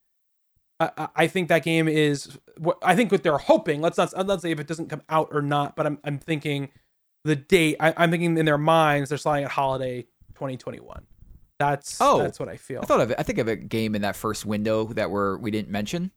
I, 0.80 0.90
I- 0.96 1.08
I 1.16 1.26
think 1.26 1.48
that 1.48 1.62
game 1.64 1.88
is 1.88 2.38
what 2.58 2.78
I 2.82 2.94
think 2.96 3.12
what 3.12 3.22
they're 3.22 3.38
hoping. 3.38 3.80
Let's 3.80 3.96
not 3.98 4.12
let's 4.26 4.42
say 4.42 4.50
if 4.50 4.60
it 4.60 4.66
doesn't 4.66 4.88
come 4.88 5.02
out 5.08 5.28
or 5.32 5.42
not, 5.42 5.76
but 5.76 5.86
I'm 5.86 5.98
I'm 6.04 6.18
thinking 6.18 6.70
the 7.24 7.36
date. 7.36 7.76
I, 7.80 7.94
I'm 7.96 8.10
thinking 8.10 8.36
in 8.36 8.44
their 8.46 8.58
minds 8.58 9.08
they're 9.08 9.18
sliding 9.18 9.44
at 9.46 9.50
holiday 9.52 10.02
2021. 10.34 11.06
That's 11.58 11.98
Oh, 12.00 12.18
that's 12.18 12.40
what 12.40 12.48
I 12.48 12.56
feel. 12.56 12.80
I 12.82 12.86
thought 12.86 13.00
of 13.00 13.10
it. 13.12 13.16
I 13.18 13.22
think 13.22 13.38
of 13.38 13.46
a 13.48 13.56
game 13.56 13.94
in 13.94 14.02
that 14.02 14.16
first 14.16 14.44
window 14.44 14.86
that 14.94 15.10
we're 15.10 15.36
we 15.38 15.50
didn't 15.50 15.70
mention. 15.70 16.10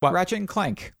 What? 0.00 0.12
Ratchet 0.14 0.38
and 0.38 0.48
Clank. 0.48 0.94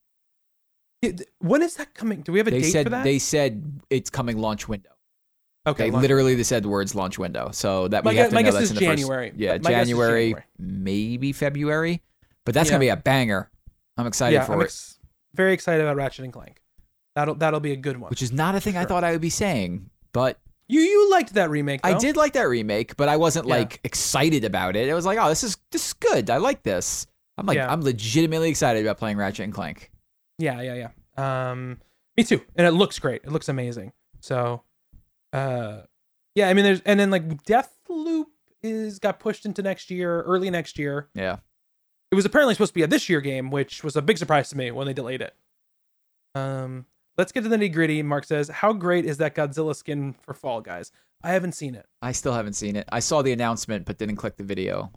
when 1.38 1.62
is 1.62 1.76
that 1.76 1.94
coming? 1.94 2.22
Do 2.22 2.32
we 2.32 2.38
have 2.38 2.48
a 2.48 2.50
They 2.50 2.60
date 2.62 2.70
said 2.72 2.86
for 2.86 2.90
that? 2.90 3.04
they 3.04 3.18
said 3.18 3.80
it's 3.88 4.10
coming 4.10 4.36
launch 4.38 4.68
window. 4.68 4.90
okay, 5.66 5.84
They 5.84 5.90
launch- 5.92 6.02
literally 6.02 6.34
they 6.34 6.42
said 6.42 6.64
the 6.64 6.68
words 6.68 6.94
launch 6.94 7.18
window. 7.18 7.50
So 7.52 7.86
that 7.88 8.04
My 8.04 8.10
we 8.10 8.14
guess- 8.16 8.22
have 8.24 8.30
to 8.38 8.42
know 8.44 8.50
that's 8.50 8.64
is 8.64 8.70
in 8.70 8.76
the 8.76 8.80
first- 8.86 8.98
January. 8.98 9.32
yeah, 9.36 9.58
My 9.62 9.70
January, 9.70 10.22
January. 10.30 10.44
maybe 10.58 11.32
February. 11.32 12.02
But 12.44 12.54
that's 12.54 12.68
Yeah. 12.68 12.74
gonna 12.74 12.80
be 12.80 12.88
a 12.88 12.96
banger. 12.96 13.50
I'm 13.96 14.06
excited 14.06 14.34
yeah, 14.34 14.44
for 14.44 14.54
I'm 14.54 14.60
it. 14.60 14.64
ex- 14.64 14.98
very 15.34 15.52
excited 15.52 15.82
about 15.82 15.96
Ratchet 15.96 16.24
and 16.24 16.32
Clank. 16.32 16.62
That'll 17.14 17.34
that'll 17.34 17.60
be 17.60 17.72
a 17.72 17.76
good 17.76 17.96
one. 17.98 18.10
which 18.10 18.22
is 18.22 18.32
not 18.32 18.54
a 18.54 18.60
thing 18.60 18.76
I 18.76 18.84
thought 18.84 19.04
I 19.04 19.12
would 19.12 19.20
be 19.20 19.30
saying. 19.30 19.90
But 20.12 20.38
You 20.68 20.80
you 20.80 21.10
liked 21.10 21.34
that 21.34 21.50
remake? 21.50 21.80
I 21.84 21.98
did 21.98 22.16
like 22.16 22.34
that 22.34 22.48
remake, 22.48 22.96
but 22.96 23.08
I 23.08 23.16
wasn't 23.16 23.46
Yeah. 23.46 23.56
like 23.56 23.80
excited 23.84 24.44
about 24.44 24.76
it. 24.76 24.88
It 24.88 24.94
was 24.94 25.04
like, 25.06 25.18
oh, 25.18 25.28
this 25.28 25.42
is 25.42 25.56
this 25.72 25.88
is 25.88 25.92
good. 25.94 26.30
I 26.30 26.36
like 26.38 26.62
this. 26.62 27.06
I'm 27.36 27.46
like, 27.46 27.56
Yeah. 27.56 27.70
I'm 27.72 27.80
legitimately 27.82 28.50
excited 28.50 28.84
about 28.84 28.98
playing 28.98 29.16
Ratchet 29.16 29.44
and 29.44 29.52
Clank. 29.54 29.90
Yeah, 30.38 30.60
yeah, 30.60 30.88
yeah. 31.16 31.50
Um, 31.50 31.80
me 32.16 32.24
too. 32.24 32.40
And 32.56 32.66
it 32.66 32.72
looks 32.72 32.98
great. 32.98 33.22
It 33.24 33.30
looks 33.32 33.48
amazing. 33.48 33.92
So, 34.20 34.62
uh, 35.32 35.82
yeah. 36.34 36.48
I 36.48 36.54
mean, 36.54 36.64
there's 36.64 36.80
and 36.84 36.98
then 37.00 37.10
like 37.10 37.42
Death 37.44 37.72
Loop 37.88 38.28
is 38.62 38.98
got 38.98 39.18
pushed 39.20 39.46
into 39.46 39.62
next 39.62 39.90
year, 39.90 40.22
early 40.22 40.50
next 40.50 40.78
year. 40.78 41.08
Yeah. 41.14 41.38
It 42.10 42.14
was 42.14 42.24
apparently 42.24 42.54
supposed 42.54 42.70
to 42.70 42.74
be 42.74 42.82
a 42.82 42.86
this 42.86 43.08
year 43.08 43.20
game, 43.20 43.50
which 43.50 43.84
was 43.84 43.96
a 43.96 44.02
big 44.02 44.18
surprise 44.18 44.48
to 44.50 44.56
me 44.56 44.70
when 44.70 44.86
they 44.86 44.94
delayed 44.94 45.20
it. 45.20 45.34
Um, 46.34 46.86
let's 47.16 47.32
get 47.32 47.42
to 47.42 47.48
the 47.48 47.56
nitty 47.56 47.72
gritty. 47.72 48.02
Mark 48.02 48.24
says, 48.24 48.48
"How 48.48 48.72
great 48.72 49.04
is 49.04 49.18
that 49.18 49.34
Godzilla 49.34 49.74
skin 49.74 50.14
for 50.22 50.34
Fall 50.34 50.60
Guys?" 50.60 50.90
I 51.22 51.30
haven't 51.30 51.52
seen 51.52 51.74
it. 51.74 51.86
I 52.00 52.12
still 52.12 52.32
haven't 52.32 52.52
seen 52.54 52.76
it. 52.76 52.88
I 52.90 53.00
saw 53.00 53.22
the 53.22 53.32
announcement, 53.32 53.84
but 53.86 53.98
didn't 53.98 54.16
click 54.16 54.36
the 54.36 54.44
video. 54.44 54.92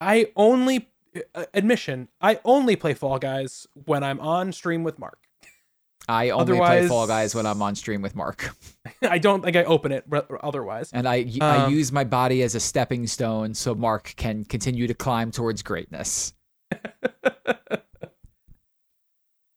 I 0.00 0.30
only 0.36 0.90
uh, 1.34 1.44
admission, 1.54 2.08
I 2.20 2.40
only 2.44 2.76
play 2.76 2.94
Fall 2.94 3.18
Guys 3.18 3.66
when 3.72 4.02
I'm 4.02 4.20
on 4.20 4.52
stream 4.52 4.84
with 4.84 4.98
Mark. 4.98 5.25
I 6.08 6.30
only 6.30 6.56
play 6.56 6.86
Fall 6.86 7.06
Guys 7.06 7.34
when 7.34 7.46
I'm 7.46 7.60
on 7.62 7.74
stream 7.74 8.00
with 8.02 8.14
Mark, 8.14 8.54
I 9.02 9.18
don't 9.18 9.42
think 9.42 9.56
I 9.56 9.64
open 9.64 9.90
it 9.92 10.04
otherwise. 10.42 10.90
and 10.92 11.08
I 11.08 11.26
I 11.40 11.64
Um, 11.64 11.72
use 11.72 11.90
my 11.92 12.04
body 12.04 12.42
as 12.42 12.54
a 12.54 12.60
stepping 12.60 13.06
stone 13.06 13.54
so 13.54 13.74
Mark 13.74 14.14
can 14.16 14.44
continue 14.44 14.86
to 14.86 14.94
climb 14.94 15.30
towards 15.32 15.62
greatness. 15.62 16.32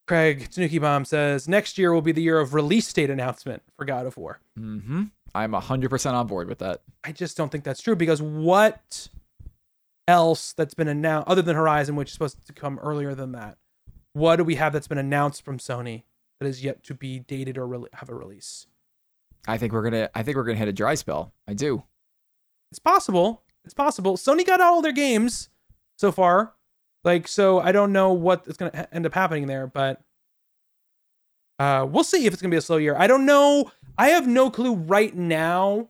Craig 0.06 0.48
Tanuki 0.50 0.78
Bomb 0.80 1.04
says 1.04 1.46
next 1.46 1.78
year 1.78 1.92
will 1.92 2.02
be 2.02 2.10
the 2.12 2.22
year 2.22 2.40
of 2.40 2.52
release 2.52 2.92
date 2.92 3.10
announcement 3.10 3.62
for 3.76 3.84
God 3.84 4.06
of 4.06 4.16
War. 4.16 4.40
Mm-hmm. 4.58 5.04
I'm 5.34 5.52
hundred 5.52 5.90
percent 5.90 6.16
on 6.16 6.26
board 6.26 6.48
with 6.48 6.58
that. 6.58 6.82
I 7.04 7.12
just 7.12 7.36
don't 7.36 7.50
think 7.52 7.62
that's 7.62 7.80
true 7.80 7.94
because 7.94 8.20
what 8.20 9.08
else 10.08 10.52
that's 10.52 10.74
been 10.74 10.88
announced 10.88 11.28
other 11.28 11.42
than 11.42 11.54
Horizon, 11.54 11.94
which 11.94 12.08
is 12.08 12.14
supposed 12.14 12.44
to 12.44 12.52
come 12.52 12.80
earlier 12.80 13.14
than 13.14 13.30
that? 13.32 13.56
What 14.12 14.36
do 14.36 14.44
we 14.44 14.56
have 14.56 14.72
that's 14.72 14.88
been 14.88 14.98
announced 14.98 15.44
from 15.44 15.58
Sony 15.58 16.02
that 16.40 16.46
is 16.46 16.64
yet 16.64 16.82
to 16.84 16.94
be 16.94 17.20
dated 17.20 17.58
or 17.58 17.66
re- 17.66 17.88
have 17.94 18.08
a 18.08 18.14
release? 18.14 18.66
I 19.46 19.58
think 19.58 19.72
we're 19.72 19.82
gonna 19.82 20.10
I 20.14 20.22
think 20.22 20.36
we're 20.36 20.44
gonna 20.44 20.58
hit 20.58 20.68
a 20.68 20.72
dry 20.72 20.94
spell. 20.94 21.32
I 21.46 21.54
do. 21.54 21.84
It's 22.70 22.78
possible. 22.78 23.42
It's 23.64 23.74
possible. 23.74 24.16
Sony 24.16 24.46
got 24.46 24.60
all 24.60 24.82
their 24.82 24.92
games 24.92 25.48
so 25.96 26.10
far. 26.12 26.54
Like, 27.04 27.28
so 27.28 27.60
I 27.60 27.72
don't 27.72 27.92
know 27.92 28.12
what 28.12 28.46
is 28.46 28.56
going 28.56 28.72
to 28.72 28.94
end 28.94 29.06
up 29.06 29.14
happening 29.14 29.46
there, 29.46 29.66
but 29.66 30.02
uh, 31.58 31.86
we'll 31.88 32.04
see 32.04 32.26
if 32.26 32.32
it's 32.32 32.42
to 32.42 32.48
be 32.48 32.56
a 32.56 32.60
slow 32.60 32.76
year. 32.76 32.94
I 32.96 33.06
don't 33.06 33.24
know. 33.24 33.70
I 33.96 34.10
have 34.10 34.26
no 34.26 34.50
clue 34.50 34.74
right 34.74 35.14
now 35.14 35.88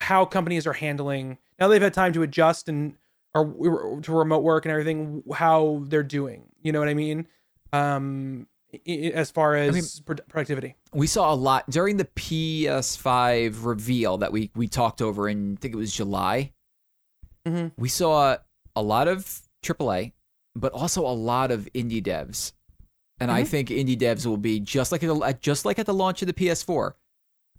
how 0.00 0.24
companies 0.24 0.66
are 0.66 0.72
handling 0.72 1.38
now 1.58 1.68
they've 1.68 1.82
had 1.82 1.94
time 1.94 2.12
to 2.12 2.22
adjust 2.22 2.68
and 2.68 2.94
or 3.34 4.00
to 4.02 4.12
remote 4.12 4.42
work 4.42 4.64
and 4.64 4.72
everything 4.72 5.22
how 5.34 5.84
they're 5.88 6.02
doing. 6.02 6.44
You 6.62 6.72
know 6.72 6.78
what 6.78 6.88
I 6.88 6.94
mean? 6.94 7.26
Um, 7.72 8.46
as 8.86 9.30
far 9.30 9.54
as 9.56 10.00
pro- 10.00 10.16
productivity. 10.28 10.76
we 10.92 11.06
saw 11.06 11.32
a 11.32 11.36
lot 11.36 11.68
during 11.70 11.96
the 11.96 12.04
PS5 12.04 13.64
reveal 13.64 14.18
that 14.18 14.32
we 14.32 14.50
we 14.54 14.68
talked 14.68 15.00
over 15.02 15.28
in 15.28 15.54
I 15.54 15.56
think 15.60 15.74
it 15.74 15.78
was 15.78 15.92
July. 15.94 16.52
Mhm. 17.46 17.72
We 17.76 17.88
saw 17.88 18.36
a 18.74 18.82
lot 18.82 19.08
of 19.08 19.40
AAA, 19.62 20.12
but 20.54 20.72
also 20.72 21.06
a 21.06 21.12
lot 21.14 21.50
of 21.50 21.68
indie 21.74 22.02
devs, 22.02 22.52
and 23.20 23.30
I 23.30 23.42
Mhm. 23.42 23.48
think 23.48 23.68
indie 23.68 23.96
devs 23.98 24.26
will 24.26 24.36
be 24.36 24.60
just 24.60 24.92
like 24.92 25.02
at 25.02 25.08
the, 25.08 25.38
just 25.40 25.64
like 25.64 25.78
at 25.78 25.86
the 25.86 25.94
launch 25.94 26.22
of 26.22 26.26
the 26.28 26.34
PS4. 26.34 26.96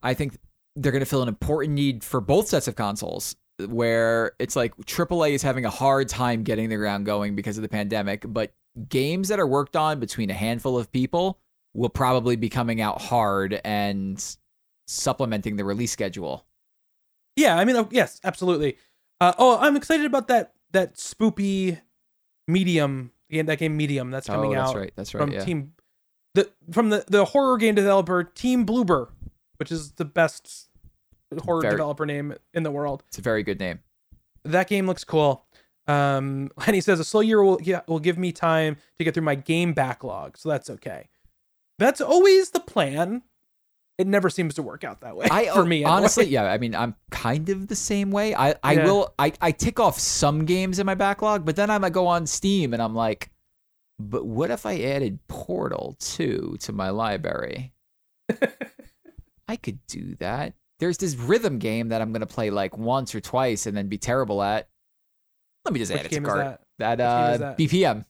I 0.04 0.14
think 0.14 0.38
they're 0.76 0.92
going 0.92 1.00
to 1.02 1.06
fill 1.10 1.24
an 1.24 1.28
important 1.30 1.74
need 1.74 2.04
for 2.04 2.22
both 2.22 2.48
sets 2.50 2.68
of 2.68 2.76
consoles. 2.76 3.36
Where 3.68 4.34
it's 4.38 4.56
like 4.56 4.76
AAA 4.86 5.32
is 5.32 5.42
having 5.42 5.66
a 5.66 5.72
hard 5.72 6.10
time 6.10 6.44
getting 6.44 6.70
the 6.70 6.76
ground 6.76 7.08
going 7.08 7.36
because 7.36 7.58
of 7.58 7.64
the 7.64 7.70
pandemic, 7.70 8.24
but 8.28 8.54
games 8.90 9.30
that 9.30 9.40
are 9.40 9.48
worked 9.48 9.76
on 9.76 10.00
between 10.00 10.30
a 10.30 10.34
handful 10.34 10.78
of 10.78 10.92
people 10.92 11.40
will 11.74 11.90
probably 11.90 12.36
be 12.36 12.50
coming 12.50 12.82
out 12.82 13.02
hard 13.02 13.62
and 13.64 14.38
supplementing 14.88 15.56
the 15.56 15.66
release 15.66 15.92
schedule. 15.92 16.46
Yeah, 17.36 17.58
I 17.58 17.66
mean, 17.66 17.76
oh, 17.76 17.88
yes, 17.92 18.20
absolutely. 18.24 18.78
Uh, 19.22 19.34
oh, 19.38 19.58
I'm 19.60 19.76
excited 19.76 20.06
about 20.06 20.28
that 20.28 20.54
that 20.72 20.96
spoopy 20.96 21.80
medium 22.48 23.12
game. 23.30 23.46
That 23.46 23.60
game 23.60 23.78
medium 23.78 24.12
that's 24.12 24.28
coming 24.28 24.52
oh, 24.52 24.56
that's 24.56 24.70
out 24.72 24.76
right. 24.76 24.94
That's 24.96 25.14
right. 25.14 25.22
from 25.22 25.32
yeah. 25.32 25.44
Team 25.44 25.74
the 26.34 26.50
from 26.72 26.90
the 26.90 27.04
the 27.08 27.26
horror 27.26 27.58
game 27.58 27.76
developer 27.76 28.24
Team 28.24 28.66
Bloober, 28.66 29.10
which 29.58 29.72
is 29.72 29.92
the 29.94 30.06
best 30.06 30.70
horror 31.44 31.62
Very- 31.62 31.74
developer 31.74 32.06
name 32.06 32.36
in 32.54 32.64
the 32.64 32.72
world. 32.72 33.04
It's 33.08 33.18
a 33.18 33.22
very 33.22 33.44
good 33.44 33.60
name. 33.60 33.80
That 34.44 34.68
game 34.68 34.88
looks 34.88 35.04
cool. 35.04 35.46
Um, 35.88 36.52
and 36.66 36.76
he 36.76 36.82
says 36.82 37.00
a 37.00 37.04
slow 37.06 37.22
year 37.22 37.42
will 37.44 37.60
yeah, 37.62 37.82
will 37.88 38.00
give 38.00 38.18
me 38.18 38.32
time 38.32 38.78
to 39.00 39.04
get 39.06 39.14
through 39.14 39.24
my 39.24 39.36
game 39.36 39.74
backlog, 39.74 40.38
so 40.38 40.50
that's 40.50 40.70
okay. 40.70 41.10
That's 41.80 42.02
always 42.02 42.50
the 42.52 42.60
plan. 42.60 43.22
It 43.98 44.06
never 44.06 44.30
seems 44.30 44.54
to 44.56 44.62
work 44.62 44.84
out 44.84 45.02
that 45.02 45.16
way 45.16 45.28
I 45.32 45.46
for 45.54 45.66
me. 45.66 45.78
anyway. 45.78 45.90
honestly, 45.92 46.26
yeah. 46.28 46.44
I 46.46 46.58
mean, 46.60 46.76
I'm 46.76 46.96
kind 47.10 47.50
of 47.50 47.68
the 47.68 47.76
same 47.76 48.12
way. 48.12 48.36
I 48.36 48.54
I 48.64 48.74
Yeah. 48.74 48.86
will 48.86 49.14
I 49.18 49.34
I 49.42 49.52
tick 49.52 49.80
off 49.80 49.98
some 49.98 50.46
games 50.46 50.78
in 50.80 50.86
my 50.86 50.94
backlog, 50.96 51.46
but 51.46 51.56
then 51.56 51.70
I 51.72 51.78
might 51.80 51.94
go 51.94 52.06
on 52.08 52.28
Steam 52.28 52.74
and 52.74 52.82
I'm 52.82 52.94
like, 52.94 53.32
but 54.00 54.26
what 54.26 54.52
if 54.52 54.66
I 54.68 54.80
added 54.82 55.20
Portal 55.28 55.96
2 56.00 56.58
to 56.62 56.72
my 56.74 56.90
library? 56.92 57.74
I 59.48 59.56
could 59.56 59.80
do 59.88 60.16
that. 60.16 60.54
There's 60.80 60.98
this 60.98 61.16
rhythm 61.16 61.58
game 61.58 61.90
that 61.90 62.02
I'm 62.02 62.12
gonna 62.12 62.26
play 62.28 62.50
like 62.52 62.78
once 62.78 63.16
or 63.16 63.20
twice 63.22 63.66
and 63.66 63.76
then 63.76 63.88
be 63.88 63.98
terrible 63.98 64.44
at. 64.44 64.68
Let 65.68 65.74
me 65.74 65.80
just 65.82 65.92
Which 65.92 66.00
add 66.00 66.06
it 66.06 66.12
to 66.16 66.22
cart. 66.22 66.38
that? 66.38 66.62
That, 66.98 67.02
uh 67.02 67.38
that? 67.38 67.58
BPM. 67.58 68.06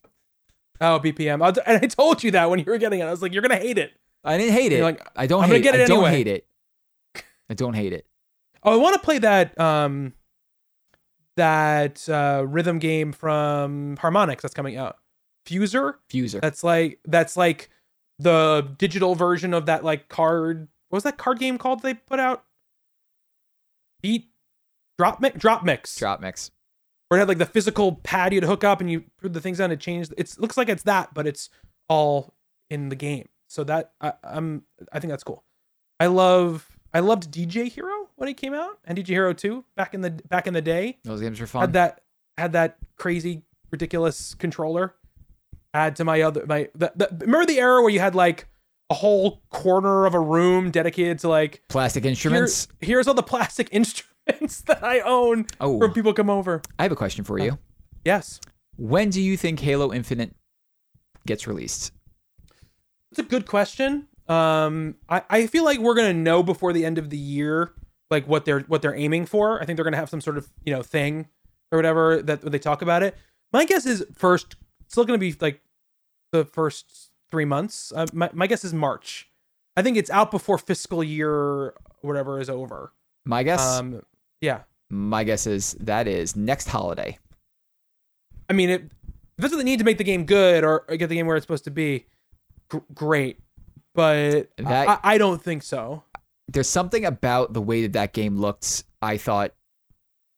Oh, 0.80 1.00
BPM. 1.00 1.42
I- 1.42 1.60
And 1.66 1.84
I 1.84 1.88
told 1.88 2.24
you 2.24 2.30
that 2.32 2.52
when 2.52 2.60
you 2.60 2.66
were 2.66 2.78
getting 2.78 3.00
it. 3.00 3.04
I 3.06 3.10
was 3.10 3.20
like, 3.24 3.34
you're 3.34 3.42
gonna 3.42 3.56
hate 3.56 3.80
it. 3.80 3.94
I 4.24 4.38
didn't 4.38 4.54
hate 4.54 4.72
it. 4.74 4.84
Like, 4.84 5.02
I 5.16 5.26
don't 5.26 5.44
I'm 5.44 5.50
hate 5.50 5.64
gonna 5.64 5.78
get 5.78 5.80
it 5.80 5.84
I 5.84 5.88
don't 5.88 6.08
hate 6.10 6.28
it. 6.28 6.46
I 7.50 7.56
don't 7.56 7.74
hate 7.74 7.94
it. 7.94 8.06
Oh, 8.62 8.74
I 8.74 8.76
want 8.76 8.94
to 8.94 9.00
play 9.02 9.18
that 9.18 9.60
um 9.60 10.14
that 11.38 12.08
uh 12.08 12.44
rhythm 12.48 12.78
game 12.78 13.12
from 13.12 13.98
Harmonix 13.98 14.42
that's 14.42 14.54
coming 14.54 14.78
out. 14.78 14.98
Fuser. 15.48 15.96
Fuser. 16.12 16.42
That's 16.42 16.64
like 16.64 17.00
that's 17.06 17.36
like 17.36 17.72
the 18.20 18.68
digital 18.78 19.16
version 19.16 19.56
of 19.56 19.66
that 19.66 19.84
like 19.84 20.10
card. 20.10 20.68
What 20.90 20.98
was 20.98 21.04
that 21.06 21.18
card 21.18 21.40
game 21.40 21.58
called 21.58 21.82
they 21.82 21.96
put 21.96 22.20
out? 22.20 22.44
Beat 24.04 24.30
Drop 25.00 25.20
Mix. 25.22 25.40
Drop 25.40 25.64
Mix. 25.64 25.96
Drop 25.98 26.22
mix. 26.22 26.52
Where 27.10 27.18
it 27.18 27.22
had 27.22 27.28
like 27.28 27.38
the 27.38 27.46
physical 27.46 27.96
pad 28.04 28.34
you'd 28.34 28.44
hook 28.44 28.64
up 28.64 28.82
and 28.82 28.92
you 28.92 29.06
put 29.22 29.34
the 29.34 29.42
things 29.42 29.62
on 29.62 29.70
to 29.70 29.78
change. 29.78 30.10
It 30.18 30.36
looks 30.38 30.58
like 30.58 30.68
it's 30.70 30.84
that, 30.84 31.14
but 31.14 31.26
it's 31.26 31.50
all 31.88 32.34
in 32.70 32.90
the 32.90 32.96
game. 32.96 33.30
So 33.48 33.64
that 33.64 33.92
I, 34.02 34.14
I'm 34.24 34.64
I 34.92 35.00
think 35.00 35.12
that's 35.12 35.24
cool. 35.24 35.44
I 36.00 36.08
love 36.08 36.68
I 36.94 37.00
loved 37.00 37.32
DJ 37.32 37.70
Hero 37.72 38.10
when 38.16 38.28
it 38.28 38.36
came 38.36 38.54
out 38.54 38.80
and 38.86 38.98
DJ 38.98 39.08
Hero 39.08 39.34
2 39.34 39.64
back 39.76 39.94
in 39.94 40.02
the 40.02 40.10
back 40.10 40.48
in 40.48 40.54
the 40.54 40.62
day 40.62 40.98
Those 41.04 41.22
games 41.22 41.40
were 41.40 41.48
fun. 41.48 41.62
had 41.62 41.74
that 41.74 42.02
had 42.38 42.54
that 42.54 42.78
crazy 42.98 43.44
ridiculous 43.72 44.34
controller 44.34 44.96
add 45.74 45.96
to 45.98 46.04
my 46.06 46.22
other 46.22 46.46
my 46.46 46.70
the, 46.76 46.92
the, 46.96 47.08
remember 47.22 47.46
the 47.46 47.60
era 47.60 47.82
where 47.82 47.90
you 47.90 48.00
had 48.00 48.16
like 48.16 48.48
a 48.90 48.94
whole 48.94 49.42
corner 49.50 50.06
of 50.06 50.14
a 50.14 50.20
room 50.20 50.72
dedicated 50.72 51.20
to 51.20 51.28
like 51.28 51.62
Plastic 51.68 52.04
here, 52.04 52.12
instruments. 52.12 52.68
here's 52.80 53.08
all 53.08 53.14
the 53.14 53.24
plastic 53.24 53.68
instruments 53.72 54.07
that 54.68 54.84
I 54.84 55.00
own 55.02 55.46
Oh. 55.60 55.78
when 55.78 55.92
people 55.94 56.14
come 56.14 56.30
over. 56.30 56.62
I 56.80 56.84
have 56.84 56.92
a 56.92 56.96
question 56.96 57.24
for 57.24 57.40
you. 57.40 57.58
Yes. 58.06 58.40
When 58.78 59.10
do 59.10 59.22
you 59.22 59.38
think 59.38 59.60
Halo 59.60 59.92
Infinite 59.94 60.36
gets 61.26 61.48
released? 61.48 61.92
It's 63.12 63.20
a 63.20 63.24
good 63.24 63.46
question. 63.48 64.08
Um, 64.28 64.96
I, 65.10 65.22
I 65.30 65.48
feel 65.48 65.64
like 65.64 65.80
we're 65.80 65.96
gonna 65.96 66.14
know 66.14 66.44
before 66.44 66.74
the 66.74 66.86
end 66.86 66.98
of 66.98 67.10
the 67.10 67.18
year, 67.18 67.72
like 68.12 68.28
what 68.28 68.46
they're 68.46 68.60
what 68.62 68.82
they're 68.82 68.96
aiming 68.96 69.26
for. 69.26 69.62
I 69.62 69.66
think 69.66 69.78
they're 69.78 69.84
gonna 69.86 69.98
have 69.98 70.10
some 70.10 70.22
sort 70.22 70.38
of 70.38 70.50
you 70.66 70.74
know 70.74 70.82
thing 70.84 71.28
or 71.72 71.78
whatever 71.78 72.22
that 72.22 72.42
they 72.42 72.60
talk 72.60 72.82
about 72.82 73.04
it. 73.04 73.16
My 73.54 73.64
guess 73.66 73.86
is 73.86 74.06
first, 74.14 74.58
still 74.88 75.06
gonna 75.06 75.18
be 75.18 75.34
like 75.40 75.62
the 76.34 76.44
first 76.46 77.12
three 77.32 77.46
months. 77.46 77.94
Uh, 77.96 78.06
my 78.14 78.30
my 78.34 78.48
guess 78.48 78.66
is 78.66 78.74
March. 78.74 79.30
I 79.78 79.82
think 79.82 79.96
it's 79.96 80.10
out 80.10 80.30
before 80.32 80.58
fiscal 80.58 81.04
year 81.04 81.74
whatever 82.02 82.40
is 82.42 82.50
over. 82.50 82.92
My 83.26 83.44
guess, 83.44 83.62
Um, 83.62 84.02
yeah. 84.42 84.62
my 84.90 85.24
guess 85.24 85.48
is 85.48 85.76
that 85.80 86.08
is 86.08 86.36
next 86.36 86.68
holiday. 86.68 87.18
I 88.50 88.54
mean, 88.54 88.70
it, 88.70 88.82
if 88.84 88.92
that's 89.38 89.54
what 89.54 89.58
they 89.58 89.64
need 89.64 89.80
to 89.80 89.86
make 89.86 89.98
the 89.98 90.04
game 90.04 90.26
good 90.26 90.64
or, 90.64 90.86
or 90.88 90.98
get 90.98 91.10
the 91.10 91.16
game 91.16 91.28
where 91.28 91.36
it's 91.36 91.44
supposed 91.44 91.66
to 91.66 91.72
be, 91.72 92.06
gr- 92.70 92.78
great. 92.94 93.40
But 93.94 94.50
That- 94.58 94.88
I, 94.90 95.00
I 95.04 95.18
don't 95.18 95.42
think 95.42 95.64
so. 95.64 96.04
There's 96.48 96.70
something 96.70 97.04
about 97.04 97.54
the 97.54 97.62
way 97.62 97.82
that 97.82 97.94
that 97.94 98.14
game 98.14 98.38
looked. 98.38 98.86
I 99.02 99.18
thought, 99.18 99.54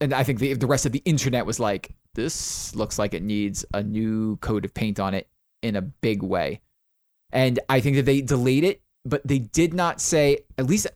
and 0.01 0.11
I 0.13 0.23
think 0.23 0.39
the 0.39 0.53
the 0.53 0.65
rest 0.65 0.87
of 0.87 0.91
the 0.91 1.03
internet 1.05 1.45
was 1.45 1.59
like, 1.59 1.91
"This 2.15 2.75
looks 2.75 2.97
like 2.97 3.13
it 3.13 3.21
needs 3.21 3.63
a 3.75 3.83
new 3.83 4.37
coat 4.37 4.65
of 4.65 4.73
paint 4.73 4.99
on 4.99 5.13
it 5.13 5.27
in 5.61 5.75
a 5.75 5.81
big 5.83 6.23
way." 6.23 6.61
And 7.31 7.59
I 7.69 7.79
think 7.79 7.95
that 7.97 8.05
they 8.05 8.21
delayed 8.21 8.63
it, 8.63 8.81
but 9.05 9.21
they 9.23 9.37
did 9.37 9.75
not 9.75 10.01
say. 10.01 10.39
At 10.57 10.65
least, 10.65 10.87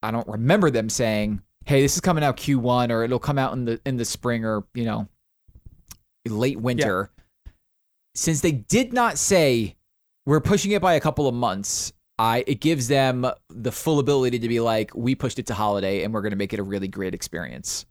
I 0.00 0.12
don't 0.12 0.28
remember 0.28 0.70
them 0.70 0.88
saying, 0.88 1.42
"Hey, 1.70 1.82
this 1.82 1.94
is 1.94 2.00
coming 2.00 2.24
out 2.24 2.36
Q1 2.36 2.90
or 2.90 3.04
it'll 3.04 3.20
come 3.20 3.38
out 3.38 3.52
in 3.52 3.64
the 3.64 3.80
in 3.86 3.96
the 3.96 4.04
spring 4.04 4.44
or 4.44 4.64
you 4.74 4.84
know, 4.84 5.08
late 6.26 6.60
winter." 6.60 7.10
Since 8.16 8.40
they 8.40 8.50
did 8.50 8.92
not 8.92 9.18
say 9.18 9.76
we're 10.26 10.40
pushing 10.40 10.72
it 10.72 10.82
by 10.82 10.94
a 10.94 11.00
couple 11.00 11.28
of 11.28 11.34
months, 11.34 11.92
I 12.18 12.42
it 12.48 12.60
gives 12.60 12.88
them 12.88 13.24
the 13.48 13.70
full 13.70 14.00
ability 14.00 14.40
to 14.40 14.48
be 14.48 14.58
like, 14.58 14.90
we 14.96 15.14
pushed 15.14 15.38
it 15.38 15.46
to 15.46 15.54
holiday 15.54 16.02
and 16.02 16.12
we're 16.12 16.22
going 16.22 16.32
to 16.32 16.36
make 16.36 16.52
it 16.52 16.58
a 16.58 16.62
really 16.64 16.88
great 16.88 17.14
experience. 17.14 17.86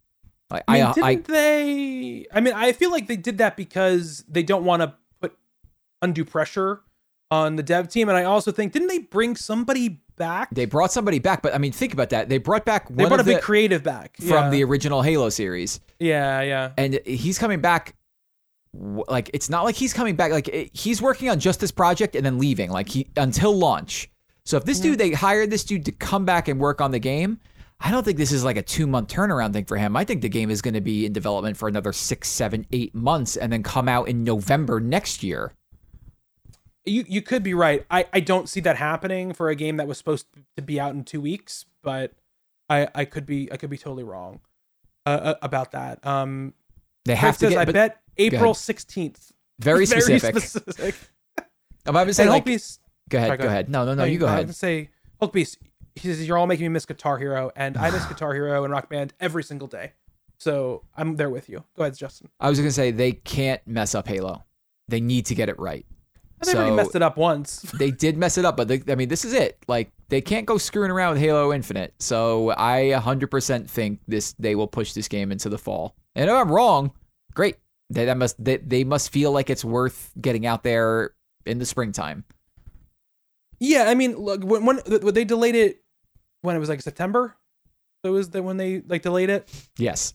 I, 0.51 0.61
I 0.67 0.73
mean, 0.73 0.83
I, 0.83 0.89
I, 0.89 1.15
didn't 1.15 1.27
they? 1.27 2.25
I 2.33 2.41
mean, 2.41 2.53
I 2.53 2.73
feel 2.73 2.91
like 2.91 3.07
they 3.07 3.15
did 3.15 3.37
that 3.37 3.55
because 3.55 4.25
they 4.27 4.43
don't 4.43 4.65
want 4.65 4.81
to 4.81 4.93
put 5.21 5.37
undue 6.01 6.25
pressure 6.25 6.81
on 7.31 7.55
the 7.55 7.63
dev 7.63 7.89
team, 7.89 8.09
and 8.09 8.17
I 8.17 8.23
also 8.23 8.51
think 8.51 8.73
didn't 8.73 8.87
they 8.87 8.99
bring 8.99 9.35
somebody 9.35 10.01
back? 10.17 10.49
they 10.51 10.65
brought 10.65 10.91
somebody 10.91 11.19
back, 11.19 11.41
but 11.41 11.53
I 11.53 11.57
mean, 11.57 11.71
think 11.71 11.93
about 11.93 12.09
that. 12.09 12.29
They 12.29 12.37
brought 12.37 12.65
back 12.65 12.89
one 12.89 12.97
They 12.97 13.05
brought 13.05 13.19
a 13.19 13.23
the, 13.23 13.35
big 13.35 13.41
creative 13.41 13.83
back 13.83 14.17
from 14.17 14.27
yeah. 14.27 14.49
the 14.49 14.63
original 14.63 15.01
Halo 15.01 15.29
series, 15.29 15.79
yeah, 15.99 16.41
yeah. 16.41 16.71
and 16.77 16.99
he's 17.05 17.37
coming 17.37 17.61
back. 17.61 17.95
Like 18.73 19.31
it's 19.33 19.49
not 19.49 19.63
like 19.63 19.75
he's 19.75 19.93
coming 19.93 20.15
back. 20.15 20.31
Like 20.31 20.47
it, 20.47 20.69
he's 20.73 21.01
working 21.01 21.29
on 21.29 21.39
just 21.39 21.59
this 21.59 21.71
project 21.71 22.15
and 22.15 22.25
then 22.25 22.37
leaving. 22.37 22.69
Like 22.69 22.89
he 22.89 23.07
until 23.17 23.57
launch. 23.57 24.09
So 24.45 24.57
if 24.57 24.65
this 24.65 24.79
mm-hmm. 24.79 24.89
dude 24.89 24.99
they 24.99 25.11
hired 25.11 25.49
this 25.49 25.63
dude 25.63 25.85
to 25.85 25.91
come 25.91 26.25
back 26.25 26.47
and 26.47 26.59
work 26.59 26.81
on 26.81 26.91
the 26.91 26.99
game, 26.99 27.39
I 27.81 27.91
don't 27.91 28.03
think 28.03 28.17
this 28.17 28.31
is 28.31 28.43
like 28.43 28.57
a 28.57 28.61
two 28.61 28.87
month 28.87 29.09
turnaround 29.09 29.53
thing 29.53 29.65
for 29.65 29.77
him. 29.77 29.95
I 29.95 30.03
think 30.03 30.21
the 30.21 30.29
game 30.29 30.49
is 30.49 30.61
going 30.61 30.73
to 30.73 30.81
be 30.81 31.05
in 31.05 31.13
development 31.13 31.55
for 31.55 31.67
another 31.67 31.93
six, 31.93 32.27
seven, 32.27 32.65
eight 32.71 32.93
months, 32.93 33.37
and 33.37 33.51
then 33.51 33.63
come 33.63 33.87
out 33.87 34.09
in 34.09 34.23
November 34.23 34.79
next 34.79 35.23
year. 35.23 35.53
You 36.85 37.03
you 37.07 37.21
could 37.21 37.43
be 37.43 37.53
right. 37.53 37.85
I 37.91 38.05
I 38.13 38.19
don't 38.19 38.47
see 38.49 38.59
that 38.61 38.77
happening 38.77 39.33
for 39.33 39.49
a 39.49 39.55
game 39.55 39.77
that 39.77 39.87
was 39.87 39.97
supposed 39.97 40.25
to 40.55 40.61
be 40.63 40.79
out 40.79 40.93
in 40.95 41.03
two 41.03 41.21
weeks, 41.21 41.65
but 41.83 42.13
I 42.69 42.87
I 42.95 43.05
could 43.05 43.25
be 43.25 43.51
I 43.51 43.57
could 43.57 43.69
be 43.69 43.77
totally 43.77 44.03
wrong 44.03 44.39
uh, 45.05 45.09
uh, 45.09 45.35
about 45.41 45.71
that. 45.73 46.05
Um, 46.05 46.53
They 47.05 47.15
have 47.15 47.35
to 47.39 47.47
says, 47.47 47.49
get 47.51 47.67
I 47.67 47.71
bet 47.71 48.01
April 48.17 48.53
sixteenth. 48.53 49.31
very 49.59 49.85
specific. 49.87 50.39
specific. 50.41 50.95
I'm 51.85 51.95
about 51.95 52.05
to 52.05 52.13
say 52.13 52.27
like, 52.29 52.45
Beast. 52.45 52.81
go 53.09 53.17
ahead, 53.17 53.27
sorry, 53.29 53.37
go, 53.37 53.43
go 53.43 53.49
ahead. 53.49 53.69
No, 53.69 53.85
no, 53.85 53.93
no, 53.95 54.03
I- 54.03 54.07
you 54.07 54.17
go 54.19 54.25
ahead. 54.25 54.37
I 54.39 54.41
was 54.43 54.63
ahead. 54.63 54.85
say 54.85 54.89
Hulk 55.19 55.33
Beast. 55.33 55.57
He 55.95 56.07
says 56.07 56.25
you're 56.27 56.37
all 56.37 56.47
making 56.47 56.63
me 56.65 56.69
miss 56.69 56.85
Guitar 56.85 57.17
Hero, 57.17 57.51
and 57.55 57.75
I 57.77 57.91
miss 57.91 58.05
Guitar 58.11 58.33
Hero 58.33 58.63
and 58.63 58.71
Rock 58.71 58.89
Band 58.89 59.13
every 59.19 59.43
single 59.43 59.67
day. 59.67 59.91
So 60.37 60.83
I'm 60.95 61.17
there 61.17 61.29
with 61.29 61.49
you. 61.49 61.65
Go 61.75 61.83
ahead, 61.83 61.97
Justin. 61.97 62.29
I 62.39 62.49
was 62.49 62.57
gonna 62.57 62.71
say 62.71 62.91
they 62.91 63.11
can't 63.11 63.61
mess 63.67 63.93
up 63.95 64.07
Halo. 64.07 64.45
They 64.87 65.01
need 65.01 65.25
to 65.27 65.35
get 65.35 65.49
it 65.49 65.59
right. 65.59 65.85
They've 66.45 66.55
already 66.55 66.71
So- 66.71 66.75
messed 66.75 66.95
it 66.95 67.01
up 67.01 67.17
once. 67.17 67.61
they 67.77 67.91
did 67.91 68.17
mess 68.17 68.37
it 68.37 68.45
up, 68.45 68.55
but 68.57 68.67
they, 68.67 68.81
I 68.87 68.95
mean, 68.95 69.09
this 69.09 69.25
is 69.25 69.33
it. 69.33 69.57
Like 69.67 69.91
they 70.09 70.21
can't 70.21 70.45
go 70.45 70.57
screwing 70.57 70.91
around 70.91 71.13
with 71.13 71.21
Halo 71.21 71.51
Infinite. 71.53 71.93
So 71.99 72.51
I 72.57 72.93
100% 72.95 73.69
think 73.69 73.99
this 74.07 74.33
they 74.39 74.55
will 74.55 74.67
push 74.67 74.93
this 74.93 75.07
game 75.07 75.31
into 75.31 75.49
the 75.49 75.57
fall. 75.57 75.95
And 76.15 76.29
if 76.29 76.35
I'm 76.35 76.51
wrong, 76.51 76.91
great. 77.33 77.57
They 77.89 78.05
that 78.05 78.17
must 78.17 78.43
they, 78.43 78.57
they 78.57 78.83
must 78.83 79.11
feel 79.11 79.31
like 79.31 79.49
it's 79.49 79.65
worth 79.65 80.11
getting 80.21 80.45
out 80.45 80.63
there 80.63 81.13
in 81.45 81.57
the 81.59 81.65
springtime. 81.65 82.23
Yeah, 83.59 83.85
I 83.87 83.95
mean, 83.95 84.15
look, 84.15 84.43
when, 84.43 84.65
when 84.65 84.77
when 84.77 85.13
they 85.13 85.25
delayed 85.25 85.55
it, 85.55 85.81
when 86.41 86.55
it 86.55 86.59
was 86.59 86.69
like 86.69 86.81
September, 86.81 87.35
so 88.05 88.11
was 88.13 88.29
that 88.29 88.43
when 88.43 88.57
they 88.57 88.81
like 88.87 89.01
delayed 89.01 89.29
it. 89.29 89.49
Yes. 89.77 90.13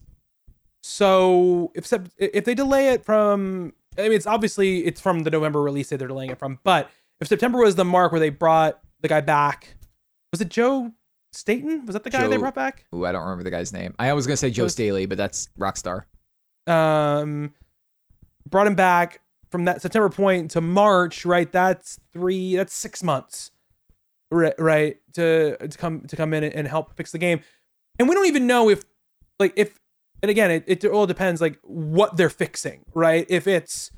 So 0.82 1.72
if 1.74 1.92
if 2.16 2.44
they 2.44 2.54
delay 2.54 2.90
it 2.90 3.04
from, 3.04 3.72
I 3.98 4.02
mean, 4.02 4.12
it's 4.12 4.26
obviously 4.26 4.84
it's 4.84 5.00
from 5.00 5.20
the 5.20 5.30
November 5.30 5.62
release 5.62 5.90
that 5.90 5.98
they're 5.98 6.08
delaying 6.08 6.30
it 6.30 6.38
from. 6.38 6.58
But 6.64 6.90
if 7.20 7.28
September 7.28 7.58
was 7.58 7.74
the 7.76 7.84
mark 7.84 8.12
where 8.12 8.20
they 8.20 8.30
brought 8.30 8.80
the 9.00 9.08
guy 9.08 9.20
back, 9.20 9.76
was 10.32 10.40
it 10.40 10.48
Joe 10.48 10.92
Staten? 11.32 11.86
Was 11.86 11.94
that 11.94 12.04
the 12.04 12.10
guy 12.10 12.26
they 12.26 12.36
brought 12.36 12.54
back? 12.54 12.84
Ooh, 12.94 13.04
I 13.04 13.12
don't 13.12 13.22
remember 13.22 13.44
the 13.44 13.50
guy's 13.50 13.72
name. 13.72 13.94
I 13.98 14.12
was 14.12 14.26
gonna 14.26 14.36
say 14.36 14.50
Joe 14.50 14.64
was- 14.64 14.72
Staley, 14.72 15.06
but 15.06 15.18
that's 15.18 15.48
Rockstar. 15.58 16.04
um 16.66 17.52
brought 18.48 18.66
him 18.66 18.74
back 18.74 19.20
from 19.50 19.64
that 19.66 19.80
September 19.82 20.08
point 20.08 20.50
to 20.52 20.60
March, 20.60 21.24
right? 21.24 21.50
That's 21.50 21.98
three 22.12 22.56
that's 22.56 22.74
six 22.74 23.02
months. 23.02 23.50
Right, 24.30 24.54
right, 24.58 24.96
to 25.14 25.56
to 25.58 25.78
come 25.78 26.00
to 26.08 26.16
come 26.16 26.32
in 26.34 26.42
and 26.44 26.66
help 26.66 26.96
fix 26.96 27.12
the 27.12 27.18
game. 27.18 27.40
And 27.98 28.08
we 28.08 28.14
don't 28.16 28.26
even 28.26 28.46
know 28.48 28.68
if 28.68 28.82
like 29.38 29.52
if 29.56 29.78
and 30.24 30.30
again 30.30 30.50
it, 30.50 30.64
it 30.66 30.84
all 30.86 31.06
depends 31.06 31.42
like 31.42 31.58
what 31.62 32.16
they're 32.16 32.30
fixing, 32.30 32.82
right? 32.94 33.26
If 33.28 33.46
it's 33.46 33.90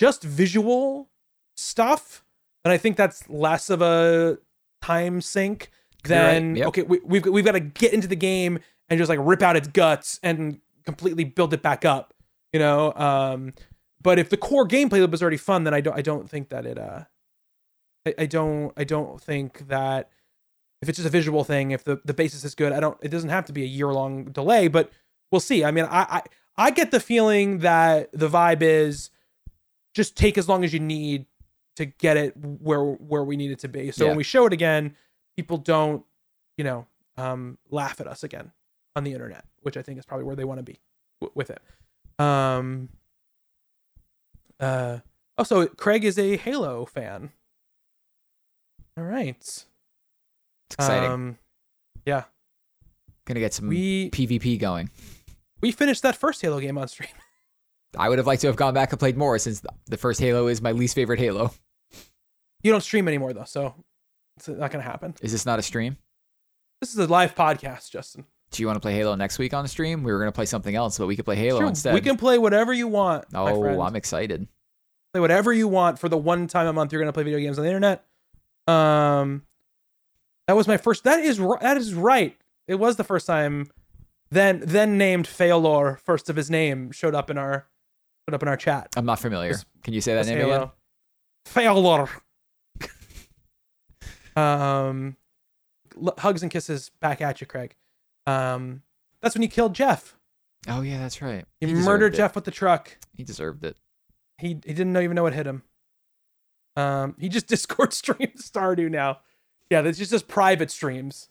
just 0.00 0.24
visual 0.24 1.08
stuff, 1.56 2.24
then 2.64 2.72
I 2.72 2.76
think 2.76 2.96
that's 2.96 3.28
less 3.30 3.70
of 3.70 3.80
a 3.80 4.38
time 4.82 5.20
sink 5.20 5.70
You're 6.04 6.18
right, 6.18 6.32
than 6.32 6.56
yep. 6.56 6.66
okay, 6.68 6.82
we, 6.82 6.98
we've 7.04 7.24
we've 7.24 7.44
got 7.44 7.52
to 7.52 7.60
get 7.60 7.92
into 7.92 8.08
the 8.08 8.16
game 8.16 8.58
and 8.88 8.98
just 8.98 9.08
like 9.08 9.20
rip 9.22 9.42
out 9.42 9.54
its 9.54 9.68
guts 9.68 10.18
and 10.24 10.58
completely 10.84 11.22
build 11.22 11.54
it 11.54 11.62
back 11.62 11.84
up, 11.84 12.14
you 12.52 12.58
know. 12.58 12.92
Um, 12.94 13.54
but 14.02 14.18
if 14.18 14.28
the 14.28 14.36
core 14.36 14.66
gameplay 14.66 14.98
loop 14.98 15.14
is 15.14 15.22
already 15.22 15.36
fun, 15.36 15.62
then 15.62 15.72
I 15.72 15.80
don't 15.80 15.96
I 15.96 16.02
don't 16.02 16.28
think 16.28 16.48
that 16.48 16.66
it 16.66 16.78
uh, 16.78 17.04
I, 18.06 18.14
I 18.18 18.26
don't 18.26 18.72
I 18.76 18.82
don't 18.82 19.20
think 19.20 19.68
that 19.68 20.10
if 20.82 20.88
it's 20.88 20.96
just 20.96 21.06
a 21.06 21.10
visual 21.10 21.44
thing, 21.44 21.70
if 21.70 21.84
the 21.84 22.00
the 22.04 22.14
basis 22.14 22.44
is 22.44 22.56
good, 22.56 22.72
I 22.72 22.80
don't. 22.80 22.98
It 23.02 23.10
doesn't 23.10 23.30
have 23.30 23.44
to 23.46 23.52
be 23.52 23.62
a 23.62 23.66
year 23.66 23.88
long 23.88 24.24
delay, 24.24 24.68
but 24.68 24.90
we'll 25.30 25.40
see. 25.40 25.64
I 25.64 25.70
mean, 25.70 25.84
I 25.86 26.00
I, 26.02 26.22
I 26.56 26.70
get 26.70 26.90
the 26.90 27.00
feeling 27.00 27.58
that 27.60 28.10
the 28.12 28.28
vibe 28.28 28.62
is 28.62 29.10
just 29.94 30.16
take 30.16 30.38
as 30.38 30.48
long 30.48 30.64
as 30.64 30.72
you 30.72 30.80
need 30.80 31.26
to 31.76 31.86
get 31.86 32.16
it 32.16 32.34
where 32.36 32.82
where 32.82 33.24
we 33.24 33.36
need 33.36 33.50
it 33.50 33.58
to 33.60 33.68
be. 33.68 33.90
So 33.90 34.04
Yeah. 34.04 34.10
when 34.10 34.16
we 34.16 34.24
show 34.24 34.46
it 34.46 34.52
again, 34.52 34.96
people 35.36 35.56
don't, 35.56 36.04
you 36.58 36.64
know, 36.64 36.86
um, 37.16 37.58
laugh 37.70 38.00
at 38.00 38.06
us 38.06 38.22
again 38.22 38.52
on 38.96 39.04
the 39.04 39.12
internet, 39.12 39.44
which 39.60 39.76
I 39.76 39.82
think 39.82 39.98
is 39.98 40.04
probably 40.06 40.24
where 40.24 40.36
they 40.36 40.44
want 40.44 40.58
to 40.58 40.64
be 40.64 40.78
w- 41.20 41.32
with 41.34 41.50
it. 41.50 41.60
Um. 42.18 42.88
Uh. 44.58 44.98
Also, 45.38 45.66
Craig 45.66 46.04
is 46.04 46.18
a 46.18 46.36
Halo 46.36 46.84
fan. 46.84 47.30
All 48.98 49.04
right. 49.04 49.36
It's 49.38 49.66
exciting. 50.78 51.10
Um, 51.10 51.38
yeah, 52.04 52.24
gonna 53.24 53.40
get 53.40 53.54
some 53.54 53.68
we 53.68 54.10
PvP 54.10 54.58
going. 54.58 54.90
We 55.60 55.72
finished 55.72 56.02
that 56.02 56.16
first 56.16 56.40
Halo 56.42 56.60
game 56.60 56.78
on 56.78 56.88
stream. 56.88 57.10
I 57.98 58.08
would 58.08 58.18
have 58.18 58.26
liked 58.26 58.42
to 58.42 58.46
have 58.46 58.56
gone 58.56 58.72
back 58.74 58.92
and 58.92 58.98
played 58.98 59.16
more 59.16 59.36
since 59.38 59.62
the 59.86 59.96
first 59.96 60.20
Halo 60.20 60.46
is 60.46 60.62
my 60.62 60.72
least 60.72 60.94
favorite 60.94 61.18
Halo. 61.18 61.52
You 62.62 62.70
don't 62.70 62.82
stream 62.82 63.08
anymore 63.08 63.32
though, 63.32 63.44
so 63.44 63.74
it's 64.36 64.48
not 64.48 64.70
gonna 64.70 64.84
happen. 64.84 65.14
Is 65.22 65.32
this 65.32 65.46
not 65.46 65.58
a 65.58 65.62
stream? 65.62 65.96
This 66.80 66.90
is 66.90 66.98
a 66.98 67.06
live 67.06 67.34
podcast, 67.34 67.90
Justin. 67.90 68.26
Do 68.50 68.62
you 68.62 68.66
want 68.66 68.76
to 68.76 68.80
play 68.80 68.94
Halo 68.94 69.14
next 69.14 69.38
week 69.38 69.54
on 69.54 69.64
the 69.64 69.68
stream? 69.68 70.02
We 70.02 70.12
were 70.12 70.18
gonna 70.18 70.32
play 70.32 70.46
something 70.46 70.74
else, 70.74 70.98
but 70.98 71.06
we 71.06 71.16
could 71.16 71.24
play 71.24 71.36
Halo 71.36 71.60
Sure, 71.60 71.68
instead. 71.68 71.94
We 71.94 72.00
can 72.00 72.16
play 72.16 72.38
whatever 72.38 72.72
you 72.72 72.86
want. 72.88 73.24
oh. 73.34 73.80
I'm 73.80 73.96
excited. 73.96 74.46
play 75.12 75.20
whatever 75.20 75.52
you 75.52 75.68
want 75.68 75.98
for 75.98 76.08
the 76.08 76.18
one 76.18 76.46
time 76.46 76.66
a 76.66 76.72
month 76.72 76.92
you're 76.92 77.00
gonna 77.00 77.12
play 77.12 77.22
video 77.24 77.38
games 77.38 77.58
on 77.58 77.64
the 77.64 77.70
internet. 77.70 78.04
Um, 78.66 79.42
that 80.46 80.54
was 80.56 80.68
my 80.68 80.76
first. 80.76 81.04
That 81.04 81.20
is 81.20 81.38
that 81.60 81.76
is 81.76 81.94
right. 81.94 82.36
It 82.68 82.76
was 82.76 82.96
the 82.96 83.04
first 83.04 83.26
time. 83.26 83.70
Then 84.30 84.60
then 84.64 84.96
named 84.96 85.26
Failor, 85.26 85.96
first 86.04 86.28
of 86.30 86.36
his 86.36 86.50
name, 86.50 86.92
showed 86.92 87.14
up 87.14 87.30
in 87.30 87.38
our 87.38 87.66
showed 88.28 88.34
up 88.34 88.42
in 88.42 88.48
our 88.48 88.56
chat. 88.56 88.88
I'm 88.96 89.04
not 89.06 89.18
familiar. 89.18 89.56
Can 89.82 89.92
you 89.94 90.00
say 90.00 90.14
that 90.14 90.26
name 90.26 90.38
Halo. 90.38 90.56
again? 90.56 90.70
Failor. 91.46 92.08
um, 94.36 95.16
l- 96.00 96.14
hugs 96.18 96.42
and 96.42 96.50
kisses 96.50 96.90
back 97.00 97.20
at 97.20 97.40
you, 97.40 97.46
Craig. 97.46 97.74
Um, 98.26 98.82
that's 99.20 99.34
when 99.34 99.42
you 99.42 99.48
killed 99.48 99.74
Jeff. 99.74 100.16
Oh 100.68 100.82
yeah, 100.82 100.98
that's 100.98 101.20
right. 101.22 101.44
You 101.60 101.68
He 101.68 101.74
deserved 101.74 101.86
murdered 101.86 102.14
it. 102.14 102.16
Jeff 102.18 102.34
with 102.34 102.44
the 102.44 102.50
truck. 102.50 102.98
He 103.16 103.24
deserved 103.24 103.64
it. 103.64 103.76
He 104.38 104.48
he 104.48 104.54
didn't 104.74 104.92
know, 104.92 105.00
even 105.00 105.14
know 105.16 105.22
what 105.24 105.32
hit 105.32 105.46
him. 105.46 105.62
Um, 106.76 107.16
he 107.18 107.28
just 107.28 107.46
Discord 107.48 107.92
streams 107.92 108.48
Stardew 108.48 108.90
now. 108.90 109.20
Yeah, 109.70 109.82
that's 109.82 109.98
just 109.98 110.10
his 110.12 110.22
private 110.22 110.70
streams. 110.70 111.29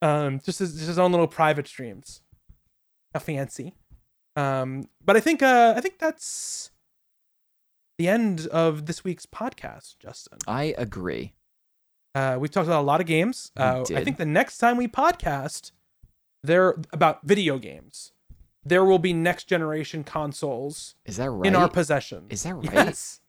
Um, 0.00 0.40
just 0.40 0.60
his, 0.60 0.74
just 0.74 0.86
his 0.86 0.98
own 0.98 1.10
little 1.10 1.26
private 1.26 1.66
streams. 1.66 2.22
How 3.14 3.20
fancy. 3.20 3.74
Um, 4.36 4.88
but 5.04 5.16
I 5.16 5.20
think 5.20 5.42
uh, 5.42 5.74
I 5.76 5.80
think 5.80 5.98
that's 5.98 6.70
the 7.98 8.08
end 8.08 8.46
of 8.48 8.86
this 8.86 9.02
week's 9.02 9.26
podcast, 9.26 9.98
Justin. 9.98 10.38
I 10.46 10.74
agree. 10.78 11.34
Uh, 12.14 12.36
we've 12.38 12.50
talked 12.50 12.66
about 12.66 12.80
a 12.80 12.86
lot 12.86 13.00
of 13.00 13.06
games. 13.06 13.50
Uh, 13.56 13.84
I 13.94 14.04
think 14.04 14.16
the 14.16 14.26
next 14.26 14.58
time 14.58 14.76
we 14.76 14.88
podcast, 14.88 15.72
there 16.42 16.76
about 16.92 17.24
video 17.24 17.58
games, 17.58 18.12
there 18.64 18.84
will 18.84 18.98
be 18.98 19.12
next 19.12 19.44
generation 19.44 20.04
consoles 20.04 20.94
Is 21.04 21.16
that 21.16 21.30
right? 21.30 21.46
in 21.46 21.56
our 21.56 21.68
possession. 21.68 22.26
Is 22.30 22.44
that 22.44 22.54
right? 22.54 22.72
Yes, 22.72 23.20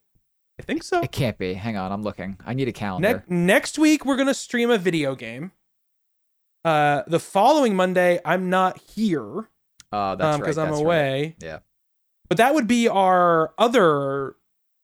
I 0.60 0.64
think 0.64 0.84
so. 0.84 1.02
It 1.02 1.12
can't 1.12 1.38
be. 1.38 1.56
Hang 1.56 1.78
on, 1.78 1.92
I'm 1.92 2.04
looking. 2.04 2.38
I 2.46 2.54
need 2.54 2.68
a 2.68 2.72
calendar. 2.72 3.24
Ne- 3.28 3.36
next 3.46 3.80
week 3.80 4.06
we're 4.06 4.18
gonna 4.18 4.34
stream 4.34 4.70
a 4.70 4.78
video 4.78 5.16
game. 5.16 5.52
Uh, 6.66 7.04
the 7.08 7.20
following 7.20 7.76
Monday 7.76 8.20
I'm 8.26 8.50
not 8.50 8.80
here 8.96 9.50
uh, 9.92 10.16
that's 10.16 10.26
um 10.26 10.32
right. 10.32 10.40
because 10.42 10.58
I'm 10.58 10.70
that's 10.70 10.78
right. 10.78 10.86
away. 10.86 11.36
Yeah. 11.42 11.60
But 12.28 12.38
that 12.38 12.54
would 12.54 12.68
be 12.68 12.88
our 12.88 13.54
other 13.58 14.36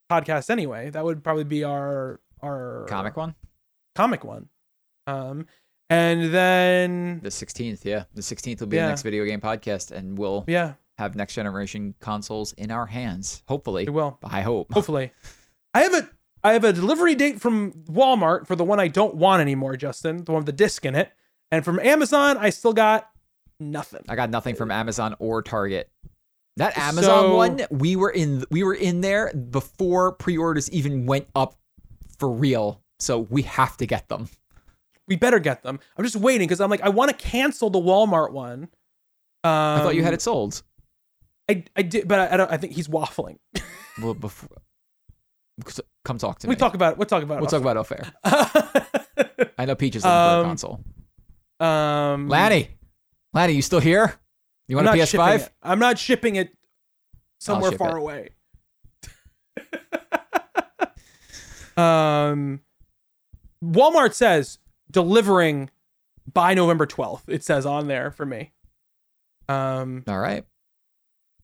podcast 0.09 0.49
anyway. 0.49 0.89
That 0.89 1.03
would 1.03 1.23
probably 1.23 1.43
be 1.43 1.63
our 1.63 2.19
our 2.41 2.85
Comic 2.87 3.17
one, 3.17 3.35
comic 3.95 4.23
one. 4.23 4.49
Um, 5.07 5.47
and 5.89 6.33
then 6.33 7.19
the 7.21 7.29
16th. 7.29 7.85
Yeah, 7.85 8.05
the 8.13 8.21
16th 8.21 8.59
will 8.59 8.67
be 8.67 8.77
Yeah. 8.77 8.83
the 8.83 8.89
next 8.89 9.03
video 9.03 9.25
game 9.25 9.41
podcast, 9.41 9.91
and 9.91 10.17
we'll 10.17 10.43
yeah, 10.47 10.73
have 10.97 11.15
next 11.15 11.35
generation 11.35 11.93
consoles 11.99 12.53
in 12.53 12.71
our 12.71 12.87
hands. 12.87 13.43
Hopefully, 13.47 13.83
it 13.83 13.91
will. 13.91 14.17
I 14.23 14.41
hope. 14.41 14.71
Hopefully, 14.73 15.11
I 15.73 15.81
have 15.81 15.93
a 15.93 16.09
I 16.43 16.53
have 16.53 16.63
a 16.63 16.73
delivery 16.73 17.13
date 17.15 17.39
from 17.41 17.71
Walmart 17.85 18.47
for 18.47 18.55
the 18.55 18.63
one 18.63 18.79
I 18.79 18.87
don't 18.87 19.15
want 19.15 19.41
anymore, 19.41 19.75
Justin, 19.77 20.23
the 20.23 20.31
one 20.31 20.39
with 20.39 20.45
the 20.47 20.51
disc 20.51 20.85
in 20.85 20.95
it, 20.95 21.11
and 21.55 21.65
from 21.65 21.79
Amazon 21.79 22.37
I 22.37 22.49
still 22.51 22.73
got 22.73 23.09
nothing. 23.59 24.03
I 24.09 24.15
got 24.15 24.29
nothing 24.29 24.55
from 24.55 24.71
Amazon 24.71 25.15
or 25.19 25.41
Target. 25.41 25.89
That 26.57 26.77
Amazon 26.77 27.03
So- 27.25 27.35
one, 27.35 27.61
we 27.71 27.95
were 27.95 28.09
in 28.11 28.45
we 28.51 28.63
were 28.63 28.73
in 28.75 29.01
there 29.01 29.33
before 29.33 30.13
pre-orders 30.13 30.69
even 30.71 31.05
went 31.05 31.27
up 31.35 31.55
for 32.17 32.29
real. 32.29 32.81
So 32.99 33.19
we 33.19 33.41
have 33.43 33.75
to 33.77 33.85
get 33.85 34.07
them. 34.07 34.29
We 35.07 35.15
better 35.17 35.39
get 35.39 35.63
them. 35.63 35.79
I'm 35.97 36.03
just 36.05 36.15
waiting 36.15 36.47
because 36.47 36.61
I'm 36.61 36.69
like 36.69 36.81
I 36.81 36.89
want 36.89 37.11
to 37.11 37.17
cancel 37.17 37.69
the 37.69 37.79
Walmart 37.79 38.31
one. 38.31 38.69
Um, 39.43 39.51
I 39.51 39.79
thought 39.81 39.95
you 39.95 40.03
had 40.03 40.13
it 40.13 40.21
sold. 40.21 40.63
I 41.49 41.63
I 41.75 41.81
did, 41.83 42.07
but 42.07 42.19
I, 42.19 42.33
I 42.33 42.37
don't. 42.37 42.51
I 42.51 42.57
think 42.57 42.73
he's 42.73 42.87
waffling. 42.87 43.37
Well, 44.01 44.13
before 44.13 44.49
come 46.03 46.17
talk 46.17 46.39
to 46.39 46.47
we 46.47 46.55
me. 46.55 46.59
talk 46.59 46.73
about 46.73 46.93
it. 46.93 46.97
We'll 46.97 47.05
talk 47.05 47.23
about 47.23 47.35
it. 47.35 47.41
we'll 47.41 47.47
it. 47.47 47.51
talk 47.51 47.61
about 47.61 47.77
off 47.77 47.91
air. 47.93 48.11
I 49.57 49.63
know 49.65 49.75
Peach 49.75 49.95
is 49.95 50.03
for 50.03 50.09
a 50.09 50.11
Um, 50.11 50.45
console. 50.45 50.81
Um, 51.59 52.27
Lanny, 52.27 52.69
Lanny, 53.33 53.53
you 53.53 53.61
still 53.61 53.79
here? 53.79 54.15
You 54.67 54.79
I'm 54.79 54.85
want 54.85 54.99
a 54.99 55.01
PS5? 55.03 55.49
I'm 55.61 55.79
not 55.79 55.99
shipping 55.99 56.35
it 56.35 56.55
somewhere 57.39 57.71
ship 57.71 57.79
far 57.79 57.97
it. 57.97 58.01
away. 58.01 58.29
um, 61.77 62.61
Walmart 63.63 64.13
says 64.13 64.59
delivering 64.89 65.69
by 66.31 66.53
November 66.53 66.85
12th. 66.85 67.23
It 67.27 67.43
says 67.43 67.65
on 67.65 67.87
there 67.87 68.11
for 68.11 68.25
me. 68.25 68.51
Um, 69.47 70.03
All 70.07 70.19
right. 70.19 70.43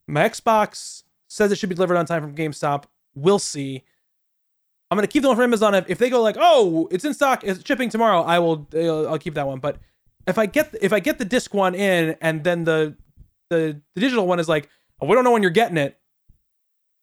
my 0.07 0.27
Xbox 0.27 1.03
says 1.27 1.51
it 1.51 1.57
should 1.57 1.69
be 1.69 1.75
delivered 1.75 1.97
on 1.97 2.05
time 2.05 2.21
from 2.21 2.35
GameStop. 2.35 2.85
We'll 3.13 3.39
see. 3.39 3.83
I'm 4.89 4.97
gonna 4.97 5.07
keep 5.07 5.21
the 5.21 5.29
one 5.29 5.37
from 5.37 5.43
Amazon. 5.43 5.75
If, 5.75 5.89
if 5.89 5.97
they 5.99 6.09
go 6.09 6.21
like, 6.21 6.35
oh, 6.39 6.87
it's 6.91 7.05
in 7.05 7.13
stock, 7.13 7.43
it's 7.43 7.65
shipping 7.65 7.89
tomorrow, 7.89 8.23
I'll, 8.23 8.67
I'll 9.07 9.19
keep 9.19 9.35
that 9.35 9.47
one. 9.47 9.59
But 9.59 9.77
if 10.27 10.37
I 10.37 10.45
get 10.45 10.75
if 10.81 10.93
I 10.93 10.99
get 10.99 11.17
the 11.19 11.25
disc 11.25 11.53
one 11.53 11.75
in, 11.75 12.15
and 12.21 12.43
then 12.43 12.63
the 12.63 12.95
the, 13.49 13.81
the 13.95 14.01
digital 14.01 14.27
one 14.27 14.39
is 14.39 14.47
like, 14.49 14.69
oh, 15.01 15.07
we 15.07 15.15
don't 15.15 15.23
know 15.23 15.31
when 15.31 15.41
you're 15.41 15.51
getting 15.51 15.77
it. 15.77 15.97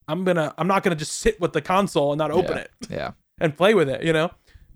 I'm 0.07 0.24
gonna. 0.24 0.55
I'm 0.57 0.66
not 0.69 0.82
gonna 0.82 0.97
just 0.97 1.12
sit 1.12 1.40
with 1.40 1.53
the 1.53 1.61
console 1.61 2.12
and 2.12 2.19
not 2.19 2.31
open 2.31 2.57
Yeah. 2.57 2.62
it 2.62 2.70
Yeah. 2.90 3.11
and 3.40 3.57
play 3.57 3.74
with 3.74 3.89
it. 3.90 4.03
You 4.03 4.12
know. 4.12 4.31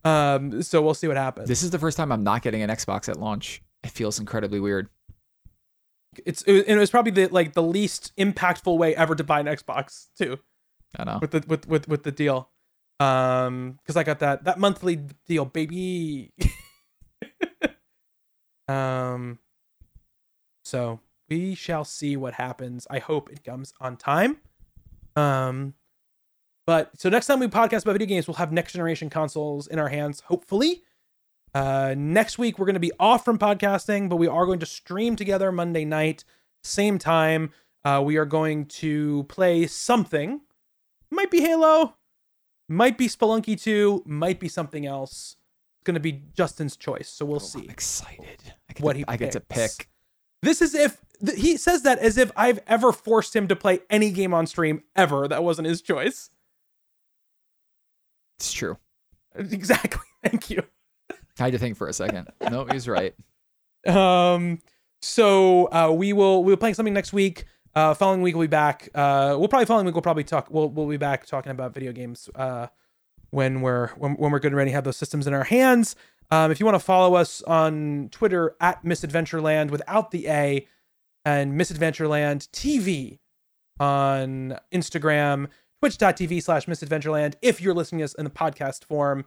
Um. 0.05 0.63
So 0.63 0.83
we'll 0.83 0.95
see 0.95 1.09
what 1.09 1.17
happens. 1.17 1.49
This 1.49 1.63
is 1.63 1.71
the 1.71 1.79
first 1.79 1.97
time 1.97 2.13
I'm 2.13 2.25
not 2.25 2.43
getting 2.43 2.63
an 2.63 2.69
Xbox 2.71 3.09
at 3.09 3.19
launch. 3.19 3.63
It 3.83 3.91
feels 3.91 4.19
incredibly 4.19 4.61
weird. 4.61 4.89
it's 6.27 6.43
it, 6.43 6.53
was- 6.53 6.63
and 6.65 6.77
it 6.77 6.81
was 6.81 6.91
probably 6.91 7.13
the 7.13 7.29
like 7.29 7.55
the 7.55 7.63
least 7.63 8.13
impactful 8.19 8.77
way 8.77 8.95
ever 8.95 9.15
to 9.15 9.25
buy 9.25 9.41
an 9.41 9.47
Xbox 9.47 10.09
too. 10.19 10.39
I 10.99 11.05
know. 11.05 11.19
with 11.23 11.31
the 11.31 11.45
with 11.47 11.67
with 11.67 11.89
with 11.89 12.03
the 12.03 12.13
deal. 12.13 12.51
Um, 13.01 13.79
because 13.83 13.97
I 13.97 14.03
got 14.05 14.19
that 14.19 14.45
that 14.45 14.59
monthly 14.59 14.97
deal, 15.27 15.47
baby. 15.47 16.33
um, 18.73 19.39
so 20.65 21.01
we 21.29 21.55
shall 21.55 21.85
see 21.85 22.17
what 22.17 22.35
happens. 22.35 22.87
I 22.91 22.99
hope 22.99 23.31
it 23.31 23.45
comes 23.45 23.75
on 23.81 23.97
time. 23.97 24.39
Um, 25.17 25.75
but 26.67 26.91
so 26.99 27.09
next 27.09 27.27
time 27.27 27.41
we 27.41 27.49
podcast 27.49 27.83
about 27.83 27.93
video 27.93 28.07
games, 28.07 28.27
we'll 28.27 28.37
have 28.37 28.53
next 28.53 28.73
generation 28.73 29.11
consoles 29.11 29.67
in 29.67 29.79
our 29.79 29.89
hands, 29.89 30.21
hopefully. 30.21 30.83
Uh, 31.55 31.95
next 31.99 32.39
week 32.39 32.59
we're 32.59 32.67
going 32.67 32.75
to 32.75 32.81
be 32.81 32.93
off 32.99 33.25
from 33.25 33.39
podcasting, 33.39 34.09
but 34.09 34.17
we 34.17 34.27
are 34.27 34.47
going 34.47 34.61
to 34.61 34.67
stream 34.67 35.17
together 35.17 35.53
Monday 35.53 35.85
night, 35.85 36.25
same 36.63 36.99
time. 36.99 37.51
Uh, 37.85 38.01
we 38.05 38.17
are 38.17 38.25
going 38.25 38.65
to 38.65 39.25
play 39.25 39.67
something. 39.67 40.41
Might 41.11 41.31
be 41.31 41.41
Halo, 41.41 41.97
might 42.69 42.97
be 42.97 43.07
Spelunky 43.07 43.61
2, 43.61 44.05
might 44.07 44.41
be 44.41 44.49
something 44.49 44.87
else. 44.87 45.37
Going 45.85 45.95
to 45.95 46.01
be 46.01 46.23
Justin's 46.35 46.77
choice, 46.77 47.09
so 47.09 47.25
we'll 47.25 47.37
Oh, 47.37 47.39
see. 47.41 47.61
I'm 47.65 47.71
excited. 47.71 48.53
I 48.69 48.73
get 48.73 48.83
What 48.85 48.93
to, 48.93 48.99
he 49.01 49.05
I 49.09 49.17
get 49.17 49.33
to 49.33 49.41
pick. 49.41 49.89
This 50.43 50.61
is 50.63 50.75
if 50.75 50.99
th- 51.25 51.41
he 51.41 51.57
says 51.57 51.83
that 51.83 51.99
as 51.99 52.17
if 52.19 52.31
I've 52.37 52.61
ever 52.67 52.93
forced 52.93 53.35
him 53.35 53.49
to 53.49 53.57
play 53.57 53.81
any 53.91 54.11
game 54.11 54.33
on 54.35 54.47
stream 54.47 54.83
ever 54.97 55.27
that 55.29 55.43
wasn't 55.45 55.69
his 55.69 55.83
choice. 55.83 56.31
It's 58.39 58.53
true. 58.53 58.79
Exactly. 59.35 60.03
Thank 60.23 60.51
you. 60.51 60.63
I 61.11 61.45
had 61.45 61.53
to 61.53 61.59
think 61.59 61.79
for 61.79 61.89
a 61.89 61.93
second. 61.95 62.29
no, 62.51 62.67
he's 62.67 62.87
right. 62.89 63.15
Um. 63.87 64.61
So 65.01 65.65
uh, 65.73 65.91
we 65.91 66.13
will 66.13 66.45
we'll 66.45 66.55
be 66.55 66.61
playing 66.61 66.75
something 66.75 66.93
next 66.95 67.13
week. 67.13 67.47
Uh, 67.75 67.95
following 67.95 68.21
week 68.23 68.37
we'll 68.37 68.45
be 68.45 68.51
back. 68.51 68.89
Uh, 68.95 69.35
we'll 69.39 69.49
probably 69.49 69.65
following 69.67 69.87
week 69.87 69.95
we'll 69.95 70.03
probably 70.03 70.23
talk. 70.23 70.49
We'll 70.51 70.69
we'll 70.69 70.87
be 70.87 70.99
back 70.99 71.27
talking 71.27 71.51
about 71.51 71.75
video 71.75 71.91
games. 71.93 72.29
Uh, 72.35 72.67
when 73.33 73.61
we're 73.61 73.89
when, 73.97 74.13
when 74.13 74.31
we're 74.31 74.39
good 74.39 74.53
and 74.53 74.57
ready, 74.57 74.71
to 74.71 74.75
have 74.75 74.85
those 74.85 74.97
systems 74.97 75.27
in 75.27 75.35
our 75.35 75.45
hands. 75.45 75.97
Um, 76.31 76.51
if 76.51 76.61
you 76.61 76.65
want 76.65 76.77
to 76.77 76.85
follow 76.85 77.15
us 77.15 77.43
on 77.43 78.09
Twitter 78.11 78.57
at 78.61 78.85
Misadventureland 78.85 79.71
without 79.71 80.13
the 80.13 80.29
A, 80.29 80.67
and 81.25 81.61
Misadventureland 81.61 82.49
TV 82.51 83.19
on 83.81 84.59
Instagram, 84.73 85.49
twitch.tv 85.81 86.43
slash 86.43 86.67
misadventureland 86.67 87.35
if 87.43 87.61
you're 87.61 87.75
listening 87.75 88.01
to 88.01 88.05
us 88.05 88.15
in 88.15 88.25
the 88.25 88.31
podcast 88.31 88.85
form. 88.85 89.25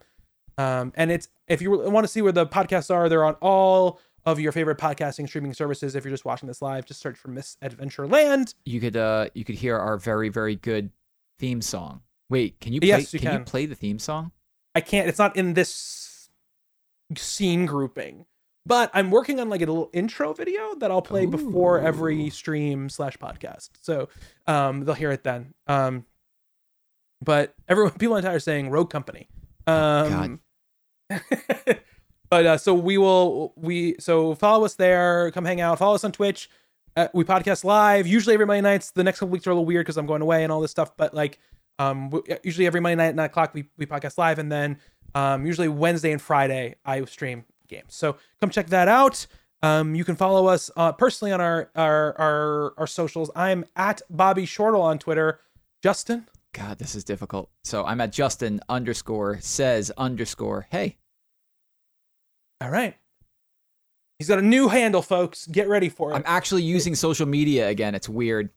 Um, 0.58 0.94
and 0.96 1.12
it's 1.12 1.28
if 1.48 1.62
you 1.62 1.72
want 1.72 2.06
to 2.06 2.08
see 2.08 2.22
where 2.22 2.32
the 2.32 2.46
podcasts 2.46 2.94
are, 2.94 3.10
they're 3.10 3.26
on 3.26 3.36
all 3.36 4.00
of 4.26 4.40
your 4.40 4.52
favorite 4.52 4.78
podcasting 4.78 5.28
streaming 5.28 5.54
services. 5.54 5.96
If 5.96 6.04
you're 6.04 6.14
just 6.14 6.26
watching 6.26 6.48
this 6.48 6.62
live, 6.62 6.86
just 6.86 7.02
search 7.02 7.18
for 7.18 7.28
Misadventureland. 7.28 8.56
You 8.66 8.80
could 8.80 8.96
uh 8.96 9.28
you 9.34 9.44
could 9.44 9.56
hear 9.56 9.78
our 9.78 9.98
very 9.98 10.30
very 10.30 10.56
good 10.56 10.92
theme 11.40 11.62
song. 11.62 12.02
Wait, 12.30 12.60
can 12.60 12.74
you 12.74 12.82
play 12.82 12.88
Yes, 12.88 13.14
you 13.14 13.20
can, 13.20 13.40
you 13.40 13.46
play 13.46 13.66
the 13.66 13.76
theme 13.76 14.00
song? 14.00 14.32
I 14.74 14.82
can't. 14.82 15.08
It's 15.08 15.20
not 15.20 15.36
in 15.36 15.54
this 15.54 16.30
scene 17.16 17.66
grouping, 17.66 18.26
but 18.66 18.90
I'm 18.94 19.12
working 19.12 19.40
on 19.40 19.50
like 19.50 19.62
a 19.62 19.66
little 19.66 19.90
intro 19.94 20.34
video 20.34 20.76
that 20.80 20.92
I'll 20.92 21.02
play 21.02 21.26
before 21.26 21.80
every 21.80 22.30
stream 22.30 22.90
slash 22.90 23.18
podcast. 23.18 23.70
So 23.82 24.10
um, 24.48 24.86
they'll 24.86 24.96
hear 24.96 25.12
it 25.12 25.24
then. 25.24 25.54
Um, 25.68 26.06
but 27.24 27.54
everyone, 27.68 27.94
people 28.00 28.16
on 28.16 28.22
Twitter 28.22 28.36
are 28.36 28.40
saying 28.40 28.70
Rogue 28.70 28.90
Company. 28.90 29.30
Um, 29.68 30.42
but 32.30 32.46
uh, 32.46 32.58
so 32.58 32.74
we 32.74 32.98
will 32.98 33.54
we 33.56 33.96
so 34.00 34.36
follow 34.36 34.66
us 34.66 34.76
there. 34.76 35.32
Come 35.32 35.46
hang 35.46 35.62
out. 35.62 35.78
Follow 35.80 35.96
us 35.96 36.04
on 36.04 36.12
Twitch. 36.12 36.50
Uh, 36.98 37.10
we 37.14 37.24
podcast 37.26 37.66
live 37.66 38.08
usually 38.08 38.34
every 38.34 38.46
Monday 38.46 38.62
nights. 38.62 38.92
The 38.92 39.04
next 39.04 39.20
couple 39.20 39.32
weeks 39.32 39.46
are 39.46 39.52
a 39.52 39.54
little 39.54 39.66
weird 39.66 39.86
because 39.86 39.98
I'm 39.98 40.06
going 40.06 40.22
away 40.22 40.44
and 40.44 40.52
all 40.52 40.62
this 40.62 40.72
stuff. 40.72 40.96
But 40.98 41.14
like 41.14 41.40
um, 41.80 42.10
w- 42.10 42.38
usually 42.44 42.68
every 42.68 42.80
Monday 42.80 42.96
night 42.96 43.10
at 43.10 43.16
nine 43.16 43.26
o'clock 43.28 43.54
we 43.54 43.66
we 43.78 43.86
podcast 43.86 44.18
live, 44.18 44.40
and 44.40 44.52
then 44.52 44.78
um, 45.14 45.46
usually 45.46 45.68
Wednesday 45.68 46.12
and 46.12 46.22
Friday 46.22 46.76
I 46.86 47.04
stream 47.06 47.46
games. 47.68 47.96
So 47.96 48.18
come 48.40 48.50
check 48.50 48.68
that 48.68 48.88
out. 48.88 49.28
Um, 49.62 49.96
you 49.96 50.06
can 50.06 50.16
follow 50.16 50.48
us 50.48 50.70
uh, 50.76 50.92
personally 50.92 51.32
on 51.32 51.42
our, 51.42 51.72
our 51.76 52.20
our 52.20 52.74
our 52.78 52.88
socials. 52.88 53.32
I'm 53.36 53.66
at 53.76 54.02
Bobby 54.10 54.46
Shortle 54.46 54.82
on 54.82 55.00
Twitter. 55.00 55.40
Justin. 55.82 56.28
God, 56.54 56.80
this 56.80 56.96
is 56.96 57.04
difficult. 57.04 57.50
So 57.64 57.86
I'm 57.86 58.00
at 58.00 58.14
Justin 58.14 58.62
underscore 58.70 59.40
says 59.42 59.92
underscore 59.98 60.68
hey. 60.70 60.98
All 62.62 62.70
right. 62.70 62.96
He's 64.20 64.30
got 64.30 64.40
a 64.40 64.42
new 64.42 64.70
handle, 64.70 65.02
folks. 65.02 65.46
Get 65.48 65.68
ready 65.68 65.90
for 65.90 66.12
it. 66.12 66.16
I'm 66.16 66.24
actually 66.26 66.64
using 66.64 66.96
social 66.96 67.26
media 67.26 67.68
again. 67.68 67.96
It's 67.96 68.08
weird. 68.08 68.50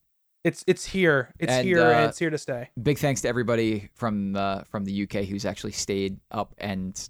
It's 0.43 0.63
it's 0.67 0.85
here. 0.85 1.33
It's 1.39 1.51
And, 1.51 1.67
here 1.67 1.81
uh, 1.81 1.91
and 1.91 2.05
it's 2.09 2.17
here 2.19 2.29
to 2.29 2.37
stay. 2.37 2.69
Big 2.81 2.97
thanks 2.97 3.21
to 3.21 3.27
everybody 3.27 3.89
from 3.95 4.31
the 4.33 4.63
from 4.69 4.85
the 4.85 5.03
UK 5.03 5.25
who's 5.25 5.45
actually 5.45 5.73
stayed 5.73 6.17
up 6.31 6.55
and 6.57 7.09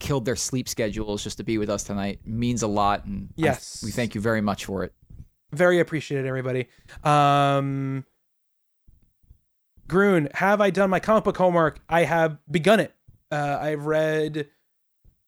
killed 0.00 0.24
their 0.26 0.36
sleep 0.36 0.68
schedules 0.68 1.24
just 1.24 1.38
to 1.38 1.44
be 1.44 1.56
with 1.56 1.70
us 1.70 1.84
tonight. 1.84 2.20
Means 2.26 2.62
a 2.62 2.66
lot, 2.66 3.04
and 3.06 3.28
I- 3.30 3.32
Yes. 3.36 3.82
we 3.82 3.90
thank 3.90 4.14
you 4.14 4.20
very 4.20 4.42
much 4.42 4.66
for 4.66 4.84
it. 4.84 4.92
Very 5.52 5.78
appreciated, 5.80 6.26
everybody. 6.26 6.68
Um 7.02 8.04
Groon, 9.86 10.28
have 10.34 10.60
I 10.60 10.70
done 10.70 10.90
my 10.90 11.00
comic 11.00 11.24
book 11.24 11.36
homework? 11.36 11.78
I 11.88 12.04
have 12.04 12.38
begun 12.50 12.80
it. 12.80 12.94
Uh, 13.30 13.58
I've 13.60 13.84
read 13.86 14.48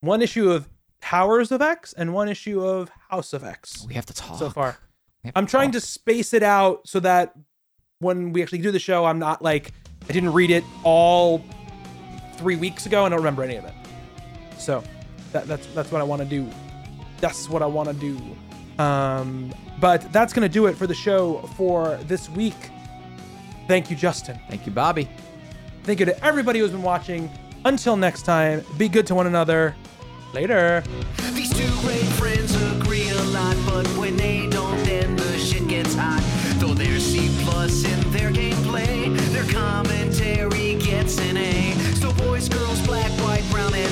one 0.01 0.23
issue 0.23 0.51
of 0.51 0.69
Powers 1.01 1.53
of 1.53 1.61
X 1.61 1.93
and 1.93 2.15
one 2.15 2.29
issue 2.29 2.65
of 2.65 2.91
House 3.11 3.33
of 3.33 3.45
X 3.45 3.85
We 3.87 3.95
have 3.95 4.07
to 4.07 4.15
talk 4.15 4.39
so 4.39 4.49
far. 4.51 4.79
We 5.27 5.31
have 5.31 5.37
I'm 5.37 5.47
trying 5.47 5.73
to 5.73 5.81
space 5.81 6.33
it 6.35 6.45
out 6.45 6.87
so 6.87 7.01
that 7.01 7.35
when 7.99 8.33
we 8.33 8.43
actually 8.43 8.59
do 8.59 8.71
the 8.71 8.79
show, 8.79 9.05
I'm 9.05 9.19
not 9.19 9.43
like 9.43 9.73
I 10.09 10.13
didn't 10.13 10.33
read 10.33 10.51
it 10.51 10.63
all 10.85 11.43
three 12.37 12.55
weeks 12.55 12.87
ago 12.87 13.05
and 13.05 13.13
I 13.13 13.17
don't 13.17 13.25
remember 13.25 13.43
any 13.43 13.57
of 13.57 13.65
it. 13.65 13.75
So 14.57 14.85
that, 15.33 15.49
that's 15.49 15.67
that's 15.75 15.91
what 15.91 16.01
I 16.01 16.05
want 16.05 16.23
to 16.23 16.29
do. 16.29 16.49
That's 17.21 17.49
what 17.49 17.61
I 17.63 17.67
want 17.67 17.89
to 17.89 17.95
do. 17.95 18.83
Um, 18.83 19.53
but 19.81 20.13
that's 20.13 20.33
gonna 20.33 20.49
do 20.49 20.67
it 20.67 20.77
for 20.77 20.87
the 20.87 20.95
show 20.95 21.39
for 21.57 21.97
this 22.05 22.29
week. 22.31 22.71
Thank 23.67 23.91
you, 23.91 23.97
Justin. 23.97 24.39
Thank 24.49 24.65
you, 24.65 24.71
Bobby. 24.71 25.09
Thank 25.83 25.99
you 25.99 26.07
to 26.07 26.25
everybody 26.25 26.61
who's 26.61 26.71
been 26.71 26.83
watching. 26.83 27.29
Until 27.65 27.97
next 27.97 28.23
time, 28.23 28.65
be 28.79 28.89
good 28.89 29.09
to 29.09 29.15
one 29.17 29.27
another. 29.27 29.75
Later. 30.33 30.85
Though 35.97 36.75
they're 36.75 37.01
C 37.01 37.31
plus 37.45 37.85
in 37.85 38.11
their 38.11 38.31
gameplay, 38.31 39.17
their 39.33 39.45
commentary 39.51 40.75
gets 40.75 41.19
an 41.19 41.39
A. 41.39 41.73
So 41.95 42.13
boys, 42.13 42.49
girls, 42.51 42.87
black, 42.87 43.11
white, 43.23 43.45
brown, 43.51 43.75
and 43.75 43.86